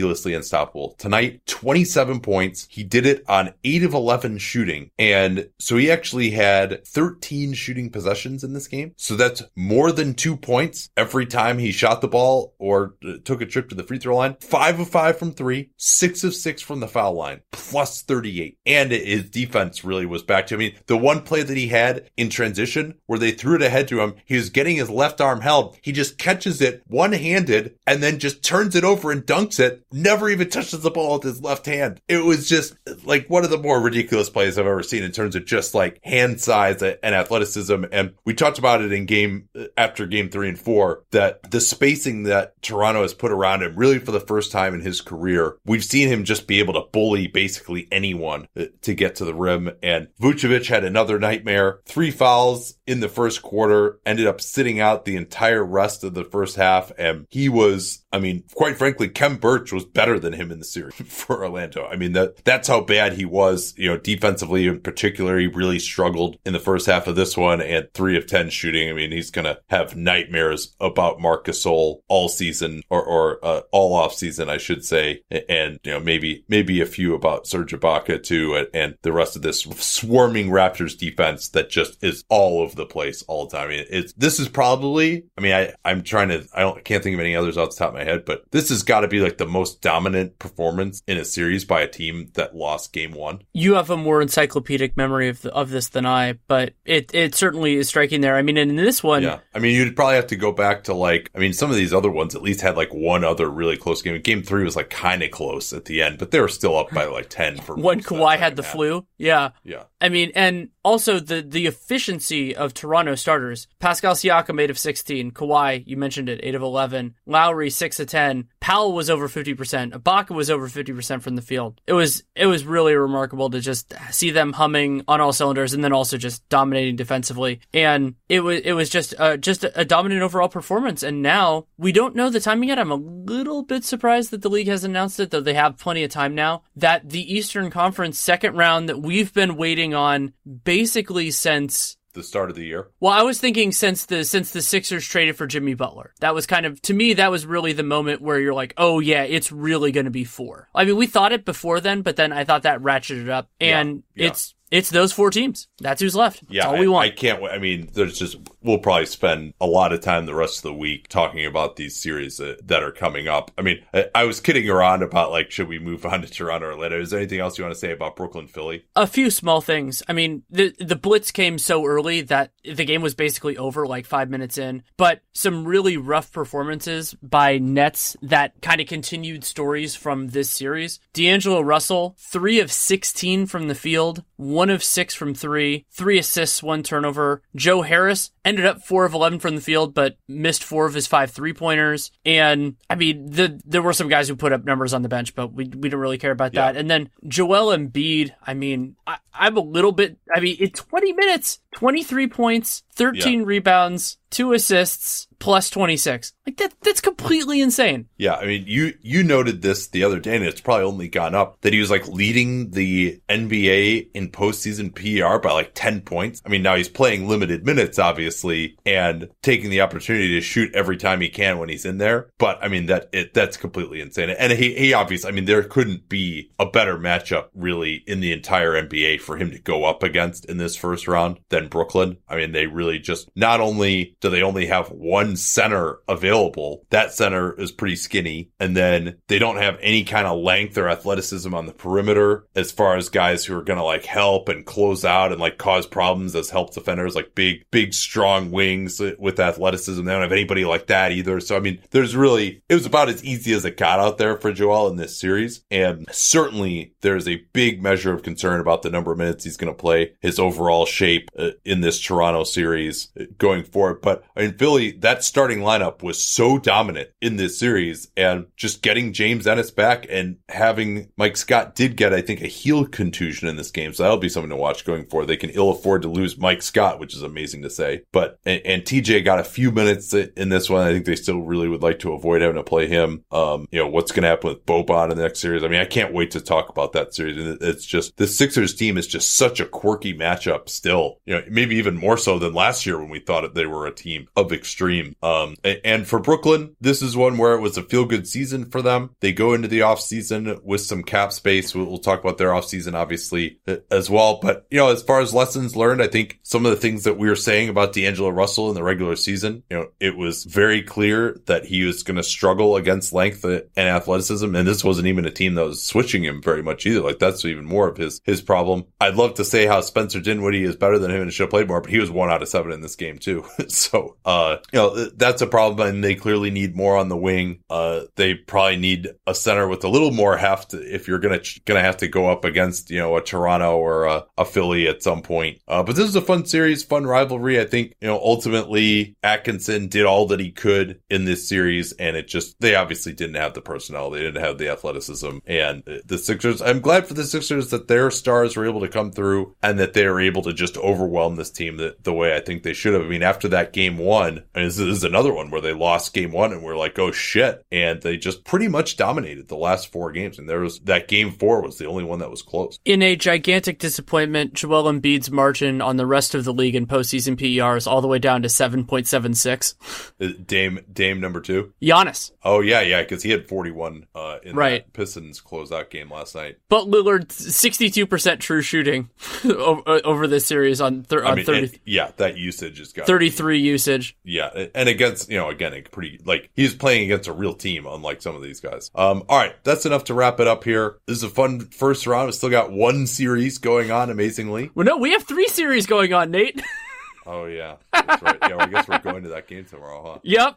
ridiculously 0.09 0.35
unstoppable. 0.35 0.95
Tonight, 0.99 1.45
27 1.47 2.21
points. 2.21 2.67
He 2.71 2.83
did 2.83 3.07
it 3.07 3.25
on 3.29 3.53
8 3.65 3.85
of 3.85 3.95
11 3.95 4.39
shooting. 4.39 4.91
And 4.99 5.49
so 5.59 5.77
he 5.77 5.91
actually 5.91 6.31
had 6.31 6.85
13 6.87 7.53
shooting 7.53 7.91
possessions 7.91 8.43
in 8.43 8.55
this 8.55 8.69
game. 8.69 8.95
So 8.97 9.17
that's 9.17 9.43
more 9.55 9.93
than 9.93 10.15
two 10.15 10.37
points 10.37 10.91
every 10.97 11.27
time 11.27 11.59
he 11.59 11.73
shot 11.73 12.01
the 12.01 12.09
ball 12.09 12.55
or 12.59 12.95
uh, 13.07 13.15
took 13.25 13.43
a 13.43 13.47
trip 13.47 13.69
to 13.69 13.75
the 13.75 13.83
free 13.83 13.99
throw 13.99 14.17
line. 14.17 14.37
5 14.41 14.81
of 14.81 14.89
5 14.89 15.19
from 15.19 15.33
3, 15.33 15.71
6 15.77 16.25
of 16.25 16.35
6 16.35 16.63
from 16.63 16.81
the 16.81 16.89
foul 16.89 17.15
line, 17.15 17.43
plus 17.53 18.03
38. 18.03 18.59
And 18.65 18.93
his 18.93 19.29
defense 19.29 19.85
really 19.85 20.07
was 20.07 20.23
back 20.23 20.47
to, 20.47 20.55
I 20.55 20.59
mean, 20.59 20.75
the 20.87 20.97
one 20.97 21.23
play 21.23 21.43
that 21.43 21.57
he 21.57 21.69
had 21.69 22.11
in 22.17 22.31
transition 22.31 22.95
where 23.07 23.19
they 23.19 23.33
threw 23.33 23.57
it 23.57 23.63
ahead 23.63 23.89
to 23.89 24.01
him, 24.01 24.15
he 24.25 24.37
was 24.37 24.51
getting 24.51 24.77
his 24.77 24.91
left 24.91 25.21
arm 25.21 25.41
held. 25.41 25.77
He 25.83 25.93
just 25.93 26.19
catches 26.19 26.61
it 26.61 26.83
one 26.87 27.13
handed 27.13 27.77
and 27.87 28.03
then 28.03 28.19
just 28.19 28.43
turns 28.43 28.75
it 28.75 28.85
over 28.85 29.11
and 29.11 29.27
dunks 29.27 29.61
it 29.61 29.85
never 30.03 30.29
even 30.29 30.49
touches 30.49 30.81
the 30.81 30.91
ball 30.91 31.15
with 31.15 31.25
his 31.25 31.43
left 31.43 31.67
hand. 31.67 32.01
It 32.09 32.25
was 32.25 32.49
just 32.49 32.75
like 33.05 33.29
one 33.29 33.45
of 33.45 33.51
the 33.51 33.59
more 33.59 33.81
ridiculous 33.81 34.31
plays 34.31 34.59
I've 34.59 34.67
ever 34.67 34.83
seen 34.83 35.03
in 35.03 35.13
terms 35.13 35.37
of 35.37 35.45
just 35.45 35.75
like 35.75 36.01
hand 36.05 36.41
size 36.41 36.83
and 36.83 37.15
athleticism. 37.15 37.85
And 37.93 38.15
we 38.25 38.35
talked 38.35 38.59
about 38.59 38.83
it 38.83 38.93
in 38.93 39.07
game 39.07 39.49
after 39.77 40.07
game 40.07 40.31
three 40.31 40.49
and 40.49 40.59
four 40.59 41.05
that 41.11 41.51
the 41.51 41.61
spacing 41.61 42.25
that 42.25 42.61
Toronto 42.63 43.03
has 43.03 43.15
put 43.15 43.33
around 43.33 43.63
him 43.63 43.77
really 43.77 43.99
for 43.99 44.13
the 44.13 44.21
first 44.21 44.53
time 44.53 44.75
in 44.75 44.81
his 44.81 45.01
career, 45.01 45.57
we've 45.65 45.85
seen 45.85 46.09
him 46.09 46.25
just 46.25 46.47
be 46.47 46.61
able 46.61 46.75
to 46.75 46.89
bully 46.93 47.27
basically 47.27 47.89
anyone 47.91 48.49
uh, 48.57 48.67
to 48.83 48.95
get 48.95 49.17
to 49.17 49.25
the 49.25 49.35
rim. 49.35 49.71
And 49.83 50.09
Vucevic 50.21 50.67
had 50.67 50.85
another 50.85 51.19
nightmare, 51.19 51.81
three 51.87 52.11
fouls 52.11 52.75
in 52.87 53.01
the 53.01 53.09
first 53.09 53.43
quarter, 53.43 53.99
ended 54.07 54.27
up 54.27 54.41
sitting 54.41 54.81
out 54.81 55.05
the 55.05 55.17
entire 55.17 55.65
rest 55.65 56.05
of 56.05 56.15
the 56.15 56.25
first 56.25 56.57
half. 56.57 56.93
And 56.99 57.27
he 57.31 57.49
was, 57.49 58.05
I 58.13 58.19
mean, 58.19 58.45
quite 58.55 58.77
frankly, 58.77 59.09
Khem 59.09 59.37
Birch 59.37 59.73
was 59.73 59.85
better 59.93 60.19
than 60.19 60.33
him 60.33 60.51
in 60.51 60.59
the 60.59 60.65
series 60.65 60.95
for 61.07 61.43
Orlando. 61.45 61.87
I 61.87 61.97
mean, 61.97 62.13
that 62.13 62.45
that's 62.45 62.69
how 62.69 62.81
bad 62.81 63.15
he 63.15 63.25
was, 63.25 63.75
you 63.77 63.89
know, 63.89 63.99
defensively 63.99 64.67
in 64.67 64.81
particular. 64.81 65.39
He 65.39 65.47
really 65.47 65.79
struggled 65.79 66.39
in 66.45 66.53
the 66.53 66.59
first 66.59 66.87
half 66.87 67.07
of 67.07 67.17
this 67.17 67.37
one 67.37 67.61
and 67.61 67.89
three 67.95 68.17
of 68.17 68.27
10 68.27 68.51
shooting. 68.51 68.89
I 68.89 68.93
mean, 68.93 69.13
he's 69.13 69.31
going 69.31 69.45
to 69.45 69.61
have 69.69 69.97
nightmares 69.97 70.75
about 70.81 71.21
Marc 71.21 71.47
Gasol 71.47 72.01
all 72.09 72.29
season 72.29 72.83
or, 72.91 73.03
or 73.03 73.45
uh, 73.45 73.61
all 73.73 73.95
off 73.95 74.15
season, 74.15 74.49
I 74.49 74.59
should 74.59 74.85
say. 74.85 75.23
And, 75.49 75.79
you 75.83 75.93
know, 75.93 76.01
maybe, 76.01 76.45
maybe 76.49 76.81
a 76.81 76.87
few 76.87 77.15
about 77.15 77.47
Serge 77.47 77.73
Ibaka 77.73 78.23
too. 78.23 78.55
And, 78.55 78.69
and 78.75 78.99
the 79.03 79.13
rest 79.13 79.37
of 79.37 79.43
this 79.43 79.63
swarming 79.63 80.49
Raptors 80.49 80.97
defense 80.97 81.49
that 81.51 81.71
just 81.71 82.03
is 82.03 82.25
all 82.29 82.61
over 82.61 82.75
the 82.75 82.87
place 82.87 83.23
all 83.29 83.47
the 83.47 83.57
time. 83.57 83.67
I 83.67 83.71
mean, 83.71 83.87
it's, 83.91 84.13
this 84.15 84.41
is 84.41 84.49
probably, 84.49 85.25
I 85.37 85.41
mean, 85.41 85.53
I, 85.53 85.75
I'm 85.85 86.03
trying 86.03 86.29
to, 86.29 86.47
I 86.55 86.61
don't, 86.61 86.79
I 86.79 86.81
can't 86.81 87.03
think 87.03 87.15
of 87.15 87.21
any 87.21 87.37
others 87.37 87.57
off 87.57 87.71
the 87.71 87.77
top 87.77 87.89
of 87.89 87.95
my 87.95 88.05
head, 88.05 88.25
but 88.25 88.45
this 88.51 88.69
has 88.71 88.83
got 88.83 89.01
to 89.01 89.09
be 89.09 89.21
like 89.21 89.39
the 89.39 89.47
most 89.47 89.68
dominant 89.75 90.39
performance 90.39 91.03
in 91.07 91.17
a 91.19 91.25
series 91.25 91.65
by 91.65 91.81
a 91.81 91.89
team 91.89 92.31
that 92.35 92.55
lost 92.55 92.93
game 92.93 93.13
one. 93.13 93.43
You 93.53 93.75
have 93.75 93.91
a 93.91 93.97
more 93.97 94.21
encyclopedic 94.23 94.97
memory 94.97 95.29
of 95.29 95.43
the, 95.43 95.53
of 95.55 95.71
this 95.71 95.89
than 95.89 96.07
I, 96.07 96.35
but 96.49 96.75
it 96.85 97.15
it 97.15 97.35
certainly 97.35 97.77
is 97.77 97.89
striking 97.89 98.21
there. 98.21 98.37
I 98.37 98.43
mean, 98.43 98.57
in 98.57 98.77
this 98.77 99.03
one, 99.03 99.23
Yeah. 99.23 99.39
I 99.55 99.59
mean, 99.59 99.75
you'd 99.75 99.97
probably 99.97 100.17
have 100.17 100.29
to 100.29 100.37
go 100.37 100.53
back 100.53 100.85
to 100.85 100.95
like, 100.95 101.31
I 101.35 101.39
mean, 101.39 101.53
some 101.53 101.71
of 101.71 101.77
these 101.77 101.93
other 101.93 102.11
ones 102.11 102.35
at 102.35 102.43
least 102.43 102.61
had 102.61 102.77
like 102.77 102.93
one 102.93 103.25
other 103.25 103.49
really 103.49 103.77
close 103.77 104.03
game. 104.03 104.21
Game 104.21 104.43
three 104.43 104.65
was 104.65 104.77
like 104.77 104.91
kind 104.91 105.23
of 105.23 105.31
close 105.31 105.73
at 105.73 105.85
the 105.87 106.03
end, 106.03 106.19
but 106.19 106.31
they 106.31 106.41
were 106.41 106.49
still 106.49 106.77
up 106.77 106.91
by 106.91 107.05
like 107.07 107.29
10 107.29 107.59
for 107.59 107.75
when 107.77 107.99
most 107.99 108.07
Kawhi 108.07 108.39
had 108.39 108.57
the 108.57 108.63
flu, 108.63 109.07
yeah. 109.17 109.51
Yeah. 109.65 109.85
I 110.01 110.09
mean, 110.09 110.31
and 110.35 110.69
also 110.85 111.19
the 111.19 111.43
the 111.43 111.67
efficiency 111.67 112.55
of 112.55 112.73
Toronto 112.73 113.15
starters. 113.15 113.67
Pascal 113.79 114.15
Siakam, 114.15 114.61
8 114.61 114.71
of 114.71 114.79
16. 114.79 115.33
Kawhi, 115.33 115.83
you 115.87 115.97
mentioned 115.97 116.29
it, 116.29 116.41
8 116.43 116.55
of 116.55 116.63
11. 116.63 117.15
Lowry, 117.27 117.69
6 117.69 118.01
of 118.01 118.07
10. 118.07 118.49
Powell 118.61 118.93
was 118.93 119.11
over 119.11 119.29
50%. 119.29 119.93
Ibaka 119.93 120.31
was 120.31 120.51
over 120.51 120.69
50% 120.69 121.23
from 121.23 121.37
the 121.37 121.43
field. 121.43 121.81
It 121.87 121.93
was 121.95 122.23
it 122.35 122.47
was 122.47 122.65
really 122.65 122.95
remarkable 122.95 123.51
to 123.51 123.61
just 123.61 123.93
see 124.11 124.31
them 124.31 124.53
humming 124.53 125.03
on 125.09 125.21
all 125.21 125.33
cylinders 125.33 125.75
and 125.75 125.83
then 125.83 125.93
also 125.93 126.17
just 126.17 126.49
dominating 126.49 126.97
defensively. 126.97 127.61
And 127.75 128.15
it 128.29 128.41
was 128.41 128.61
it 128.61 128.73
was 128.73 128.89
just 128.91 129.15
uh, 129.19 129.37
just 129.37 129.65
a 129.75 129.85
dominant 129.85 130.23
overall 130.23 130.49
performance. 130.49 131.03
And 131.03 131.23
now 131.23 131.67
we 131.77 131.93
don't 131.93 132.17
know 132.17 132.31
the 132.31 132.41
timing 132.41 132.69
yet. 132.69 132.79
I'm 132.79 132.93
a 132.93 132.95
little 132.95 133.63
bit 133.63 133.85
surprised 133.85 134.31
that 134.31 134.43
the 134.43 134.51
league 134.51 134.69
has 134.69 134.85
announced 134.85 135.19
it, 135.19 135.31
though 135.31 135.41
they 135.41 135.55
have 135.55 135.79
plenty 135.79 136.05
of 136.05 136.11
time 136.11 136.35
now. 136.35 136.63
That 136.77 137.11
the 137.11 137.35
Eastern 137.35 137.71
Conference 137.71 138.19
second 138.19 138.57
round 138.57 138.89
that 138.89 139.01
we've 139.01 139.35
been 139.35 139.57
waiting 139.57 139.88
on 139.95 140.33
basically 140.65 141.31
since 141.31 141.97
The 142.15 142.23
start 142.23 142.51
of 142.51 142.57
the 142.57 142.65
year. 142.65 142.89
well, 143.01 143.13
I 143.13 143.23
was 143.23 143.39
thinking 143.41 143.71
since 143.73 144.07
the 144.07 144.25
since 144.25 144.51
the 144.51 144.63
Sixers 144.63 145.07
traded 145.07 145.37
for 145.37 145.47
Jimmy 145.47 145.75
Butler. 145.75 146.15
That 146.21 146.35
was 146.35 146.47
kind 146.47 146.67
of 146.67 146.81
to 146.83 146.95
me 146.95 147.15
that 147.15 147.31
was 147.31 147.47
really 147.47 147.73
the 147.73 147.83
moment 147.83 148.21
where 148.23 148.41
you're 148.41 148.55
like, 148.55 148.75
"Oh 148.77 148.99
yeah, 149.01 149.23
it's 149.23 149.53
really 149.53 149.93
going 149.93 150.07
to 150.07 150.11
be 150.11 150.25
four. 150.25 150.69
I 150.75 150.85
mean, 150.85 150.97
we 150.97 151.07
thought 151.07 151.33
it 151.33 151.45
before 151.45 151.81
then, 151.81 152.03
but 152.03 152.17
then 152.17 152.33
I 152.33 152.45
thought 152.45 152.63
that 152.65 152.81
ratcheted 152.81 153.29
up 153.29 153.49
and 153.61 154.03
Yeah, 154.15 154.25
yeah. 154.25 154.31
it's 154.31 154.55
it's 154.71 154.91
those 154.91 155.13
four 155.13 155.31
teams. 155.31 155.69
That's 155.81 156.01
who's 156.01 156.15
left. 156.15 156.43
Yeah, 156.49 156.63
That's 156.63 156.75
all 156.75 156.79
we 156.81 156.89
want. 156.89 157.07
I 157.07 157.11
can't. 157.11 157.41
wait. 157.43 157.53
I 157.53 157.59
mean, 157.59 157.89
there's 157.93 158.19
just 158.19 158.37
we'll 158.63 158.79
probably 158.79 159.07
spend 159.07 159.55
a 159.61 159.67
lot 159.67 159.93
of 159.93 160.01
time 160.01 160.27
the 160.27 160.35
rest 160.35 160.59
of 160.59 160.63
the 160.65 160.75
week 160.75 161.09
talking 161.09 161.47
about 161.47 161.77
these 161.77 161.97
series 161.99 162.37
that, 162.39 162.67
that 162.69 162.83
are 162.83 162.91
coming 162.93 163.29
up. 163.29 163.51
I 163.57 163.63
mean, 163.63 163.85
I, 163.95 164.07
I 164.15 164.25
was 164.25 164.41
kidding 164.41 164.69
around 164.69 165.03
about 165.03 165.31
like, 165.31 165.51
should 165.51 165.69
we 165.69 165.79
move 165.79 166.05
on 166.05 166.23
to 166.23 166.29
Toronto 166.29 166.67
or 166.67 166.73
Atlanta? 166.73 166.99
Is 166.99 167.11
there 167.11 167.21
anything 167.21 167.41
else 167.41 167.57
you 167.57 167.65
want 167.65 167.75
to 167.75 167.81
say 167.81 167.93
about 167.93 168.17
Brooklyn, 168.17 168.47
Philly? 168.47 168.85
a 168.97 169.07
few 169.07 169.31
small 169.31 169.61
things. 169.61 170.03
I 170.09 170.13
mean, 170.13 170.43
the 170.51 170.75
the 170.79 170.97
blitz 170.97 171.31
came 171.31 171.59
so 171.59 171.87
early 171.87 172.23
that 172.23 172.53
the 172.65 172.85
game 172.85 173.01
was 173.03 173.15
basically 173.15 173.57
over 173.57 173.87
like 173.87 174.07
five 174.07 174.29
minutes 174.29 174.59
in. 174.59 174.83
But 174.97 175.21
some 175.33 175.65
really 175.65 175.97
rough 175.97 176.33
performances 176.33 177.15
by 177.23 177.59
Nets 177.59 178.17
that 178.23 178.61
kind 178.61 178.81
of 178.81 178.87
continued 178.89 179.45
stories 179.45 179.95
from 179.95 180.29
this 180.29 180.51
series. 180.51 180.99
D'Angelo 181.13 181.61
Russell, 181.61 182.17
three 182.19 182.61
of 182.61 182.73
sixteen 182.73 183.47
from 183.47 183.69
the 183.69 183.75
field, 183.75 184.25
one 184.37 184.58
of 184.71 184.83
six 184.83 185.15
from 185.15 185.35
three, 185.35 185.87
three 185.91 186.19
assists, 186.19 186.63
one 186.63 186.83
turnover. 186.83 187.43
Joe 187.55 187.83
Harris 187.83 188.31
ended 188.45 188.67
up 188.67 188.83
four 188.83 189.05
of 189.05 189.15
eleven 189.15 189.39
from 189.39 189.55
the 189.55 189.61
field, 189.61 189.95
but 189.95 190.17
missed 190.27 190.65
four 190.65 190.87
of 190.87 190.95
his 190.95 191.07
five 191.07 191.31
three 191.31 191.53
pointers. 191.53 192.11
And 192.25 192.77
I 192.91 192.95
mean, 192.97 193.31
the 193.31 193.61
there 193.65 193.83
were 193.83 193.93
some 193.93 194.09
guys 194.09 194.29
who 194.29 194.37
put 194.37 194.53
up 194.53 194.65
numbers 194.65 194.93
on 194.93 195.03
the 195.03 195.09
bench, 195.09 195.35
but 195.35 195.53
we 195.53 195.65
we 195.69 195.89
don't 195.89 196.01
really 196.01 196.19
care 196.19 196.33
about 196.33 196.53
Yeah. 196.55 196.73
that. 196.73 196.77
And 196.79 196.91
then 196.91 197.11
Joel 197.27 197.77
Embiid, 197.77 198.33
I 198.45 198.55
mean, 198.55 198.97
I, 199.07 199.19
I'm 199.33 199.57
a 199.57 199.61
little 199.61 199.93
bit, 199.93 200.19
I 200.35 200.41
mean, 200.41 200.57
in 200.59 200.71
20 200.71 201.13
minutes, 201.13 201.61
23 201.77 202.27
points, 202.27 202.83
13 202.99 203.45
rebounds, 203.45 204.19
two 204.31 204.53
assists, 204.53 205.29
plus 205.39 205.71
26. 205.71 206.33
Like 206.47 206.57
that, 206.57 206.75
that's 206.83 207.01
completely 207.01 207.61
insane. 207.61 208.09
Yeah, 208.17 208.35
I 208.35 208.47
mean, 208.47 208.65
you 208.67 208.95
you 209.03 209.23
noted 209.23 209.63
this 209.63 209.89
the 209.89 210.05
other 210.05 210.19
day, 210.19 210.37
and 210.37 210.45
it's 210.45 210.61
probably 210.61 210.85
only 210.85 211.09
gone 211.09 211.35
up 211.35 211.61
that 211.61 211.73
he 211.73 211.81
was 211.81 211.91
like 211.91 212.09
leading 212.09 212.71
the 212.71 213.21
NBA 213.29 214.09
in 214.15 214.31
postseason 214.31 214.95
PER 214.95 215.39
by 215.39 215.53
like 215.53 215.73
ten 215.75 216.01
points. 216.01 216.43
I 216.45 216.49
mean, 216.49 216.63
now 216.63 216.77
he's 216.77 216.89
playing 216.89 217.29
limited 217.29 217.65
minutes, 217.65 217.99
obviously, 217.99 218.77
and 218.85 219.29
taking 219.43 219.71
the 219.71 219.83
opportunity 219.83 220.35
to 220.35 220.41
shoot 220.41 220.75
every 220.75 220.97
time 220.97 221.21
he 221.21 221.29
can 221.29 221.59
when 221.59 221.69
he's 221.69 221.85
in 221.85 221.99
there. 221.99 222.31
But 222.39 222.59
I 222.63 222.69
mean, 222.69 222.87
that 222.87 223.09
it 223.13 223.35
that's 223.35 223.57
completely 223.57 224.01
insane. 224.01 224.31
And 224.31 224.53
he 224.53 224.75
he 224.75 224.95
obviously, 224.95 225.29
I 225.29 225.33
mean, 225.33 225.45
there 225.45 225.63
couldn't 225.63 226.09
be 226.09 226.51
a 226.59 226.67
better 226.67 226.99
matchup 226.99 227.49
really 227.55 228.03
in 228.07 228.21
the 228.21 228.33
entire 228.33 228.73
NBA 228.73 229.21
for 229.21 229.37
him 229.37 229.51
to 229.51 229.59
go 229.59 229.85
up 229.85 230.03
against 230.03 230.47
in 230.47 230.57
this 230.57 230.77
first 230.77 231.07
round 231.07 231.41
than 231.51 231.69
Brooklyn. 231.69 232.17
I 232.29 232.37
mean, 232.37 232.53
they 232.53 232.67
really 232.67 232.88
just 232.97 233.29
not 233.37 233.61
only 233.61 234.17
do 234.21 234.31
they 234.31 234.43
only 234.43 234.67
have 234.67 234.91
one 234.91 235.37
center 235.37 235.99
available, 236.09 236.85
that 236.91 237.13
center 237.13 237.53
is 237.61 237.73
pretty 237.73 237.97
skinny. 237.97 238.51
And 238.59 238.77
then 238.77 239.19
they 239.29 239.39
don't 239.39 239.57
have 239.57 239.79
any 239.83 240.05
kind 240.05 240.27
of 240.27 240.41
length 240.41 240.79
or 240.79 240.89
athleticism 240.89 241.53
on 241.53 241.67
the 241.67 241.73
perimeter 241.73 242.47
as 242.55 242.73
far 242.73 242.97
as 242.97 243.09
guys 243.09 243.45
who 243.45 243.57
are 243.57 243.63
going 243.63 243.79
to 243.79 243.85
like 243.85 244.05
help 244.05 244.49
and 244.49 244.65
close 244.65 245.05
out 245.05 245.33
and 245.33 245.41
like 245.41 245.59
cause 245.59 245.87
problems 245.87 246.35
as 246.35 246.51
help 246.51 246.73
defenders, 246.73 247.15
like 247.15 247.35
big, 247.35 247.65
big, 247.71 247.93
strong 247.93 248.51
wings 248.51 249.01
with 249.19 249.41
athleticism. 249.41 250.05
They 250.05 250.13
don't 250.13 250.23
have 250.23 250.33
anybody 250.33 250.65
like 250.65 250.87
that 250.87 251.13
either. 251.13 251.41
So, 251.41 251.57
I 251.57 251.61
mean, 251.61 251.81
there's 251.91 252.17
really, 252.17 252.63
it 252.69 252.75
was 252.75 252.87
about 252.87 253.09
as 253.09 253.25
easy 253.25 253.53
as 253.53 253.65
it 253.65 253.77
got 253.77 254.01
out 254.01 254.19
there 254.19 254.37
for 254.37 254.53
Joel 254.53 254.89
in 254.89 254.97
this 254.97 255.19
series. 255.19 255.63
And 255.71 256.07
certainly 256.11 256.95
there's 257.01 257.29
a 257.29 257.43
big 257.53 257.83
measure 257.83 258.13
of 258.13 258.23
concern 258.23 258.61
about 258.61 258.83
the 258.83 258.91
number 258.91 259.13
of 259.13 259.19
minutes 259.19 259.45
he's 259.45 259.57
going 259.57 259.73
to 259.73 259.79
play, 259.79 260.13
his 260.21 260.39
overall 260.39 260.87
shape 260.87 261.29
uh, 261.39 261.51
in 261.65 261.81
this 261.81 262.01
Toronto 262.01 262.45
series 262.45 262.69
uh, 262.87 263.25
going 263.39 263.65
forward. 263.65 264.01
But 264.03 264.25
in 264.37 264.53
Philly, 264.55 264.93
that 264.93 265.25
starting 265.25 265.61
lineup 265.61 266.03
was 266.03 266.21
so 266.21 266.59
dominant 266.59 267.11
in 267.21 267.37
this 267.37 267.59
series 267.59 268.09
and 268.17 268.47
just 268.57 268.83
getting 268.83 269.13
James 269.13 269.47
Ennis 269.47 269.71
back 269.71 270.07
and 270.09 270.37
having 270.49 271.11
Mike 271.17 271.37
Scott 271.37 271.75
did 271.75 271.97
get, 271.97 272.13
I 272.13 272.21
think, 272.21 272.41
a 272.41 272.47
heel 272.47 272.87
contusion 272.87 273.49
in 273.49 273.57
this 273.57 273.71
game. 273.71 273.93
So 273.93 274.03
that'll 274.03 274.19
be 274.19 274.29
something 274.29 274.51
to 274.51 274.57
watch 274.57 274.85
going 274.85 275.07
forward. 275.07 275.27
They 275.27 275.37
can 275.37 275.51
ill 275.51 275.71
afford 275.71 276.03
to 276.03 276.09
lose 276.09 276.39
Mike 276.39 276.63
Scott, 276.63 276.99
which 276.99 277.15
is 277.15 277.23
amazing 277.23 277.63
to 277.63 277.71
say. 277.71 278.03
But, 278.13 278.39
and, 278.45 278.61
and 278.65 278.83
TJ 278.83 279.25
got 279.25 279.41
a 279.41 279.45
few 279.45 279.71
minutes 279.73 280.15
in 280.15 280.49
this 280.49 280.71
one. 280.71 280.87
I 280.87 280.93
think 280.93 281.07
they 281.07 281.17
still 281.17 281.41
really 281.41 281.69
would 281.69 281.83
like 281.83 281.99
to 282.01 282.13
avoid 282.13 282.43
having 282.43 282.57
to 282.57 282.63
play 282.63 282.87
him. 282.87 283.25
Um, 283.31 283.67
you 283.71 283.79
know, 283.79 283.89
what's 283.89 284.13
going 284.13 284.23
to 284.23 284.29
happen 284.29 284.51
with 284.51 284.67
Boban 284.67 285.11
in 285.11 285.17
the 285.17 285.23
next 285.23 285.41
series? 285.41 285.65
I 285.65 285.69
mean, 285.69 285.81
I 285.81 285.85
can't 285.85 286.15
wait 286.15 286.31
to 286.33 286.41
talk 286.41 286.69
about 286.69 286.93
that 286.93 287.15
series. 287.15 287.59
It's 287.61 287.85
just, 287.85 288.17
the 288.17 288.27
Sixers 288.27 288.75
team 288.75 288.97
is 288.97 289.07
just 289.07 289.37
such 289.37 289.61
a 289.61 289.67
quirky 289.67 290.15
matchup 290.15 290.69
still. 290.69 291.19
You 291.25 291.35
know, 291.35 291.45
maybe 291.51 291.77
even 291.77 291.97
more 291.97 292.17
so 292.17 292.39
than 292.39 292.53
last 292.53 292.68
year 292.87 292.99
when 292.99 293.09
we 293.09 293.21
thought 293.21 293.55
they 293.55 293.67
were 293.67 293.87
a 293.87 293.95
team 293.95 294.29
of 294.37 294.53
extreme. 294.53 295.17
Um, 295.23 295.57
and 295.85 296.07
for 296.07 296.19
Brooklyn, 296.19 296.77
this 296.81 297.03
is 297.03 297.17
one 297.17 297.39
where 297.39 297.55
it 297.55 297.61
was 297.61 297.77
a 297.77 297.83
feel 297.83 298.05
good 298.05 298.27
season 298.27 298.71
for 298.71 298.83
them. 298.83 299.11
They 299.21 299.33
go 299.33 299.55
into 299.55 299.69
the 299.69 299.81
offseason 299.81 300.63
with 300.63 300.81
some 300.81 301.03
cap 301.03 301.33
space. 301.33 301.75
We'll, 301.75 301.87
we'll 301.87 301.99
talk 301.99 302.21
about 302.21 302.39
their 302.39 302.51
offseason 302.51 302.95
obviously 302.95 303.59
as 303.91 304.11
well. 304.11 304.41
But, 304.41 304.67
you 304.71 304.79
know, 304.79 304.89
as 304.89 305.03
far 305.03 305.21
as 305.21 305.35
lessons 305.35 305.77
learned, 305.77 306.03
I 306.03 306.09
think 306.09 306.39
some 306.43 306.67
of 306.67 306.71
the 306.71 306.77
things 306.77 307.05
that 307.05 307.19
we 307.19 307.29
were 307.29 307.37
saying 307.37 307.69
about 307.69 307.93
D'Angelo 307.93 308.31
Russell 308.31 308.69
in 308.69 308.75
the 308.75 308.83
regular 308.83 309.17
season, 309.17 309.63
you 309.71 309.77
know, 309.77 309.89
it 310.01 310.17
was 310.17 310.45
very 310.45 310.83
clear 310.83 311.41
that 311.47 311.65
he 311.65 311.85
was 311.85 312.03
going 312.03 312.17
to 312.17 312.23
struggle 312.23 312.77
against 312.77 313.13
length 313.13 313.45
and 313.45 313.65
athleticism. 313.77 314.55
And 314.55 314.67
this 314.67 314.85
wasn't 314.85 315.09
even 315.09 315.27
a 315.27 315.31
team 315.31 315.55
that 315.55 315.65
was 315.65 315.85
switching 315.85 316.25
him 316.25 316.43
very 316.43 316.63
much 316.63 316.87
either. 316.87 317.01
Like 317.01 317.19
that's 317.19 317.45
even 317.45 317.65
more 317.65 317.89
of 317.89 317.97
his, 317.97 318.21
his 318.25 318.43
problem. 318.43 318.85
I'd 319.01 319.17
love 319.17 319.35
to 319.35 319.45
say 319.45 319.67
how 319.67 319.81
Spencer 319.81 320.21
Dinwiddie 320.21 320.65
is 320.65 320.77
better 320.77 320.99
than 320.99 321.11
him 321.11 321.23
and 321.23 321.33
should 321.33 321.45
have 321.45 321.51
played 321.51 321.69
more, 321.69 321.81
but 321.81 321.91
he 321.91 321.99
was 321.99 322.11
one 322.11 322.31
out 322.31 322.43
of 322.43 322.48
seven 322.49 322.73
in 322.73 322.81
this 322.81 322.97
game 322.97 323.19
too. 323.19 323.45
so, 323.69 324.17
uh, 324.25 324.57
you 324.73 324.79
know, 324.79 325.09
that's 325.11 325.43
a 325.43 325.47
problem 325.47 325.89
and 325.89 326.05
they 326.05 326.15
clearly 326.15 326.51
need 326.51 326.77
more 326.77 326.97
on 326.97 327.09
the 327.09 327.17
wing. 327.17 327.61
Uh, 327.71 328.03
they 328.17 328.35
probably 328.35 328.77
need 328.77 329.09
a 329.27 329.35
center 329.35 329.69
with 329.69 329.85
a 329.85 329.89
little 329.89 330.11
more 330.11 330.37
heft 330.37 330.75
if 330.75 331.09
you're 331.09 331.19
gonna 331.19 331.41
gonna 331.65 331.81
have 331.81 331.99
to 331.99 332.09
go 332.09 332.31
up 332.31 332.45
against 332.45 332.91
you 332.91 332.99
know 332.99 333.17
a 333.17 333.23
Toronto 333.23 333.79
or 333.79 334.05
a, 334.05 334.25
a 334.37 334.45
Philly 334.45 334.89
at 334.89 335.03
some 335.03 335.23
point. 335.23 335.61
Uh, 335.69 335.83
but 335.83 335.97
this 335.97 336.09
is 336.09 336.17
a 336.17 336.23
fun 336.23 336.47
series, 336.47 336.83
fun 336.83 337.07
rivalry. 337.07 337.61
I 337.61 337.65
think 337.65 337.95
you 338.01 338.09
know 338.09 338.19
ultimately 338.19 339.17
Atkinson 339.23 339.89
did 339.89 340.07
all 340.07 340.27
that 340.27 340.41
he 340.41 340.51
could 340.51 341.01
in 341.11 341.25
this 341.25 341.49
series, 341.49 341.93
and 341.93 342.17
it 342.17 342.29
just 342.29 342.61
they 342.61 342.75
obviously 342.75 343.13
didn't 343.13 343.37
have 343.37 343.55
the 343.55 343.63
personnel, 343.63 344.11
they 344.11 344.21
didn't 344.21 344.43
have 344.43 344.59
the 344.59 344.71
athleticism, 344.71 345.39
and 345.47 345.83
the 346.05 346.19
Sixers. 346.19 346.61
I'm 346.61 346.81
glad 346.81 347.07
for 347.07 347.15
the 347.15 347.25
Sixers 347.25 347.71
that 347.71 347.89
their 347.89 348.11
stars 348.11 348.57
were 348.57 348.67
able 348.67 348.81
to 348.81 348.89
come 348.89 349.13
through 349.13 349.55
and 349.63 349.79
that 349.79 349.95
they 349.95 350.07
were 350.07 350.21
able 350.21 350.43
to 350.43 350.53
just 350.53 350.77
overwhelm 350.77 351.37
this 351.37 351.51
team 351.51 351.77
the, 351.77 351.97
the 352.03 352.13
way 352.13 352.37
I 352.37 352.38
think 352.41 352.63
they 352.63 352.73
should 352.73 352.95
have. 352.95 353.03
I 353.03 353.09
mean, 353.09 353.23
after 353.23 353.49
that 353.49 353.73
game 353.73 353.99
one, 353.99 354.45
and 354.55 354.67
this 354.67 354.79
is 354.79 355.05
another 355.05 355.33
one 355.33 355.51
where 355.51 355.61
they 355.61 355.73
lost 355.73 356.15
game 356.15 356.33
one 356.33 356.53
and 356.53 356.63
we're 356.63 356.77
like, 356.77 356.99
oh 356.99 357.13
shit. 357.13 357.65
And 357.71 358.01
they 358.03 358.17
just 358.17 358.45
pretty 358.45 358.69
much 358.69 358.97
dominated 358.97 359.49
the 359.49 359.57
last 359.57 359.93
four 359.93 360.13
games. 360.13 360.39
And 360.39 360.49
there 360.49 360.61
was 360.61 360.81
that 360.81 361.09
game 361.09 361.33
four 361.33 361.63
was 361.63 361.79
the 361.79 361.87
only 361.87 362.05
one 362.05 362.19
that 362.21 362.31
was 362.31 362.43
close. 362.43 362.79
In 362.85 363.03
a 363.03 363.17
gigantic 363.17 363.79
disappointment, 363.79 364.55
Joel 364.55 364.85
Embiid's 364.93 365.31
margin 365.31 365.81
on 365.81 365.97
the 365.97 366.07
rest 366.07 366.35
of 366.35 366.45
the 366.45 366.53
league 366.53 366.75
in 366.75 366.87
postseason 366.87 367.39
PER 367.39 367.77
is 367.77 367.87
all 367.87 368.01
the 368.01 368.09
way 368.09 368.19
down 368.19 368.43
to 368.43 368.49
7.76. 368.49 369.75
Uh, 370.21 370.33
Dame, 370.45 370.81
Dame 370.93 371.21
number 371.21 371.41
two? 371.41 371.73
Giannis. 371.83 372.33
Oh, 372.43 372.61
yeah, 372.61 372.81
yeah, 372.81 373.03
because 373.03 373.23
he 373.23 373.31
had 373.31 373.47
41 373.47 374.07
uh, 374.15 374.39
in 374.43 374.57
right. 374.57 374.85
that 374.85 374.93
Pistons 374.93 375.41
closeout 375.41 375.91
game 375.91 376.11
last 376.11 376.35
night. 376.35 376.59
But 376.69 376.87
Lillard, 376.87 377.27
62% 377.27 378.41
true 378.41 378.63
shooting 378.63 379.11
over 379.45 380.27
this 380.27 380.47
series 380.47 380.81
on, 380.81 381.05
thir- 381.05 381.25
I 381.25 381.35
mean, 381.35 381.45
30. 381.45 381.81
yeah, 381.85 382.11
that 382.17 382.28
usage 382.37 382.81
is 382.81 382.93
got 382.93 383.07
33 383.07 383.59
usage. 383.61 384.17
Yeah, 384.25 384.67
and 384.75 384.89
against, 384.89 385.31
you 385.31 385.39
know, 385.39 385.49
again, 385.49 385.73
a 385.73 385.83
pretty, 385.83 386.21
like, 386.25 386.51
he's 386.55 386.75
playing 386.75 387.05
against 387.05 387.29
a 387.29 387.33
real 387.33 387.55
team, 387.55 387.87
unlike 387.87 388.21
some 388.23 388.35
of 388.37 388.43
these 388.43 388.61
guys. 388.61 388.91
Um, 388.95 389.25
all 389.29 389.39
right, 389.39 389.55
that's 389.65 389.87
enough 389.87 390.05
to 390.05 390.15
wrap 390.15 390.41
it 390.41 390.47
up 390.47 390.65
here. 390.65 390.99
This 391.07 391.19
is 391.19 391.23
a 391.23 391.29
fun 391.31 391.61
first 391.61 392.07
round. 392.07 392.27
We've 392.27 392.35
still 392.35 392.51
got 392.51 392.73
one 392.73 393.07
series 393.07 393.59
going 393.59 393.91
on, 393.91 394.11
amazingly. 394.11 394.71
Well, 394.75 394.87
no, 394.87 394.97
we 394.97 395.13
have 395.13 395.23
three 395.25 395.49
series 395.49 395.87
going 395.87 396.13
on, 396.13 396.31
Nate. 396.31 396.61
oh, 397.27 397.47
yeah. 397.47 397.77
That's 397.93 398.23
right. 398.23 398.39
Yeah, 398.43 398.57
well, 398.57 398.67
I 398.67 398.71
guess 398.71 398.89
we're 398.89 398.99
going 398.99 399.23
to 399.23 399.31
that 399.31 399.47
game 399.47 399.65
tomorrow, 399.65 400.03
huh? 400.13 400.19
Yep. 400.23 400.57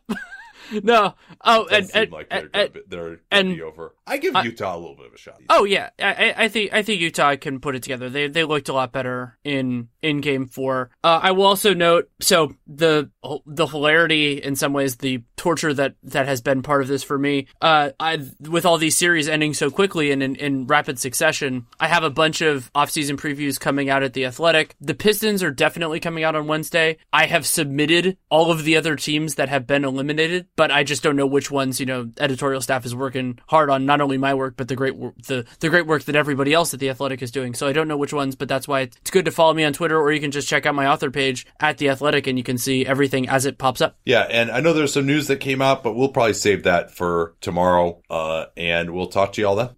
no. 0.83 1.15
Oh, 1.43 1.67
and, 1.71 1.89
and, 1.93 2.11
like 2.11 2.29
they're, 2.29 2.49
and, 2.53 2.73
gonna, 2.73 2.85
they're 2.87 3.19
and, 3.31 3.55
be 3.55 3.61
over. 3.61 3.95
I 4.05 4.17
give 4.17 4.35
Utah 4.43 4.75
a 4.75 4.79
little 4.79 4.95
bit 4.95 5.07
of 5.07 5.13
a 5.13 5.17
shot. 5.17 5.41
Oh 5.49 5.63
yeah, 5.63 5.89
I, 5.99 6.33
I, 6.37 6.47
think 6.47 6.73
I 6.73 6.81
think 6.81 7.01
Utah 7.01 7.35
can 7.35 7.59
put 7.59 7.75
it 7.75 7.83
together. 7.83 8.09
They 8.09 8.27
they 8.27 8.43
looked 8.43 8.69
a 8.69 8.73
lot 8.73 8.91
better 8.91 9.37
in 9.43 9.89
in 10.01 10.21
Game 10.21 10.47
Four. 10.47 10.91
Uh, 11.03 11.19
I 11.21 11.31
will 11.31 11.45
also 11.45 11.73
note 11.73 12.09
so 12.19 12.55
the 12.67 13.09
the 13.45 13.67
hilarity 13.67 14.41
in 14.41 14.55
some 14.55 14.73
ways, 14.73 14.97
the 14.97 15.23
torture 15.37 15.73
that 15.73 15.95
that 16.03 16.27
has 16.27 16.41
been 16.41 16.61
part 16.61 16.81
of 16.81 16.87
this 16.87 17.03
for 17.03 17.17
me. 17.17 17.47
Uh, 17.61 17.91
I 17.99 18.19
with 18.41 18.65
all 18.65 18.77
these 18.77 18.97
series 18.97 19.27
ending 19.27 19.53
so 19.53 19.71
quickly 19.71 20.11
and 20.11 20.21
in, 20.21 20.35
in 20.35 20.67
rapid 20.67 20.99
succession, 20.99 21.67
I 21.79 21.87
have 21.87 22.03
a 22.03 22.09
bunch 22.09 22.41
of 22.41 22.71
offseason 22.73 23.17
previews 23.17 23.59
coming 23.59 23.89
out 23.89 24.03
at 24.03 24.13
the 24.13 24.25
Athletic. 24.25 24.75
The 24.79 24.93
Pistons 24.93 25.41
are 25.41 25.51
definitely 25.51 25.99
coming 25.99 26.23
out 26.23 26.35
on 26.35 26.47
Wednesday. 26.47 26.97
I 27.11 27.25
have 27.25 27.45
submitted 27.45 28.17
all 28.29 28.51
of 28.51 28.63
the 28.63 28.77
other 28.77 28.95
teams 28.95 29.35
that 29.35 29.49
have 29.49 29.65
been 29.65 29.85
eliminated 29.85 30.47
but 30.61 30.69
I 30.69 30.83
just 30.83 31.01
don't 31.01 31.15
know 31.15 31.25
which 31.25 31.49
ones. 31.49 31.79
You 31.79 31.87
know, 31.87 32.11
editorial 32.19 32.61
staff 32.61 32.85
is 32.85 32.93
working 32.93 33.39
hard 33.47 33.71
on 33.71 33.87
not 33.87 33.99
only 33.99 34.19
my 34.19 34.35
work 34.35 34.57
but 34.57 34.67
the 34.67 34.75
great 34.75 34.93
the 35.25 35.43
the 35.59 35.69
great 35.69 35.87
work 35.87 36.03
that 36.03 36.15
everybody 36.15 36.53
else 36.53 36.71
at 36.71 36.79
the 36.79 36.91
Athletic 36.91 37.23
is 37.23 37.31
doing. 37.31 37.55
So 37.55 37.65
I 37.65 37.73
don't 37.73 37.87
know 37.87 37.97
which 37.97 38.13
ones, 38.13 38.35
but 38.35 38.47
that's 38.47 38.67
why 38.67 38.81
it's 38.81 39.09
good 39.09 39.25
to 39.25 39.31
follow 39.31 39.55
me 39.55 39.63
on 39.63 39.73
Twitter, 39.73 39.99
or 39.99 40.11
you 40.11 40.19
can 40.19 40.29
just 40.29 40.47
check 40.47 40.67
out 40.67 40.75
my 40.75 40.85
author 40.85 41.09
page 41.09 41.47
at 41.59 41.79
the 41.79 41.89
Athletic, 41.89 42.27
and 42.27 42.37
you 42.37 42.43
can 42.43 42.59
see 42.59 42.85
everything 42.85 43.27
as 43.27 43.47
it 43.47 43.57
pops 43.57 43.81
up. 43.81 43.97
Yeah, 44.05 44.27
and 44.29 44.51
I 44.51 44.59
know 44.59 44.71
there's 44.71 44.93
some 44.93 45.07
news 45.07 45.25
that 45.29 45.37
came 45.37 45.63
out, 45.63 45.81
but 45.81 45.93
we'll 45.93 46.09
probably 46.09 46.35
save 46.35 46.61
that 46.61 46.91
for 46.91 47.33
tomorrow, 47.41 47.99
uh, 48.11 48.45
and 48.55 48.91
we'll 48.91 49.07
talk 49.07 49.33
to 49.33 49.41
you 49.41 49.47
all 49.47 49.55
then. 49.55 49.69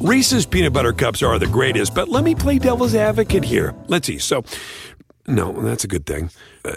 Reese's 0.00 0.46
peanut 0.46 0.72
butter 0.72 0.92
cups 0.92 1.20
are 1.24 1.36
the 1.40 1.48
greatest, 1.48 1.96
but 1.96 2.08
let 2.08 2.22
me 2.22 2.36
play 2.36 2.60
devil's 2.60 2.94
advocate 2.94 3.42
here. 3.42 3.74
Let's 3.88 4.06
see. 4.06 4.18
So, 4.18 4.44
no, 5.26 5.50
that's 5.50 5.82
a 5.82 5.88
good 5.88 6.06
thing. 6.06 6.30
Uh, 6.64 6.76